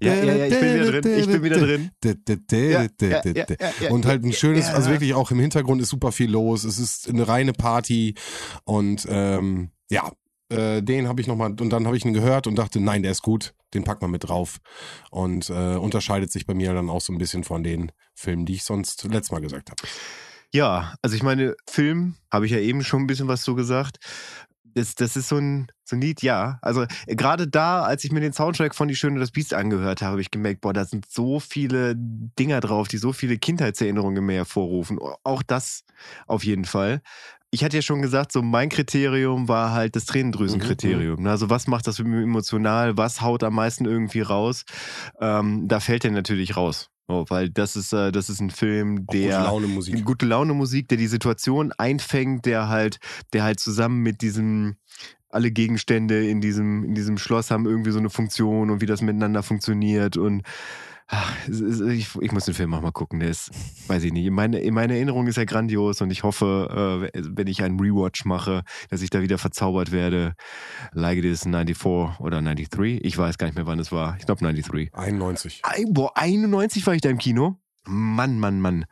Ja, 0.00 0.14
ja, 0.14 0.34
ja, 0.34 0.46
ich 0.46 0.60
bin 0.60 0.74
wieder 0.74 1.00
drin, 1.00 1.18
ich 1.18 1.26
bin 1.26 1.42
wieder 1.42 1.58
drin. 1.58 1.90
Ja, 2.02 2.82
ja, 3.08 3.22
ja, 3.32 3.46
ja, 3.58 3.70
ja, 3.80 3.90
Und 3.90 4.06
halt 4.06 4.24
ein 4.24 4.32
schönes, 4.32 4.68
also 4.68 4.90
wirklich 4.90 5.14
auch 5.14 5.30
im 5.30 5.40
Hintergrund 5.40 5.80
ist 5.82 5.90
super 5.90 6.12
viel 6.12 6.30
los. 6.30 6.64
Es 6.64 6.78
ist 6.78 7.08
eine 7.08 7.26
reine 7.28 7.52
Party 7.52 8.14
und 8.64 9.06
ähm, 9.08 9.70
ja, 9.90 10.10
äh, 10.54 10.82
den 10.82 11.08
habe 11.08 11.20
ich 11.20 11.26
nochmal, 11.26 11.50
und 11.58 11.70
dann 11.70 11.86
habe 11.86 11.96
ich 11.96 12.04
ihn 12.04 12.14
gehört 12.14 12.46
und 12.46 12.56
dachte, 12.56 12.80
nein, 12.80 13.02
der 13.02 13.12
ist 13.12 13.22
gut, 13.22 13.54
den 13.74 13.84
pack 13.84 14.00
mal 14.00 14.08
mit 14.08 14.28
drauf. 14.28 14.58
Und 15.10 15.50
äh, 15.50 15.76
unterscheidet 15.76 16.32
sich 16.32 16.46
bei 16.46 16.54
mir 16.54 16.72
dann 16.74 16.90
auch 16.90 17.00
so 17.00 17.12
ein 17.12 17.18
bisschen 17.18 17.44
von 17.44 17.62
den 17.62 17.92
Filmen, 18.14 18.46
die 18.46 18.54
ich 18.54 18.64
sonst 18.64 19.04
letztes 19.04 19.32
Mal 19.32 19.40
gesagt 19.40 19.70
habe. 19.70 19.82
Ja, 20.52 20.94
also 21.02 21.16
ich 21.16 21.22
meine, 21.22 21.56
Film, 21.68 22.14
habe 22.32 22.46
ich 22.46 22.52
ja 22.52 22.58
eben 22.58 22.84
schon 22.84 23.02
ein 23.02 23.06
bisschen 23.06 23.28
was 23.28 23.42
so 23.42 23.54
gesagt. 23.54 23.98
Das, 24.76 24.94
das 24.96 25.16
ist 25.16 25.28
so 25.28 25.36
ein, 25.36 25.68
so 25.84 25.94
ein 25.94 26.00
Lied, 26.00 26.22
ja. 26.22 26.58
Also 26.62 26.84
äh, 27.06 27.14
gerade 27.14 27.46
da, 27.46 27.82
als 27.82 28.04
ich 28.04 28.12
mir 28.12 28.20
den 28.20 28.32
Soundtrack 28.32 28.74
von 28.74 28.88
Die 28.88 28.96
Schöne 28.96 29.14
und 29.14 29.20
das 29.20 29.30
Biest 29.30 29.54
angehört 29.54 30.02
habe, 30.02 30.12
habe 30.12 30.20
ich 30.20 30.30
gemerkt, 30.30 30.60
boah, 30.60 30.72
da 30.72 30.84
sind 30.84 31.10
so 31.10 31.38
viele 31.38 31.94
Dinger 31.96 32.60
drauf, 32.60 32.88
die 32.88 32.98
so 32.98 33.12
viele 33.12 33.38
Kindheitserinnerungen 33.38 34.18
in 34.18 34.26
mir 34.26 34.34
hervorrufen. 34.34 34.98
Auch 35.22 35.42
das 35.42 35.84
auf 36.26 36.44
jeden 36.44 36.64
Fall. 36.64 37.02
Ich 37.54 37.64
hatte 37.64 37.76
ja 37.76 37.82
schon 37.82 38.02
gesagt, 38.02 38.32
so 38.32 38.42
mein 38.42 38.68
Kriterium 38.68 39.48
war 39.48 39.72
halt 39.72 39.96
das 39.96 40.04
Tränendrüsenkriterium. 40.06 41.20
Mhm, 41.20 41.26
Also 41.26 41.48
was 41.48 41.66
macht 41.66 41.86
das 41.86 41.98
mit 42.00 42.08
mir 42.08 42.22
emotional? 42.22 42.96
Was 42.98 43.20
haut 43.22 43.42
am 43.42 43.54
meisten 43.54 43.84
irgendwie 43.86 44.20
raus? 44.20 44.64
Ähm, 45.20 45.66
da 45.68 45.80
fällt 45.80 46.04
er 46.04 46.10
natürlich 46.10 46.56
raus. 46.56 46.90
Oh, 47.06 47.24
weil 47.28 47.50
das 47.50 47.76
ist, 47.76 47.92
äh, 47.92 48.10
das 48.12 48.28
ist 48.30 48.40
ein 48.40 48.50
Film, 48.50 49.00
Auch 49.06 49.12
gute 49.12 49.18
der 49.18 49.40
Laune 49.42 49.66
Musik. 49.66 50.04
gute 50.04 50.26
Laune 50.26 50.54
Musik, 50.54 50.88
der 50.88 50.98
die 50.98 51.06
Situation 51.06 51.72
einfängt, 51.76 52.46
der 52.46 52.68
halt, 52.68 52.98
der 53.32 53.44
halt 53.44 53.60
zusammen 53.60 54.00
mit 54.02 54.20
diesem 54.22 54.76
alle 55.28 55.50
Gegenstände 55.50 56.26
in 56.28 56.40
diesem 56.40 56.84
in 56.84 56.94
diesem 56.94 57.18
Schloss 57.18 57.50
haben 57.50 57.66
irgendwie 57.66 57.90
so 57.90 57.98
eine 57.98 58.08
Funktion 58.08 58.70
und 58.70 58.80
wie 58.80 58.86
das 58.86 59.02
miteinander 59.02 59.42
funktioniert 59.42 60.16
und 60.16 60.42
ach, 61.08 61.48
ich, 61.48 62.16
ich 62.20 62.32
muss 62.32 62.44
den 62.44 62.54
Film 62.54 62.74
auch 62.74 62.80
mal 62.80 62.92
gucken. 62.92 63.20
Der 63.20 63.30
ist, 63.30 63.50
weiß 63.88 64.04
ich 64.04 64.12
nicht. 64.12 64.26
In 64.26 64.34
meine, 64.34 64.60
in 64.60 64.74
meiner 64.74 64.94
Erinnerung 64.94 65.26
ist 65.26 65.36
er 65.36 65.46
grandios 65.46 66.00
und 66.00 66.10
ich 66.10 66.22
hoffe, 66.22 67.10
äh, 67.14 67.20
wenn 67.24 67.46
ich 67.46 67.62
einen 67.62 67.78
Rewatch 67.78 68.24
mache, 68.24 68.62
dass 68.90 69.02
ich 69.02 69.10
da 69.10 69.22
wieder 69.22 69.38
verzaubert 69.38 69.92
werde. 69.92 70.34
Like 70.92 71.18
it 71.18 71.24
is 71.24 71.42
94 71.42 72.20
oder 72.20 72.40
93. 72.40 73.04
Ich 73.04 73.16
weiß 73.18 73.38
gar 73.38 73.46
nicht 73.46 73.56
mehr, 73.56 73.66
wann 73.66 73.78
es 73.78 73.92
war. 73.92 74.16
Ich 74.18 74.26
glaube 74.26 74.40
93. 74.40 74.94
91. 74.94 75.60
Ein, 75.64 75.92
boah, 75.92 76.16
91 76.16 76.86
war 76.86 76.94
ich 76.94 77.00
da 77.00 77.10
im 77.10 77.18
Kino. 77.18 77.58
Mann, 77.84 78.38
Mann, 78.38 78.60
Mann. 78.60 78.86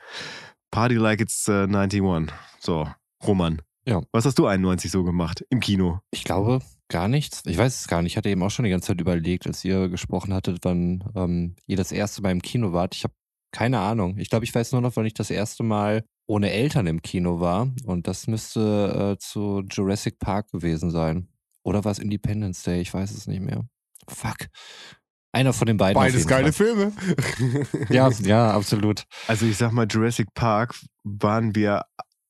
Party 0.71 0.97
like 0.97 1.21
it's 1.21 1.49
äh, 1.49 1.65
91. 1.65 2.35
So, 2.61 2.89
Roman. 3.27 3.61
Ja. 3.87 4.01
Was 4.13 4.25
hast 4.25 4.39
du 4.39 4.47
91 4.47 4.91
so 4.91 5.03
gemacht 5.03 5.45
im 5.51 5.61
Kino? 5.61 6.01
Ich 6.11 6.25
glaube 6.25 6.61
gar 6.93 7.09
nichts. 7.09 7.43
Ich 7.47 7.59
weiß 7.59 7.81
es 7.81 7.89
gar 7.89 8.03
nicht. 8.03 8.13
Ich 8.13 8.17
hatte 8.17 8.29
eben 8.29 8.43
auch 8.43 8.51
schon 8.51 8.65
die 8.65 8.71
ganze 8.71 8.89
Zeit 8.89 9.01
überlegt, 9.01 9.47
als 9.47 9.65
ihr 9.65 9.89
gesprochen 9.89 10.33
hattet, 10.33 10.59
wann 10.63 11.03
ähm, 11.17 11.57
ihr 11.67 11.77
das 11.77 11.91
erste 11.91 12.23
Mal 12.23 12.31
im 12.31 12.43
Kino 12.43 12.73
wart. 12.73 12.95
Ich 12.95 13.03
habe 13.03 13.15
keine 13.51 13.81
Ahnung. 13.81 14.19
Ich 14.19 14.31
glaube, 14.31 14.45
ich 14.45 14.55
weiß 14.55 14.73
nur 14.73 14.81
noch, 14.81 14.95
wann 14.95 15.07
ich 15.07 15.15
das 15.15 15.31
erste 15.31 15.63
Mal 15.63 16.05
ohne 16.27 16.51
Eltern 16.53 16.87
im 16.87 17.03
Kino 17.03 17.41
war. 17.41 17.69
Und 17.85 18.07
das 18.07 18.27
müsste 18.27 19.15
äh, 19.15 19.19
zu 19.19 19.63
Jurassic 19.69 20.19
Park 20.19 20.51
gewesen 20.53 20.91
sein. 20.91 21.29
Oder 21.65 21.85
war 21.85 21.93
es 21.93 21.99
Independence 21.99 22.63
Day? 22.63 22.81
Ich 22.81 22.93
weiß 22.93 23.11
es 23.11 23.27
nicht 23.27 23.43
mehr. 23.43 23.67
Fuck. 24.09 24.49
Einer 25.33 25.53
von 25.53 25.67
den 25.67 25.79
beiden. 25.79 25.95
Beides 26.01 26.27
geile. 26.27 26.53
Filme. 26.53 26.93
Ja, 27.89 28.11
ja, 28.23 28.51
absolut. 28.53 29.05
Also 29.27 29.47
ich 29.47 29.57
sag 29.57 29.73
mal, 29.73 29.87
Jurassic 29.89 30.29
Park 30.35 30.75
waren 31.05 31.55
wir 31.55 31.85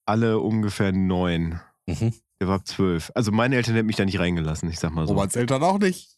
alle 0.07 0.39
ungefähr 0.39 0.93
neun. 0.93 1.61
Mhm. 1.87 2.15
Der 2.43 2.49
war 2.49 2.57
ab 2.57 2.67
zwölf. 2.67 3.13
Also 3.15 3.31
meine 3.31 3.55
Eltern 3.55 3.77
hätten 3.77 3.87
mich 3.87 3.95
da 3.95 4.05
nicht 4.05 4.19
reingelassen, 4.19 4.69
ich 4.69 4.81
sag 4.81 4.93
mal 4.93 5.07
so. 5.07 5.13
Roberts 5.13 5.37
Eltern 5.37 5.63
auch 5.63 5.79
nicht. 5.79 6.09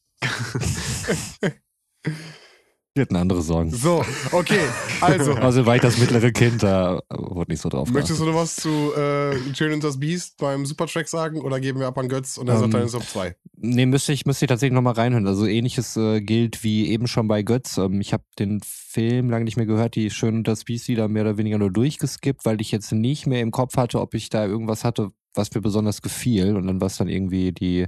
Wir 2.95 3.03
hatten 3.03 3.17
andere 3.17 3.43
Sorgen. 3.43 3.71
So, 3.71 4.03
okay. 4.33 4.61
Also, 5.03 5.35
Also 5.35 5.67
war 5.67 5.77
ich 5.77 5.83
das 5.83 5.99
mittlere 5.99 6.33
Kind, 6.33 6.63
da 6.63 7.03
wurde 7.11 7.53
nicht 7.53 7.61
so 7.61 7.69
drauf 7.69 7.91
möchtest 7.91 8.21
du 8.21 8.25
noch 8.25 8.37
was 8.37 8.57
zu 8.57 8.95
äh, 8.95 9.37
Schön 9.53 9.75
und 9.75 9.85
das 9.85 10.01
Beast 10.01 10.39
beim 10.39 10.65
Supertrack 10.65 11.09
sagen 11.09 11.43
oder 11.43 11.61
geben 11.61 11.81
wir 11.81 11.89
ab 11.89 11.99
an 11.99 12.09
Götz 12.09 12.39
und 12.39 12.49
er 12.49 12.55
sagt 12.55 12.67
Ähm, 12.67 12.71
dann 12.71 12.83
ist 12.85 12.95
auf 12.95 13.07
zwei? 13.07 13.37
Nee, 13.57 13.85
müsste 13.85 14.15
ich, 14.15 14.25
müsste 14.25 14.47
ich 14.47 14.49
tatsächlich 14.49 14.75
nochmal 14.75 14.95
reinhören. 14.95 15.27
Also 15.27 15.45
ähnliches 15.45 15.95
äh, 15.99 16.23
gilt 16.23 16.65
wie 16.65 16.89
eben 16.89 17.07
schon 17.07 17.29
bei 17.29 17.43
Götz. 17.43 17.77
Ähm, 17.77 18.01
ich 18.01 18.15
habe 18.15 18.25
den 18.39 18.63
Film 18.65 19.29
lange 19.29 19.45
nicht 19.45 19.59
mehr 19.59 19.67
gehört, 19.67 19.95
die 19.95 20.09
Schön 20.09 20.37
und 20.37 20.49
das 20.49 20.65
Beast 20.65 20.89
wieder 20.89 21.07
mehr 21.09 21.25
oder 21.25 21.37
weniger 21.37 21.59
nur 21.59 21.71
durchgeskippt, 21.71 22.47
weil 22.47 22.63
ich 22.63 22.71
jetzt 22.71 22.93
nicht 22.93 23.27
mehr 23.27 23.43
im 23.43 23.51
Kopf 23.51 23.77
hatte, 23.77 24.01
ob 24.01 24.15
ich 24.15 24.31
da 24.31 24.47
irgendwas 24.47 24.85
hatte, 24.85 25.11
was 25.35 25.55
mir 25.55 25.61
besonders 25.61 26.03
gefiel. 26.03 26.57
Und 26.57 26.67
dann 26.67 26.81
war 26.81 26.87
es 26.87 26.97
dann 26.97 27.09
irgendwie 27.09 27.53
die, 27.53 27.87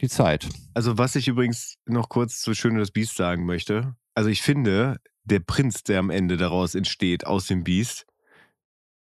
die 0.00 0.08
Zeit. 0.08 0.46
Also 0.74 0.98
was 0.98 1.16
ich 1.16 1.28
übrigens 1.28 1.76
noch 1.86 2.08
kurz 2.08 2.40
zu 2.40 2.54
Schön 2.54 2.72
und 2.72 2.78
das 2.78 2.90
Biest 2.90 3.16
sagen 3.16 3.46
möchte. 3.46 3.94
Also 4.14 4.30
ich 4.30 4.42
finde, 4.42 4.98
der 5.24 5.40
Prinz, 5.40 5.82
der 5.82 5.98
am 5.98 6.10
Ende 6.10 6.36
daraus 6.36 6.74
entsteht, 6.74 7.26
aus 7.26 7.46
dem 7.46 7.64
Biest, 7.64 8.06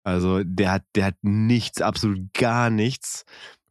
also 0.05 0.43
der 0.45 0.73
hat, 0.73 0.85
der 0.95 1.07
hat 1.07 1.17
nichts, 1.23 1.81
absolut 1.81 2.33
gar 2.35 2.71
nichts 2.71 3.25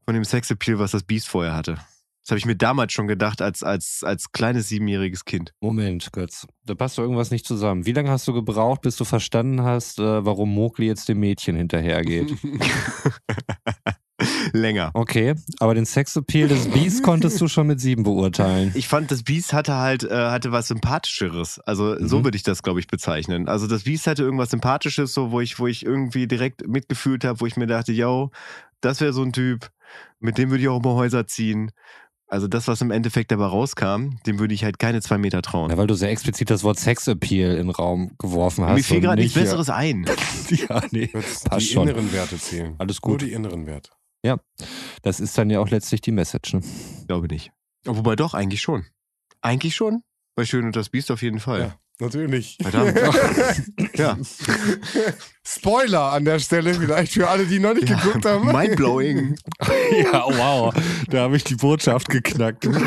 von 0.05 0.14
dem 0.14 0.24
Sexappeal, 0.24 0.80
was 0.80 0.91
das 0.91 1.03
Biest 1.03 1.28
vorher 1.28 1.55
hatte. 1.55 1.78
Das 2.22 2.30
habe 2.30 2.38
ich 2.38 2.45
mir 2.45 2.55
damals 2.55 2.93
schon 2.93 3.07
gedacht, 3.07 3.41
als, 3.41 3.64
als, 3.64 4.03
als 4.03 4.32
kleines 4.32 4.68
siebenjähriges 4.70 5.26
Kind. 5.26 5.53
Moment, 5.59 6.14
Götz. 6.14 6.45
Da 6.66 6.76
passt 6.76 6.97
doch 6.97 7.03
irgendwas 7.03 7.32
nicht 7.32 7.47
zusammen. 7.47 7.88
Wie 7.88 7.93
lange 7.93 8.12
hast 8.12 8.28
du 8.28 8.34
gebraucht, 8.34 8.82
bis 8.82 8.95
du 8.95 9.05
verstanden 9.05 9.64
hast, 9.64 9.97
äh, 9.97 10.24
warum 10.24 10.53
Mowgli 10.53 10.86
jetzt 10.86 11.09
dem 11.09 11.20
Mädchen 11.20 11.55
hinterhergeht? 11.55 12.32
Länger. 14.54 14.91
Okay, 14.93 15.36
aber 15.60 15.76
den 15.76 15.86
Sexappeal 15.86 16.47
des 16.47 16.68
Beasts 16.70 17.02
konntest 17.04 17.39
du 17.41 17.47
schon 17.47 17.68
mit 17.68 17.80
sieben 17.80 18.04
beurteilen. 18.04 18.72
Ich 18.76 18.88
fand, 18.88 19.12
das 19.12 19.24
Biest 19.24 19.54
hatte 19.54 19.76
halt 19.76 20.04
äh, 20.04 20.10
hatte 20.14 20.52
was 20.52 20.68
Sympathischeres. 20.68 21.60
Also 21.60 21.95
Mhm. 21.99 22.08
so 22.08 22.24
würde 22.24 22.36
ich 22.36 22.43
das, 22.43 22.64
glaube 22.64 22.80
ich, 22.80 22.88
bezeichnen. 22.88 23.47
Also 23.47 23.68
das 23.68 23.84
Biest 23.84 24.08
hatte 24.08 24.24
irgendwas 24.24 24.49
Sympathisches, 24.52 25.14
so 25.14 25.32
wo 25.32 25.41
ich, 25.41 25.60
wo 25.60 25.68
ich 25.68 25.86
irgendwie 25.86 26.28
direkt 26.28 26.68
mitgefühlt 26.68 27.24
habe, 27.24 27.39
wo 27.41 27.45
ich 27.45 27.58
mir 27.58 27.68
dachte, 27.68 27.91
yo, 27.91 28.32
das 28.82 29.02
wäre 29.02 29.14
so 29.14 29.22
ein 29.24 29.34
Typ, 29.34 29.70
mit 30.20 30.38
dem 30.38 30.49
würde 30.49 30.62
ich 30.64 30.70
auch 30.70 30.78
über 30.80 30.95
Häuser 30.95 31.28
ziehen. 31.28 31.72
Also 32.28 32.47
das, 32.47 32.70
was 32.70 32.80
im 32.82 32.91
Endeffekt 32.91 33.30
dabei 33.32 33.45
rauskam, 33.47 34.12
dem 34.26 34.39
würde 34.39 34.54
ich 34.54 34.64
halt 34.64 34.80
keine 34.80 35.02
zwei 35.02 35.18
Meter 35.18 35.41
trauen. 35.41 35.70
Ja, 35.70 35.78
weil 35.78 35.88
du 35.88 35.95
sehr 35.95 36.10
explizit 36.12 36.49
das 36.49 36.64
Wort 36.64 36.80
Sexappeal 36.80 37.52
in 37.52 37.68
den 37.68 37.70
Raum 37.72 38.12
geworfen 38.20 38.64
hast. 38.64 38.76
Mir 38.78 38.84
fiel 38.86 39.02
gerade 39.02 39.22
nichts 39.22 39.36
nicht, 39.36 39.43
Besseres 39.43 39.70
ein. 39.70 40.06
Ja, 40.49 40.82
nee, 40.91 41.08
passt 41.08 41.52
die 41.60 41.74
schon. 41.74 41.89
inneren 41.89 42.12
Werte 42.14 42.38
zählen. 42.39 42.76
Alles 42.78 43.02
Nur 43.04 43.12
gut. 43.18 43.22
die 43.24 43.34
inneren 43.34 43.66
Werte. 43.68 43.91
Das 45.01 45.19
ist 45.19 45.38
dann 45.38 45.49
ja 45.49 45.59
auch 45.59 45.69
letztlich 45.69 46.01
die 46.01 46.11
Message. 46.11 46.53
Ne? 46.53 46.61
Glaube 47.07 47.28
nicht. 47.28 47.51
Wobei 47.86 48.15
doch, 48.15 48.34
eigentlich 48.34 48.61
schon. 48.61 48.86
Eigentlich 49.41 49.76
schon. 49.76 50.03
Bei 50.36 50.45
Schön 50.45 50.65
und 50.65 50.76
das 50.76 50.89
Biest 50.89 51.11
auf 51.11 51.22
jeden 51.22 51.39
Fall. 51.39 51.59
Ja, 51.59 51.76
natürlich. 51.99 52.57
Verdammt. 52.61 52.97
ja. 53.95 54.17
Spoiler 55.43 56.13
an 56.13 56.26
der 56.26 56.39
Stelle, 56.39 56.74
vielleicht 56.74 57.13
für 57.13 57.28
alle, 57.28 57.45
die 57.45 57.59
noch 57.59 57.74
nicht 57.74 57.88
geguckt 57.88 58.26
haben. 58.26 58.51
Mindblowing. 58.51 59.36
ja, 60.03 60.24
wow. 60.28 60.74
Da 61.09 61.24
habe 61.24 61.36
ich 61.36 61.43
die 61.43 61.55
Botschaft 61.55 62.07
geknackt. 62.09 62.67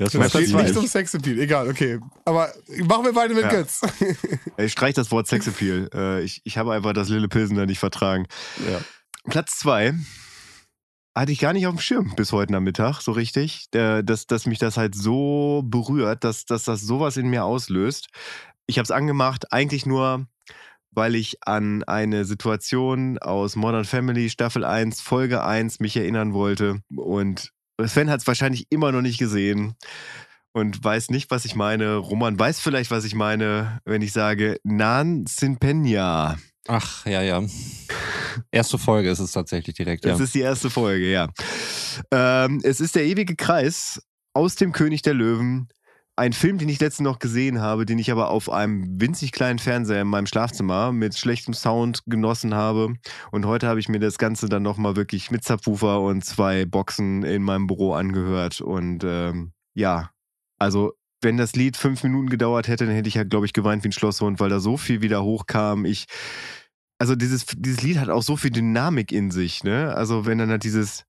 Das 0.00 0.12
Das 0.12 0.34
war 0.34 0.42
steht 0.42 0.54
nicht 0.54 0.76
um 0.76 0.86
Sexappeal. 0.86 1.38
Egal, 1.38 1.68
okay. 1.68 2.00
Aber 2.24 2.50
machen 2.84 3.04
wir 3.04 3.14
weiter 3.14 3.34
mit 3.34 3.44
Ja. 3.44 3.50
Götz. 3.50 3.82
Ich 4.56 4.72
streich 4.72 4.94
das 4.94 5.10
Wort 5.10 5.26
Sexappeal. 5.26 5.90
Äh, 5.94 6.22
ich, 6.22 6.40
ich 6.44 6.56
habe 6.56 6.72
einfach 6.72 6.94
das 6.94 7.10
Lille 7.10 7.28
Pilsener 7.28 7.66
nicht 7.66 7.78
vertragen. 7.78 8.26
Ja. 8.66 8.80
Platz 9.28 9.58
zwei 9.58 9.94
hatte 11.14 11.32
ich 11.32 11.38
gar 11.38 11.52
nicht 11.52 11.66
auf 11.66 11.74
dem 11.74 11.80
Schirm 11.80 12.14
bis 12.16 12.32
heute 12.32 12.52
Nachmittag, 12.52 13.02
so 13.02 13.12
richtig. 13.12 13.66
Dass, 13.72 14.26
dass 14.26 14.46
mich 14.46 14.58
das 14.58 14.78
halt 14.78 14.94
so 14.94 15.62
berührt, 15.66 16.24
dass, 16.24 16.46
dass 16.46 16.64
das 16.64 16.80
sowas 16.80 17.18
in 17.18 17.28
mir 17.28 17.44
auslöst. 17.44 18.08
Ich 18.66 18.78
habe 18.78 18.84
es 18.84 18.90
angemacht, 18.90 19.52
eigentlich 19.52 19.84
nur, 19.84 20.26
weil 20.92 21.14
ich 21.14 21.46
an 21.46 21.84
eine 21.84 22.24
Situation 22.24 23.18
aus 23.18 23.54
Modern 23.54 23.84
Family 23.84 24.30
Staffel 24.30 24.64
1, 24.64 25.02
Folge 25.02 25.44
1 25.44 25.80
mich 25.80 25.94
erinnern 25.94 26.32
wollte. 26.32 26.80
Und 26.96 27.52
Sven 27.88 28.10
hat 28.10 28.20
es 28.20 28.26
wahrscheinlich 28.26 28.66
immer 28.70 28.92
noch 28.92 29.02
nicht 29.02 29.18
gesehen 29.18 29.74
und 30.52 30.82
weiß 30.82 31.10
nicht, 31.10 31.30
was 31.30 31.44
ich 31.44 31.54
meine. 31.54 31.96
Roman 31.96 32.38
weiß 32.38 32.60
vielleicht, 32.60 32.90
was 32.90 33.04
ich 33.04 33.14
meine, 33.14 33.80
wenn 33.84 34.02
ich 34.02 34.12
sage 34.12 34.58
Nan 34.64 35.26
Sinpenya. 35.26 36.38
Ach, 36.68 37.06
ja, 37.06 37.22
ja. 37.22 37.42
Erste 38.50 38.78
Folge 38.78 39.10
ist 39.10 39.18
es 39.18 39.32
tatsächlich 39.32 39.76
direkt, 39.76 40.04
ja. 40.04 40.12
Das 40.12 40.20
ist 40.20 40.34
die 40.34 40.40
erste 40.40 40.70
Folge, 40.70 41.10
ja. 41.10 41.28
Ähm, 42.10 42.60
es 42.62 42.80
ist 42.80 42.94
der 42.94 43.04
ewige 43.04 43.36
Kreis 43.36 44.00
aus 44.34 44.54
dem 44.54 44.72
König 44.72 45.02
der 45.02 45.14
Löwen. 45.14 45.68
Ein 46.20 46.34
Film, 46.34 46.58
den 46.58 46.68
ich 46.68 46.78
letztens 46.80 47.06
noch 47.06 47.18
gesehen 47.18 47.62
habe, 47.62 47.86
den 47.86 47.98
ich 47.98 48.12
aber 48.12 48.28
auf 48.28 48.50
einem 48.50 49.00
winzig 49.00 49.32
kleinen 49.32 49.58
Fernseher 49.58 50.02
in 50.02 50.06
meinem 50.06 50.26
Schlafzimmer 50.26 50.92
mit 50.92 51.16
schlechtem 51.16 51.54
Sound 51.54 52.02
genossen 52.04 52.54
habe. 52.54 52.92
Und 53.30 53.46
heute 53.46 53.66
habe 53.66 53.80
ich 53.80 53.88
mir 53.88 54.00
das 54.00 54.18
Ganze 54.18 54.50
dann 54.50 54.62
nochmal 54.62 54.96
wirklich 54.96 55.30
mit 55.30 55.44
Subwoofer 55.44 56.02
und 56.02 56.22
zwei 56.22 56.66
Boxen 56.66 57.22
in 57.22 57.42
meinem 57.42 57.66
Büro 57.66 57.94
angehört. 57.94 58.60
Und 58.60 59.02
ähm, 59.02 59.52
ja, 59.72 60.10
also 60.58 60.92
wenn 61.22 61.38
das 61.38 61.56
Lied 61.56 61.78
fünf 61.78 62.02
Minuten 62.02 62.28
gedauert 62.28 62.68
hätte, 62.68 62.84
dann 62.84 62.94
hätte 62.94 63.08
ich 63.08 63.14
ja, 63.14 63.24
glaube 63.24 63.46
ich, 63.46 63.54
geweint 63.54 63.82
wie 63.84 63.88
ein 63.88 63.92
Schlosshund, 63.92 64.40
weil 64.40 64.50
da 64.50 64.60
so 64.60 64.76
viel 64.76 65.00
wieder 65.00 65.22
hochkam. 65.22 65.86
Ich, 65.86 66.04
also 67.00 67.16
dieses, 67.16 67.46
dieses 67.56 67.80
Lied 67.80 67.98
hat 67.98 68.10
auch 68.10 68.22
so 68.22 68.36
viel 68.36 68.50
Dynamik 68.50 69.10
in 69.10 69.30
sich, 69.30 69.64
ne? 69.64 69.94
Also 69.94 70.26
wenn 70.26 70.36
dann 70.38 70.50
halt 70.50 70.64
dieses 70.64 71.04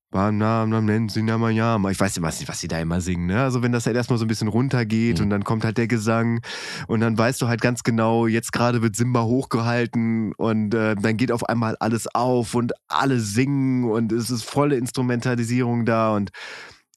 ich 1.91 1.99
weiß 1.99 2.15
nicht, 2.15 2.21
was, 2.21 2.47
was 2.47 2.59
sie 2.61 2.67
da 2.69 2.79
immer 2.79 3.01
singen, 3.01 3.25
ne? 3.27 3.41
Also 3.43 3.61
wenn 3.61 3.73
das 3.73 3.85
halt 3.85 3.97
erstmal 3.97 4.17
so 4.17 4.23
ein 4.25 4.29
bisschen 4.29 4.47
runtergeht 4.47 5.17
Mhm. 5.19 5.23
und 5.25 5.29
dann 5.31 5.43
kommt 5.43 5.65
halt 5.65 5.77
der 5.77 5.87
Gesang 5.87 6.41
und 6.87 7.01
dann 7.01 7.17
weißt 7.17 7.41
du 7.41 7.47
halt 7.49 7.59
ganz 7.61 7.83
genau, 7.83 8.25
jetzt 8.25 8.53
gerade 8.53 8.81
wird 8.81 8.95
Simba 8.95 9.23
hochgehalten 9.23 10.33
und 10.37 10.73
äh, 10.73 10.95
dann 10.95 11.17
geht 11.17 11.31
auf 11.31 11.43
einmal 11.49 11.75
alles 11.81 12.07
auf 12.15 12.55
und 12.55 12.71
alle 12.87 13.19
singen 13.19 13.83
und 13.83 14.13
es 14.13 14.29
ist 14.29 14.43
volle 14.43 14.77
Instrumentalisierung 14.77 15.85
da 15.85 16.15
und 16.15 16.31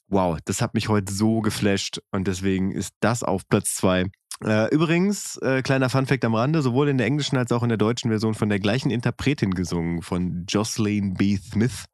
wow, 0.09 0.39
das 0.45 0.61
hat 0.63 0.75
mich 0.75 0.89
heute 0.89 1.13
so 1.13 1.41
geflasht 1.41 2.01
und 2.13 2.29
deswegen 2.29 2.71
ist 2.71 2.93
das 3.01 3.25
auf 3.25 3.43
Platz 3.49 3.75
zwei. 3.75 4.07
Äh, 4.43 4.75
übrigens, 4.75 5.37
äh, 5.39 5.63
kleiner 5.63 5.89
Funfact 5.89 6.25
am 6.25 6.35
Rande, 6.35 6.63
sowohl 6.63 6.89
in 6.89 6.99
der 6.99 7.07
englischen 7.07 7.37
als 7.37 7.53
auch 7.53 7.63
in 7.63 7.69
der 7.69 7.79
deutschen 7.79 8.11
Version 8.11 8.35
von 8.35 8.49
der 8.49 8.59
gleichen 8.59 8.91
Interpretin 8.91 9.53
gesungen, 9.53 10.03
von 10.03 10.45
Jocelyn 10.49 11.15
B. 11.15 11.37
Smith. 11.37 11.85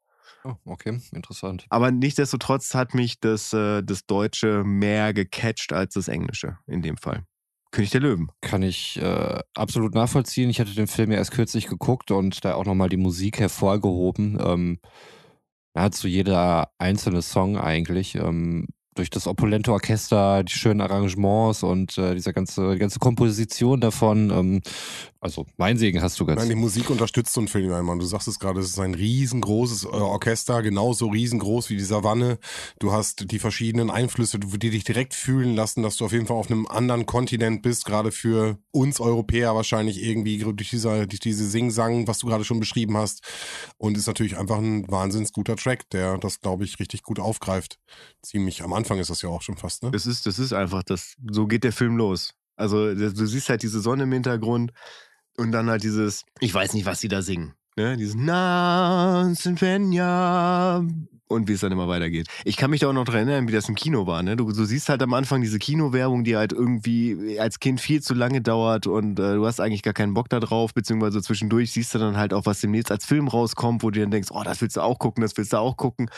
Oh, 0.43 0.55
okay, 0.65 0.99
interessant. 1.11 1.65
Aber 1.69 1.91
nichtsdestotrotz 1.91 2.73
hat 2.73 2.95
mich 2.95 3.19
das, 3.19 3.53
äh, 3.53 3.83
das 3.83 4.05
Deutsche 4.05 4.63
mehr 4.63 5.13
gecatcht 5.13 5.71
als 5.71 5.93
das 5.93 6.07
Englische 6.07 6.57
in 6.65 6.81
dem 6.81 6.97
Fall. 6.97 7.23
König 7.71 7.91
der 7.91 8.01
Löwen. 8.01 8.31
Kann 8.41 8.63
ich 8.63 8.99
äh, 9.01 9.39
absolut 9.55 9.93
nachvollziehen. 9.93 10.49
Ich 10.49 10.59
hatte 10.59 10.73
den 10.73 10.87
Film 10.87 11.11
ja 11.11 11.17
erst 11.17 11.31
kürzlich 11.31 11.67
geguckt 11.67 12.11
und 12.11 12.43
da 12.43 12.55
auch 12.55 12.65
nochmal 12.65 12.89
die 12.89 12.97
Musik 12.97 13.39
hervorgehoben. 13.39 14.37
Ähm, 14.43 14.79
nahezu 15.73 16.07
jeder 16.07 16.71
einzelne 16.79 17.21
Song 17.21 17.57
eigentlich. 17.57 18.15
Ähm, 18.15 18.67
durch 18.95 19.09
das 19.09 19.27
opulente 19.27 19.71
Orchester, 19.71 20.43
die 20.43 20.53
schönen 20.53 20.81
Arrangements 20.81 21.63
und 21.63 21.97
äh, 21.97 22.13
diese 22.13 22.33
ganze, 22.33 22.77
ganze 22.77 22.99
Komposition 22.99 23.79
davon. 23.79 24.29
Ähm, 24.29 24.61
also 25.21 25.45
mein 25.57 25.77
Segen 25.77 26.01
hast 26.01 26.19
du 26.19 26.25
ganz. 26.25 26.39
Nein, 26.39 26.49
die 26.49 26.55
Musik 26.55 26.89
unterstützt 26.89 27.33
so 27.33 27.41
einen 27.41 27.47
Film 27.47 27.71
einmal. 27.71 27.99
Du 27.99 28.05
sagst 28.05 28.27
es 28.27 28.39
gerade, 28.39 28.59
es 28.59 28.69
ist 28.69 28.79
ein 28.79 28.95
riesengroßes 28.95 29.83
äh, 29.83 29.87
Orchester, 29.87 30.63
genauso 30.63 31.09
riesengroß 31.09 31.69
wie 31.69 31.77
die 31.77 31.83
Savanne. 31.83 32.39
Du 32.79 32.91
hast 32.91 33.29
die 33.29 33.37
verschiedenen 33.37 33.91
Einflüsse, 33.91 34.39
die 34.39 34.71
dich 34.71 34.83
direkt 34.83 35.13
fühlen 35.13 35.55
lassen, 35.55 35.83
dass 35.83 35.97
du 35.97 36.05
auf 36.05 36.11
jeden 36.11 36.25
Fall 36.25 36.37
auf 36.37 36.49
einem 36.49 36.65
anderen 36.65 37.05
Kontinent 37.05 37.61
bist, 37.61 37.85
gerade 37.85 38.11
für 38.11 38.57
uns 38.71 38.99
Europäer 38.99 39.53
wahrscheinlich 39.53 40.01
irgendwie 40.03 40.39
durch, 40.39 40.71
dieser, 40.71 41.05
durch 41.05 41.19
diese 41.19 41.47
Sing-Sang, 41.47 42.07
was 42.07 42.17
du 42.17 42.25
gerade 42.25 42.43
schon 42.43 42.59
beschrieben 42.59 42.97
hast. 42.97 43.21
Und 43.77 43.97
ist 43.97 44.07
natürlich 44.07 44.39
einfach 44.39 44.57
ein 44.57 44.89
wahnsinns 44.89 45.33
guter 45.33 45.55
Track, 45.55 45.87
der 45.91 46.17
das, 46.17 46.39
glaube 46.39 46.63
ich, 46.63 46.79
richtig 46.79 47.03
gut 47.03 47.19
aufgreift. 47.19 47.77
Ziemlich 48.23 48.63
am 48.63 48.73
Anfang 48.73 48.97
ist 48.97 49.11
das 49.11 49.21
ja 49.21 49.29
auch 49.29 49.43
schon 49.43 49.57
fast, 49.57 49.83
ne? 49.83 49.91
Das 49.91 50.07
ist, 50.07 50.25
das 50.25 50.39
ist 50.39 50.51
einfach 50.51 50.81
das. 50.81 51.15
So 51.29 51.45
geht 51.45 51.63
der 51.63 51.73
Film 51.73 51.95
los. 51.95 52.33
Also 52.55 52.93
du 52.93 53.25
siehst 53.27 53.49
halt 53.49 53.61
diese 53.61 53.81
Sonne 53.81 54.03
im 54.03 54.11
Hintergrund 54.11 54.71
und 55.37 55.51
dann 55.51 55.69
halt 55.69 55.83
dieses, 55.83 56.23
ich 56.39 56.53
weiß 56.53 56.73
nicht, 56.73 56.85
was 56.85 56.99
sie 56.99 57.07
da 57.07 57.21
singen. 57.21 57.53
Ne? 57.77 57.95
Dieses 57.97 58.15
Na, 58.15 59.31
Sinfenia 59.33 60.83
und 61.31 61.47
wie 61.47 61.53
es 61.53 61.61
dann 61.61 61.71
immer 61.71 61.87
weitergeht. 61.87 62.27
Ich 62.43 62.57
kann 62.57 62.69
mich 62.69 62.81
da 62.81 62.89
auch 62.89 62.93
noch 62.93 63.05
dran 63.05 63.27
erinnern, 63.27 63.47
wie 63.47 63.53
das 63.53 63.69
im 63.69 63.75
Kino 63.75 64.05
war. 64.05 64.21
Ne? 64.21 64.35
Du, 64.35 64.51
du 64.51 64.65
siehst 64.65 64.89
halt 64.89 65.01
am 65.01 65.13
Anfang 65.13 65.41
diese 65.41 65.57
Kinowerbung, 65.57 66.23
die 66.23 66.35
halt 66.35 66.51
irgendwie 66.51 67.39
als 67.39 67.59
Kind 67.59 67.79
viel 67.81 68.01
zu 68.01 68.13
lange 68.13 68.41
dauert 68.41 68.87
und 68.87 69.19
äh, 69.19 69.35
du 69.35 69.45
hast 69.45 69.59
eigentlich 69.59 69.83
gar 69.83 69.93
keinen 69.93 70.13
Bock 70.13 70.29
da 70.29 70.39
drauf, 70.39 70.73
beziehungsweise 70.73 71.21
zwischendurch 71.21 71.71
siehst 71.71 71.95
du 71.95 71.99
dann 71.99 72.17
halt 72.17 72.33
auch, 72.33 72.45
was 72.45 72.61
demnächst 72.61 72.91
als 72.91 73.05
Film 73.05 73.27
rauskommt, 73.27 73.83
wo 73.83 73.89
du 73.89 74.01
dann 74.01 74.11
denkst, 74.11 74.29
oh, 74.31 74.43
das 74.43 74.61
willst 74.61 74.75
du 74.75 74.81
auch 74.81 74.99
gucken, 74.99 75.21
das 75.21 75.37
willst 75.37 75.53
du 75.53 75.57
auch 75.57 75.77
gucken. 75.77 76.09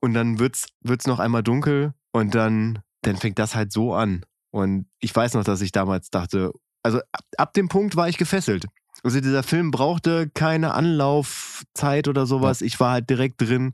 Und 0.00 0.14
dann 0.14 0.38
wird's, 0.38 0.66
wird's 0.80 1.06
noch 1.06 1.20
einmal 1.20 1.42
dunkel 1.42 1.92
und 2.12 2.34
dann, 2.34 2.80
dann 3.02 3.16
fängt 3.16 3.38
das 3.38 3.54
halt 3.54 3.72
so 3.72 3.94
an. 3.94 4.24
Und 4.50 4.86
ich 5.00 5.14
weiß 5.14 5.34
noch, 5.34 5.44
dass 5.44 5.60
ich 5.60 5.72
damals 5.72 6.10
dachte, 6.10 6.52
also 6.82 6.98
ab, 7.12 7.24
ab 7.36 7.52
dem 7.54 7.68
Punkt 7.68 7.96
war 7.96 8.08
ich 8.08 8.18
gefesselt. 8.18 8.66
Also 9.04 9.20
dieser 9.20 9.42
Film 9.42 9.72
brauchte 9.72 10.30
keine 10.32 10.74
Anlaufzeit 10.74 12.06
oder 12.06 12.24
sowas. 12.24 12.60
Ich 12.62 12.78
war 12.78 12.92
halt 12.92 13.10
direkt 13.10 13.40
drin 13.40 13.72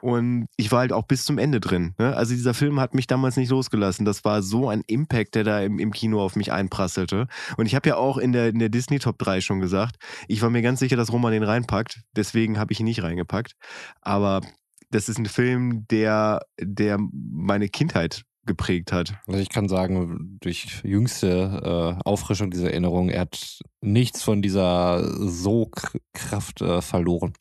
und 0.00 0.46
ich 0.56 0.70
war 0.70 0.80
halt 0.80 0.92
auch 0.92 1.04
bis 1.04 1.24
zum 1.24 1.38
Ende 1.38 1.58
drin. 1.58 1.94
Ne? 1.98 2.14
Also 2.14 2.34
dieser 2.34 2.54
Film 2.54 2.78
hat 2.78 2.94
mich 2.94 3.08
damals 3.08 3.36
nicht 3.36 3.50
losgelassen. 3.50 4.04
Das 4.04 4.24
war 4.24 4.40
so 4.42 4.68
ein 4.68 4.82
Impact, 4.86 5.34
der 5.34 5.42
da 5.42 5.60
im, 5.60 5.80
im 5.80 5.92
Kino 5.92 6.20
auf 6.20 6.36
mich 6.36 6.52
einprasselte. 6.52 7.26
Und 7.56 7.66
ich 7.66 7.74
habe 7.74 7.88
ja 7.88 7.96
auch 7.96 8.18
in 8.18 8.32
der, 8.32 8.48
in 8.48 8.60
der 8.60 8.68
Disney 8.68 9.00
Top 9.00 9.18
3 9.18 9.40
schon 9.40 9.58
gesagt, 9.58 9.96
ich 10.28 10.42
war 10.42 10.50
mir 10.50 10.62
ganz 10.62 10.78
sicher, 10.78 10.96
dass 10.96 11.12
Roman 11.12 11.32
den 11.32 11.42
reinpackt. 11.42 12.02
Deswegen 12.14 12.58
habe 12.58 12.72
ich 12.72 12.78
ihn 12.78 12.86
nicht 12.86 13.02
reingepackt. 13.02 13.54
Aber 14.00 14.42
das 14.90 15.08
ist 15.08 15.18
ein 15.18 15.26
Film, 15.26 15.86
der, 15.88 16.42
der 16.60 16.98
meine 17.10 17.68
Kindheit 17.68 18.22
geprägt 18.48 18.90
hat. 18.90 19.14
Also 19.28 19.38
ich 19.38 19.50
kann 19.50 19.68
sagen, 19.68 20.38
durch 20.40 20.80
jüngste 20.82 21.96
äh, 21.98 22.02
Auffrischung 22.04 22.50
dieser 22.50 22.70
Erinnerung, 22.70 23.08
er 23.10 23.20
hat 23.20 23.60
nichts 23.80 24.22
von 24.24 24.42
dieser 24.42 25.04
Sogkraft 25.28 26.60
äh, 26.60 26.82
verloren. 26.82 27.34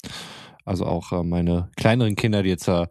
Also 0.68 0.86
auch 0.86 1.14
äh, 1.14 1.24
meine 1.24 1.70
kleineren 1.78 2.18
Kinder, 2.18 2.44
die 2.44 2.50
jetzt 2.50 2.68
äh, 2.68 2.88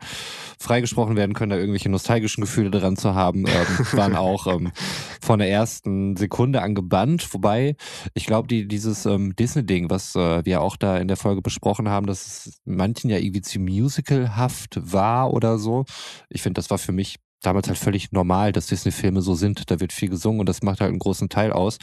freigesprochen 0.58 1.14
werden 1.14 1.34
können, 1.34 1.50
da 1.50 1.58
irgendwelche 1.58 1.90
nostalgischen 1.90 2.40
Gefühle 2.40 2.70
dran 2.70 2.96
zu 2.96 3.14
haben, 3.14 3.44
ähm, 3.46 3.86
waren 3.92 4.16
auch 4.16 4.46
ähm, 4.46 4.72
von 5.20 5.38
der 5.38 5.50
ersten 5.50 6.16
Sekunde 6.16 6.62
an 6.62 6.74
gebannt. 6.74 7.34
Wobei, 7.34 7.76
ich 8.14 8.24
glaube, 8.24 8.48
die, 8.48 8.66
dieses 8.66 9.04
ähm, 9.04 9.36
Disney-Ding, 9.36 9.90
was 9.90 10.16
äh, 10.16 10.42
wir 10.46 10.62
auch 10.62 10.76
da 10.76 10.96
in 10.96 11.06
der 11.06 11.18
Folge 11.18 11.42
besprochen 11.42 11.90
haben, 11.90 12.06
dass 12.06 12.46
es 12.46 12.62
manchen 12.64 13.10
ja 13.10 13.18
irgendwie 13.18 13.42
zu 13.42 13.60
musicalhaft 13.60 14.78
war 14.80 15.34
oder 15.34 15.58
so. 15.58 15.84
Ich 16.30 16.40
finde, 16.40 16.58
das 16.58 16.70
war 16.70 16.78
für 16.78 16.92
mich 16.92 17.18
damals 17.43 17.68
halt 17.68 17.78
völlig 17.78 18.12
normal, 18.12 18.53
dass 18.53 18.66
Disney-Filme 18.66 19.22
so 19.22 19.34
sind. 19.34 19.70
Da 19.70 19.80
wird 19.80 19.93
viel 19.93 20.09
gesungen 20.09 20.41
und 20.41 20.49
das 20.49 20.62
macht 20.62 20.80
halt 20.80 20.91
einen 20.91 20.99
großen 20.99 21.28
Teil 21.28 21.53
aus. 21.53 21.78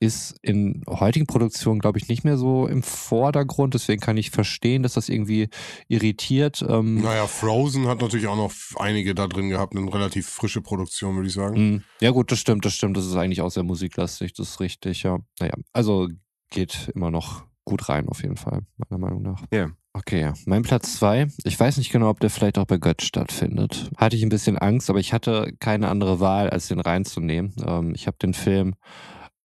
Ist 0.00 0.36
in 0.42 0.82
heutigen 0.88 1.26
Produktionen, 1.26 1.78
glaube 1.80 1.98
ich, 1.98 2.08
nicht 2.08 2.24
mehr 2.24 2.36
so 2.36 2.66
im 2.66 2.82
Vordergrund. 2.82 3.74
Deswegen 3.74 4.00
kann 4.00 4.16
ich 4.16 4.30
verstehen, 4.30 4.82
dass 4.82 4.94
das 4.94 5.08
irgendwie 5.08 5.48
irritiert. 5.88 6.64
Ähm, 6.68 7.00
Naja, 7.00 7.26
Frozen 7.26 7.86
hat 7.86 8.00
natürlich 8.02 8.26
auch 8.26 8.36
noch 8.36 8.52
einige 8.78 9.14
da 9.14 9.26
drin 9.28 9.48
gehabt, 9.48 9.74
eine 9.76 9.92
relativ 9.92 10.28
frische 10.28 10.60
Produktion, 10.60 11.14
würde 11.14 11.28
ich 11.28 11.34
sagen. 11.34 11.74
Mm, 11.76 11.84
Ja, 12.00 12.10
gut, 12.10 12.30
das 12.32 12.40
stimmt, 12.40 12.64
das 12.64 12.74
stimmt. 12.74 12.96
Das 12.96 13.06
ist 13.06 13.14
eigentlich 13.14 13.40
auch 13.40 13.50
sehr 13.50 13.62
musiklastig, 13.62 14.32
das 14.34 14.50
ist 14.50 14.60
richtig, 14.60 15.04
ja. 15.04 15.18
Naja, 15.40 15.54
also 15.72 16.08
geht 16.50 16.90
immer 16.94 17.10
noch 17.10 17.44
gut 17.64 17.88
rein, 17.88 18.08
auf 18.08 18.22
jeden 18.22 18.36
Fall, 18.36 18.60
meiner 18.76 18.98
Meinung 19.00 19.22
nach. 19.22 19.42
Ja. 19.52 19.70
Okay. 19.96 20.32
Mein 20.44 20.62
Platz 20.62 20.96
zwei. 20.96 21.28
Ich 21.44 21.58
weiß 21.58 21.76
nicht 21.76 21.92
genau, 21.92 22.10
ob 22.10 22.18
der 22.18 22.28
vielleicht 22.28 22.58
auch 22.58 22.66
bei 22.66 22.78
Götz 22.78 23.04
stattfindet. 23.04 23.90
Hatte 23.96 24.16
ich 24.16 24.24
ein 24.24 24.28
bisschen 24.28 24.58
Angst, 24.58 24.90
aber 24.90 24.98
ich 24.98 25.12
hatte 25.12 25.54
keine 25.60 25.88
andere 25.88 26.18
Wahl, 26.18 26.50
als 26.50 26.66
den 26.66 26.80
reinzunehmen. 26.80 27.54
Ähm, 27.64 27.94
ich 27.94 28.08
habe 28.08 28.16
den 28.18 28.34
Film 28.34 28.74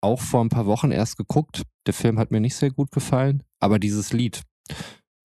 auch 0.01 0.19
vor 0.21 0.41
ein 0.41 0.49
paar 0.49 0.65
Wochen 0.65 0.91
erst 0.91 1.17
geguckt. 1.17 1.61
Der 1.85 1.93
Film 1.93 2.17
hat 2.17 2.31
mir 2.31 2.39
nicht 2.39 2.55
sehr 2.55 2.71
gut 2.71 2.91
gefallen, 2.91 3.43
aber 3.59 3.77
dieses 3.77 4.11
Lied. 4.11 4.41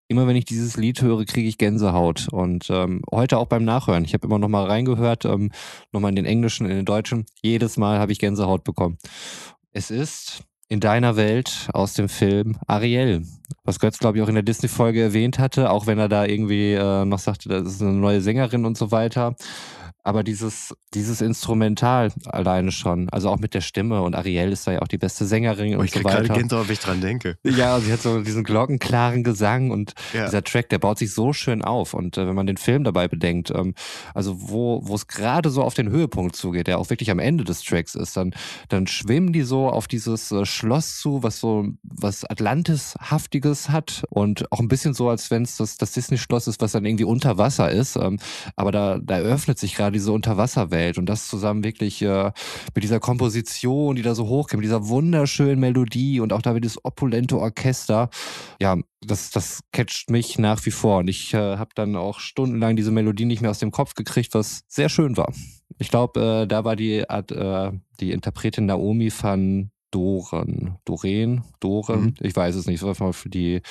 Immer 0.08 0.26
wenn 0.26 0.36
ich 0.36 0.44
dieses 0.44 0.76
Lied 0.76 1.00
höre, 1.00 1.24
kriege 1.24 1.48
ich 1.48 1.56
Gänsehaut. 1.56 2.28
Und 2.30 2.68
ähm, 2.68 3.00
heute 3.10 3.38
auch 3.38 3.46
beim 3.46 3.64
Nachhören. 3.64 4.04
Ich 4.04 4.12
habe 4.12 4.26
immer 4.26 4.38
noch 4.38 4.48
mal 4.48 4.66
reingehört, 4.66 5.24
ähm, 5.24 5.50
nochmal 5.90 6.10
in 6.10 6.16
den 6.16 6.26
Englischen, 6.26 6.66
in 6.66 6.76
den 6.76 6.84
Deutschen. 6.84 7.24
Jedes 7.42 7.78
Mal 7.78 7.98
habe 7.98 8.12
ich 8.12 8.18
Gänsehaut 8.18 8.62
bekommen. 8.62 8.98
Es 9.72 9.90
ist 9.90 10.44
in 10.68 10.80
deiner 10.80 11.16
Welt 11.16 11.68
aus 11.72 11.94
dem 11.94 12.08
Film 12.08 12.56
Ariel, 12.66 13.22
was 13.64 13.80
Götz, 13.80 13.98
glaube 13.98 14.18
ich, 14.18 14.24
auch 14.24 14.28
in 14.28 14.34
der 14.34 14.42
Disney-Folge 14.42 15.02
erwähnt 15.02 15.38
hatte, 15.38 15.70
auch 15.70 15.86
wenn 15.86 15.98
er 15.98 16.08
da 16.08 16.24
irgendwie 16.24 16.72
äh, 16.72 17.04
noch 17.04 17.18
sagte, 17.18 17.48
das 17.48 17.66
ist 17.66 17.82
eine 17.82 17.92
neue 17.92 18.20
Sängerin 18.20 18.64
und 18.64 18.76
so 18.76 18.90
weiter. 18.90 19.36
Aber 20.04 20.22
dieses, 20.22 20.74
dieses 20.92 21.20
Instrumental 21.22 22.12
alleine 22.26 22.70
schon, 22.72 23.08
also 23.08 23.30
auch 23.30 23.38
mit 23.38 23.54
der 23.54 23.62
Stimme 23.62 24.02
und 24.02 24.14
Ariel 24.14 24.52
ist 24.52 24.66
da 24.66 24.72
ja 24.72 24.82
auch 24.82 24.86
die 24.88 24.98
beste 24.98 25.24
Sängerin 25.24 25.74
Oh, 25.74 25.78
und 25.80 25.86
ich 25.86 25.92
so 25.92 26.00
gerade 26.00 26.24
weiter. 26.28 26.34
Gänsehaut, 26.34 26.68
wenn 26.68 26.72
ich 26.74 26.78
dran 26.80 27.00
denke. 27.00 27.38
Ja, 27.42 27.80
sie 27.80 27.90
hat 27.92 28.02
so 28.02 28.20
diesen 28.20 28.44
glockenklaren 28.44 29.24
Gesang 29.24 29.70
und 29.70 29.94
Ja. 30.12 30.26
dieser 30.26 30.44
Track, 30.44 30.68
der 30.68 30.78
baut 30.78 30.98
sich 30.98 31.12
so 31.14 31.32
schön 31.32 31.62
auf. 31.62 31.94
Und 31.94 32.18
äh, 32.18 32.26
wenn 32.26 32.34
man 32.34 32.46
den 32.46 32.58
Film 32.58 32.84
dabei 32.84 33.08
bedenkt, 33.08 33.50
ähm, 33.50 33.74
also 34.14 34.36
wo 34.50 34.82
wo 34.84 34.94
es 34.94 35.06
gerade 35.06 35.48
so 35.50 35.62
auf 35.62 35.72
den 35.74 35.88
Höhepunkt 35.88 36.36
zugeht, 36.36 36.66
der 36.66 36.78
auch 36.78 36.90
wirklich 36.90 37.10
am 37.10 37.18
Ende 37.18 37.42
des 37.44 37.62
Tracks 37.62 37.94
ist, 37.94 38.16
dann 38.16 38.34
dann 38.68 38.86
schwimmen 38.86 39.32
die 39.32 39.42
so 39.42 39.70
auf 39.70 39.88
dieses 39.88 40.30
äh, 40.32 40.44
Schloss 40.44 40.98
zu, 40.98 41.22
was 41.22 41.40
so 41.40 41.66
was 41.82 42.24
Atlantis-haftiges 42.78 43.70
hat 43.70 44.04
und 44.10 44.50
auch 44.52 44.60
ein 44.60 44.68
bisschen 44.68 44.94
so, 44.94 45.08
als 45.08 45.30
wenn 45.30 45.42
es 45.42 45.56
das, 45.56 45.76
das 45.76 45.92
Disney-Schloss 45.92 46.46
ist, 46.46 46.60
was 46.60 46.72
dann 46.72 46.84
irgendwie 46.84 47.04
unter 47.04 47.38
Wasser 47.38 47.70
ist. 47.70 47.96
Ähm, 47.96 48.18
aber 48.56 48.72
da, 48.72 48.98
da 49.02 49.18
eröffnet 49.18 49.58
sich 49.58 49.74
gerade 49.74 49.93
diese 49.94 50.12
Unterwasserwelt 50.12 50.98
und 50.98 51.06
das 51.06 51.28
zusammen 51.28 51.64
wirklich 51.64 52.02
äh, 52.02 52.32
mit 52.74 52.84
dieser 52.84 53.00
Komposition, 53.00 53.96
die 53.96 54.02
da 54.02 54.14
so 54.14 54.26
hochkommt, 54.26 54.60
mit 54.60 54.64
dieser 54.64 54.88
wunderschönen 54.88 55.60
Melodie 55.60 56.20
und 56.20 56.32
auch 56.32 56.42
da 56.42 56.54
wieder 56.54 56.68
das 56.68 56.84
opulente 56.84 57.38
Orchester. 57.38 58.10
Ja, 58.60 58.76
das, 59.00 59.30
das 59.30 59.60
catcht 59.72 60.10
mich 60.10 60.38
nach 60.38 60.64
wie 60.66 60.70
vor 60.70 60.98
und 60.98 61.08
ich 61.08 61.34
äh, 61.34 61.56
habe 61.56 61.70
dann 61.74 61.96
auch 61.96 62.20
stundenlang 62.20 62.76
diese 62.76 62.90
Melodie 62.90 63.24
nicht 63.24 63.42
mehr 63.42 63.50
aus 63.50 63.58
dem 63.58 63.70
Kopf 63.70 63.94
gekriegt, 63.94 64.34
was 64.34 64.64
sehr 64.68 64.88
schön 64.88 65.16
war. 65.16 65.32
Ich 65.78 65.90
glaube, 65.90 66.20
äh, 66.42 66.46
da 66.46 66.64
war 66.64 66.76
die, 66.76 67.08
Art, 67.08 67.32
äh, 67.32 67.72
die 68.00 68.12
Interpretin 68.12 68.66
Naomi 68.66 69.10
van 69.10 69.70
Doren, 69.94 70.76
Doreen, 70.84 71.44
Doren, 71.60 72.00
Mhm. 72.02 72.14
ich 72.20 72.34
weiß 72.34 72.56
es 72.56 72.66
nicht. 72.66 72.80
Für 72.80 73.28
die. 73.28 73.62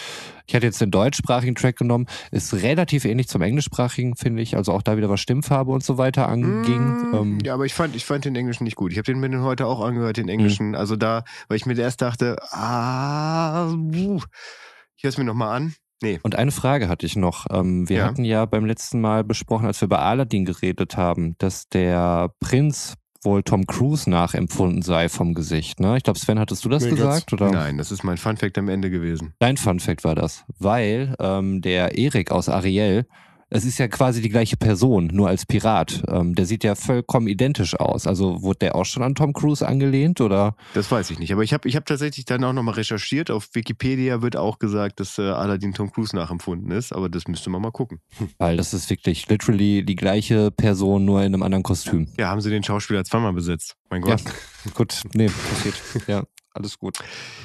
Ich 0.47 0.55
hatte 0.55 0.65
jetzt 0.65 0.79
den 0.79 0.89
deutschsprachigen 0.89 1.55
Track 1.55 1.75
genommen, 1.77 2.05
ist 2.31 2.53
relativ 2.53 3.03
ähnlich 3.03 3.27
zum 3.27 3.41
englischsprachigen, 3.41 4.15
finde 4.15 4.41
ich. 4.41 4.55
Also 4.55 4.71
auch 4.71 4.81
da 4.81 4.95
wieder 4.95 5.09
was 5.09 5.19
Stimmfarbe 5.19 5.71
und 5.71 5.83
so 5.83 5.97
weiter 5.97 6.29
anging. 6.29 6.83
Mm, 7.11 7.13
Ähm, 7.13 7.39
ja, 7.43 7.53
aber 7.53 7.65
ich 7.65 7.73
fand, 7.73 7.95
ich 7.95 8.05
fand 8.05 8.23
den 8.23 8.35
Englischen 8.37 8.63
nicht 8.63 8.77
gut. 8.77 8.93
Ich 8.93 8.97
habe 8.97 9.03
den 9.05 9.19
mir 9.19 9.29
den 9.29 9.41
heute 9.41 9.67
auch 9.67 9.81
angehört, 9.81 10.15
den 10.15 10.29
Englischen. 10.29 10.75
Also 10.75 10.95
da, 10.95 11.25
weil 11.49 11.57
ich 11.57 11.65
mir 11.65 11.77
erst 11.77 12.01
dachte, 12.01 12.37
ah, 12.51 13.73
ich 13.91 15.03
höre 15.03 15.09
es 15.09 15.17
mir 15.17 15.25
nochmal 15.25 15.57
an. 15.57 15.73
Nee. 16.01 16.19
Und 16.23 16.35
eine 16.35 16.51
Frage 16.51 16.87
hatte 16.89 17.05
ich 17.05 17.15
noch. 17.15 17.45
Ähm, 17.49 17.87
wir 17.89 17.97
Ja. 17.99 18.05
hatten 18.05 18.23
ja 18.25 18.45
beim 18.45 18.65
letzten 18.65 18.99
Mal 19.01 19.23
besprochen, 19.23 19.65
als 19.65 19.81
wir 19.81 19.85
über 19.85 20.01
Aladdin 20.01 20.45
geredet 20.45 20.97
haben, 20.97 21.35
dass 21.37 21.67
der 21.69 22.31
Prinz 22.39 22.95
wohl 23.25 23.43
Tom 23.43 23.65
Cruise 23.67 24.09
nachempfunden 24.09 24.81
sei 24.81 25.09
vom 25.09 25.33
Gesicht. 25.33 25.79
Ne? 25.79 25.97
Ich 25.97 26.03
glaube, 26.03 26.19
Sven, 26.19 26.39
hattest 26.39 26.65
du 26.65 26.69
das 26.69 26.83
Nee, 26.83 26.89
gesagt? 26.91 27.33
Oder? 27.33 27.51
Nein, 27.51 27.77
das 27.77 27.91
ist 27.91 28.03
mein 28.03 28.17
Funfact 28.17 28.57
am 28.57 28.69
Ende 28.69 28.89
gewesen. 28.89 29.33
Dein 29.39 29.57
Fun 29.57 29.79
Fact 29.79 30.03
war 30.03 30.15
das, 30.15 30.43
weil 30.59 31.15
ähm, 31.19 31.61
der 31.61 31.97
Erik 31.97 32.31
aus 32.31 32.49
Ariel 32.49 33.05
es 33.53 33.65
ist 33.65 33.77
ja 33.77 33.87
quasi 33.87 34.21
die 34.21 34.29
gleiche 34.29 34.57
Person, 34.57 35.07
nur 35.13 35.27
als 35.29 35.45
Pirat. 35.45 36.03
Ähm, 36.07 36.35
der 36.35 36.45
sieht 36.45 36.63
ja 36.63 36.75
vollkommen 36.75 37.27
identisch 37.27 37.79
aus. 37.79 38.07
Also 38.07 38.41
wurde 38.41 38.59
der 38.59 38.75
auch 38.75 38.85
schon 38.85 39.03
an 39.03 39.15
Tom 39.15 39.31
Cruise 39.33 39.65
angelehnt 39.67 40.21
oder? 40.21 40.55
Das 40.73 40.89
weiß 40.91 41.11
ich 41.11 41.19
nicht. 41.19 41.31
Aber 41.31 41.43
ich 41.43 41.53
habe 41.53 41.67
ich 41.69 41.75
hab 41.75 41.85
tatsächlich 41.85 42.25
dann 42.25 42.43
auch 42.43 42.53
nochmal 42.53 42.73
recherchiert. 42.75 43.31
Auf 43.31 43.49
Wikipedia 43.53 44.21
wird 44.21 44.35
auch 44.35 44.59
gesagt, 44.59 44.99
dass 44.99 45.17
äh, 45.17 45.21
Aladdin 45.21 45.73
Tom 45.73 45.91
Cruise 45.91 46.15
nachempfunden 46.15 46.71
ist. 46.71 46.91
Aber 46.93 47.09
das 47.09 47.27
müsste 47.27 47.49
man 47.49 47.61
mal 47.61 47.71
gucken. 47.71 47.99
Weil 48.37 48.57
das 48.57 48.73
ist 48.73 48.89
wirklich 48.89 49.27
literally 49.29 49.83
die 49.85 49.95
gleiche 49.95 50.51
Person, 50.51 51.05
nur 51.05 51.21
in 51.21 51.33
einem 51.33 51.43
anderen 51.43 51.63
Kostüm. 51.63 52.07
Ja, 52.17 52.29
haben 52.29 52.41
sie 52.41 52.49
den 52.49 52.63
Schauspieler 52.63 53.03
zweimal 53.03 53.33
besetzt. 53.33 53.75
Mein 53.89 54.01
Ja, 54.03 54.15
Gott. 54.15 54.73
gut. 54.73 55.01
Nee, 55.13 55.27
passiert. 55.29 55.75
Ja, 56.07 56.23
alles 56.53 56.79
gut. 56.79 56.97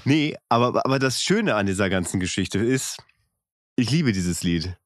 Nee, 0.04 0.34
aber, 0.48 0.84
aber 0.84 0.98
das 0.98 1.22
Schöne 1.22 1.54
an 1.54 1.66
dieser 1.66 1.90
ganzen 1.90 2.18
Geschichte 2.18 2.59
ist, 2.59 2.96
ich 3.76 3.90
liebe 3.90 4.12
dieses 4.12 4.42
Lied. 4.42 4.76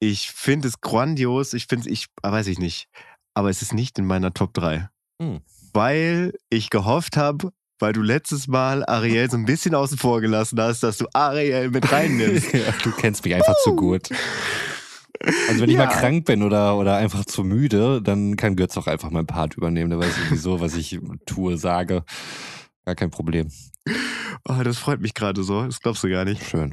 Ich 0.00 0.30
finde 0.32 0.66
es 0.68 0.80
grandios. 0.80 1.52
Ich 1.54 1.66
finde 1.66 1.86
es, 1.88 1.92
ich 1.92 2.06
ah, 2.22 2.32
weiß 2.32 2.46
ich 2.48 2.58
nicht. 2.58 2.88
Aber 3.34 3.50
es 3.50 3.62
ist 3.62 3.72
nicht 3.74 3.98
in 3.98 4.06
meiner 4.06 4.32
Top 4.34 4.52
3. 4.54 4.88
Hm. 5.22 5.40
Weil 5.72 6.32
ich 6.48 6.70
gehofft 6.70 7.16
habe, 7.16 7.52
weil 7.78 7.92
du 7.92 8.02
letztes 8.02 8.48
Mal 8.48 8.84
Ariel 8.86 9.30
so 9.30 9.36
ein 9.36 9.44
bisschen 9.44 9.74
außen 9.74 9.98
vor 9.98 10.20
gelassen 10.20 10.60
hast, 10.60 10.82
dass 10.82 10.98
du 10.98 11.06
Ariel 11.12 11.70
mit 11.70 11.92
reinnimmst. 11.92 12.52
Ja, 12.52 12.72
du 12.82 12.90
kennst 12.92 13.24
mich 13.24 13.34
einfach 13.34 13.54
zu 13.62 13.76
gut. 13.76 14.08
Also 15.48 15.60
wenn 15.60 15.68
ich 15.68 15.76
Ja. 15.76 15.84
mal 15.84 15.92
krank 15.92 16.24
bin 16.24 16.42
oder, 16.42 16.76
oder 16.76 16.96
einfach 16.96 17.24
zu 17.26 17.44
müde, 17.44 18.00
dann 18.02 18.36
kann 18.36 18.56
Götz 18.56 18.76
auch 18.78 18.86
einfach 18.86 19.10
mein 19.10 19.26
Part 19.26 19.54
übernehmen. 19.54 19.90
Der 19.90 19.98
weiß 19.98 20.14
sowieso, 20.28 20.60
was 20.60 20.74
ich 20.74 20.98
tue, 21.26 21.58
sage. 21.58 22.04
Gar 22.86 22.94
kein 22.94 23.10
Problem. 23.10 23.50
Oh, 24.48 24.62
das 24.64 24.78
freut 24.78 25.00
mich 25.00 25.14
gerade 25.14 25.42
so. 25.42 25.62
Das 25.64 25.80
glaubst 25.80 26.02
du 26.02 26.08
gar 26.08 26.24
nicht. 26.24 26.42
Schön. 26.48 26.72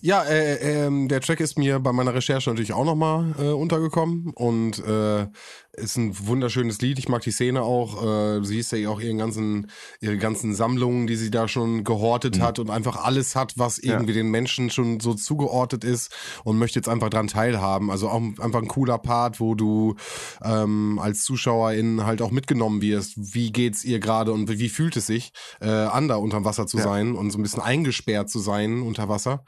Ja, 0.00 0.22
äh, 0.24 0.86
ähm, 0.86 1.08
der 1.08 1.20
Track 1.20 1.40
ist 1.40 1.58
mir 1.58 1.80
bei 1.80 1.92
meiner 1.92 2.14
Recherche 2.14 2.48
natürlich 2.50 2.72
auch 2.72 2.84
nochmal 2.84 3.34
äh, 3.38 3.48
untergekommen 3.50 4.32
und 4.34 4.78
äh, 4.84 5.26
ist 5.72 5.96
ein 5.96 6.16
wunderschönes 6.26 6.80
Lied. 6.80 6.98
Ich 6.98 7.08
mag 7.08 7.22
die 7.22 7.30
Szene 7.30 7.62
auch. 7.62 8.04
Äh, 8.38 8.44
sie 8.44 8.58
ist 8.58 8.72
ja 8.72 8.88
auch 8.88 9.00
ihren 9.00 9.18
ganzen, 9.18 9.68
ihre 10.00 10.16
ganzen 10.18 10.54
Sammlungen, 10.54 11.06
die 11.06 11.16
sie 11.16 11.30
da 11.30 11.46
schon 11.48 11.84
gehortet 11.84 12.40
hat 12.40 12.58
und 12.58 12.70
einfach 12.70 12.96
alles 13.04 13.36
hat, 13.36 13.54
was 13.56 13.82
Ja. 13.82 13.92
irgendwie 13.94 14.12
den 14.12 14.28
Menschen 14.30 14.70
schon 14.70 14.98
so 15.00 15.14
zugeordnet 15.14 15.84
ist 15.84 16.12
und 16.44 16.58
möchte 16.58 16.78
jetzt 16.78 16.88
einfach 16.88 17.10
dran 17.10 17.26
teilhaben. 17.28 17.90
Also 17.90 18.08
auch 18.08 18.20
einfach 18.38 18.60
ein 18.62 18.68
cooler 18.68 18.98
Part, 18.98 19.40
wo 19.40 19.54
du 19.54 19.94
ähm, 20.42 20.98
als 21.00 21.22
Zuschauerin 21.22 22.04
halt 22.04 22.22
auch 22.22 22.30
mitgenommen 22.32 22.80
wirst. 22.82 23.12
Wie 23.34 23.52
geht's 23.52 23.84
ihr 23.84 24.00
gerade 24.00 24.32
und 24.32 24.48
wie, 24.48 24.58
wie 24.58 24.68
fühlt 24.68 24.96
es 24.96 25.06
sich, 25.06 25.32
äh, 25.60 25.68
an 25.68 26.08
da 26.08 26.16
unterm 26.16 26.44
Wasser 26.44 26.57
zu 26.66 26.78
Ja. 26.78 26.84
sein 26.84 27.14
und 27.14 27.30
so 27.30 27.38
ein 27.38 27.42
bisschen 27.42 27.62
eingesperrt 27.62 28.28
zu 28.30 28.38
sein 28.38 28.82
unter 28.82 29.08
Wasser? 29.08 29.44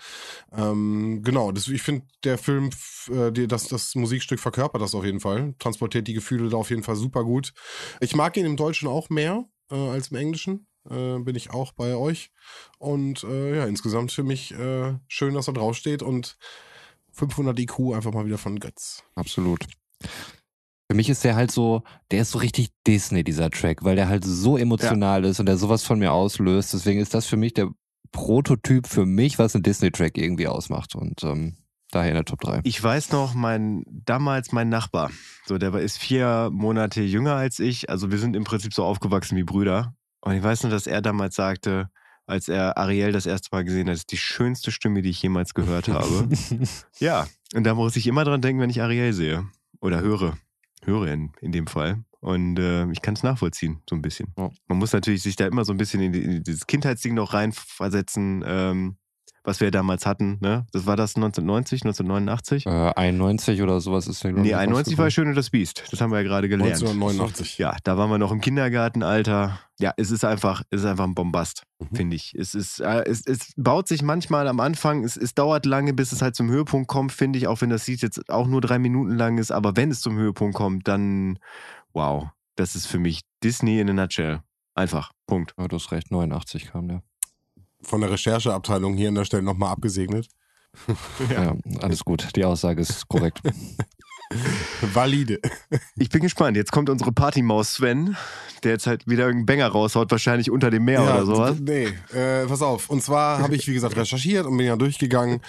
Ähm, 0.53 1.23
genau, 1.23 1.53
das, 1.53 1.69
ich 1.69 1.83
finde, 1.83 2.07
der 2.25 2.39
Film, 2.39 2.71
äh, 3.09 3.33
die, 3.33 3.47
das, 3.47 3.69
das 3.69 3.95
Musikstück 3.95 4.41
verkörpert 4.41 4.81
das 4.83 4.95
auf 4.95 5.05
jeden 5.05 5.21
Fall. 5.21 5.55
Transportiert 5.59 6.07
die 6.07 6.15
Gefühle 6.15 6.49
da 6.49 6.57
auf 6.57 6.71
jeden 6.71 6.83
Fall 6.83 6.97
super 6.97 7.25
gut. 7.25 7.53
Ich 8.01 8.15
mag 8.15 8.37
ihn 8.37 8.47
im 8.47 8.57
Deutschen 8.57 8.89
auch 8.89 9.11
mehr 9.11 9.45
äh, 9.71 9.75
als 9.75 10.09
im 10.09 10.17
Englischen. 10.17 10.67
Äh, 10.89 11.19
bin 11.19 11.37
ich 11.37 11.51
auch 11.51 11.73
bei 11.73 11.95
euch. 11.95 12.31
Und 12.79 13.23
äh, 13.25 13.57
ja, 13.57 13.67
insgesamt 13.67 14.13
für 14.13 14.23
mich 14.23 14.53
äh, 14.53 14.95
schön, 15.09 15.35
dass 15.35 15.47
er 15.49 15.55
draufsteht 15.55 16.03
und 16.03 16.39
500 17.13 17.59
IQ 17.59 17.93
einfach 17.95 18.13
mal 18.13 18.25
wieder 18.25 18.39
von 18.39 18.59
Götz. 18.59 19.03
Absolut. 19.15 19.67
Für 20.91 20.97
mich 20.97 21.09
ist 21.09 21.23
der 21.23 21.37
halt 21.37 21.53
so, 21.53 21.85
der 22.11 22.23
ist 22.23 22.33
so 22.33 22.41
richtig 22.41 22.71
Disney, 22.85 23.23
dieser 23.23 23.49
Track, 23.49 23.85
weil 23.85 23.95
der 23.95 24.09
halt 24.09 24.25
so 24.25 24.57
emotional 24.57 25.25
ist 25.25 25.39
und 25.39 25.47
der 25.47 25.57
sowas 25.57 25.85
von 25.85 26.01
mir 26.01 26.11
auslöst. 26.11 26.75
Deswegen 26.75 26.99
ist 26.99 27.15
das 27.15 27.27
für 27.27 27.37
mich 27.37 27.55
der 27.55 27.69
Prototyp 28.11 28.89
für 28.89 29.07
mich, 29.07 29.39
was 29.39 29.55
ein 29.55 29.63
Disney-Track 29.63 30.19
irgendwie 30.19 30.49
ausmacht. 30.49 30.97
Und 30.97 31.23
ähm, 31.23 31.59
daher 31.93 32.09
in 32.09 32.17
der 32.17 32.25
Top 32.25 32.41
3. 32.41 32.63
Ich 32.65 32.83
weiß 32.83 33.13
noch, 33.13 33.35
mein 33.35 33.85
damals 33.87 34.51
mein 34.51 34.69
Nachbar, 34.69 35.13
so 35.47 35.59
der 35.59 35.73
war 35.73 35.81
ist 35.81 35.97
vier 35.97 36.51
Monate 36.53 37.03
jünger 37.03 37.37
als 37.37 37.61
ich. 37.61 37.89
Also 37.89 38.11
wir 38.11 38.19
sind 38.19 38.35
im 38.35 38.43
Prinzip 38.43 38.75
so 38.75 38.83
aufgewachsen 38.83 39.37
wie 39.37 39.45
Brüder. 39.45 39.95
Und 40.23 40.35
ich 40.35 40.43
weiß 40.43 40.65
nur, 40.65 40.73
dass 40.73 40.89
er 40.89 41.03
damals 41.03 41.37
sagte, 41.37 41.89
als 42.27 42.49
er 42.49 42.77
Ariel 42.77 43.13
das 43.13 43.27
erste 43.27 43.51
Mal 43.53 43.63
gesehen 43.63 43.87
hat, 43.87 43.93
das 43.93 44.01
ist 44.01 44.11
die 44.11 44.17
schönste 44.17 44.73
Stimme, 44.73 45.03
die 45.03 45.11
ich 45.11 45.23
jemals 45.23 45.55
gehört 45.55 45.87
habe. 45.87 46.29
ja, 46.99 47.29
und 47.55 47.63
da 47.63 47.75
muss 47.75 47.95
ich 47.95 48.09
immer 48.09 48.25
dran 48.25 48.41
denken, 48.41 48.61
wenn 48.61 48.71
ich 48.71 48.83
Ariel 48.83 49.13
sehe 49.13 49.47
oder 49.81 50.01
höre, 50.01 50.37
höre 50.85 51.09
in, 51.09 51.33
in 51.41 51.53
dem 51.53 51.67
Fall. 51.67 52.05
Und 52.21 52.59
äh, 52.59 52.91
ich 52.91 53.01
kann 53.01 53.15
es 53.15 53.23
nachvollziehen, 53.23 53.83
so 53.89 53.97
ein 53.97 54.03
bisschen. 54.03 54.33
Ja. 54.37 54.51
Man 54.69 54.79
muss 54.79 54.93
natürlich 54.93 55.23
sich 55.23 55.37
da 55.37 55.47
immer 55.47 55.65
so 55.65 55.73
ein 55.73 55.79
bisschen 55.79 56.03
in, 56.03 56.13
die, 56.13 56.23
in 56.23 56.45
dieses 56.45 56.67
Kindheitsding 56.67 57.15
noch 57.15 57.33
reinversetzen, 57.33 58.45
ähm, 58.47 58.97
was 59.43 59.61
wir 59.61 59.71
damals 59.71 60.05
hatten. 60.07 60.39
Ne? 60.41 60.67
Das 60.73 60.87
war 60.87 60.97
das 60.97 61.17
1990, 61.17 61.83
1989? 61.83 62.67
Äh, 62.67 62.71
91 62.95 63.63
oder 63.63 63.81
sowas 63.81 64.07
ist 64.07 64.23
der, 64.23 64.33
glaub 64.33 64.43
Nee, 64.45 64.51
ich, 64.51 64.57
91 64.57 64.99
war. 64.99 65.11
Schön 65.11 65.29
und 65.29 65.35
das 65.35 65.51
Biest. 65.51 65.85
Das 65.91 66.01
haben 66.01 66.11
wir 66.11 66.19
ja 66.19 66.25
gerade 66.25 66.49
gelernt. 66.49 66.75
1989. 66.75 67.59
Ja, 67.59 67.77
da 67.85 67.97
waren 67.97 68.11
wir 68.11 68.19
noch 68.19 68.33
im 68.33 68.41
Kindergartenalter. 68.41 69.59
Ja, 69.79 69.95
es 69.97 70.11
ist 70.11 70.25
einfach, 70.25 70.63
es 70.71 70.81
ist 70.81 70.87
einfach 70.87 71.05
ein 71.05 71.15
Bombast, 71.15 71.63
Mhm. 71.81 71.97
finde 71.97 72.17
ich. 72.17 72.35
Es 72.35 72.55
ist, 72.55 72.81
äh, 72.81 73.03
es, 73.07 73.27
es 73.27 73.53
baut 73.57 73.89
sich 73.89 74.03
manchmal 74.03 74.47
am 74.49 74.61
Anfang, 74.61 75.05
es, 75.05 75.17
es 75.17 75.35
dauert 75.35 75.65
lange, 75.65 75.95
bis 75.95 76.13
es 76.13 76.21
halt 76.21 76.35
zum 76.37 76.51
Höhepunkt 76.51 76.89
kommt, 76.89 77.13
finde 77.13 77.39
ich, 77.39 77.47
auch 77.47 77.61
wenn 77.63 77.71
das 77.71 77.87
Lied 77.87 78.03
jetzt 78.03 78.29
auch 78.29 78.47
nur 78.47 78.61
drei 78.61 78.79
Minuten 78.79 79.17
lang 79.17 79.39
ist. 79.39 79.51
Aber 79.53 79.77
wenn 79.77 79.91
es 79.91 80.01
zum 80.01 80.17
Höhepunkt 80.19 80.55
kommt, 80.55 80.87
dann, 80.87 81.39
wow, 81.95 82.29
das 82.57 82.75
ist 82.77 82.87
für 82.87 82.99
mich 82.99 83.23
Disney 83.43 83.81
in 83.81 83.89
a 83.89 83.93
nutshell. 83.95 84.41
Einfach. 84.75 85.13
Punkt. 85.27 85.55
Ja, 85.59 85.67
du 85.67 85.77
hast 85.77 85.93
recht, 85.93 86.11
89 86.11 86.71
kam 86.73 86.89
der. 86.89 87.03
Von 87.83 88.01
der 88.01 88.11
Rechercheabteilung 88.11 88.97
hier 88.97 89.09
an 89.09 89.15
der 89.15 89.25
Stelle 89.25 89.43
nochmal 89.43 89.73
abgesegnet. 89.73 90.29
Ja. 91.31 91.57
alles 91.81 92.05
gut. 92.05 92.29
Die 92.37 92.45
Aussage 92.45 92.83
ist 92.83 93.09
korrekt. 93.09 93.41
Valide. 94.95 95.41
Ich 95.97 96.09
bin 96.09 96.21
gespannt. 96.23 96.57
Jetzt 96.57 96.71
kommt 96.71 96.89
unsere 96.89 97.13
Partymaus 97.13 97.75
Sven, 97.75 98.17
der 98.63 98.73
jetzt 98.73 98.87
halt 98.87 99.07
wieder 99.09 99.25
irgendeinen 99.27 99.47
Banger 99.47 99.69
raushaut, 99.73 100.11
wahrscheinlich 100.11 100.51
unter 100.51 100.71
dem 100.71 100.85
Meer 100.85 101.03
oder 101.03 101.27
sowas. 101.27 101.57
Nee, 101.61 101.89
äh, 102.15 102.47
pass 102.47 102.63
auf. 102.63 102.91
Und 102.91 103.03
zwar 103.03 103.41
habe 103.41 103.57
ich, 103.57 103.67
wie 103.67 103.75
gesagt, 103.75 103.97
recherchiert 103.97 104.47
und 104.47 104.57
bin 104.57 104.67
ja 104.67 104.77
durchgegangen. 104.77 105.41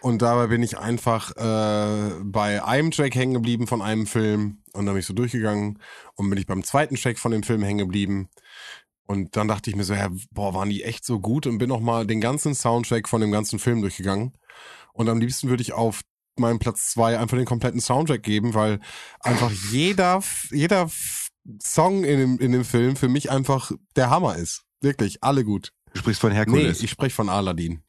Und 0.00 0.22
dabei 0.22 0.48
bin 0.48 0.62
ich 0.62 0.78
einfach 0.78 1.30
äh, 1.36 2.10
bei 2.24 2.64
einem 2.64 2.90
Track 2.90 3.14
hängen 3.14 3.34
geblieben 3.34 3.66
von 3.68 3.80
einem 3.82 4.06
Film. 4.06 4.58
Und 4.72 4.86
dann 4.86 4.94
bin 4.94 5.00
ich 5.00 5.06
so 5.06 5.14
durchgegangen 5.14 5.78
und 6.16 6.28
bin 6.28 6.38
ich 6.38 6.46
beim 6.46 6.64
zweiten 6.64 6.96
Track 6.96 7.20
von 7.20 7.30
dem 7.30 7.44
Film 7.44 7.62
hängen 7.62 7.78
geblieben. 7.78 8.28
Und 9.06 9.36
dann 9.36 9.48
dachte 9.48 9.68
ich 9.70 9.76
mir 9.76 9.84
so, 9.84 9.94
ja, 9.94 10.08
boah, 10.30 10.54
waren 10.54 10.70
die 10.70 10.82
echt 10.82 11.04
so 11.04 11.20
gut? 11.20 11.46
Und 11.46 11.58
bin 11.58 11.68
noch 11.68 11.80
mal 11.80 12.06
den 12.06 12.20
ganzen 12.20 12.54
Soundtrack 12.54 13.08
von 13.08 13.20
dem 13.20 13.30
ganzen 13.32 13.58
Film 13.58 13.80
durchgegangen. 13.82 14.32
Und 14.92 15.08
am 15.08 15.20
liebsten 15.20 15.48
würde 15.48 15.62
ich 15.62 15.72
auf 15.72 16.00
meinen 16.38 16.58
Platz 16.58 16.90
zwei 16.90 17.18
einfach 17.18 17.36
den 17.36 17.46
kompletten 17.46 17.80
Soundtrack 17.80 18.22
geben, 18.22 18.54
weil 18.54 18.80
einfach 19.20 19.50
jeder, 19.70 20.22
jeder 20.50 20.90
Song 21.62 22.04
in 22.04 22.18
dem, 22.18 22.38
in 22.38 22.52
dem 22.52 22.64
Film 22.64 22.96
für 22.96 23.08
mich 23.08 23.30
einfach 23.30 23.72
der 23.96 24.10
Hammer 24.10 24.36
ist. 24.36 24.62
Wirklich, 24.80 25.22
alle 25.22 25.44
gut. 25.44 25.72
Du 25.92 26.00
sprichst 26.00 26.20
von 26.20 26.30
Nee, 26.30 26.36
Herkules. 26.36 26.82
ich 26.82 26.90
spreche 26.90 27.14
von 27.14 27.28
Aladdin. 27.28 27.82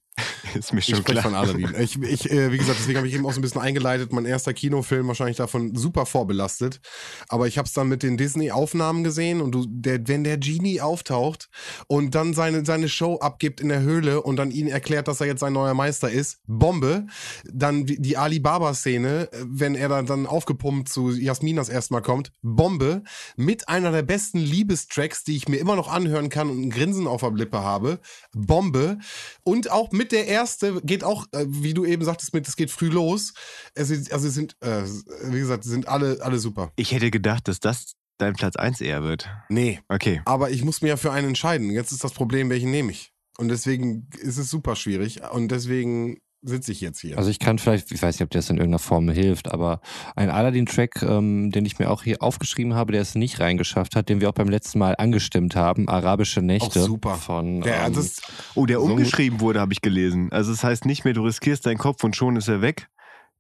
ist 0.59 0.73
mir 0.73 0.79
Ich 0.79 0.85
schon 0.85 0.97
spreche 0.97 1.19
klar. 1.19 1.23
von 1.23 1.35
Aladdin. 1.35 1.73
Ich, 1.79 2.01
ich, 2.01 2.31
äh, 2.31 2.51
wie 2.51 2.57
gesagt, 2.57 2.79
deswegen 2.79 2.97
habe 2.97 3.07
ich 3.07 3.13
eben 3.13 3.25
auch 3.25 3.33
so 3.33 3.39
ein 3.39 3.41
bisschen 3.41 3.61
eingeleitet. 3.61 4.13
Mein 4.13 4.25
erster 4.25 4.53
Kinofilm 4.53 5.07
wahrscheinlich 5.07 5.37
davon 5.37 5.75
super 5.75 6.05
vorbelastet. 6.05 6.79
Aber 7.27 7.47
ich 7.47 7.57
habe 7.57 7.67
es 7.67 7.73
dann 7.73 7.87
mit 7.87 8.03
den 8.03 8.17
Disney-Aufnahmen 8.17 9.03
gesehen 9.03 9.41
und 9.41 9.51
du, 9.51 9.65
der, 9.67 10.07
wenn 10.07 10.23
der 10.23 10.37
Genie 10.37 10.81
auftaucht 10.81 11.49
und 11.87 12.15
dann 12.15 12.33
seine, 12.33 12.65
seine 12.65 12.89
Show 12.89 13.17
abgibt 13.17 13.59
in 13.61 13.69
der 13.69 13.81
Höhle 13.81 14.21
und 14.21 14.37
dann 14.37 14.51
ihnen 14.51 14.69
erklärt, 14.69 15.07
dass 15.07 15.21
er 15.21 15.27
jetzt 15.27 15.39
sein 15.41 15.53
neuer 15.53 15.73
Meister 15.73 16.09
ist, 16.09 16.39
Bombe. 16.47 17.07
Dann 17.51 17.85
die 17.85 17.99
die 18.01 18.17
Alibaba-Szene, 18.17 19.29
äh, 19.31 19.45
wenn 19.45 19.75
er 19.75 19.89
dann, 19.89 20.05
dann 20.05 20.25
aufgepumpt 20.25 20.89
zu 20.89 21.11
Jasmin 21.11 21.55
das 21.55 21.69
erste 21.69 21.93
Mal 21.93 22.01
kommt, 22.01 22.31
Bombe. 22.41 23.03
Mit 23.35 23.67
einer 23.67 23.91
der 23.91 24.03
besten 24.03 24.37
Liebestracks, 24.39 25.23
die 25.23 25.35
ich 25.35 25.47
mir 25.47 25.57
immer 25.57 25.75
noch 25.75 25.91
anhören 25.91 26.29
kann 26.29 26.49
und 26.49 26.61
ein 26.61 26.69
Grinsen 26.69 27.07
auf 27.07 27.21
der 27.21 27.31
Lippe 27.31 27.61
habe. 27.61 27.99
Bombe. 28.33 28.99
Und 29.43 29.71
auch 29.71 29.91
mit 29.91 30.11
der 30.11 30.27
erste 30.45 30.79
geht 30.81 31.03
auch, 31.03 31.25
äh, 31.31 31.45
wie 31.47 31.73
du 31.73 31.85
eben 31.85 32.03
sagtest, 32.03 32.33
mit 32.33 32.47
es 32.47 32.55
geht 32.55 32.69
früh 32.69 32.89
los. 32.89 33.33
Es 33.73 33.89
also 34.11 34.27
es 34.27 34.33
sind, 34.33 34.55
äh, 34.61 34.83
wie 35.25 35.39
gesagt, 35.39 35.63
sind 35.63 35.87
alle, 35.87 36.19
alle 36.21 36.37
super. 36.37 36.71
Ich 36.75 36.91
hätte 36.91 37.09
gedacht, 37.09 37.47
dass 37.47 37.59
das 37.59 37.95
dein 38.19 38.33
Platz 38.33 38.55
1 38.55 38.79
eher 38.81 39.03
wird. 39.03 39.27
Nee. 39.49 39.79
Okay. 39.89 40.21
Aber 40.25 40.51
ich 40.51 40.63
muss 40.63 40.81
mir 40.81 40.89
ja 40.89 40.97
für 40.97 41.11
einen 41.11 41.29
entscheiden. 41.29 41.71
Jetzt 41.71 41.91
ist 41.91 42.03
das 42.03 42.13
Problem, 42.13 42.49
welchen 42.49 42.69
nehme 42.69 42.91
ich. 42.91 43.11
Und 43.37 43.49
deswegen 43.49 44.07
ist 44.19 44.37
es 44.37 44.49
super 44.49 44.75
schwierig. 44.75 45.21
Und 45.31 45.49
deswegen 45.49 46.19
sitze 46.45 46.71
ich 46.71 46.81
jetzt 46.81 46.99
hier. 46.99 47.17
Also 47.17 47.29
ich 47.29 47.39
kann 47.39 47.59
vielleicht, 47.59 47.91
ich 47.91 48.01
weiß 48.01 48.15
nicht, 48.15 48.23
ob 48.23 48.29
das 48.29 48.49
in 48.49 48.57
irgendeiner 48.57 48.79
Form 48.79 49.09
hilft, 49.09 49.51
aber 49.51 49.81
ein 50.15 50.29
Aladdin-Track, 50.29 51.01
ähm, 51.01 51.51
den 51.51 51.65
ich 51.65 51.79
mir 51.79 51.89
auch 51.89 52.03
hier 52.03 52.21
aufgeschrieben 52.21 52.75
habe, 52.75 52.91
der 52.91 53.01
es 53.01 53.15
nicht 53.15 53.39
reingeschafft 53.39 53.95
hat, 53.95 54.09
den 54.09 54.21
wir 54.21 54.29
auch 54.29 54.33
beim 54.33 54.49
letzten 54.49 54.79
Mal 54.79 54.95
angestimmt 54.97 55.55
haben, 55.55 55.89
Arabische 55.89 56.41
Nächte. 56.41 56.81
Auch 56.81 56.85
super. 56.85 57.15
Von, 57.15 57.61
der, 57.61 57.87
ähm, 57.87 57.93
das, 57.93 58.21
Oh, 58.53 58.65
der 58.65 58.81
umgeschrieben 58.81 59.39
wurde, 59.39 59.59
habe 59.59 59.73
ich 59.73 59.81
gelesen. 59.81 60.31
Also 60.31 60.51
es 60.51 60.63
heißt 60.63 60.85
nicht 60.85 61.03
mehr, 61.03 61.13
du 61.13 61.23
riskierst 61.23 61.65
deinen 61.65 61.77
Kopf 61.77 62.03
und 62.03 62.15
schon 62.15 62.35
ist 62.35 62.47
er 62.47 62.61
weg. 62.61 62.87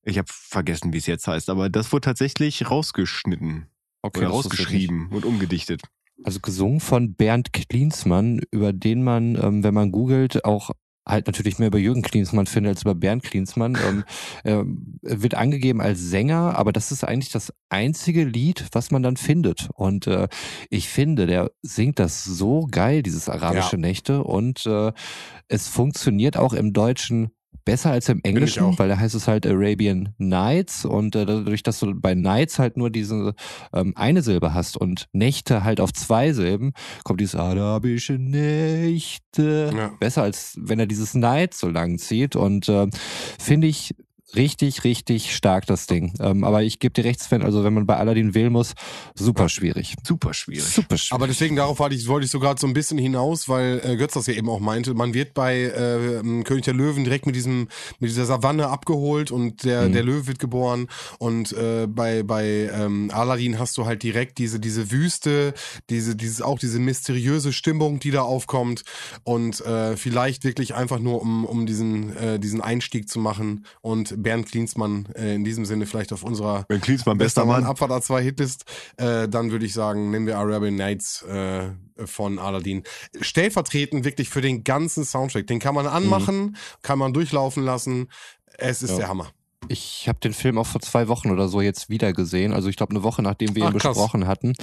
Ich 0.03 0.17
habe 0.17 0.27
vergessen, 0.29 0.93
wie 0.93 0.97
es 0.97 1.07
jetzt 1.07 1.27
heißt, 1.27 1.49
aber 1.49 1.69
das 1.69 1.91
wurde 1.91 2.01
tatsächlich 2.01 2.69
rausgeschnitten 2.69 3.67
okay, 4.01 4.19
oder 4.19 4.27
das 4.27 4.35
rausgeschrieben 4.35 5.09
und 5.09 5.25
umgedichtet. 5.25 5.81
Also 6.23 6.39
gesungen 6.39 6.79
von 6.79 7.15
Bernd 7.15 7.51
Klinsmann, 7.53 8.41
über 8.51 8.71
den 8.71 9.03
man, 9.03 9.35
ähm, 9.35 9.63
wenn 9.63 9.73
man 9.73 9.91
googelt, 9.91 10.45
auch 10.45 10.71
halt 11.05 11.27
natürlich 11.27 11.59
mehr 11.59 11.67
über 11.67 11.77
Jürgen 11.77 12.01
Klinsmann 12.01 12.47
finde 12.47 12.71
als 12.71 12.81
über 12.81 12.95
Bernd 12.95 13.23
Klinsmann. 13.23 13.77
ähm, 13.87 14.03
ähm, 14.43 14.99
wird 15.01 15.35
angegeben 15.35 15.81
als 15.81 15.99
Sänger, 15.99 16.57
aber 16.57 16.71
das 16.71 16.91
ist 16.91 17.03
eigentlich 17.03 17.31
das 17.31 17.53
einzige 17.69 18.23
Lied, 18.23 18.65
was 18.71 18.91
man 18.91 19.03
dann 19.03 19.17
findet. 19.17 19.69
Und 19.73 20.07
äh, 20.07 20.27
ich 20.69 20.89
finde, 20.89 21.27
der 21.27 21.51
singt 21.61 21.99
das 21.99 22.23
so 22.23 22.67
geil, 22.69 23.03
dieses 23.03 23.29
arabische 23.29 23.75
Ja. 23.75 23.81
Nächte. 23.81 24.23
Und 24.23 24.65
äh, 24.65 24.91
es 25.47 25.67
funktioniert 25.67 26.37
auch 26.37 26.53
im 26.53 26.73
Deutschen 26.73 27.31
besser 27.65 27.91
als 27.91 28.07
im 28.09 28.21
Englischen, 28.23 28.77
weil 28.77 28.87
da 28.89 28.97
heißt 28.97 29.15
es 29.15 29.27
halt 29.27 29.45
Arabian 29.45 30.13
Nights 30.17 30.85
und 30.85 31.15
äh, 31.15 31.25
dadurch, 31.25 31.63
dass 31.63 31.79
du 31.79 31.93
bei 31.95 32.13
Nights 32.13 32.59
halt 32.59 32.77
nur 32.77 32.89
diese 32.91 33.33
ähm, 33.73 33.93
eine 33.95 34.21
Silbe 34.21 34.53
hast 34.53 34.77
und 34.77 35.07
Nächte 35.13 35.63
halt 35.63 35.81
auf 35.81 35.91
zwei 35.91 36.31
Silben, 36.31 36.73
kommt 37.03 37.19
dieses 37.21 37.35
arabische 37.35 38.13
Nächte 38.13 39.71
Ja. 39.75 39.91
besser 39.99 40.23
als 40.23 40.55
wenn 40.61 40.79
er 40.79 40.85
dieses 40.85 41.13
Night 41.15 41.53
so 41.53 41.67
lang 41.69 41.97
zieht 41.97 42.35
und 42.35 42.69
äh, 42.69 42.87
finde 43.39 43.67
ich 43.67 43.95
richtig, 44.35 44.83
richtig 44.83 45.35
stark 45.35 45.65
das 45.65 45.87
Ding. 45.87 46.13
Ähm, 46.19 46.43
aber 46.43 46.63
ich 46.63 46.79
gebe 46.79 46.93
dir 46.93 47.03
recht, 47.05 47.19
Sven, 47.19 47.43
also 47.43 47.63
wenn 47.63 47.73
man 47.73 47.85
bei 47.85 47.95
Aladdin 47.97 48.33
wählen 48.33 48.51
muss, 48.51 48.73
super 49.15 49.49
schwierig. 49.49 49.95
Super 50.03 50.33
schwierig. 50.33 50.63
Super 50.63 50.97
schwierig. 50.97 51.13
Aber 51.13 51.27
deswegen, 51.27 51.55
darauf 51.55 51.79
wollte 51.79 51.95
ich, 51.95 52.07
wollte 52.07 52.25
ich 52.25 52.31
sogar 52.31 52.57
so 52.57 52.67
ein 52.67 52.73
bisschen 52.73 52.97
hinaus, 52.97 53.47
weil 53.49 53.81
äh, 53.83 53.95
Götz 53.97 54.13
das 54.13 54.27
ja 54.27 54.33
eben 54.33 54.49
auch 54.49 54.59
meinte, 54.59 54.93
man 54.93 55.13
wird 55.13 55.33
bei 55.33 55.55
äh, 55.55 56.17
ähm, 56.19 56.43
König 56.43 56.65
der 56.65 56.73
Löwen 56.73 57.03
direkt 57.03 57.25
mit 57.25 57.35
diesem, 57.35 57.67
mit 57.99 58.09
dieser 58.09 58.25
Savanne 58.25 58.67
abgeholt 58.67 59.31
und 59.31 59.63
der, 59.63 59.87
Mhm. 59.87 59.93
der 59.93 60.03
Löwe 60.03 60.27
wird 60.27 60.39
geboren. 60.39 60.87
Und 61.19 61.51
äh, 61.53 61.87
bei, 61.87 62.23
bei 62.23 62.69
ähm, 62.73 63.11
Aladdin 63.13 63.59
hast 63.59 63.77
du 63.77 63.85
halt 63.85 64.03
direkt 64.03 64.37
diese, 64.37 64.59
diese 64.59 64.91
Wüste, 64.91 65.53
diese, 65.89 66.15
dieses, 66.15 66.41
auch 66.41 66.59
diese 66.59 66.79
mysteriöse 66.79 67.53
Stimmung, 67.53 67.99
die 67.99 68.11
da 68.11 68.21
aufkommt. 68.21 68.83
Und 69.23 69.61
äh, 69.65 69.95
vielleicht 69.97 70.43
wirklich 70.43 70.75
einfach 70.75 70.99
nur, 70.99 71.21
um, 71.21 71.45
um 71.45 71.65
diesen, 71.65 72.15
äh, 72.17 72.39
diesen 72.39 72.61
Einstieg 72.61 73.09
zu 73.09 73.19
machen 73.19 73.65
und 73.81 74.23
Bernd 74.25 74.47
Klinsmann 74.51 75.07
äh, 75.15 75.35
in 75.35 75.43
diesem 75.45 75.65
Sinne 75.65 75.85
vielleicht 75.85 76.11
auf 76.11 76.23
unserer 76.23 76.65
Wenn 76.67 76.81
Klinsmann 76.81 77.17
bester 77.17 77.41
bester 77.43 77.45
Mann, 77.45 77.61
Mann. 77.61 77.69
Abfahrt 77.71 77.91
A2 77.91 78.19
Hitlist, 78.21 78.65
äh, 78.97 79.29
dann 79.29 79.51
würde 79.51 79.65
ich 79.65 79.73
sagen, 79.73 80.09
nehmen 80.11 80.25
wir 80.27 80.37
Arabian 80.37 80.75
Nights 80.75 81.21
äh, 81.23 81.69
von 82.05 82.39
Aladdin. 82.39 82.83
Stellvertretend 83.21 84.03
wirklich 84.05 84.29
für 84.29 84.41
den 84.41 84.63
ganzen 84.63 85.05
Soundtrack. 85.05 85.47
Den 85.47 85.59
kann 85.59 85.75
man 85.75 85.87
anmachen, 85.87 86.57
kann 86.81 86.99
man 86.99 87.13
durchlaufen 87.13 87.63
lassen. 87.63 88.07
Es 88.57 88.81
ist 88.81 88.91
Ja. 88.91 88.97
der 88.97 89.07
Hammer. 89.09 89.27
Ich 89.67 90.07
habe 90.07 90.19
den 90.19 90.33
Film 90.33 90.59
auch 90.59 90.67
vor 90.67 90.79
zwei 90.81 91.07
Wochen 91.07 91.31
oder 91.31 91.47
so 91.47 91.59
jetzt 91.59 91.89
wieder 91.89 92.13
gesehen. 92.13 92.53
Also 92.53 92.69
ich 92.69 92.75
glaube 92.75 92.91
eine 92.91 93.01
Woche 93.03 93.23
nachdem 93.23 93.55
wir 93.55 93.65
Ach, 93.65 93.71
ihn 93.73 93.79
krass. 93.79 93.95
besprochen 93.97 94.27
hatten, 94.27 94.53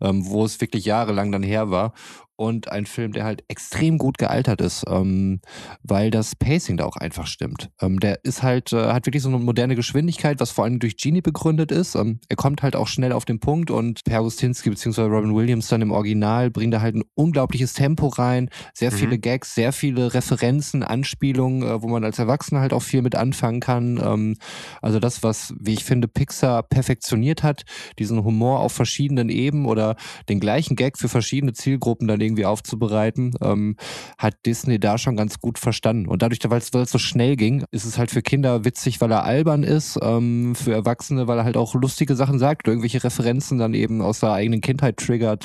ähm, 0.00 0.24
wo 0.26 0.44
es 0.44 0.60
wirklich 0.60 0.84
jahrelang 0.84 1.32
dann 1.32 1.42
her 1.42 1.70
war. 1.70 1.94
Und 2.36 2.72
ein 2.72 2.86
Film, 2.86 3.12
der 3.12 3.24
halt 3.24 3.44
extrem 3.48 3.98
gut 3.98 4.18
gealtert 4.18 4.60
ist, 4.60 4.84
ähm, 4.88 5.40
weil 5.82 6.10
das 6.10 6.34
Pacing 6.34 6.76
da 6.76 6.84
auch 6.86 6.96
einfach 6.96 7.26
stimmt. 7.26 7.70
Ähm, 7.80 8.00
der 8.00 8.24
ist 8.24 8.42
halt, 8.42 8.72
äh, 8.72 8.86
hat 8.92 9.06
wirklich 9.06 9.22
so 9.22 9.28
eine 9.28 9.38
moderne 9.38 9.76
Geschwindigkeit, 9.76 10.40
was 10.40 10.50
vor 10.50 10.64
allem 10.64 10.78
durch 10.80 10.96
Genie 10.96 11.20
begründet 11.20 11.70
ist. 11.70 11.94
Ähm, 11.94 12.20
er 12.28 12.36
kommt 12.36 12.62
halt 12.62 12.74
auch 12.74 12.88
schnell 12.88 13.12
auf 13.12 13.24
den 13.24 13.38
Punkt 13.38 13.70
und 13.70 14.02
Per 14.04 14.22
Gustinski 14.22 14.70
bzw. 14.70 15.02
Robin 15.02 15.34
Williams 15.34 15.68
dann 15.68 15.82
im 15.82 15.92
Original 15.92 16.50
bringt 16.50 16.74
da 16.74 16.80
halt 16.80 16.96
ein 16.96 17.04
unglaubliches 17.14 17.74
Tempo 17.74 18.08
rein, 18.08 18.48
sehr 18.74 18.90
Mhm. 18.90 18.96
viele 18.96 19.18
Gags, 19.18 19.54
sehr 19.54 19.72
viele 19.72 20.14
Referenzen, 20.14 20.82
Anspielungen, 20.82 21.62
äh, 21.62 21.82
wo 21.82 21.88
man 21.88 22.02
als 22.02 22.18
Erwachsener 22.18 22.60
halt 22.60 22.72
auch 22.72 22.82
viel 22.82 23.02
mit 23.02 23.14
anfangen 23.14 23.60
kann. 23.60 24.00
Ähm, 24.02 24.36
also 24.80 24.98
das, 24.98 25.22
was, 25.22 25.54
wie 25.60 25.74
ich 25.74 25.84
finde, 25.84 26.08
Pixar 26.08 26.62
perfektioniert 26.62 27.42
hat, 27.42 27.62
diesen 27.98 28.24
Humor 28.24 28.60
auf 28.60 28.72
verschiedenen 28.72 29.28
Ebenen 29.28 29.66
oder 29.66 29.96
den 30.28 30.40
gleichen 30.40 30.76
Gag 30.76 30.98
für 30.98 31.08
verschiedene 31.08 31.52
Zielgruppen 31.52 32.08
dann 32.08 32.21
irgendwie 32.22 32.46
aufzubereiten, 32.46 33.34
ähm, 33.42 33.76
hat 34.18 34.34
Disney 34.46 34.78
da 34.78 34.98
schon 34.98 35.16
ganz 35.16 35.38
gut 35.40 35.58
verstanden. 35.58 36.06
Und 36.08 36.22
dadurch, 36.22 36.40
weil 36.46 36.58
es 36.58 36.70
so 36.90 36.98
schnell 36.98 37.36
ging, 37.36 37.64
ist 37.70 37.84
es 37.84 37.98
halt 37.98 38.10
für 38.10 38.22
Kinder 38.22 38.64
witzig, 38.64 39.00
weil 39.00 39.10
er 39.10 39.24
albern 39.24 39.62
ist, 39.62 39.98
ähm, 40.02 40.54
für 40.54 40.72
Erwachsene, 40.72 41.26
weil 41.26 41.38
er 41.38 41.44
halt 41.44 41.56
auch 41.56 41.74
lustige 41.74 42.16
Sachen 42.16 42.38
sagt, 42.38 42.66
irgendwelche 42.66 43.02
Referenzen 43.04 43.58
dann 43.58 43.74
eben 43.74 44.00
aus 44.00 44.20
der 44.20 44.32
eigenen 44.32 44.60
Kindheit 44.60 44.96
triggert. 44.96 45.44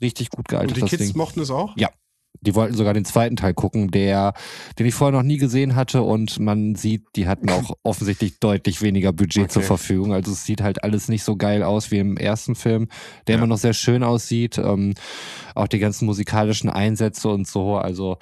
Richtig 0.00 0.30
gut 0.30 0.48
gealtert, 0.48 0.78
Und 0.80 0.84
die 0.90 0.96
Kids 0.96 1.08
Ding. 1.08 1.16
mochten 1.16 1.40
es 1.40 1.50
auch? 1.50 1.76
Ja. 1.76 1.88
Die 2.42 2.54
wollten 2.54 2.74
sogar 2.76 2.94
den 2.94 3.04
zweiten 3.04 3.36
Teil 3.36 3.54
gucken, 3.54 3.90
der, 3.90 4.32
den 4.78 4.86
ich 4.86 4.94
vorher 4.94 5.16
noch 5.16 5.24
nie 5.26 5.38
gesehen 5.38 5.74
hatte 5.74 6.02
und 6.02 6.38
man 6.38 6.74
sieht, 6.74 7.04
die 7.16 7.26
hatten 7.26 7.50
auch 7.50 7.72
offensichtlich 7.82 8.38
deutlich 8.40 8.80
weniger 8.82 9.12
Budget 9.12 9.44
Okay. 9.44 9.52
zur 9.52 9.62
Verfügung. 9.62 10.12
Also 10.12 10.32
es 10.32 10.44
sieht 10.44 10.60
halt 10.62 10.84
alles 10.84 11.08
nicht 11.08 11.24
so 11.24 11.36
geil 11.36 11.62
aus 11.62 11.90
wie 11.90 11.98
im 11.98 12.16
ersten 12.16 12.54
Film, 12.54 12.88
der 13.26 13.34
Ja. 13.34 13.38
immer 13.38 13.46
noch 13.46 13.58
sehr 13.58 13.74
schön 13.74 14.02
aussieht. 14.02 14.58
Ähm, 14.58 14.94
auch 15.54 15.68
die 15.68 15.78
ganzen 15.78 16.06
musikalischen 16.06 16.70
Einsätze 16.70 17.28
und 17.28 17.46
so. 17.48 17.76
Also 17.76 18.18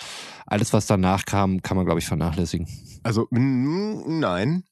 alles, 0.46 0.72
was 0.72 0.86
danach 0.86 1.24
kam, 1.24 1.62
kann 1.62 1.76
man, 1.76 1.84
glaube 1.86 2.00
ich, 2.00 2.06
vernachlässigen. 2.06 2.66
Also, 3.02 3.26
nein. 3.30 4.64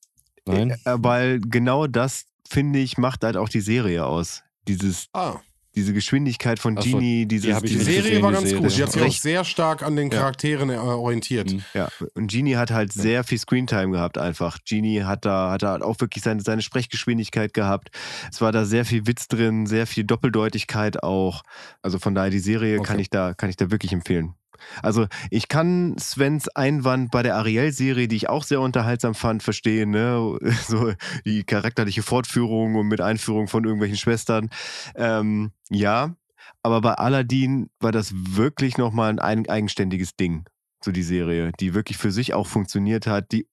Nein? 0.47 0.71
Äh, 0.85 0.97
weil 0.99 1.41
genau 1.41 1.87
das, 1.87 2.25
finde 2.49 2.79
ich, 2.79 2.99
macht 2.99 3.25
halt 3.25 3.37
auch 3.37 3.49
die 3.49 3.61
Serie 3.61 4.05
aus. 4.07 4.43
Dieses, 4.69 5.07
Ah, 5.13 5.37
diese 5.77 5.93
Geschwindigkeit 5.93 6.59
von 6.59 6.77
so, 6.77 6.83
Genie, 6.83 7.27
dieses, 7.27 7.59
die 7.61 7.75
nicht 7.75 7.85
Serie 7.85 8.03
gesehen, 8.03 8.23
war 8.23 8.31
die 8.31 8.35
ganz 8.37 8.49
Serie. 8.49 8.63
gut. 8.63 8.77
Die 8.77 8.83
hat 8.83 8.93
sich 8.93 9.03
auch 9.03 9.07
Recht. 9.07 9.23
sehr 9.23 9.45
stark 9.45 9.83
an 9.83 9.97
den 9.97 10.11
Ja. 10.11 10.19
Charakteren 10.19 10.71
äh, 10.71 10.77
orientiert. 10.77 11.53
Mhm. 11.53 11.63
Ja, 11.75 11.89
und 12.15 12.31
Genie 12.31 12.57
hat 12.57 12.71
halt 12.71 12.93
sehr 12.93 13.25
viel 13.25 13.39
Screentime 13.39 13.91
gehabt 13.93 14.19
einfach. 14.19 14.59
Genie 14.69 15.03
hat 15.03 15.25
da, 15.25 15.51
hat 15.51 15.63
da 15.63 15.81
auch 15.81 16.01
wirklich 16.01 16.23
seine, 16.25 16.41
seine 16.43 16.63
Sprechgeschwindigkeit 16.63 17.55
gehabt. 17.55 17.91
Es 18.31 18.41
war 18.41 18.53
da 18.53 18.65
sehr 18.65 18.85
viel 18.85 19.07
Witz 19.07 19.29
drin, 19.29 19.67
sehr 19.67 19.87
viel 19.87 20.05
Doppeldeutigkeit 20.05 21.03
auch. 21.03 21.43
Also 21.83 21.99
von 21.99 22.15
daher 22.15 22.31
die 22.31 22.39
Serie 22.39 22.79
Okay. 22.79 22.87
kann 22.89 22.99
ich 23.01 23.11
da, 23.11 23.35
kann 23.35 23.51
ich 23.51 23.57
da 23.57 23.71
wirklich 23.71 23.93
empfehlen. 23.93 24.35
Also 24.83 25.07
ich 25.31 25.49
kann 25.49 25.97
Svens 25.99 26.49
Einwand 26.49 27.11
bei 27.11 27.23
der 27.23 27.37
Ariel-Serie, 27.37 28.09
die 28.09 28.17
ich 28.17 28.29
auch 28.29 28.45
sehr 28.45 28.61
unterhaltsam 28.61 29.15
fand, 29.15 29.43
verstehen. 29.43 29.91
Ne? 29.91 30.39
So 30.67 30.93
die 31.25 31.45
charakterliche 31.45 32.03
Fortführung 32.03 32.77
und 32.77 32.89
mit 32.89 33.01
Einführung 33.01 33.49
von 33.49 33.65
irgendwelchen 33.65 33.99
Schwestern. 33.99 34.51
Ähm, 34.95 35.53
ja, 35.71 36.15
aber 36.63 36.81
bei 36.81 36.95
Aladdin 36.95 37.69
war 37.81 37.93
das 37.93 38.13
wirklich 38.15 38.79
nochmal 38.79 39.11
ein 39.11 39.19
eigen- 39.19 39.49
eigenständiges 39.49 40.17
Ding 40.17 40.45
so 40.85 40.93
die 40.93 41.03
Serie, 41.03 41.51
die 41.59 41.75
wirklich 41.75 41.97
für 41.97 42.13
sich 42.13 42.35
auch 42.35 42.47
funktioniert 42.47 43.07
hat, 43.07 43.33
die, 43.33 43.49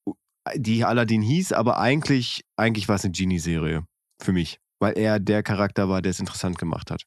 die 0.54 0.84
Aladdin 0.84 1.22
hieß, 1.22 1.52
aber 1.52 1.78
eigentlich, 1.78 2.44
eigentlich 2.56 2.88
war 2.88 2.96
es 2.96 3.04
eine 3.04 3.12
Genie-Serie 3.12 3.84
für 4.20 4.32
mich, 4.32 4.58
weil 4.78 4.96
er 4.98 5.18
der 5.18 5.42
Charakter 5.42 5.88
war, 5.88 6.02
der 6.02 6.10
es 6.10 6.20
interessant 6.20 6.58
gemacht 6.58 6.90
hat. 6.90 7.04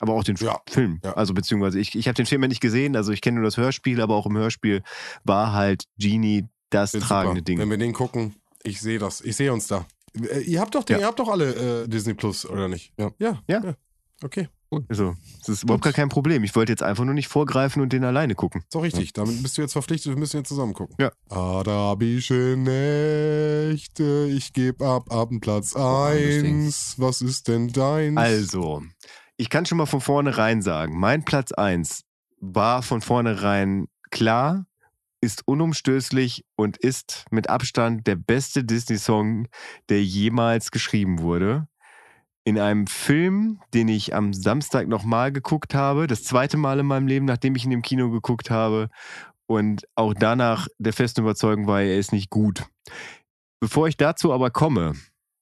Aber 0.00 0.14
auch 0.14 0.24
den 0.24 0.36
Ja, 0.36 0.60
Film. 0.68 1.00
ja. 1.04 1.12
Also 1.14 1.34
beziehungsweise 1.34 1.78
ich, 1.78 1.94
ich 1.94 2.08
habe 2.08 2.14
den 2.14 2.26
Film 2.26 2.42
ja 2.42 2.48
nicht 2.48 2.60
gesehen, 2.60 2.96
also 2.96 3.12
ich 3.12 3.20
kenne 3.20 3.36
nur 3.36 3.44
das 3.44 3.56
Hörspiel, 3.56 4.00
aber 4.00 4.14
auch 4.16 4.26
im 4.26 4.36
Hörspiel 4.36 4.82
war 5.24 5.52
halt 5.52 5.84
Genie 5.98 6.46
das 6.70 6.94
Wird 6.94 7.04
tragende 7.04 7.36
super. 7.40 7.44
Ding. 7.44 7.58
Wenn 7.60 7.70
wir 7.70 7.78
den 7.78 7.92
gucken, 7.92 8.34
ich 8.64 8.80
sehe 8.80 8.98
das. 8.98 9.20
Ich 9.20 9.36
sehe 9.36 9.52
uns 9.52 9.66
da. 9.68 9.86
Äh, 10.20 10.40
ihr 10.40 10.60
habt 10.60 10.74
doch 10.74 10.84
den, 10.84 10.94
Ja. 10.96 11.00
ihr 11.02 11.06
habt 11.06 11.18
doch 11.20 11.28
alle 11.28 11.82
äh, 11.84 11.88
Disney 11.88 12.14
Plus, 12.14 12.44
oder 12.46 12.66
nicht? 12.68 12.92
Ja. 12.98 13.10
Ja. 13.18 13.42
Ja. 13.48 13.74
Okay. 14.22 14.48
Also, 14.88 15.14
das 15.38 15.48
ist 15.50 15.62
überhaupt 15.62 15.84
gar 15.84 15.92
kein 15.92 16.08
Problem. 16.08 16.42
Ich 16.42 16.56
wollte 16.56 16.72
jetzt 16.72 16.82
einfach 16.82 17.04
nur 17.04 17.14
nicht 17.14 17.28
vorgreifen 17.28 17.80
und 17.80 17.92
den 17.92 18.02
alleine 18.02 18.34
gucken. 18.34 18.62
Ist 18.62 18.74
doch 18.74 18.82
richtig. 18.82 19.12
Damit 19.12 19.40
bist 19.40 19.56
du 19.56 19.62
jetzt 19.62 19.72
verpflichtet, 19.72 20.10
wir 20.12 20.18
müssen 20.18 20.38
jetzt 20.38 20.48
zusammen 20.48 20.72
gucken. 20.74 20.96
Ja. 20.98 21.12
Arabische 21.28 22.56
Nächte, 22.58 24.28
ich 24.30 24.52
gebe 24.52 24.84
ab, 24.84 25.12
ab 25.12 25.30
Platz 25.40 25.74
lustig. 25.74 26.44
1. 26.44 26.94
Was 26.98 27.22
ist 27.22 27.46
denn 27.46 27.68
deins? 27.68 28.16
Also, 28.16 28.82
ich 29.36 29.50
kann 29.50 29.66
schon 29.66 29.78
mal 29.78 29.86
von 29.86 30.00
vornherein 30.00 30.62
sagen, 30.62 30.98
mein 30.98 31.24
Platz 31.24 31.52
1 31.52 32.04
war 32.40 32.82
von 32.82 33.00
vornherein 33.00 33.86
klar, 34.10 34.66
ist 35.20 35.48
unumstößlich 35.48 36.44
und 36.56 36.76
ist 36.76 37.24
mit 37.30 37.48
Abstand 37.48 38.06
der 38.06 38.16
beste 38.16 38.62
Disney-Song, 38.62 39.48
der 39.88 40.04
jemals 40.04 40.70
geschrieben 40.70 41.20
wurde. 41.20 41.66
In 42.44 42.58
einem 42.58 42.86
Film, 42.86 43.60
den 43.72 43.88
ich 43.88 44.14
am 44.14 44.34
Samstag 44.34 44.86
nochmal 44.86 45.32
geguckt 45.32 45.74
habe, 45.74 46.06
das 46.06 46.24
zweite 46.24 46.58
Mal 46.58 46.78
in 46.78 46.86
meinem 46.86 47.06
Leben, 47.06 47.24
nachdem 47.24 47.56
ich 47.56 47.64
ihn 47.64 47.72
im 47.72 47.80
Kino 47.80 48.10
geguckt 48.10 48.50
habe 48.50 48.90
und 49.46 49.88
auch 49.94 50.12
danach 50.12 50.68
der 50.78 50.92
festen 50.92 51.22
Überzeugung 51.22 51.66
war, 51.66 51.80
er 51.80 51.98
ist 51.98 52.12
nicht 52.12 52.28
gut. 52.28 52.66
Bevor 53.60 53.88
ich 53.88 53.96
dazu 53.96 54.30
aber 54.30 54.50
komme, 54.50 54.92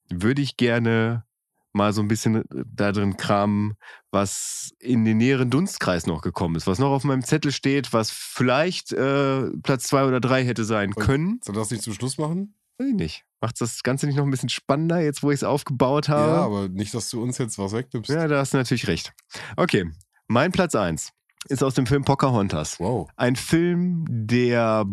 würde 0.08 0.42
ich 0.42 0.56
gerne 0.56 1.24
mal 1.72 1.92
so 1.92 2.02
ein 2.02 2.08
bisschen 2.08 2.44
da 2.50 2.92
drin 2.92 3.16
kramen, 3.16 3.74
was 4.10 4.72
in 4.78 5.04
den 5.04 5.16
näheren 5.18 5.50
Dunstkreis 5.50 6.06
noch 6.06 6.20
gekommen 6.22 6.56
ist, 6.56 6.66
was 6.66 6.78
noch 6.78 6.90
auf 6.90 7.04
meinem 7.04 7.24
Zettel 7.24 7.52
steht, 7.52 7.92
was 7.92 8.10
vielleicht 8.10 8.92
äh, 8.92 9.50
Platz 9.62 9.84
zwei 9.84 10.04
oder 10.04 10.20
drei 10.20 10.44
hätte 10.44 10.64
sein 10.64 10.92
Und- 10.94 11.02
können. 11.04 11.40
Soll 11.44 11.54
das 11.54 11.70
nicht 11.70 11.82
zum 11.82 11.94
Schluss 11.94 12.18
machen? 12.18 12.54
Weiß 12.78 12.88
ich 12.88 12.94
nicht. 12.94 13.24
Macht 13.40 13.60
das 13.60 13.82
Ganze 13.82 14.06
nicht 14.06 14.16
noch 14.16 14.24
ein 14.24 14.30
bisschen 14.30 14.48
spannender, 14.48 15.00
jetzt 15.00 15.22
wo 15.22 15.30
ich 15.30 15.36
es 15.36 15.44
aufgebaut 15.44 16.08
habe? 16.08 16.32
Ja, 16.32 16.44
aber 16.44 16.68
nicht, 16.68 16.94
dass 16.94 17.10
du 17.10 17.22
uns 17.22 17.38
jetzt 17.38 17.58
was 17.58 17.72
wegnimmst. 17.72 18.08
Ja, 18.10 18.26
da 18.28 18.38
hast 18.38 18.54
du 18.54 18.58
natürlich 18.58 18.86
recht. 18.86 19.12
Okay, 19.56 19.90
mein 20.28 20.52
Platz 20.52 20.74
eins 20.74 21.10
ist 21.48 21.62
aus 21.64 21.74
dem 21.74 21.86
Film 21.86 22.04
Pocahontas. 22.04 22.78
Wow. 22.78 23.08
Ein 23.16 23.34
Film, 23.36 24.04
der. 24.08 24.84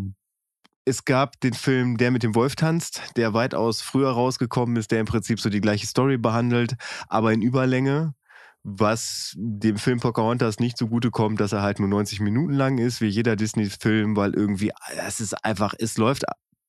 Es 0.89 1.05
gab 1.05 1.39
den 1.41 1.53
Film 1.53 1.97
Der 1.97 2.09
mit 2.09 2.23
dem 2.23 2.33
Wolf 2.33 2.55
tanzt, 2.55 3.03
der 3.15 3.35
weitaus 3.35 3.79
früher 3.79 4.09
rausgekommen 4.09 4.75
ist, 4.75 4.89
der 4.89 4.99
im 4.99 5.05
Prinzip 5.05 5.39
so 5.39 5.51
die 5.51 5.61
gleiche 5.61 5.85
Story 5.85 6.17
behandelt, 6.17 6.77
aber 7.07 7.31
in 7.31 7.43
Überlänge, 7.43 8.15
was 8.63 9.35
dem 9.37 9.77
Film 9.77 9.99
Pocahontas 9.99 10.57
nicht 10.57 10.79
zugute 10.79 11.11
kommt, 11.11 11.41
dass 11.41 11.51
er 11.51 11.61
halt 11.61 11.77
nur 11.77 11.89
90 11.89 12.21
Minuten 12.21 12.53
lang 12.53 12.79
ist, 12.79 13.01
wie 13.01 13.07
jeder 13.07 13.35
Disney-Film, 13.35 14.15
weil 14.15 14.33
irgendwie, 14.33 14.71
es 15.07 15.19
ist 15.19 15.45
einfach, 15.45 15.75
es 15.77 15.99
läuft 15.99 16.23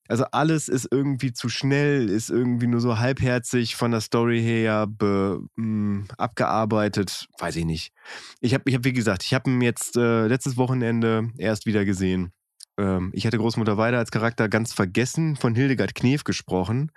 also 0.07 0.25
alles 0.33 0.69
ist 0.69 0.89
irgendwie 0.91 1.33
zu 1.33 1.49
schnell, 1.49 2.11
ist 2.11 2.29
irgendwie 2.31 2.67
nur 2.67 2.81
so 2.81 2.99
halbherzig 2.99 3.77
von 3.77 3.93
der 3.93 4.01
Story 4.01 4.43
her 4.43 4.87
be, 4.87 5.41
mh, 5.55 5.65
hm, 5.65 6.09
abgearbeitet. 6.19 7.29
Weiß 7.39 7.55
ich 7.57 7.65
nicht. 7.65 7.93
Ich 8.41 8.53
habe, 8.53 8.65
ich 8.67 8.75
hab, 8.75 8.85
wie 8.85 8.93
gesagt, 8.93 9.23
ich 9.23 9.33
habe 9.33 9.49
ihn 9.49 9.63
jetzt 9.63 9.97
äh, 9.97 10.27
letztes 10.27 10.57
Wochenende 10.57 11.31
erst 11.39 11.65
wieder 11.65 11.85
gesehen. 11.85 12.33
Ähm, 12.81 13.11
ich 13.15 13.27
hatte 13.27 13.39
Großmutter 13.39 13.77
Weide 13.77 13.99
als 13.99 14.11
Charakter 14.11 14.49
ganz 14.49 14.73
vergessen, 14.73 15.37
von 15.37 15.55
Hildegard 15.55 15.95
Knef 15.95 16.25
gesprochen. 16.25 16.91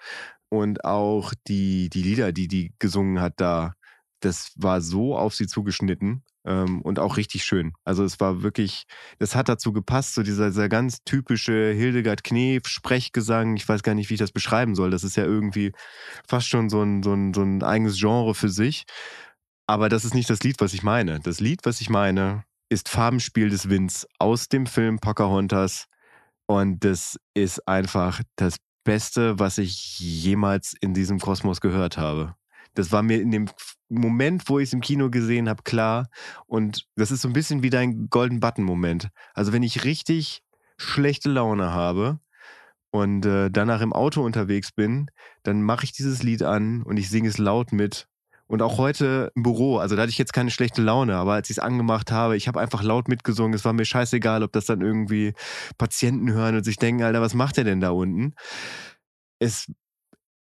Und 0.50 0.86
auch 0.86 1.34
die, 1.48 1.90
die 1.90 2.04
Lieder, 2.04 2.32
die 2.32 2.48
die 2.48 2.74
gesungen 2.80 3.20
hat 3.20 3.34
da, 3.38 3.74
das 4.22 4.54
war 4.56 4.82
so 4.82 5.18
auf 5.18 5.36
sie 5.36 5.48
zugeschnitten 5.48 6.24
ähm, 6.46 6.82
und 6.82 7.00
auch 7.00 7.18
richtig 7.18 7.44
schön. 7.44 7.74
Also 7.84 8.04
es 8.06 8.20
war 8.20 8.44
wirklich, 8.44 8.86
das 9.20 9.36
hat 9.36 9.50
dazu 9.50 9.74
gepasst, 9.74 10.14
so 10.14 10.24
dieser, 10.24 10.48
dieser 10.48 10.70
ganz 10.70 11.04
typische 11.04 11.74
Hildegard 11.74 12.24
Knef 12.24 12.68
Sprechgesang. 12.68 13.58
Ich 13.58 13.68
weiß 13.68 13.84
gar 13.84 13.96
nicht, 13.96 14.10
wie 14.10 14.14
ich 14.14 14.20
das 14.20 14.32
beschreiben 14.32 14.76
soll. 14.76 14.92
Das 14.92 15.04
ist 15.04 15.18
ja 15.18 15.26
irgendwie 15.26 15.74
fast 16.28 16.48
schon 16.48 16.70
so 16.70 16.82
ein, 16.82 17.04
so 17.04 17.14
ein, 17.14 17.34
so 17.34 17.42
ein 17.42 17.64
eigenes 17.64 18.00
Genre 18.00 18.36
für 18.36 18.50
sich. 18.50 18.86
Aber 19.68 19.90
das 19.90 20.06
ist 20.06 20.14
nicht 20.14 20.30
das 20.30 20.44
Lied, 20.44 20.62
was 20.62 20.74
ich 20.74 20.84
meine. 20.84 21.20
Das 21.22 21.40
Lied, 21.40 21.62
was 21.64 21.82
ich 21.82 21.90
meine, 21.90 22.44
ist 22.70 22.90
Farbenspiel 22.90 23.50
des 23.50 23.70
Winds 23.70 24.08
aus 24.20 24.50
dem 24.50 24.66
Film 24.66 25.00
Pocahontas. 25.00 25.86
Und 26.46 26.84
das 26.84 27.18
ist 27.34 27.68
einfach 27.68 28.22
das 28.36 28.58
Beste, 28.84 29.40
was 29.40 29.58
ich 29.58 30.00
jemals 30.00 30.74
in 30.82 30.94
diesem 30.94 31.20
Kosmos 31.20 31.62
gehört 31.62 31.98
habe. 31.98 32.36
Das 32.76 32.92
war 32.92 33.04
mir 33.04 33.22
in 33.22 33.32
dem 33.32 33.50
Moment, 33.90 34.50
wo 34.50 34.60
ich 34.60 34.70
es 34.70 34.74
im 34.74 34.82
Kino 34.82 35.10
gesehen 35.10 35.48
habe, 35.48 35.64
klar. 35.64 36.10
Und 36.46 36.88
das 36.96 37.12
ist 37.12 37.22
so 37.22 37.28
ein 37.28 37.34
bisschen 37.34 37.64
wie 37.64 37.70
dein 37.70 38.10
Golden 38.10 38.40
Button-Moment. 38.40 39.10
Also 39.34 39.54
wenn 39.54 39.64
ich 39.64 39.84
richtig 39.84 40.44
schlechte 40.78 41.30
Laune 41.30 41.72
habe 41.72 42.20
und 42.92 43.26
äh, 43.26 43.50
danach 43.52 43.82
im 43.82 43.94
Auto 43.94 44.24
unterwegs 44.24 44.72
bin, 44.72 45.10
dann 45.44 45.62
mache 45.62 45.86
ich 45.86 45.92
dieses 45.92 46.24
Lied 46.24 46.42
an 46.44 46.84
und 46.84 46.98
ich 46.98 47.10
singe 47.10 47.30
es 47.30 47.38
laut 47.38 47.72
mit. 47.72 48.08
Und 48.48 48.62
auch 48.62 48.78
heute 48.78 49.32
im 49.36 49.44
Büro, 49.44 49.78
also 49.78 49.96
da 49.96 50.04
hatte 50.04 50.12
ich 50.12 50.18
jetzt 50.18 50.34
keine 50.34 50.52
schlechte 50.52 50.82
Laune, 50.82 51.16
aber 51.16 51.34
als 51.34 51.50
ich 51.50 51.58
es 51.58 51.64
angemacht 51.64 52.12
habe, 52.12 52.36
ich 52.36 52.48
habe 52.48 52.60
einfach 52.60 52.84
laut 52.84 53.08
mitgesungen. 53.08 53.54
Es 53.54 53.66
war 53.66 53.74
mir 53.74 53.86
scheißegal, 53.86 54.44
ob 54.44 54.52
das 54.52 54.66
dann 54.66 54.82
irgendwie 54.82 55.34
Patienten 55.78 56.32
hören 56.32 56.56
und 56.56 56.64
sich 56.64 56.78
denken, 56.78 57.04
Alter, 57.04 57.22
was 57.22 57.34
macht 57.34 57.58
der 57.58 57.64
denn 57.64 57.80
da 57.82 57.92
unten? 57.92 58.36
Es 59.40 59.68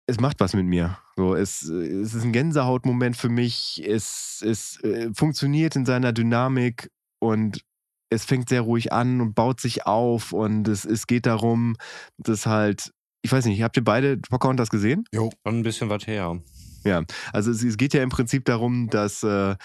es 0.08 0.20
macht 0.20 0.40
was 0.40 0.54
mit 0.54 0.66
mir. 0.66 0.98
So, 1.16 1.36
es, 1.36 1.64
es 1.64 2.14
ist 2.14 2.24
ein 2.24 2.32
Gänsehautmoment 2.32 3.18
für 3.18 3.30
mich. 3.30 3.82
Es, 3.86 4.44
es 4.46 4.82
äh, 4.84 5.10
funktioniert 5.14 5.76
in 5.76 5.86
seiner 5.86 6.14
Dynamik 6.14 6.92
und 7.20 7.62
es 8.10 8.26
fängt 8.26 8.50
sehr 8.50 8.62
ruhig 8.62 8.92
an 8.94 9.20
und 9.20 9.34
baut 9.34 9.60
sich 9.60 9.86
auf 9.86 10.32
und 10.32 10.68
es, 10.68 10.86
es 10.86 11.08
geht 11.08 11.26
darum, 11.26 11.76
dass 12.18 12.46
halt, 12.46 12.94
ich 13.24 13.32
weiß 13.32 13.46
nicht, 13.46 13.62
habt 13.64 13.78
ihr 13.78 13.84
beide 13.84 14.18
Pocahontas 14.18 14.70
gesehen? 14.70 15.06
Jo. 15.12 15.32
Schon 15.46 15.60
ein 15.60 15.64
bisschen 15.64 15.90
was 15.90 16.06
her. 16.06 16.40
Ja, 16.86 17.04
also 17.34 17.52
es, 17.52 17.64
es, 17.64 17.78
geht 17.78 17.94
ja 17.94 18.04
im 18.04 18.10
Prinzip 18.10 18.46
darum, 18.46 18.90
dass 18.90 19.24
äh, 19.24 19.56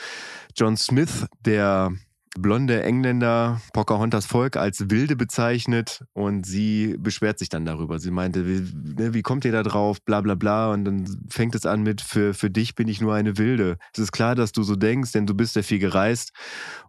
John 0.57 0.77
Smith, 0.79 1.27
der 1.45 1.93
blonde 2.39 2.83
Engländer 2.83 3.61
Pocahontas 3.75 4.25
Volk 4.25 4.57
als 4.57 4.89
Wilde 4.89 5.17
bezeichnet 5.17 6.05
und 6.13 6.47
sie 6.47 6.97
beschwert 6.99 7.39
sich 7.39 7.49
dann 7.49 7.67
darüber. 7.67 7.99
Sie 7.99 8.11
meinte, 8.11 8.47
wie, 8.47 9.03
ne, 9.03 9.13
wie 9.13 9.23
kommt 9.23 9.45
ihr 9.45 9.53
da 9.53 9.63
drauf, 9.63 10.03
bla 10.03 10.21
bla 10.21 10.35
bla 10.35 10.73
und 10.73 10.85
dann 10.85 11.27
fängt 11.29 11.55
es 11.55 11.67
an 11.67 11.83
mit, 11.83 12.01
für, 12.01 12.33
für 12.33 12.51
dich 12.51 12.75
bin 12.75 12.89
ich 12.89 13.01
nur 13.01 13.15
eine 13.15 13.37
Wilde. 13.37 13.77
Es 13.93 13.99
ist 13.99 14.13
klar, 14.13 14.35
dass 14.35 14.53
du 14.53 14.63
so 14.63 14.77
denkst, 14.77 15.13
denn 15.13 15.27
du 15.27 15.35
bist 15.35 15.57
ja 15.57 15.63
viel 15.63 15.79
gereist 15.79 16.33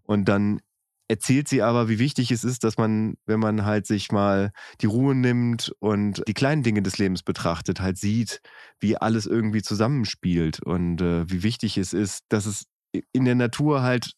und 0.04 0.26
dann 0.30 0.62
erzählt 1.12 1.50
sie 1.50 1.62
aber, 1.62 1.90
wie 1.90 2.00
wichtig 2.00 2.32
es 2.32 2.46
ist, 2.46 2.64
dass 2.64 2.78
man, 2.78 3.16
wenn 3.26 3.42
man 3.42 3.66
halt 3.66 3.86
sich 3.86 4.14
mal 4.14 4.54
die 4.80 4.86
Ruhe 4.86 5.14
nimmt 5.14 5.76
und 5.80 6.24
die 6.26 6.34
kleinen 6.34 6.64
Dinge 6.64 6.82
des 6.82 6.98
Lebens 6.98 7.22
betrachtet, 7.22 7.82
halt 7.82 7.98
sieht, 7.98 8.42
wie 8.80 8.96
alles 8.96 9.26
irgendwie 9.26 9.62
zusammenspielt 9.62 10.64
und 10.64 11.02
äh, 11.02 11.30
wie 11.30 11.44
wichtig 11.44 11.78
es 11.78 11.92
ist, 11.92 12.24
dass 12.30 12.46
es 12.46 12.64
in 13.12 13.26
der 13.26 13.36
Natur 13.36 13.82
halt 13.82 14.14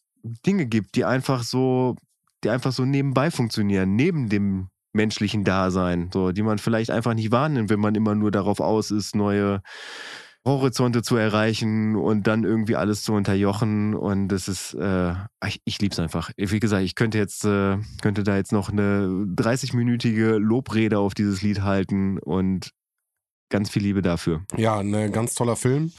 Dinge 0.45 0.67
gibt, 0.67 0.95
die 0.95 1.03
einfach 1.03 1.41
so, 1.41 1.95
die 2.43 2.51
einfach 2.51 2.71
so 2.71 2.85
nebenbei 2.85 3.31
funktionieren, 3.31 3.95
neben 3.95 4.29
dem 4.29 4.67
menschlichen 4.93 5.43
Dasein, 5.43 6.11
so, 6.13 6.31
die 6.31 6.43
man 6.43 6.59
vielleicht 6.59 6.91
einfach 6.91 7.15
nicht 7.15 7.31
wahrnimmt, 7.31 7.71
wenn 7.71 7.79
man 7.79 7.95
immer 7.95 8.13
nur 8.13 8.29
darauf 8.29 8.59
aus 8.59 8.91
ist, 8.91 9.15
neue 9.15 9.63
Horizonte 10.45 11.01
zu 11.03 11.15
erreichen 11.15 11.95
und 11.95 12.27
dann 12.27 12.43
irgendwie 12.43 12.75
alles 12.75 13.03
zu 13.03 13.13
unterjochen. 13.13 13.95
Und 13.95 14.27
das 14.27 14.47
ist, 14.47 14.73
äh, 14.73 15.13
ich, 15.45 15.61
ich 15.63 15.79
liebe 15.79 15.93
es 15.93 15.99
einfach. 15.99 16.31
Wie 16.35 16.59
gesagt, 16.59 16.83
ich 16.83 16.95
könnte 16.95 17.17
jetzt, 17.17 17.45
äh, 17.45 17.77
könnte 18.01 18.23
da 18.23 18.35
jetzt 18.35 18.51
noch 18.51 18.69
eine 18.69 19.07
30-minütige 19.35 20.37
Lobrede 20.37 20.99
auf 20.99 21.13
dieses 21.13 21.41
Lied 21.41 21.61
halten 21.61 22.19
und 22.19 22.71
ganz 23.53 23.69
viel 23.69 23.83
Liebe 23.83 24.01
dafür. 24.01 24.41
Ja, 24.57 24.79
ein 24.79 25.11
ganz 25.11 25.35
toller 25.35 25.55
Film. 25.55 25.93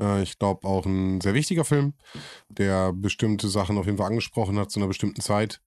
Äh, 0.00 0.22
ich 0.22 0.38
glaube 0.38 0.66
auch 0.66 0.86
ein 0.86 1.20
sehr 1.20 1.34
wichtiger 1.34 1.66
Film, 1.66 1.92
der 2.48 2.92
bestimmte 2.94 3.48
Sachen 3.48 3.76
auf 3.76 3.84
jeden 3.84 3.98
Fall 3.98 4.06
angesprochen 4.08 4.58
hat 4.58 4.70
zu 4.70 4.80
einer 4.80 4.88
bestimmten 4.88 5.20
Zeit. 5.20 5.60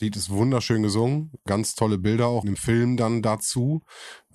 Lied 0.00 0.16
ist 0.16 0.30
wunderschön 0.30 0.82
gesungen, 0.82 1.32
ganz 1.46 1.74
tolle 1.74 1.98
Bilder 1.98 2.28
auch 2.28 2.46
im 2.46 2.56
Film 2.56 2.96
dann 2.96 3.20
dazu, 3.20 3.82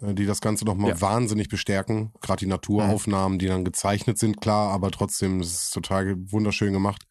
die 0.01 0.25
das 0.25 0.41
Ganze 0.41 0.65
nochmal 0.65 0.91
ja. 0.91 1.01
wahnsinnig 1.01 1.49
bestärken. 1.49 2.11
Gerade 2.21 2.39
die 2.39 2.49
Naturaufnahmen, 2.49 3.39
die 3.39 3.47
dann 3.47 3.65
gezeichnet 3.65 4.17
sind, 4.17 4.41
klar, 4.41 4.71
aber 4.71 4.91
trotzdem 4.91 5.39
ist 5.41 5.53
es 5.53 5.69
total 5.69 6.15
wunderschön 6.31 6.73
gemacht 6.73 7.05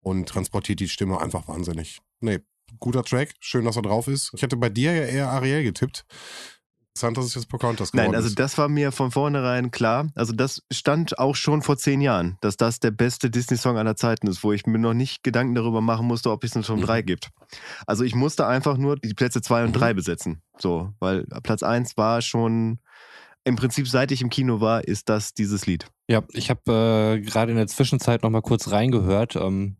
und 0.00 0.28
transportiert 0.28 0.80
die 0.80 0.88
Stimme 0.88 1.20
einfach 1.20 1.48
wahnsinnig. 1.48 2.00
Nee, 2.20 2.40
guter 2.80 3.02
Track, 3.02 3.34
schön, 3.40 3.64
dass 3.64 3.76
er 3.76 3.82
drauf 3.82 4.08
ist. 4.08 4.32
Ich 4.34 4.42
hätte 4.42 4.56
bei 4.56 4.68
dir 4.68 4.94
ja 4.94 5.04
eher 5.04 5.28
Ariel 5.28 5.64
getippt. 5.64 6.06
Dass 7.00 7.18
es 7.18 7.34
jetzt 7.34 7.48
Pocahontas 7.48 7.90
geworden 7.90 8.12
Nein, 8.12 8.14
also 8.14 8.32
das 8.32 8.56
war 8.56 8.68
mir 8.68 8.92
von 8.92 9.10
vornherein 9.10 9.72
klar. 9.72 10.08
Also 10.14 10.32
das 10.32 10.62
stand 10.70 11.18
auch 11.18 11.34
schon 11.34 11.60
vor 11.60 11.76
zehn 11.76 12.00
Jahren, 12.00 12.38
dass 12.40 12.56
das 12.56 12.78
der 12.78 12.92
beste 12.92 13.30
Disney-Song 13.30 13.76
aller 13.76 13.96
Zeiten 13.96 14.28
ist, 14.28 14.44
wo 14.44 14.52
ich 14.52 14.64
mir 14.66 14.78
noch 14.78 14.94
nicht 14.94 15.24
Gedanken 15.24 15.56
darüber 15.56 15.80
machen 15.80 16.06
musste, 16.06 16.30
ob 16.30 16.44
es 16.44 16.54
einen 16.54 16.62
Song 16.62 16.78
mhm. 16.78 16.84
3 16.84 17.02
gibt. 17.02 17.30
Also 17.86 18.04
ich 18.04 18.14
musste 18.14 18.46
einfach 18.46 18.76
nur 18.76 18.96
die 18.96 19.12
Plätze 19.12 19.42
2 19.42 19.64
und 19.64 19.72
3 19.72 19.92
mhm. 19.92 19.96
besetzen. 19.96 20.42
So, 20.56 20.92
weil 21.00 21.24
Platz 21.42 21.64
1 21.64 21.96
war 21.96 22.22
schon 22.22 22.78
im 23.42 23.56
Prinzip, 23.56 23.88
seit 23.88 24.12
ich 24.12 24.22
im 24.22 24.30
Kino 24.30 24.60
war, 24.60 24.86
ist 24.86 25.08
das 25.08 25.34
dieses 25.34 25.66
Lied. 25.66 25.86
Ja, 26.08 26.22
ich 26.32 26.48
habe 26.48 27.18
äh, 27.18 27.20
gerade 27.20 27.50
in 27.50 27.58
der 27.58 27.66
Zwischenzeit 27.66 28.22
noch 28.22 28.30
mal 28.30 28.40
kurz 28.40 28.70
reingehört. 28.70 29.34
Ähm, 29.34 29.76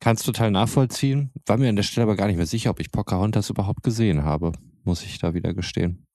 Kannst 0.00 0.26
total 0.26 0.50
nachvollziehen. 0.50 1.30
War 1.46 1.56
mir 1.56 1.68
an 1.68 1.76
der 1.76 1.82
Stelle 1.82 2.04
aber 2.04 2.16
gar 2.16 2.26
nicht 2.26 2.36
mehr 2.36 2.46
sicher, 2.46 2.70
ob 2.70 2.80
ich 2.80 2.90
Pocahontas 2.90 3.50
überhaupt 3.50 3.82
gesehen 3.82 4.24
habe 4.24 4.52
muss 4.84 5.02
ich 5.02 5.18
da 5.18 5.34
wieder 5.34 5.54
gestehen. 5.54 6.06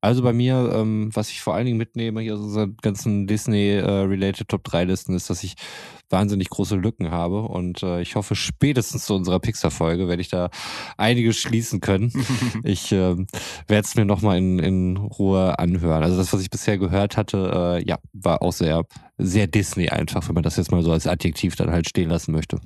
Also 0.00 0.22
bei 0.22 0.32
mir, 0.32 0.72
ähm, 0.74 1.10
was 1.12 1.30
ich 1.30 1.40
vor 1.40 1.54
allen 1.54 1.66
Dingen 1.66 1.78
mitnehme 1.78 2.20
hier 2.20 2.34
aus 2.34 2.40
unseren 2.40 2.76
ganzen 2.82 3.26
Disney-related 3.26 4.40
äh, 4.40 4.44
Top 4.44 4.66
3-Listen, 4.66 5.14
ist, 5.14 5.30
dass 5.30 5.44
ich 5.44 5.54
wahnsinnig 6.10 6.50
große 6.50 6.76
Lücken 6.76 7.10
habe 7.10 7.42
und 7.42 7.82
äh, 7.82 8.02
ich 8.02 8.16
hoffe, 8.16 8.34
spätestens 8.34 9.06
zu 9.06 9.14
unserer 9.14 9.40
Pixar-Folge 9.40 10.08
werde 10.08 10.20
ich 10.20 10.28
da 10.28 10.50
einiges 10.96 11.36
schließen 11.36 11.80
können. 11.80 12.12
ich 12.64 12.92
äh, 12.92 13.16
werde 13.16 13.86
es 13.86 13.94
mir 13.94 14.04
nochmal 14.04 14.38
in, 14.38 14.58
in 14.58 14.96
Ruhe 14.96 15.58
anhören. 15.58 16.02
Also 16.02 16.16
das, 16.16 16.32
was 16.32 16.42
ich 16.42 16.50
bisher 16.50 16.76
gehört 16.78 17.16
hatte, 17.16 17.78
äh, 17.80 17.88
ja, 17.88 17.98
war 18.12 18.42
auch 18.42 18.52
sehr, 18.52 18.84
sehr 19.16 19.46
Disney 19.46 19.88
einfach, 19.88 20.28
wenn 20.28 20.34
man 20.34 20.44
das 20.44 20.56
jetzt 20.56 20.70
mal 20.70 20.82
so 20.82 20.92
als 20.92 21.06
Adjektiv 21.06 21.56
dann 21.56 21.70
halt 21.70 21.88
stehen 21.88 22.10
lassen 22.10 22.32
möchte. 22.32 22.60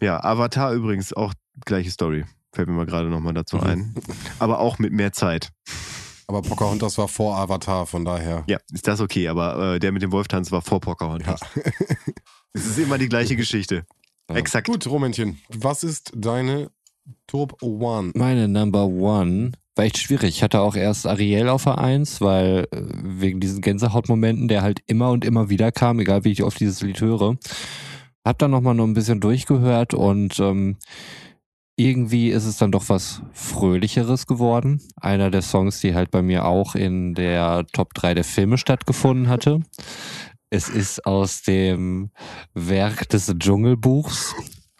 Ja, 0.00 0.22
Avatar 0.22 0.72
übrigens 0.72 1.12
auch 1.12 1.32
gleiche 1.64 1.90
Story. 1.90 2.24
Fällt 2.56 2.68
mir 2.68 2.74
mal 2.74 2.86
gerade 2.86 3.10
nochmal 3.10 3.34
dazu 3.34 3.58
mhm. 3.58 3.62
ein. 3.64 3.94
Aber 4.38 4.60
auch 4.60 4.78
mit 4.78 4.90
mehr 4.90 5.12
Zeit. 5.12 5.52
Aber 6.26 6.40
Pocahontas 6.40 6.96
war 6.96 7.06
vor 7.06 7.36
Avatar, 7.36 7.84
von 7.84 8.06
daher. 8.06 8.44
Ja, 8.46 8.56
ist 8.72 8.88
das 8.88 9.02
okay, 9.02 9.28
aber 9.28 9.74
äh, 9.74 9.78
der 9.78 9.92
mit 9.92 10.00
dem 10.00 10.10
Wolftanz 10.10 10.50
war 10.52 10.62
vor 10.62 10.80
Pocahontas. 10.80 11.40
Ja. 11.54 11.62
es 12.54 12.64
ist 12.64 12.78
immer 12.78 12.96
die 12.96 13.10
gleiche 13.10 13.36
Geschichte. 13.36 13.84
Ja. 14.30 14.36
Exakt. 14.36 14.68
Gut, 14.68 14.86
Romännchen, 14.86 15.38
was 15.50 15.84
ist 15.84 16.12
deine 16.16 16.70
Top 17.26 17.62
One? 17.62 18.12
Meine 18.14 18.48
Number 18.48 18.86
One 18.86 19.52
war 19.74 19.84
echt 19.84 19.98
schwierig. 19.98 20.36
Ich 20.36 20.42
hatte 20.42 20.60
auch 20.60 20.76
erst 20.76 21.06
Ariel 21.06 21.50
auf 21.50 21.64
der 21.64 21.76
1, 21.76 22.22
weil 22.22 22.68
äh, 22.70 22.80
wegen 22.80 23.38
diesen 23.38 23.60
Gänsehautmomenten, 23.60 24.48
der 24.48 24.62
halt 24.62 24.80
immer 24.86 25.10
und 25.10 25.26
immer 25.26 25.50
wieder 25.50 25.72
kam, 25.72 26.00
egal 26.00 26.24
wie 26.24 26.32
ich 26.32 26.42
auf 26.42 26.54
dieses 26.54 26.80
Lied 26.80 27.02
höre. 27.02 27.36
Hab 28.24 28.38
dann 28.38 28.50
nochmal 28.50 28.74
noch 28.74 28.84
ein 28.84 28.94
bisschen 28.94 29.20
durchgehört 29.20 29.92
und 29.92 30.40
ähm, 30.40 30.78
irgendwie 31.76 32.30
ist 32.30 32.46
es 32.46 32.56
dann 32.56 32.72
doch 32.72 32.88
was 32.88 33.22
Fröhlicheres 33.32 34.26
geworden. 34.26 34.80
Einer 34.96 35.30
der 35.30 35.42
Songs, 35.42 35.80
die 35.80 35.94
halt 35.94 36.10
bei 36.10 36.22
mir 36.22 36.46
auch 36.46 36.74
in 36.74 37.14
der 37.14 37.66
Top 37.72 37.92
3 37.94 38.14
der 38.14 38.24
Filme 38.24 38.56
stattgefunden 38.56 39.28
hatte. 39.28 39.60
Es 40.48 40.68
ist 40.68 41.04
aus 41.06 41.42
dem 41.42 42.10
Werk 42.54 43.08
des 43.10 43.26
Dschungelbuchs. 43.38 44.34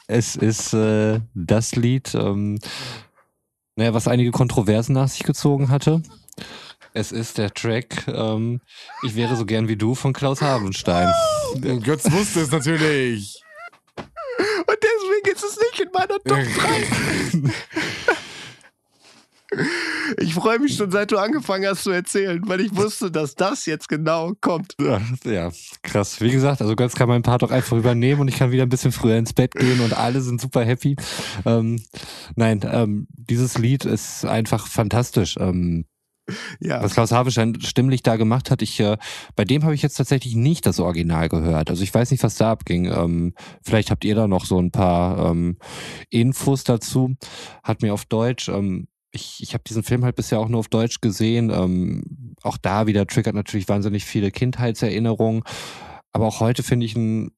Es 0.06 0.36
ist 0.36 0.72
äh, 0.72 1.20
das 1.34 1.76
Lied, 1.76 2.14
ähm, 2.14 2.58
naja, 3.74 3.92
was 3.92 4.08
einige 4.08 4.30
Kontroversen 4.30 4.94
nach 4.94 5.08
sich 5.08 5.24
gezogen 5.24 5.68
hatte. 5.68 6.02
Es 6.94 7.12
ist 7.12 7.36
der 7.36 7.52
Track 7.52 8.06
ähm, 8.08 8.62
Ich 9.02 9.16
wäre 9.16 9.36
so 9.36 9.44
gern 9.44 9.68
wie 9.68 9.76
du 9.76 9.94
von 9.94 10.14
Klaus 10.14 10.40
Habenstein. 10.40 11.12
Götz 11.82 12.10
wusste 12.10 12.40
es 12.40 12.50
natürlich. 12.50 13.35
Deiner 16.06 16.22
Top 16.24 16.44
3. 17.44 17.52
Ich 20.18 20.34
freue 20.34 20.58
mich 20.58 20.76
schon, 20.76 20.90
seit 20.90 21.12
du 21.12 21.18
angefangen 21.18 21.66
hast 21.66 21.84
zu 21.84 21.90
erzählen, 21.90 22.42
weil 22.46 22.60
ich 22.60 22.74
wusste, 22.76 23.10
dass 23.10 23.34
das 23.34 23.64
jetzt 23.66 23.88
genau 23.88 24.32
kommt. 24.40 24.74
Ja, 24.80 25.00
ja, 25.24 25.50
krass. 25.82 26.20
Wie 26.20 26.30
gesagt, 26.30 26.60
also 26.60 26.74
Götz 26.76 26.94
kann 26.94 27.08
meinen 27.08 27.22
Part 27.22 27.42
auch 27.44 27.50
einfach 27.50 27.76
übernehmen 27.76 28.20
und 28.20 28.28
ich 28.28 28.36
kann 28.36 28.50
wieder 28.50 28.64
ein 28.64 28.68
bisschen 28.68 28.92
früher 28.92 29.16
ins 29.16 29.32
Bett 29.32 29.54
gehen 29.54 29.80
und 29.80 29.96
alle 29.96 30.20
sind 30.20 30.40
super 30.40 30.64
happy. 30.64 30.96
Ähm, 31.44 31.80
nein, 32.34 32.60
ähm, 32.70 33.06
dieses 33.10 33.56
Lied 33.58 33.84
ist 33.84 34.24
einfach 34.24 34.66
fantastisch. 34.66 35.36
Ähm, 35.38 35.86
Ja. 36.60 36.82
was 36.82 36.94
Klaus 36.94 37.12
Havenstein 37.12 37.60
stimmlich 37.60 38.02
da 38.02 38.16
gemacht 38.16 38.50
hat, 38.50 38.62
ich, 38.62 38.80
äh, 38.80 38.96
bei 39.36 39.44
dem 39.44 39.64
habe 39.64 39.74
ich 39.74 39.82
jetzt 39.82 39.94
tatsächlich 39.94 40.34
nicht 40.34 40.66
das 40.66 40.80
Original 40.80 41.28
gehört. 41.28 41.70
Also 41.70 41.82
ich 41.82 41.94
weiß 41.94 42.10
nicht, 42.10 42.22
was 42.22 42.36
da 42.36 42.52
abging. 42.52 42.86
Ähm, 42.86 43.34
vielleicht 43.62 43.90
habt 43.90 44.04
ihr 44.04 44.14
da 44.14 44.26
noch 44.26 44.44
so 44.44 44.58
ein 44.58 44.70
paar 44.70 45.30
ähm, 45.30 45.58
Infos 46.10 46.64
dazu. 46.64 47.14
Hat 47.62 47.82
mir 47.82 47.94
auf 47.94 48.04
Deutsch, 48.04 48.48
ähm, 48.48 48.88
ich, 49.12 49.38
ich 49.40 49.54
habe 49.54 49.64
diesen 49.64 49.82
Film 49.82 50.04
halt 50.04 50.16
bisher 50.16 50.40
auch 50.40 50.48
nur 50.48 50.60
auf 50.60 50.68
Deutsch 50.68 51.00
gesehen. 51.00 51.50
Ähm, 51.50 52.34
auch 52.42 52.58
da 52.58 52.86
wieder 52.86 53.06
triggert 53.06 53.34
natürlich 53.34 53.68
wahnsinnig 53.68 54.04
viele 54.04 54.30
Kindheitserinnerungen. 54.30 55.42
Aber 56.12 56.26
auch 56.26 56.40
heute 56.40 56.62
finde 56.62 56.86
ich 56.86 56.96
ihn 56.96 57.30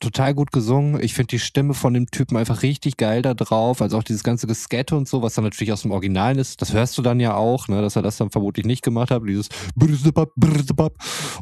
total 0.00 0.34
gut 0.34 0.52
gesungen. 0.52 1.02
Ich 1.02 1.14
finde 1.14 1.28
die 1.28 1.38
Stimme 1.38 1.72
von 1.72 1.94
dem 1.94 2.10
Typen 2.10 2.36
einfach 2.36 2.62
richtig 2.62 2.96
geil 2.98 3.22
da 3.22 3.34
drauf. 3.34 3.80
Also 3.80 3.96
auch 3.98 4.02
dieses 4.02 4.22
ganze 4.22 4.46
Geskette 4.46 4.94
und 4.96 5.08
so, 5.08 5.22
was 5.22 5.34
dann 5.34 5.44
natürlich 5.44 5.72
aus 5.72 5.82
dem 5.82 5.90
Original 5.90 6.38
ist. 6.38 6.60
Das 6.60 6.72
hörst 6.72 6.98
du 6.98 7.02
dann 7.02 7.18
ja 7.18 7.34
auch, 7.34 7.68
ne, 7.68 7.80
dass 7.80 7.96
er 7.96 8.02
das 8.02 8.16
dann 8.18 8.30
vermutlich 8.30 8.66
nicht 8.66 8.82
gemacht 8.82 9.10
hat. 9.10 9.22
Dieses 9.26 9.48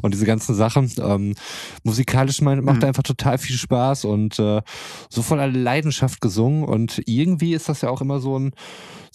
und 0.01 0.13
diese 0.13 0.25
ganzen 0.25 0.55
Sachen. 0.55 0.91
Ähm, 0.99 1.35
musikalisch 1.83 2.41
macht 2.41 2.61
Mhm. 2.61 2.83
einfach 2.83 3.03
total 3.03 3.37
viel 3.37 3.57
Spaß 3.57 4.05
und 4.05 4.39
äh, 4.39 4.61
so 5.09 5.21
voller 5.21 5.47
Leidenschaft 5.47 6.21
gesungen. 6.21 6.63
Und 6.63 7.01
irgendwie 7.05 7.53
ist 7.53 7.69
das 7.69 7.81
ja 7.81 7.89
auch 7.89 8.01
immer 8.01 8.19
so 8.19 8.39
ein 8.39 8.53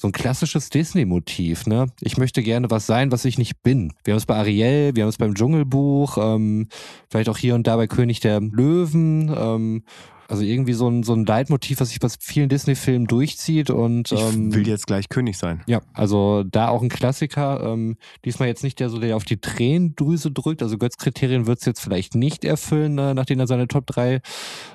so 0.01 0.09
ein 0.09 0.13
klassisches 0.13 0.71
Disney-Motiv, 0.71 1.67
ne? 1.67 1.87
Ich 2.01 2.17
möchte 2.17 2.43
gerne 2.43 2.71
was 2.71 2.87
sein, 2.87 3.13
was 3.13 3.27
ich 3.27 3.37
nicht 3.37 3.63
bin. 3.63 3.93
Wir 4.03 4.15
haben 4.15 4.19
es 4.19 4.25
bei 4.25 4.37
Ariel, 4.37 4.97
wir 4.97 5.03
haben 5.03 5.11
es 5.11 5.19
beim 5.19 5.35
Dschungelbuch, 5.35 6.17
ähm, 6.19 6.69
vielleicht 7.11 7.29
auch 7.29 7.37
hier 7.37 7.55
und 7.55 7.67
da 7.67 7.77
bei 7.77 7.87
König 7.87 8.21
der 8.21 8.41
Löwen. 8.41 9.31
Ähm, 9.37 9.83
also 10.27 10.43
irgendwie 10.43 10.73
so 10.73 10.89
ein, 10.89 11.03
so 11.03 11.13
ein 11.13 11.27
Leitmotiv, 11.27 11.81
was 11.81 11.91
sich 11.91 12.01
bei 12.01 12.09
vielen 12.19 12.49
Disney-Filmen 12.49 13.09
durchzieht 13.09 13.69
und 13.69 14.11
Ich 14.13 14.21
ähm, 14.23 14.55
will 14.55 14.67
jetzt 14.67 14.87
gleich 14.87 15.11
König 15.11 15.37
sein. 15.37 15.61
ja, 15.67 15.83
also 15.93 16.45
da 16.45 16.69
auch 16.69 16.81
ein 16.83 16.89
Klassiker. 16.89 17.61
Ähm, 17.63 17.97
diesmal 18.25 18.49
jetzt 18.49 18.63
nicht 18.63 18.81
der, 18.81 18.89
so 18.89 18.99
der 18.99 19.17
auf 19.17 19.25
die 19.25 19.41
Tränendrüse 19.41 20.31
drückt. 20.31 20.63
Also 20.63 20.79
Götz-Kriterien 20.79 21.47
wird 21.47 21.59
es 21.59 21.67
jetzt 21.67 21.81
vielleicht 21.81 22.15
nicht 22.15 22.45
erfüllen, 22.47 22.95
ne, 22.95 23.15
nachdem 23.15 23.39
er 23.39 23.47
seine 23.49 23.69
Top 23.69 23.87
3 23.89 24.23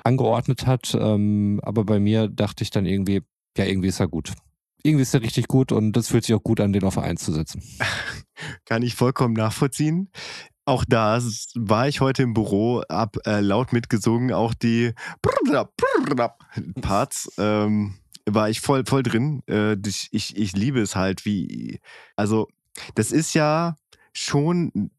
angeordnet 0.04 0.66
hat. 0.66 0.96
Ähm, 0.96 1.58
aber 1.64 1.84
bei 1.84 1.98
mir 1.98 2.28
dachte 2.28 2.62
ich 2.62 2.70
dann 2.70 2.86
irgendwie, 2.86 3.22
ja, 3.56 3.64
irgendwie 3.64 3.88
ist 3.88 3.98
er 3.98 4.06
gut. 4.08 4.32
Irgendwie 4.86 5.02
ist 5.02 5.14
er 5.14 5.22
richtig 5.22 5.48
gut 5.48 5.72
und 5.72 5.92
das 5.92 6.08
fühlt 6.08 6.24
sich 6.24 6.34
auch 6.34 6.44
gut 6.44 6.60
an, 6.60 6.72
den 6.72 6.84
auf 6.84 6.96
eins 6.96 7.24
zu 7.24 7.32
setzen. 7.32 7.60
Kann 8.64 8.82
ich 8.82 8.94
vollkommen 8.94 9.34
nachvollziehen. 9.34 10.10
Auch 10.64 10.84
da 10.84 11.18
war 11.54 11.88
ich 11.88 12.00
heute 12.00 12.22
im 12.22 12.34
Büro, 12.34 12.82
hab 12.88 13.16
äh, 13.26 13.40
laut 13.40 13.72
mitgesungen, 13.72 14.32
auch 14.32 14.54
die 14.54 14.92
Parts 16.82 17.32
ähm, 17.38 17.94
war 18.26 18.48
ich 18.48 18.60
voll, 18.60 18.84
voll 18.86 19.02
drin. 19.02 19.42
Äh, 19.48 19.76
ich, 19.84 20.08
ich, 20.12 20.36
ich 20.36 20.52
liebe 20.56 20.80
es 20.80 20.94
halt, 20.94 21.24
wie, 21.24 21.80
also 22.14 22.48
das 22.94 23.10
ist 23.10 23.34
ja 23.34 23.76
schon 24.12 24.90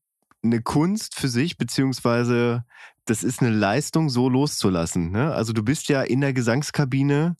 eine 0.43 0.61
Kunst 0.61 1.15
für 1.15 1.29
sich, 1.29 1.57
beziehungsweise 1.57 2.65
das 3.05 3.23
ist 3.23 3.41
eine 3.41 3.51
Leistung, 3.51 4.09
so 4.09 4.27
loszulassen. 4.27 5.11
Ne? 5.11 5.33
Also 5.33 5.53
du 5.53 5.63
bist 5.63 5.87
ja 5.87 6.01
in 6.01 6.19
der 6.19 6.33
Gesangskabine 6.33 7.37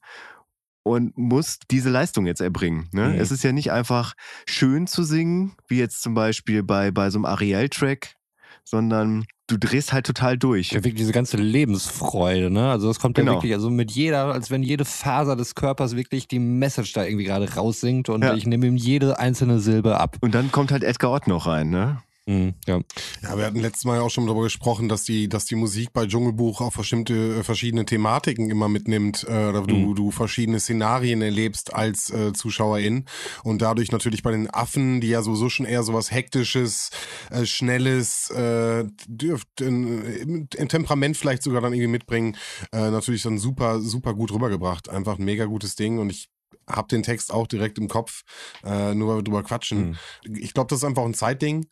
und 0.87 1.17
musst 1.17 1.63
diese 1.71 1.89
Leistung 1.89 2.25
jetzt 2.25 2.41
erbringen. 2.41 2.87
Ne? 2.91 3.09
Mhm. 3.09 3.19
Es 3.19 3.31
ist 3.31 3.43
ja 3.43 3.51
nicht 3.51 3.71
einfach 3.71 4.13
schön 4.47 4.87
zu 4.87 5.03
singen, 5.03 5.53
wie 5.67 5.77
jetzt 5.79 6.01
zum 6.01 6.13
Beispiel 6.13 6.63
bei, 6.63 6.91
bei 6.91 7.09
so 7.09 7.17
einem 7.19 7.25
Ariel-Track, 7.25 8.15
sondern 8.63 9.25
du 9.47 9.57
drehst 9.57 9.93
halt 9.93 10.05
total 10.05 10.37
durch. 10.37 10.71
Ja, 10.71 10.77
wirklich 10.79 10.95
diese 10.95 11.13
ganze 11.13 11.37
Lebensfreude, 11.37 12.49
ne? 12.49 12.69
Also 12.69 12.87
das 12.89 12.99
kommt 12.99 13.17
ja 13.17 13.23
Genau. 13.23 13.35
wirklich, 13.35 13.53
also 13.53 13.69
mit 13.69 13.91
jeder, 13.91 14.25
als 14.33 14.51
wenn 14.51 14.61
jede 14.63 14.83
Faser 14.83 15.35
des 15.37 15.55
Körpers 15.55 15.95
wirklich 15.95 16.27
die 16.27 16.39
Message 16.39 16.91
da 16.93 17.05
irgendwie 17.05 17.23
gerade 17.25 17.53
raussingt 17.55 18.09
und 18.09 18.23
Ja. 18.23 18.33
ich 18.33 18.45
nehme 18.45 18.67
ihm 18.67 18.75
jede 18.75 19.19
einzelne 19.19 19.59
Silbe 19.59 19.99
ab. 19.99 20.17
Und 20.21 20.35
dann 20.35 20.51
kommt 20.51 20.71
halt 20.71 20.83
Edgar 20.83 21.11
Ott 21.11 21.27
noch 21.27 21.47
rein, 21.47 21.69
ne? 21.69 22.01
Mhm, 22.27 22.55
ja. 22.67 22.81
Ja, 23.23 23.37
wir 23.37 23.45
hatten 23.45 23.59
letztes 23.61 23.85
Mal 23.85 23.95
ja 23.95 24.01
auch 24.01 24.09
schon 24.09 24.25
darüber 24.25 24.43
gesprochen, 24.43 24.89
dass 24.89 25.05
die, 25.05 25.29
dass 25.29 25.45
die 25.45 25.55
Musik 25.55 25.93
bei 25.93 26.05
Dschungelbuch 26.05 26.59
auch 26.59 26.75
bestimmte 26.75 27.37
äh, 27.37 27.43
verschiedene 27.43 27.85
Thematiken 27.85 28.49
immer 28.49 28.67
mitnimmt, 28.67 29.23
äh, 29.29 29.47
oder 29.47 29.61
du, 29.61 29.75
Mhm. 29.75 29.95
du 29.95 30.11
verschiedene 30.11 30.59
Szenarien 30.59 31.21
erlebst 31.21 31.73
als 31.73 32.09
äh, 32.09 32.33
Zuschauerin 32.33 33.05
und 33.43 33.61
dadurch 33.61 33.93
natürlich 33.93 34.23
bei 34.23 34.31
den 34.31 34.49
Affen, 34.53 34.99
die 34.99 35.07
ja 35.07 35.21
sowieso 35.21 35.47
schon 35.47 35.65
eher 35.65 35.83
sowas 35.83 36.11
hektisches, 36.11 36.89
äh, 37.31 37.45
schnelles, 37.45 38.29
äh, 38.31 38.83
dürft, 39.07 39.61
in, 39.61 40.03
im, 40.03 40.47
im 40.53 40.67
Temperament 40.67 41.15
vielleicht 41.15 41.43
sogar 41.43 41.61
dann 41.61 41.71
irgendwie 41.73 41.87
mitbringen, 41.91 42.35
äh, 42.73 42.91
natürlich 42.91 43.23
dann 43.23 43.37
super, 43.37 43.79
super 43.79 44.13
gut 44.13 44.33
rübergebracht. 44.33 44.89
Einfach 44.89 45.17
ein 45.17 45.23
mega 45.23 45.45
gutes 45.45 45.75
Ding 45.75 45.97
und 45.99 46.09
ich 46.09 46.27
hab 46.67 46.89
den 46.89 47.03
Text 47.03 47.33
auch 47.33 47.47
direkt 47.47 47.77
im 47.77 47.87
Kopf, 47.87 48.23
äh, 48.63 48.93
nur 48.93 49.09
weil 49.09 49.15
wir 49.17 49.23
drüber 49.23 49.43
quatschen. 49.43 49.97
Ich 50.23 50.53
glaube, 50.53 50.67
das 50.69 50.79
ist 50.79 50.83
einfach 50.85 51.05
ein 51.05 51.13
Zeitding. 51.13 51.67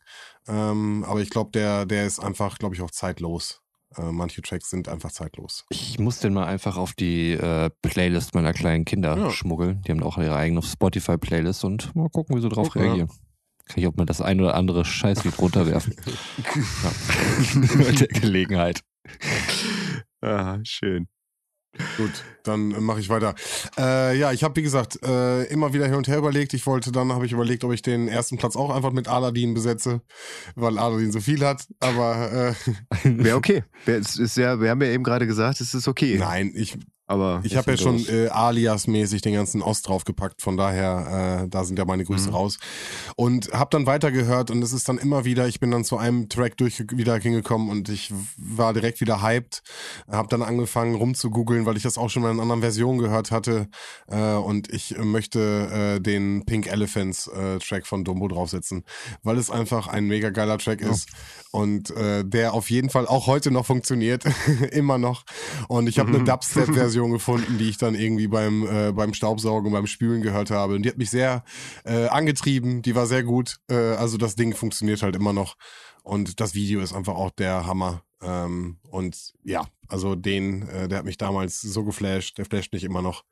Ähm, 0.48 1.04
aber 1.06 1.20
ich 1.20 1.30
glaube, 1.30 1.50
der, 1.52 1.86
der 1.86 2.06
ist 2.06 2.18
einfach, 2.18 2.58
glaube 2.58 2.74
ich, 2.74 2.80
auch 2.82 2.90
zeitlos. 2.90 3.60
Äh, 3.96 4.10
manche 4.12 4.42
Tracks 4.42 4.70
sind 4.70 4.88
einfach 4.88 5.10
zeitlos. 5.12 5.64
Ich 5.70 5.98
muss 5.98 6.18
den 6.20 6.34
mal 6.34 6.46
einfach 6.46 6.76
auf 6.76 6.92
die 6.94 7.32
äh, 7.32 7.70
Playlist 7.82 8.34
meiner 8.34 8.52
kleinen 8.52 8.84
Kinder 8.84 9.16
Ja. 9.16 9.30
schmuggeln. 9.30 9.82
Die 9.82 9.92
haben 9.92 10.02
auch 10.02 10.18
ihre 10.18 10.36
eigene 10.36 10.62
Spotify-Playlist 10.62 11.64
und 11.64 11.94
mal 11.94 12.08
gucken, 12.10 12.36
wie 12.36 12.40
sie 12.42 12.48
drauf 12.48 12.74
mal. 12.74 12.82
reagieren. 12.84 13.08
Kann 13.66 13.78
ich 13.78 13.86
auch 13.88 13.94
mal 13.96 14.06
das 14.06 14.20
ein 14.20 14.40
oder 14.40 14.54
andere 14.54 14.84
Scheißlied 14.84 15.38
runterwerfen. 15.38 15.94
Bei 17.78 17.92
der 17.92 18.06
Gelegenheit. 18.08 18.82
Ah, 20.20 20.58
schön. 20.62 21.08
Gut, 21.96 22.24
dann 22.42 22.68
mache 22.82 23.00
ich 23.00 23.08
weiter. 23.08 23.34
Äh, 23.78 24.18
ja, 24.18 24.32
ich 24.32 24.44
habe, 24.44 24.56
wie 24.56 24.62
gesagt, 24.62 25.02
äh, 25.02 25.44
immer 25.44 25.72
wieder 25.72 25.86
hin 25.86 25.94
und 25.94 26.08
her 26.08 26.18
überlegt. 26.18 26.54
Ich 26.54 26.66
wollte 26.66 26.92
dann, 26.92 27.12
habe 27.12 27.26
ich 27.26 27.32
überlegt, 27.32 27.64
ob 27.64 27.72
ich 27.72 27.82
den 27.82 28.08
ersten 28.08 28.38
Platz 28.38 28.56
auch 28.56 28.74
einfach 28.74 28.92
mit 28.92 29.08
Aladdin 29.08 29.54
besetze, 29.54 30.00
weil 30.54 30.78
Aladdin 30.78 31.12
so 31.12 31.20
viel 31.20 31.44
hat. 31.44 31.66
Aber 31.80 32.32
äh, 32.32 32.54
Wäre 33.04 33.36
okay. 33.36 33.64
Wär, 33.84 33.98
es 33.98 34.18
ist 34.18 34.36
ja, 34.36 34.60
wir 34.60 34.70
haben 34.70 34.82
ja 34.82 34.88
eben 34.88 35.04
gerade 35.04 35.26
gesagt, 35.26 35.60
es 35.60 35.74
ist 35.74 35.88
okay. 35.88 36.16
nein, 36.18 36.52
ich, 36.54 36.78
Aber 37.08 37.40
Ich 37.44 37.56
habe 37.56 37.70
ja 37.72 37.76
schon 37.76 38.04
äh, 38.08 38.28
Alias-mäßig 38.28 39.22
den 39.22 39.34
ganzen 39.34 39.62
Ost 39.62 39.86
draufgepackt, 39.88 40.42
von 40.42 40.56
daher, 40.56 41.42
äh, 41.44 41.48
da 41.48 41.62
sind 41.64 41.78
ja 41.78 41.84
meine 41.84 42.04
Grüße 42.04 42.30
Mhm. 42.30 42.34
raus. 42.34 42.58
Und 43.14 43.52
habe 43.52 43.68
dann 43.70 43.86
weitergehört 43.86 44.50
und 44.50 44.60
es 44.62 44.72
ist 44.72 44.88
dann 44.88 44.98
immer 44.98 45.24
wieder, 45.24 45.46
ich 45.46 45.60
bin 45.60 45.70
dann 45.70 45.84
zu 45.84 45.98
einem 45.98 46.28
Track 46.28 46.56
durch 46.56 46.82
wieder 46.90 47.16
hingekommen 47.16 47.70
und 47.70 47.88
ich 47.88 48.12
war 48.36 48.72
direkt 48.72 49.00
wieder 49.00 49.22
hyped. 49.22 49.62
Habe 50.10 50.26
dann 50.28 50.42
angefangen 50.42 50.96
rumzugoogeln, 50.96 51.64
weil 51.64 51.76
ich 51.76 51.84
das 51.84 51.96
auch 51.96 52.10
schon 52.10 52.22
mal 52.22 52.28
in 52.30 52.34
einer 52.34 52.42
anderen 52.42 52.62
Version 52.62 52.98
gehört 52.98 53.30
hatte. 53.30 53.68
Äh, 54.08 54.32
und 54.34 54.72
ich 54.72 54.96
möchte 54.98 55.96
äh, 55.96 56.00
den 56.00 56.44
Pink 56.44 56.66
Elephants 56.66 57.28
äh, 57.28 57.58
Track 57.60 57.86
von 57.86 58.04
Dumbo 58.04 58.26
draufsetzen, 58.26 58.82
weil 59.22 59.38
es 59.38 59.48
einfach 59.50 59.86
ein 59.86 60.06
mega 60.06 60.30
geiler 60.30 60.58
Track 60.58 60.80
ist 60.80 61.08
und 61.52 61.90
äh, 61.90 62.24
der 62.24 62.52
auf 62.54 62.68
jeden 62.70 62.90
Fall 62.90 63.06
auch 63.06 63.26
heute 63.28 63.50
noch 63.52 63.64
funktioniert, 63.66 64.24
immer 64.72 64.98
noch. 64.98 65.24
Und 65.68 65.86
ich 65.88 65.98
habe 66.00 66.08
eine 66.08 66.24
Dubstep-Version 66.24 66.95
gefunden, 67.04 67.58
die 67.58 67.68
ich 67.68 67.78
dann 67.78 67.94
irgendwie 67.94 68.28
beim 68.28 68.66
äh, 68.66 68.92
beim 68.92 69.14
Staubsaugen, 69.14 69.72
beim 69.72 69.86
Spülen 69.86 70.22
gehört 70.22 70.50
habe. 70.50 70.74
Und 70.74 70.82
die 70.82 70.88
hat 70.88 70.98
mich 70.98 71.10
sehr 71.10 71.44
äh, 71.84 72.06
angetrieben. 72.06 72.82
Die 72.82 72.94
war 72.94 73.06
sehr 73.06 73.22
gut. 73.22 73.58
Äh, 73.68 73.74
also 73.74 74.16
das 74.16 74.34
Ding 74.36 74.54
funktioniert 74.54 75.02
halt 75.02 75.16
immer 75.16 75.32
noch. 75.32 75.56
Und 76.02 76.40
das 76.40 76.54
Video 76.54 76.80
ist 76.80 76.92
einfach 76.92 77.14
auch 77.14 77.30
der 77.30 77.66
Hammer. 77.66 78.02
Ähm, 78.22 78.78
und 78.90 79.34
ja, 79.42 79.66
also 79.88 80.14
den, 80.14 80.68
äh, 80.68 80.88
der 80.88 80.98
hat 80.98 81.04
mich 81.04 81.18
damals 81.18 81.60
so 81.60 81.84
geflasht. 81.84 82.38
Der 82.38 82.46
flasht 82.46 82.72
mich 82.72 82.84
immer 82.84 83.02
noch. 83.02 83.24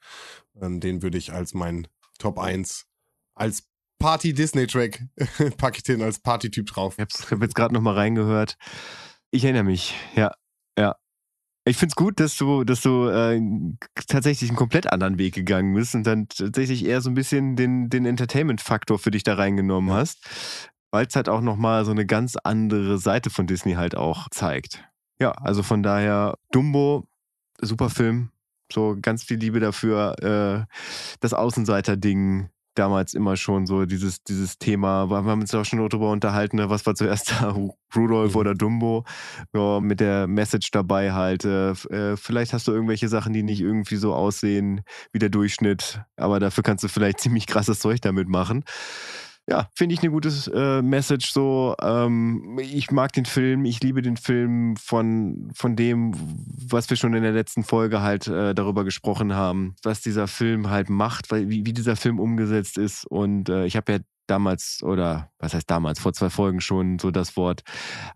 Ähm, 0.61 0.81
den 0.81 1.03
würde 1.03 1.19
ich 1.19 1.33
als 1.33 1.55
mein 1.55 1.87
Top 2.19 2.39
1 2.39 2.87
als 3.35 3.65
Party-Disney-Track 3.99 5.03
packe 5.57 5.79
ich 5.79 5.83
den 5.83 6.03
als 6.03 6.19
Party-Typ 6.19 6.67
drauf. 6.67 6.95
Ich 6.99 7.01
habe 7.01 7.31
hab 7.31 7.43
jetzt 7.43 7.55
gerade 7.55 7.75
noch 7.75 7.81
mal 7.81 7.95
reingehört. 7.95 8.57
Ich 9.31 9.45
erinnere 9.45 9.65
mich, 9.65 9.95
ja. 10.15 10.33
Ich 11.67 11.79
find's 11.79 11.97
gut, 11.97 12.21
dass 12.21 12.37
du, 12.37 12.65
dass 12.65 12.83
du 12.83 13.09
äh, 13.09 13.41
tatsächlich 14.07 14.51
einen 14.51 14.57
komplett 14.57 14.93
anderen 14.93 15.17
Weg 15.17 15.35
gegangen 15.35 15.75
bist 15.75 15.95
und 15.95 16.07
dann 16.07 16.29
tatsächlich 16.29 16.85
eher 16.85 17.01
so 17.01 17.09
ein 17.09 17.15
bisschen 17.15 17.57
den, 17.57 17.89
den 17.89 18.05
Entertainment-Faktor 18.05 18.99
für 18.99 19.11
dich 19.11 19.23
da 19.23 19.35
reingenommen 19.35 19.91
hast, 19.91 20.19
weil 20.91 21.07
es 21.07 21.17
halt 21.17 21.31
auch 21.31 21.41
noch 21.41 21.57
mal 21.57 21.87
so 21.87 21.91
eine 21.91 22.05
ganz 22.05 22.37
andere 22.37 22.99
Seite 22.99 23.31
von 23.31 23.47
Disney 23.47 23.75
halt 23.75 23.97
auch 23.97 24.29
zeigt. 24.31 24.85
Ja, 25.19 25.31
also 25.33 25.63
von 25.63 25.83
daher 25.83 26.37
Dumbo, 26.53 27.09
super 27.59 27.89
Film, 27.89 28.31
so 28.71 28.97
ganz 29.01 29.25
viel 29.25 29.39
Liebe 29.39 29.59
dafür. 29.59 30.67
Äh, 30.69 30.75
das 31.21 31.33
Außenseiter-Ding 31.33 32.51
damals 32.75 33.15
immer 33.15 33.37
schon 33.37 33.67
so 33.67 33.87
dieses, 33.87 34.23
dieses 34.25 34.59
Thema, 34.59 35.09
wir 35.11 35.17
haben 35.25 35.41
uns 35.41 35.55
auch 35.55 35.65
schon 35.65 35.79
darüber 35.79 36.11
unterhalten, 36.11 36.57
ne, 36.57 36.71
was 36.71 36.87
war 36.87 36.95
zuerst 36.95 37.31
da, 37.41 37.55
Rudolf 37.95 38.33
Mhm. 38.35 38.37
oder 38.41 38.55
Dumbo, 38.55 39.05
ja, 39.55 39.81
mit 39.81 40.01
der 40.01 40.27
Message 40.27 40.71
dabei 40.71 41.13
halt. 41.13 41.45
Äh, 41.45 41.71
äh, 41.71 42.17
vielleicht 42.17 42.53
hast 42.53 42.67
du 42.69 42.73
irgendwelche 42.73 43.09
Sachen, 43.09 43.33
die 43.33 43.43
nicht 43.43 43.61
irgendwie 43.61 43.97
so 43.97 44.15
aussehen 44.15 44.83
wie 45.13 45.19
der 45.19 45.29
Durchschnitt, 45.31 46.01
aber 46.17 46.41
dafür 46.41 46.63
kannst 46.63 46.85
du 46.85 46.89
vielleicht 46.89 47.21
ziemlich 47.21 47.47
krasses 47.47 47.81
Zeug 47.81 48.01
damit 48.01 48.29
machen. 48.29 48.65
Ja, 49.47 49.69
finde 49.75 49.95
ich 49.95 50.01
eine 50.01 50.11
gute 50.11 50.31
äh, 50.55 50.81
Message 50.81 51.31
so. 51.31 51.75
Ähm, 51.83 52.59
ich 52.63 52.91
mag 52.91 53.13
den 53.13 53.27
Film, 53.27 53.67
ich 53.67 53.83
liebe 53.83 54.01
den 54.01 54.17
Film 54.17 54.75
von, 54.77 55.51
von 55.55 55.77
dem, 55.77 56.15
was 56.71 56.89
wir 56.89 56.97
schon 56.97 57.13
in 57.13 57.23
der 57.23 57.33
letzten 57.33 57.63
Folge 57.63 58.01
halt 58.01 58.27
äh, 58.27 58.55
darüber 58.55 58.85
gesprochen 58.85 59.35
haben, 59.35 59.77
was 59.83 60.01
dieser 60.01 60.29
Film 60.29 60.71
halt 60.71 60.89
macht, 60.89 61.31
weil, 61.31 61.51
wie, 61.51 61.67
wie 61.67 61.75
dieser 61.75 61.97
Film 61.97 62.21
umgesetzt 62.21 62.79
ist. 62.79 63.05
Und 63.07 63.51
äh, 63.51 63.67
ich 63.67 63.77
habe 63.77 63.93
ja 63.93 63.99
damals, 64.27 64.83
oder 64.83 65.31
was 65.39 65.53
heißt 65.53 65.71
damals, 65.71 66.01
vor 66.01 66.15
zwei 66.15 66.31
Folgen 66.31 66.63
schon 66.63 66.99
so 66.99 67.11
das 67.11 67.37
Wort 67.37 67.65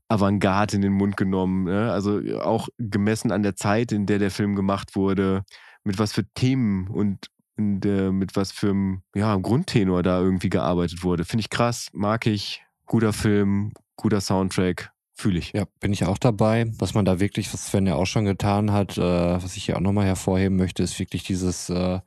Avantgarde 0.08 0.76
in 0.76 0.82
den 0.82 0.94
Mund 0.94 1.18
genommen. 1.18 1.64
Ne? 1.64 1.92
Also 1.92 2.22
auch 2.40 2.68
gemessen 2.78 3.32
an 3.32 3.42
der 3.42 3.54
Zeit, 3.54 3.92
in 3.92 4.06
der 4.06 4.18
der 4.18 4.30
Film 4.30 4.56
gemacht 4.56 4.96
wurde, 4.96 5.44
mit 5.84 5.98
was 5.98 6.14
für 6.14 6.24
Themen 6.32 6.88
und 6.88 7.28
äh, 7.58 8.10
mit 8.10 8.36
was 8.36 8.52
für 8.52 8.70
einem 8.70 9.02
ja, 9.14 9.36
Grundtenor 9.36 10.02
da 10.02 10.20
irgendwie 10.20 10.50
gearbeitet 10.50 11.02
wurde. 11.02 11.24
Finde 11.24 11.42
ich 11.42 11.50
krass, 11.50 11.88
mag 11.92 12.26
ich. 12.26 12.62
Guter 12.86 13.12
Film, 13.12 13.72
guter 13.96 14.20
Soundtrack, 14.20 14.92
fühle 15.12 15.38
ich. 15.38 15.52
Ja, 15.52 15.64
bin 15.80 15.92
ich 15.92 16.06
auch 16.06 16.16
dabei. 16.16 16.70
Was 16.78 16.94
man 16.94 17.04
da 17.04 17.20
wirklich, 17.20 17.52
was 17.52 17.66
Sven 17.66 17.86
ja 17.86 17.96
auch 17.96 18.06
schon 18.06 18.24
getan 18.24 18.72
hat, 18.72 18.96
äh, 18.96 19.02
was 19.02 19.56
ich 19.56 19.64
hier 19.64 19.76
auch 19.76 19.80
nochmal 19.80 20.06
hervorheben 20.06 20.56
möchte, 20.56 20.82
ist 20.82 20.98
wirklich 20.98 21.24
dieses 21.24 21.68
äh, 21.68 22.00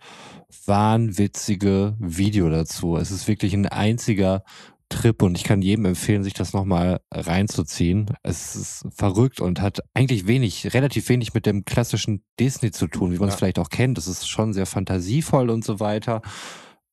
wahnwitzige 0.66 1.96
Video 2.00 2.50
dazu. 2.50 2.98
Es 2.98 3.12
ist 3.12 3.28
wirklich 3.28 3.54
ein 3.54 3.68
einziger 3.68 4.44
Trip 4.92 5.22
und 5.24 5.38
ich 5.38 5.44
kann 5.44 5.62
jedem 5.62 5.86
empfehlen, 5.86 6.24
sich 6.24 6.34
das 6.34 6.54
nochmal 6.54 7.00
reinzuziehen. 7.12 8.06
Es 8.24 8.56
ist 8.56 8.86
verrückt 8.96 9.40
und 9.42 9.62
hat 9.62 9.80
eigentlich 9.94 10.28
wenig, 10.28 10.74
relativ 10.74 11.10
wenig 11.10 11.34
mit 11.34 11.46
dem 11.46 11.66
klassischen 11.66 12.24
Disney 12.40 12.72
zu 12.72 12.88
tun, 12.88 13.12
wie 13.12 13.18
man 13.18 13.30
es 13.30 13.36
Ja. 13.36 13.38
vielleicht 13.40 13.60
auch 13.60 13.70
kennt. 13.70 13.98
Es 13.98 14.08
ist 14.08 14.28
schon 14.28 14.54
sehr 14.54 14.66
fantasievoll 14.66 15.50
und 15.50 15.64
so 15.66 15.80
weiter. 15.80 16.22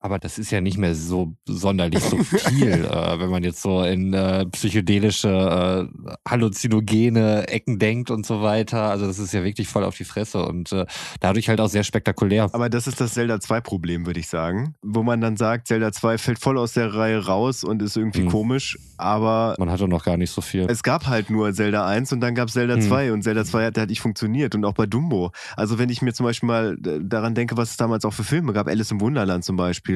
Aber 0.00 0.18
das 0.20 0.38
ist 0.38 0.50
ja 0.52 0.60
nicht 0.60 0.78
mehr 0.78 0.94
so 0.94 1.34
sonderlich 1.46 2.00
subtil, 2.04 2.84
äh, 2.90 3.18
wenn 3.20 3.30
man 3.30 3.42
jetzt 3.42 3.60
so 3.62 3.82
in 3.82 4.14
äh, 4.14 4.46
psychedelische, 4.46 5.88
äh, 6.06 6.10
halluzinogene 6.28 7.48
Ecken 7.48 7.78
denkt 7.78 8.10
und 8.10 8.26
so 8.26 8.42
weiter. 8.42 8.82
Also 8.90 9.06
das 9.06 9.18
ist 9.18 9.32
ja 9.32 9.44
wirklich 9.44 9.68
voll 9.68 9.84
auf 9.84 9.96
die 9.96 10.04
Fresse 10.04 10.44
und 10.44 10.72
äh, 10.72 10.86
dadurch 11.20 11.48
halt 11.48 11.60
auch 11.60 11.68
sehr 11.68 11.84
spektakulär. 11.84 12.48
Aber 12.52 12.68
das 12.68 12.86
ist 12.86 13.00
das 13.00 13.14
Zelda 13.14 13.40
2 13.40 13.60
Problem, 13.60 14.06
würde 14.06 14.20
ich 14.20 14.28
sagen. 14.28 14.74
Wo 14.82 15.02
man 15.02 15.20
dann 15.20 15.36
sagt, 15.36 15.68
Zelda 15.68 15.92
2 15.92 16.18
fällt 16.18 16.38
voll 16.38 16.58
aus 16.58 16.72
der 16.74 16.94
Reihe 16.94 17.24
raus 17.26 17.64
und 17.64 17.82
ist 17.82 17.96
irgendwie 17.96 18.22
Mhm. 18.22 18.28
komisch. 18.28 18.78
Aber 18.96 19.54
Man 19.58 19.70
hatte 19.70 19.86
noch 19.88 20.04
gar 20.04 20.16
nicht 20.16 20.30
so 20.30 20.40
viel. 20.40 20.66
es 20.68 20.82
gab 20.82 21.06
halt 21.06 21.30
nur 21.30 21.52
Zelda 21.52 21.86
1 21.86 22.12
und 22.12 22.20
dann 22.20 22.34
gab 22.34 22.48
es 22.48 22.54
Zelda 22.54 22.74
Hm. 22.74 22.82
2 22.82 23.12
und 23.12 23.22
Zelda 23.22 23.44
2 23.44 23.66
hat 23.66 23.78
halt 23.78 23.90
nicht 23.90 24.00
funktioniert 24.00 24.54
und 24.54 24.64
auch 24.64 24.74
bei 24.74 24.86
Dumbo. 24.86 25.30
Also 25.56 25.78
wenn 25.78 25.88
ich 25.88 26.02
mir 26.02 26.12
zum 26.12 26.24
Beispiel 26.24 26.46
mal 26.46 26.76
äh, 26.84 26.98
daran 27.02 27.34
denke, 27.34 27.56
was 27.56 27.70
es 27.70 27.76
damals 27.76 28.04
auch 28.04 28.12
für 28.12 28.24
Filme 28.24 28.52
gab, 28.52 28.66
Alice 28.68 28.90
im 28.90 29.00
Wunderland 29.00 29.44
zum 29.44 29.56
Beispiel, 29.56 29.87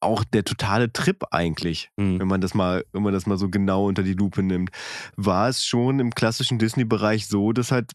auch 0.00 0.24
der 0.24 0.44
totale 0.44 0.92
Trip 0.92 1.24
eigentlich, 1.30 1.90
Hm. 1.98 2.18
wenn 2.20 2.28
man 2.28 2.40
das 2.40 2.54
mal, 2.54 2.84
wenn 2.92 3.02
man 3.02 3.12
das 3.12 3.26
mal 3.26 3.38
so 3.38 3.48
genau 3.48 3.86
unter 3.86 4.02
die 4.02 4.14
Lupe 4.14 4.42
nimmt, 4.42 4.70
war 5.16 5.48
es 5.48 5.64
schon 5.64 6.00
im 6.00 6.14
klassischen 6.14 6.58
Disney-Bereich 6.58 7.26
so, 7.26 7.52
dass 7.52 7.72
halt 7.72 7.92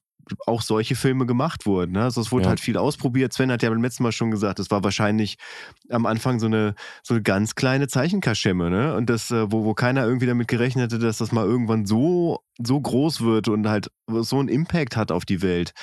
auch 0.47 0.61
solche 0.61 0.95
Filme 0.95 1.25
gemacht 1.25 1.65
wurden. 1.65 1.91
Ne? 1.91 2.03
Also 2.03 2.21
es 2.21 2.31
wurde 2.31 2.43
Ja. 2.43 2.49
halt 2.51 2.61
viel 2.61 2.77
ausprobiert. 2.77 3.33
Sven 3.33 3.51
hat 3.51 3.61
ja 3.61 3.69
beim 3.69 3.81
letzten 3.83 4.03
Mal 4.03 4.13
schon 4.13 4.31
gesagt, 4.31 4.57
es 4.59 4.71
war 4.71 4.81
wahrscheinlich 4.81 5.35
am 5.89 6.05
Anfang 6.05 6.39
so 6.39 6.45
eine, 6.45 6.75
so 7.03 7.13
eine 7.13 7.23
ganz 7.23 7.55
kleine 7.55 7.89
Zeichenkaschemme, 7.89 8.69
ne? 8.69 8.95
Und 8.95 9.09
das, 9.09 9.31
äh, 9.31 9.51
wo, 9.51 9.65
wo 9.65 9.73
keiner 9.73 10.05
irgendwie 10.05 10.25
damit 10.27 10.47
gerechnet 10.47 10.93
hätte, 10.93 10.99
dass 11.05 11.17
das 11.17 11.33
mal 11.33 11.45
irgendwann 11.45 11.85
so, 11.85 12.39
so 12.57 12.79
groß 12.79 13.19
wird 13.19 13.49
und 13.49 13.67
halt 13.67 13.91
so 14.07 14.39
einen 14.39 14.47
Impact 14.47 14.95
hat 14.95 15.11
auf 15.11 15.25
die 15.25 15.41
Welt. 15.41 15.73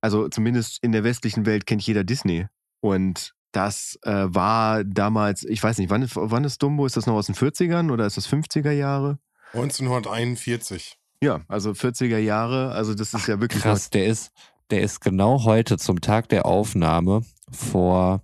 Also 0.00 0.28
zumindest 0.28 0.78
in 0.84 0.92
der 0.92 1.02
westlichen 1.02 1.44
Welt 1.44 1.66
kennt 1.66 1.82
jeder 1.82 2.04
Disney. 2.04 2.46
Und 2.80 3.33
das 3.54 3.98
äh, 4.02 4.10
war 4.28 4.82
damals, 4.84 5.44
ich 5.44 5.62
weiß 5.62 5.78
nicht, 5.78 5.88
wann, 5.90 6.02
ist- 6.02 6.16
wann 6.16 6.44
ist 6.44 6.62
Dumbo? 6.62 6.86
Ist 6.86 6.96
das 6.96 7.06
noch 7.06 7.14
aus 7.14 7.26
den 7.26 7.34
40ern 7.34 7.90
oder 7.92 8.04
ist 8.06 8.16
das 8.16 8.28
50er 8.28 8.72
Jahre? 8.72 9.18
1941. 9.52 10.96
Ja, 11.22 11.40
also 11.48 11.70
40er 11.70 12.18
Jahre. 12.18 12.72
Also 12.72 12.94
das 12.94 13.14
ist 13.14 13.26
ja 13.28 13.40
wirklich 13.40 13.62
Krass, 13.62 13.90
der 13.90 14.06
ist, 14.06 14.32
der 14.70 14.82
ist 14.82 15.00
genau 15.00 15.44
heute 15.44 15.78
zum 15.78 16.00
Tag 16.00 16.28
der 16.28 16.46
Aufnahme 16.46 17.22
vor 17.50 18.22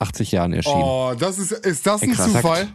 80 0.00 0.32
Jahren 0.32 0.52
erschienen. 0.52 0.82
Oh, 0.82 1.14
das 1.18 1.38
ist, 1.38 1.52
ist 1.52 1.86
das 1.86 2.02
ein. 2.02 2.14
Zufall? 2.14 2.68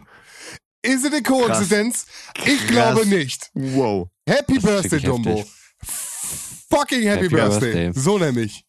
Ist 0.82 1.04
es 1.04 1.12
eine 1.12 1.22
Koinzidenz? 1.22 2.06
Ich 2.46 2.58
Krass. 2.66 2.68
glaube 2.68 3.06
nicht. 3.06 3.50
Wow. 3.54 4.08
Happy 4.26 4.58
Birthday, 4.58 5.00
Dumbo. 5.00 5.30
heftig. 5.38 5.52
Fucking 6.70 7.02
Happy, 7.02 7.24
Happy 7.24 7.28
Birthday. 7.34 7.72
Birthday. 7.90 7.92
So 8.00 8.18
nämlich. 8.18 8.64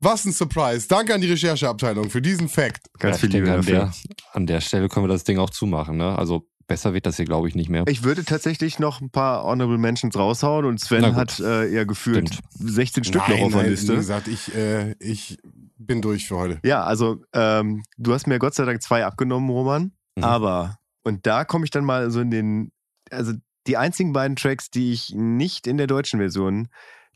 Was 0.00 0.24
ein 0.24 0.32
Surprise. 0.32 0.88
Danke 0.88 1.14
an 1.14 1.20
die 1.20 1.30
Rechercheabteilung 1.30 2.08
für 2.10 2.22
diesen 2.22 2.48
Fact. 2.48 2.80
Ganz 2.98 3.16
Ja, 3.16 3.20
viel 3.20 3.30
Liebe 3.30 3.50
an 3.50 3.56
dafür. 3.58 3.72
der, 3.74 3.92
an 4.32 4.46
der 4.46 4.60
Stelle 4.60 4.88
können 4.88 5.04
wir 5.04 5.12
das 5.12 5.24
Ding 5.24 5.38
auch 5.38 5.50
zumachen. 5.50 5.96
Ne? 5.98 6.16
Also 6.18 6.48
besser 6.66 6.94
wird 6.94 7.04
das 7.04 7.16
hier, 7.16 7.26
glaube 7.26 7.48
ich, 7.48 7.54
nicht 7.54 7.68
mehr. 7.68 7.84
Ich 7.88 8.02
würde 8.02 8.24
tatsächlich 8.24 8.78
noch 8.78 9.00
ein 9.02 9.10
paar 9.10 9.44
Honorable 9.44 9.76
Mentions 9.76 10.16
raushauen 10.16 10.64
und 10.64 10.80
Sven 10.80 11.16
hat 11.16 11.38
äh, 11.40 11.66
ja 11.70 11.84
gefühlt 11.84 12.32
Stimmt. 12.32 12.42
16 12.70 13.04
Stück 13.04 13.22
noch 13.22 13.28
Nein, 13.28 13.42
auf 13.42 13.52
der 13.52 13.68
Liste. 13.70 13.92
Wie 13.92 13.96
gesagt, 13.96 14.28
ich, 14.28 14.54
äh, 14.54 14.92
ich 15.00 15.36
bin 15.76 16.00
durch 16.00 16.28
für 16.28 16.36
heute. 16.36 16.60
Ja, 16.64 16.82
also 16.84 17.22
ähm, 17.34 17.82
du 17.98 18.14
hast 18.14 18.26
mir 18.26 18.38
Gott 18.38 18.54
sei 18.54 18.64
Dank 18.64 18.80
zwei 18.82 19.04
abgenommen, 19.04 19.50
Roman. 19.50 19.92
Mhm. 20.16 20.24
Aber, 20.24 20.78
und 21.02 21.26
da 21.26 21.44
komme 21.44 21.64
ich 21.64 21.70
dann 21.70 21.84
mal 21.84 22.10
so 22.10 22.20
in 22.20 22.30
den, 22.30 22.72
also 23.10 23.32
die 23.66 23.76
einzigen 23.76 24.12
beiden 24.14 24.36
Tracks, 24.36 24.70
die 24.70 24.92
ich 24.92 25.12
nicht 25.14 25.66
in 25.66 25.76
der 25.76 25.86
deutschen 25.88 26.20
Version 26.20 26.68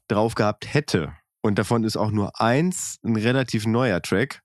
drauf 0.09 0.35
gehabt 0.35 0.75
hätte, 0.75 1.13
und 1.45 1.59
davon 1.59 1.85
ist 1.85 1.99
auch 1.99 2.11
nur 2.11 2.41
eins 2.41 2.99
ein 3.05 3.17
relativ 3.17 3.67
neuer 3.67 4.01
Track. 4.01 4.41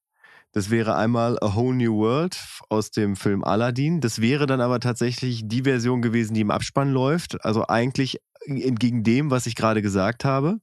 Das 0.51 0.69
wäre 0.69 0.97
einmal 0.97 1.37
A 1.39 1.55
Whole 1.55 1.77
New 1.77 1.95
World 1.95 2.37
aus 2.67 2.91
dem 2.91 3.15
Film 3.15 3.41
Aladdin. 3.41 4.01
Das 4.01 4.19
wäre 4.19 4.47
dann 4.47 4.59
aber 4.59 4.81
tatsächlich 4.81 5.43
die 5.45 5.61
Version 5.61 6.01
gewesen, 6.01 6.33
die 6.33 6.41
im 6.41 6.51
Abspann 6.51 6.91
läuft. 6.91 7.45
Also 7.45 7.65
eigentlich 7.67 8.19
entgegen 8.45 9.03
dem, 9.03 9.31
was 9.31 9.45
ich 9.45 9.55
gerade 9.55 9.81
gesagt 9.81 10.25
habe. 10.25 10.59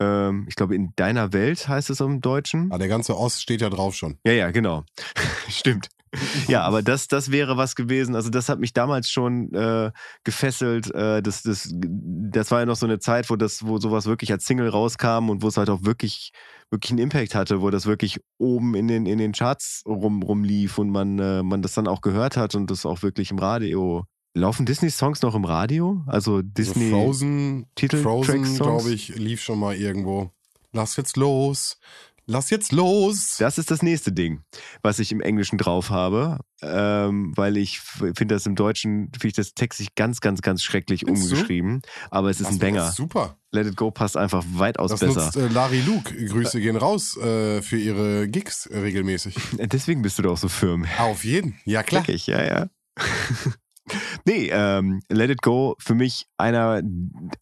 Ähm, 0.00 0.46
ich 0.48 0.54
glaube, 0.54 0.76
in 0.76 0.94
deiner 0.96 1.34
Welt 1.34 1.68
heißt 1.68 1.90
es 1.90 2.00
im 2.00 2.22
Deutschen. 2.22 2.72
Ah, 2.72 2.78
der 2.78 2.88
ganze 2.88 3.14
Ost 3.14 3.42
steht 3.42 3.60
ja 3.60 3.68
drauf 3.68 3.94
schon. 3.94 4.18
Ja, 4.24 4.32
ja, 4.32 4.50
genau. 4.50 4.84
Stimmt. 5.50 5.90
Ja, 6.48 6.62
aber 6.62 6.82
das, 6.82 7.08
das 7.08 7.30
wäre 7.30 7.56
was 7.56 7.74
gewesen. 7.74 8.14
Also, 8.14 8.30
das 8.30 8.48
hat 8.48 8.58
mich 8.60 8.72
damals 8.72 9.10
schon 9.10 9.52
äh, 9.54 9.90
gefesselt. 10.24 10.94
Äh, 10.94 11.22
das, 11.22 11.42
das, 11.42 11.70
das 11.74 12.50
war 12.50 12.60
ja 12.60 12.66
noch 12.66 12.76
so 12.76 12.86
eine 12.86 12.98
Zeit, 12.98 13.30
wo 13.30 13.36
das, 13.36 13.66
wo 13.66 13.78
sowas 13.78 14.06
wirklich 14.06 14.32
als 14.32 14.44
Single 14.46 14.68
rauskam 14.68 15.30
und 15.30 15.42
wo 15.42 15.48
es 15.48 15.56
halt 15.56 15.70
auch 15.70 15.84
wirklich, 15.84 16.32
wirklich 16.70 16.90
einen 16.92 17.00
Impact 17.00 17.34
hatte, 17.34 17.60
wo 17.60 17.70
das 17.70 17.86
wirklich 17.86 18.20
oben 18.38 18.74
in 18.74 18.88
den, 18.88 19.06
in 19.06 19.18
den 19.18 19.32
Charts 19.32 19.82
rum, 19.86 20.22
rumlief 20.22 20.78
und 20.78 20.90
man, 20.90 21.18
äh, 21.18 21.42
man 21.42 21.62
das 21.62 21.74
dann 21.74 21.88
auch 21.88 22.00
gehört 22.00 22.36
hat 22.36 22.54
und 22.54 22.70
das 22.70 22.84
auch 22.86 23.02
wirklich 23.02 23.30
im 23.30 23.38
Radio. 23.38 24.04
Laufen 24.36 24.66
Disney-Songs 24.66 25.22
noch 25.22 25.36
im 25.36 25.44
Radio? 25.44 26.02
Also 26.06 26.42
Disney. 26.42 26.86
Also 26.86 26.96
Frozen, 27.04 27.66
Titel- 27.76 28.02
Frozen 28.02 28.56
glaube 28.56 28.90
ich, 28.92 29.14
lief 29.16 29.40
schon 29.40 29.60
mal 29.60 29.76
irgendwo. 29.76 30.30
Lass 30.72 30.96
jetzt 30.96 31.16
los. 31.16 31.78
Lass 32.26 32.50
jetzt 32.50 32.72
los. 32.72 33.36
Das 33.38 33.58
ist 33.58 33.70
das 33.70 33.82
nächste 33.82 34.10
Ding, 34.12 34.40
was 34.82 34.98
ich 34.98 35.12
im 35.12 35.20
Englischen 35.20 35.58
drauf 35.58 35.90
habe, 35.90 36.38
ähm, 36.62 37.32
weil 37.36 37.56
ich 37.56 37.80
finde 37.80 38.34
das 38.34 38.46
im 38.46 38.54
Deutschen, 38.54 39.08
finde 39.12 39.26
ich 39.28 39.32
das 39.34 39.52
textlich 39.54 39.94
ganz, 39.94 40.20
ganz, 40.20 40.40
ganz 40.40 40.62
schrecklich 40.62 41.02
Findest 41.04 41.30
du? 41.30 41.34
umgeschrieben. 41.34 41.82
Aber 42.10 42.30
es 42.30 42.40
ist 42.40 42.46
Das 42.46 42.54
ein 42.54 42.58
Banger. 42.60 42.92
Super. 42.92 43.36
Let 43.50 43.66
It 43.66 43.76
Go 43.76 43.90
passt 43.90 44.16
einfach 44.16 44.42
weitaus 44.54 44.90
Das 44.90 45.00
besser. 45.00 45.24
nutzt 45.26 45.36
äh, 45.36 45.48
Larry 45.48 45.80
Luke. 45.82 46.12
Grüße 46.26 46.60
gehen 46.60 46.76
raus 46.76 47.16
äh, 47.18 47.60
für 47.62 47.76
ihre 47.78 48.26
Gigs 48.28 48.66
äh, 48.66 48.78
regelmäßig. 48.78 49.36
Deswegen 49.58 50.02
bist 50.02 50.18
du 50.18 50.22
doch 50.22 50.38
so 50.38 50.48
firm. 50.48 50.86
Auf 50.98 51.24
jeden. 51.24 51.58
Ja, 51.64 51.82
klar. 51.82 52.02
Wirklich, 52.02 52.26
ja, 52.26 52.42
ja. 52.42 52.68
nee, 54.24 54.48
ähm, 54.50 55.00
Let 55.08 55.30
It 55.30 55.42
Go 55.42 55.76
für 55.78 55.94
mich 55.94 56.26
einer, 56.38 56.82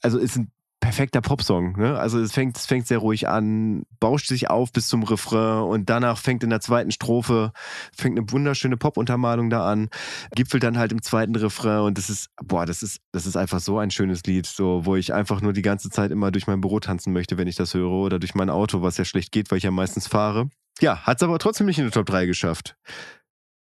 also 0.02 0.18
ist 0.18 0.36
ein 0.36 0.50
perfekter 0.82 1.20
Popsong. 1.20 1.78
Ne? 1.78 1.96
Also 1.96 2.18
es 2.18 2.32
fängt, 2.32 2.56
es 2.58 2.66
fängt 2.66 2.88
sehr 2.88 2.98
ruhig 2.98 3.28
an, 3.28 3.84
bauscht 4.00 4.26
sich 4.26 4.50
auf 4.50 4.72
bis 4.72 4.88
zum 4.88 5.04
Refrain 5.04 5.62
und 5.62 5.88
danach 5.88 6.18
fängt 6.18 6.42
in 6.42 6.50
der 6.50 6.60
zweiten 6.60 6.90
Strophe, 6.90 7.52
fängt 7.96 8.18
eine 8.18 8.30
wunderschöne 8.30 8.76
Pop-Untermalung 8.76 9.48
da 9.48 9.64
an, 9.70 9.90
gipfelt 10.34 10.64
dann 10.64 10.76
halt 10.76 10.90
im 10.90 11.00
zweiten 11.00 11.36
Refrain 11.36 11.82
und 11.82 11.98
das 11.98 12.10
ist, 12.10 12.30
boah, 12.42 12.66
das 12.66 12.82
ist, 12.82 13.00
das 13.12 13.26
ist 13.26 13.36
einfach 13.36 13.60
so 13.60 13.78
ein 13.78 13.92
schönes 13.92 14.24
Lied, 14.24 14.44
so, 14.44 14.84
wo 14.84 14.96
ich 14.96 15.14
einfach 15.14 15.40
nur 15.40 15.52
die 15.52 15.62
ganze 15.62 15.88
Zeit 15.88 16.10
immer 16.10 16.32
durch 16.32 16.48
mein 16.48 16.60
Büro 16.60 16.80
tanzen 16.80 17.12
möchte, 17.12 17.38
wenn 17.38 17.46
ich 17.46 17.56
das 17.56 17.74
höre 17.74 17.92
oder 17.92 18.18
durch 18.18 18.34
mein 18.34 18.50
Auto, 18.50 18.82
was 18.82 18.98
ja 18.98 19.04
schlecht 19.04 19.30
geht, 19.30 19.52
weil 19.52 19.58
ich 19.58 19.64
ja 19.64 19.70
meistens 19.70 20.08
fahre. 20.08 20.50
Ja, 20.80 20.98
hat 21.02 21.18
es 21.18 21.22
aber 21.22 21.38
trotzdem 21.38 21.68
nicht 21.68 21.78
in 21.78 21.84
die 21.84 21.92
Top 21.92 22.06
3 22.06 22.26
geschafft. 22.26 22.76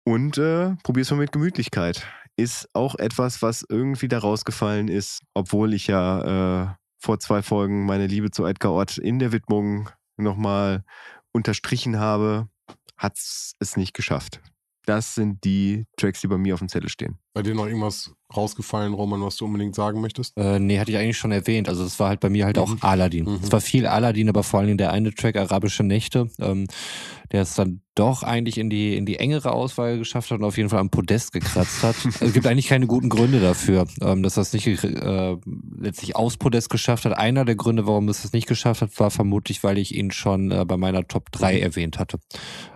Und 0.03 0.37
äh, 0.37 0.75
probier's 0.83 1.09
mal 1.11 1.17
mit 1.17 1.31
Gemütlichkeit. 1.31 2.05
Ist 2.35 2.67
auch 2.73 2.95
etwas, 2.95 3.41
was 3.41 3.65
irgendwie 3.67 4.09
da 4.09 4.19
rausgefallen 4.19 4.89
ist, 4.89 5.21
obwohl 5.33 5.73
ich 5.73 5.87
ja 5.87 6.63
äh, 6.63 6.75
vor 7.05 7.19
zwei 7.19 7.43
Folgen 7.43 7.85
meine 7.85 8.07
Liebe 8.07 8.31
zu 8.31 8.45
Edgar 8.45 8.73
Ott 8.73 8.97
in 8.97 9.19
der 9.19 9.31
Widmung 9.31 9.89
nochmal 10.17 10.83
unterstrichen 11.31 11.99
habe, 11.99 12.49
hat's 12.97 13.53
es 13.59 13.77
nicht 13.77 13.93
geschafft. 13.93 14.41
das 14.87 15.15
sind 15.15 15.43
die 15.43 15.85
Tracks, 15.97 16.21
die 16.21 16.27
bei 16.27 16.37
mir 16.37 16.53
auf 16.55 16.59
dem 16.59 16.69
Zettel 16.69 16.89
stehen. 16.89 17.19
Bei 17.35 17.41
dir 17.43 17.53
noch 17.53 17.65
irgendwas 17.67 18.11
rausgefallen, 18.35 18.93
Roman, 18.93 19.21
was 19.21 19.35
du 19.35 19.45
unbedingt 19.45 19.75
sagen 19.75 19.99
möchtest? 19.99 20.37
Äh, 20.37 20.57
nee, 20.57 20.79
hatte 20.79 20.91
ich 20.91 20.97
eigentlich 20.97 21.17
schon 21.17 21.33
erwähnt. 21.33 21.67
Also 21.67 21.83
es 21.83 21.99
war 21.99 22.07
halt 22.07 22.21
bei 22.21 22.29
mir 22.29 22.45
halt 22.45 22.57
auch 22.57 22.69
Mhm. 22.69 22.77
Aladdin. 22.79 23.25
Mhm. 23.25 23.39
Es 23.43 23.51
war 23.51 23.59
viel 23.59 23.85
Aladdin, 23.87 24.29
aber 24.29 24.41
vor 24.43 24.59
allen 24.61 24.67
Dingen 24.67 24.77
der 24.77 24.91
eine 24.93 25.13
Track, 25.13 25.35
Arabische 25.35 25.83
Nächte, 25.83 26.29
ähm, 26.39 26.65
der 27.33 27.41
es 27.41 27.55
dann 27.55 27.81
doch 27.93 28.23
eigentlich 28.23 28.57
in 28.57 28.69
die, 28.69 28.95
in 28.95 29.05
die 29.05 29.17
engere 29.19 29.51
Auswahl 29.51 29.97
geschafft 29.97 30.31
hat 30.31 30.39
und 30.39 30.45
auf 30.45 30.57
jeden 30.57 30.69
Fall 30.69 30.79
am 30.79 30.89
Podest 30.89 31.33
gekratzt 31.33 31.83
hat. 31.83 31.95
es 32.21 32.33
gibt 32.33 32.47
eigentlich 32.47 32.67
keine 32.67 32.87
guten 32.87 33.09
Gründe 33.09 33.39
dafür, 33.41 33.85
ähm, 34.01 34.23
dass 34.23 34.35
das 34.35 34.53
nicht 34.53 34.67
äh, 34.67 35.35
letztlich 35.77 36.15
aus 36.15 36.37
Podest 36.37 36.69
geschafft 36.69 37.05
hat. 37.05 37.17
Einer 37.17 37.45
der 37.45 37.55
Gründe, 37.55 37.85
warum 37.85 38.07
es 38.09 38.21
das 38.23 38.33
nicht 38.33 38.47
geschafft 38.47 38.81
hat, 38.81 38.97
war 38.99 39.11
vermutlich, 39.11 39.63
weil 39.63 39.77
ich 39.77 39.93
ihn 39.95 40.11
schon 40.11 40.51
äh, 40.51 40.65
bei 40.65 40.77
meiner 40.77 41.07
Top 41.07 41.31
3 41.31 41.59
erwähnt 41.59 41.99
hatte. 41.99 42.19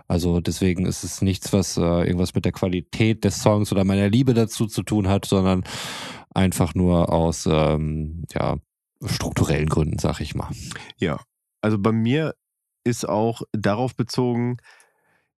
Also 0.08 0.40
deswegen 0.40 0.86
ist 0.86 1.04
es 1.04 1.22
nichts, 1.22 1.52
was 1.52 1.76
äh, 1.76 1.80
irgendwas 1.82 2.34
mit 2.34 2.44
der 2.44 2.50
Qualität 2.52 3.22
des 3.24 3.40
Songs 3.42 3.70
oder 3.70 3.84
meiner 3.84 4.08
Liebe 4.08 4.34
dazu 4.34 4.49
zu 4.66 4.82
tun 4.82 5.08
hat, 5.08 5.24
sondern 5.24 5.64
einfach 6.34 6.74
nur 6.74 7.12
aus 7.12 7.46
ähm, 7.46 8.24
ja, 8.32 8.56
strukturellen 9.04 9.68
Gründen, 9.68 9.98
sag 9.98 10.20
ich 10.20 10.34
mal. 10.34 10.50
Ja, 10.96 11.20
also 11.60 11.78
bei 11.78 11.92
mir 11.92 12.34
ist 12.84 13.08
auch 13.08 13.42
darauf 13.52 13.94
bezogen, 13.96 14.58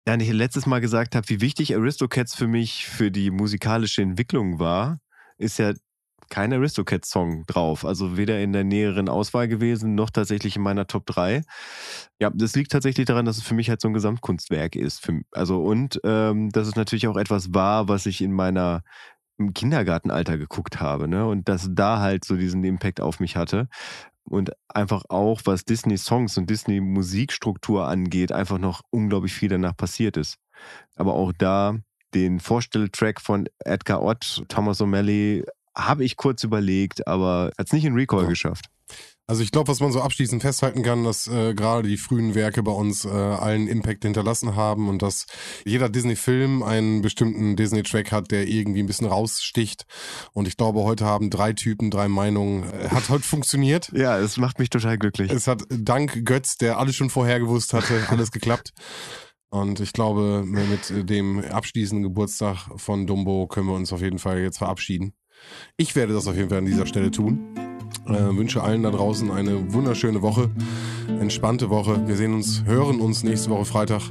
ja, 0.07 0.17
ich 0.17 0.33
letztes 0.33 0.67
Mal 0.67 0.81
gesagt 0.81 1.15
habe, 1.15 1.29
wie 1.29 1.41
wichtig 1.41 1.77
Aristocats 1.77 2.35
für 2.35 2.47
mich 2.47 2.87
für 2.87 3.11
die 3.11 3.31
musikalische 3.31 4.03
Entwicklung 4.03 4.59
war, 4.59 5.01
ist 5.37 5.59
ja 5.59 5.73
kein 6.31 6.53
Aristocats-Song 6.53 7.45
drauf. 7.47 7.85
Also 7.85 8.17
weder 8.17 8.41
in 8.41 8.53
der 8.53 8.65
näheren 8.65 9.09
Auswahl 9.09 9.49
gewesen, 9.49 9.95
noch 9.95 10.11
tatsächlich 10.11 10.57
in 10.57 10.63
meiner 10.63 10.87
Top 10.87 11.07
3. 11.07 11.43
Ja, 12.21 12.31
das 12.33 12.55
liegt 12.55 12.73
tatsächlich 12.73 13.07
daran, 13.07 13.27
dass 13.27 13.37
es 13.37 13.43
für 13.43 13.55
mich 13.55 13.69
halt 13.69 13.81
so 13.81 13.89
ein 13.89 13.95
Gesamtkunstwerk 13.95 14.77
ist. 14.77 15.05
Für, 15.05 15.21
also 15.33 15.63
und 15.63 16.01
ähm, 16.05 16.51
dass 16.51 16.69
es 16.69 16.77
natürlich 16.77 17.09
auch 17.09 17.17
etwas 17.17 17.53
war, 17.53 17.89
was 17.89 18.07
ich 18.07 18.23
in 18.23 18.33
meiner 18.33 18.83
im 19.39 19.55
Kindergartenalter 19.55 20.39
geguckt 20.39 20.81
habe, 20.81 21.09
ne? 21.09 21.27
Und 21.27 21.49
dass 21.49 21.69
da 21.73 21.99
halt 22.01 22.25
so 22.25 22.37
diesen 22.37 22.63
Impact 22.63 23.01
auf 23.01 23.21
mich 23.21 23.37
hatte. 23.37 23.69
Und 24.25 24.53
einfach 24.69 25.05
auch, 25.09 25.41
was 25.45 25.65
Disney-Songs 25.65 26.37
und 26.39 26.49
Disney-Musikstruktur 26.49 27.89
angeht, 27.89 28.33
einfach 28.33 28.59
noch 28.59 28.83
unglaublich 28.91 29.33
viel 29.33 29.49
danach 29.49 29.77
passiert 29.77 30.17
ist. 30.17 30.37
Aber 30.95 31.15
auch 31.15 31.33
da 31.37 31.79
den 32.15 32.39
Vorstelltrack 32.39 33.21
von 33.21 33.49
Edgar 33.65 34.03
Ott, 34.03 34.45
Thomas 34.49 34.81
O'Malley, 34.81 35.45
habe 35.77 36.05
ich 36.05 36.17
kurz 36.17 36.43
überlegt, 36.45 37.07
aber 37.07 37.53
hat 37.59 37.67
es 37.67 37.73
nicht 37.73 37.85
in 37.85 37.95
Recall 37.95 38.23
Ja. 38.25 38.29
geschafft. 38.29 38.67
Also 39.29 39.45
ich 39.45 39.53
glaube, 39.53 39.69
was 39.69 39.79
man 39.79 39.93
so 39.93 40.01
abschließend 40.03 40.43
festhalten 40.43 40.83
kann, 40.83 41.05
dass 41.05 41.29
äh, 41.29 41.55
gerade 41.55 41.87
die 41.89 41.97
frühen 41.99 42.35
Werke 42.35 42.65
bei 42.65 42.73
uns 42.73 43.05
äh, 43.05 43.09
allen 43.09 43.69
Impact 43.69 44.03
hinterlassen 44.03 44.57
haben 44.57 44.89
und 44.89 45.03
dass 45.03 45.27
jeder 45.65 45.89
Disney-Film 45.89 46.65
einen 46.65 47.01
bestimmten 47.01 47.55
Disney-Track 47.55 48.11
hat, 48.11 48.33
der 48.33 48.49
irgendwie 48.49 48.81
ein 48.83 48.89
bisschen 48.89 49.07
raussticht. 49.07 49.87
Und 50.33 50.49
ich 50.49 50.57
glaube, 50.57 50.83
heute 50.83 51.05
haben 51.05 51.31
drei 51.31 51.53
Typen, 51.53 51.93
drei 51.93 52.09
Meinungen. 52.09 52.65
Äh, 52.73 52.89
hat 52.89 53.09
heute 53.09 53.23
funktioniert. 53.23 53.93
Ja, 54.01 54.19
es 54.19 54.37
macht 54.37 54.59
mich 54.59 54.71
total 54.71 54.99
glücklich. 54.99 55.31
Es 55.31 55.47
hat 55.47 55.63
dank 55.69 56.25
Götz, 56.25 56.57
der 56.57 56.79
alles 56.81 56.97
schon 56.97 57.11
vorher 57.11 57.39
gewusst 57.39 57.73
hatte, 57.73 57.95
alles 58.09 58.33
geklappt. 58.33 58.73
Und 59.51 59.79
ich 59.79 59.93
glaube, 59.93 60.43
mit 60.45 61.09
dem 61.09 61.39
abschließenden 61.45 62.03
Geburtstag 62.03 62.69
von 62.77 63.07
Dumbo 63.07 63.47
können 63.47 63.69
wir 63.69 63.75
uns 63.75 63.93
auf 63.93 64.01
jeden 64.01 64.19
Fall 64.19 64.41
jetzt 64.41 64.59
verabschieden. 64.59 65.13
Ich 65.77 65.97
werde 65.97 66.13
das 66.13 66.27
auf 66.27 66.37
jeden 66.37 66.49
Fall 66.49 66.59
an 66.59 66.67
dieser 66.67 66.87
Stelle 66.87 67.11
tun. 67.11 67.55
Äh, 68.07 68.37
wünsche 68.37 68.63
allen 68.63 68.83
da 68.83 68.91
draußen 68.91 69.31
eine 69.31 69.73
wunderschöne 69.73 70.23
Woche, 70.23 70.51
entspannte 71.21 71.71
Woche. 71.71 72.07
Wir 72.07 72.17
sehen 72.17 72.35
uns, 72.35 72.65
hören 72.65 73.01
uns 73.01 73.23
nächste 73.23 73.51
Woche 73.51 73.65
Freitag. 73.65 74.03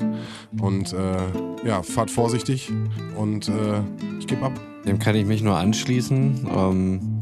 Und 0.62 0.94
äh, 0.94 1.68
ja, 1.68 1.84
fahrt 1.84 2.12
vorsichtig 2.12 2.72
und 3.18 3.50
äh, 3.50 3.82
ich 4.20 4.28
gebe 4.28 4.46
ab. 4.46 4.60
Dem 4.86 5.00
kann 5.00 5.16
ich 5.16 5.26
mich 5.26 5.42
nur 5.42 5.58
anschließen. 5.58 6.48
Ähm, 6.56 7.20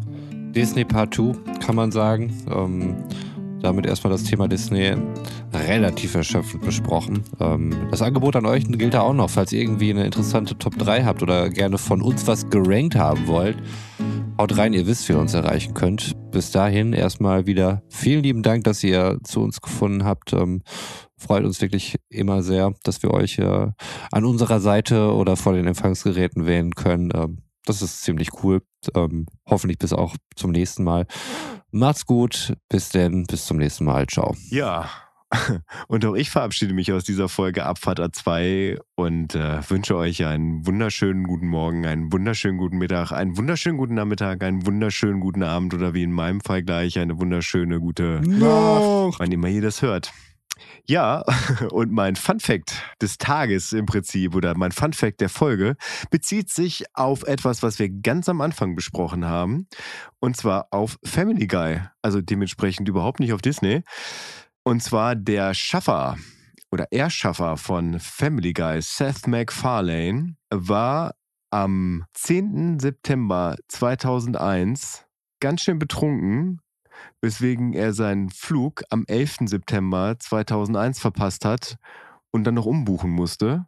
Disney 0.54 0.86
Part 0.86 1.14
2 1.14 1.34
kann 1.60 1.76
man 1.76 1.92
sagen. 1.92 2.34
Ähm, 2.50 2.96
damit 3.62 3.86
erstmal 3.86 4.12
das 4.12 4.24
Thema 4.24 4.48
Disney 4.48 4.94
relativ 5.54 6.16
erschöpfend 6.16 6.64
besprochen. 6.64 7.24
Ähm, 7.40 7.76
das 7.92 8.02
Angebot 8.02 8.36
an 8.36 8.46
euch 8.46 8.66
gilt 8.68 8.94
da 8.94 9.02
auch 9.02 9.14
noch, 9.14 9.30
falls 9.30 9.52
ihr 9.52 9.62
irgendwie 9.62 9.90
eine 9.92 10.06
interessante 10.06 10.58
Top 10.58 10.78
3 10.78 11.04
habt 11.04 11.24
oder 11.24 11.50
gerne 11.50 11.78
von 11.78 12.02
uns 12.02 12.28
was 12.28 12.50
gerankt 12.50 12.96
haben 12.96 13.28
wollt. 13.28 13.58
Haut 14.38 14.58
rein, 14.58 14.74
ihr 14.74 14.86
wisst, 14.86 15.10
wie 15.10 15.14
ihr 15.14 15.20
uns 15.20 15.34
erreichen 15.34 15.74
könnt. 15.74 16.14
Bis 16.32 16.52
dahin 16.52 16.94
erstmal 16.94 17.48
wieder 17.48 17.82
vielen 17.90 18.24
lieben 18.24 18.44
Dank, 18.44 18.64
dass 18.66 18.84
ihr 18.84 19.18
zu 19.24 19.42
uns 19.42 19.62
gefunden 19.62 20.04
habt. 20.04 20.34
Ähm, 20.34 20.62
freut 21.18 21.44
uns 21.44 21.62
wirklich 21.62 21.98
immer 22.10 22.44
sehr, 22.44 22.74
dass 22.84 23.02
wir 23.02 23.12
euch 23.12 23.40
äh, 23.40 23.68
an 24.12 24.26
unserer 24.26 24.60
Seite 24.60 25.14
oder 25.14 25.36
vor 25.36 25.54
den 25.54 25.66
Empfangsgeräten 25.66 26.46
wählen 26.46 26.76
können. 26.76 27.12
Ähm, 27.16 27.40
das 27.66 27.82
ist 27.82 28.04
ziemlich 28.04 28.30
cool. 28.44 28.62
Hoffentlich 29.46 29.78
bis 29.78 29.92
auch 29.92 30.16
zum 30.36 30.52
nächsten 30.52 30.86
Mal. 30.86 31.06
Macht's 31.72 32.06
gut. 32.06 32.54
Bis 32.70 32.90
denn. 32.90 33.26
Bis 33.26 33.46
zum 33.46 33.58
nächsten 33.58 33.86
Mal. 33.86 34.08
Ciao. 34.08 34.36
Ja. 34.50 34.90
Und 35.88 36.06
auch 36.06 36.16
ich 36.16 36.30
verabschiede 36.30 36.74
mich 36.74 36.92
aus 36.92 37.04
dieser 37.04 37.28
Folge 37.28 37.66
Abfahrt 37.66 38.00
A2 38.00 38.80
und 38.96 39.36
äh, 39.36 39.60
wünsche 39.70 39.98
euch 39.98 40.26
einen 40.26 40.66
wunderschönen 40.66 41.26
guten 41.26 41.48
Morgen, 41.48 41.86
einen 41.86 42.14
wunderschönen 42.14 42.58
guten 42.58 42.78
Mittag, 42.78 43.12
einen 43.12 43.38
wunderschönen 43.38 43.78
guten 43.78 43.96
Nachmittag, 43.96 44.42
einen 44.42 44.66
wunderschönen 44.66 45.20
guten 45.20 45.44
Abend 45.44 45.74
oder 45.74 45.94
wie 45.94 46.04
in 46.04 46.14
meinem 46.14 46.40
Fall 46.40 46.64
gleich 46.64 46.98
eine 46.98 47.20
wunderschöne 47.20 47.82
gute 47.82 48.22
Nacht. 48.26 49.20
wann 49.20 49.32
immer 49.32 49.50
ihr 49.50 49.62
das 49.62 49.82
hört. 49.82 50.14
Ja, 50.86 51.24
und 51.72 51.92
mein 51.92 52.16
Fun 52.16 52.40
Fact 52.40 52.74
des 53.02 53.18
Tages 53.18 53.74
im 53.74 53.86
Prinzip 53.86 54.36
oder 54.36 54.58
mein 54.58 54.72
Fun 54.72 54.94
Fact 54.94 55.22
der 55.22 55.30
Folge 55.30 55.76
bezieht 56.10 56.50
sich 56.50 56.86
auf 56.94 57.24
etwas, 57.24 57.64
was 57.64 57.80
wir 57.80 57.90
ganz 57.90 58.30
am 58.30 58.42
Anfang 58.42 58.76
besprochen 58.76 59.26
haben. 59.26 59.68
Und 60.20 60.38
zwar 60.38 60.68
auf 60.72 60.98
Family 61.04 61.48
Guy. 61.48 61.82
Also 62.02 62.22
dementsprechend 62.22 62.88
überhaupt 62.88 63.20
nicht 63.20 63.34
auf 63.34 63.42
Disney. 63.42 63.84
Und 64.64 64.82
zwar 64.82 65.16
der 65.16 65.54
Schaffer 65.54 66.18
oder 66.72 66.88
Erschaffer 66.92 67.58
von 67.58 68.00
Family 68.00 68.54
Guy, 68.54 68.82
Seth 68.82 69.28
MacFarlane, 69.28 70.36
war 70.50 71.16
am 71.50 72.04
10. 72.14 72.80
September 72.80 73.56
2001 73.70 75.06
ganz 75.40 75.62
schön 75.62 75.80
betrunken 75.80 76.60
weswegen 77.22 77.74
er 77.74 77.94
seinen 77.94 78.30
Flug 78.30 78.84
am 78.90 79.06
11. 79.08 79.38
September 79.46 80.18
2001 80.20 81.00
verpasst 81.00 81.46
hat 81.46 81.78
und 82.32 82.44
dann 82.44 82.56
noch 82.56 82.66
umbuchen 82.66 83.12
musste. 83.12 83.66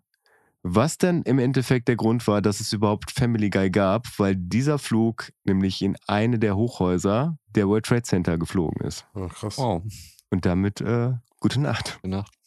Was 0.62 0.98
denn 0.98 1.22
im 1.24 1.40
Endeffekt 1.40 1.88
der 1.88 1.96
Grund 1.96 2.28
war, 2.28 2.42
dass 2.42 2.60
es 2.60 2.74
überhaupt 2.74 3.12
Family 3.12 3.50
Guy 3.50 3.70
gab, 3.70 4.08
weil 4.20 4.36
dieser 4.36 4.78
Flug 4.78 5.32
nämlich 5.46 5.82
in 5.82 5.96
eine 6.06 6.38
der 6.38 6.58
Hochhäuser 6.58 7.38
der 7.56 7.68
World 7.68 7.86
Trade 7.86 8.04
Center 8.04 8.38
geflogen 8.38 8.86
ist. 8.86 9.06
Oh, 9.16 9.28
krass. 9.28 9.58
Wow. 9.58 9.84
Und 10.30 10.46
damit 10.46 10.82
äh, 10.82 11.14
gute 11.40 11.62
Nacht. 11.62 12.00
Gute 12.02 12.10
Nacht. 12.10 12.39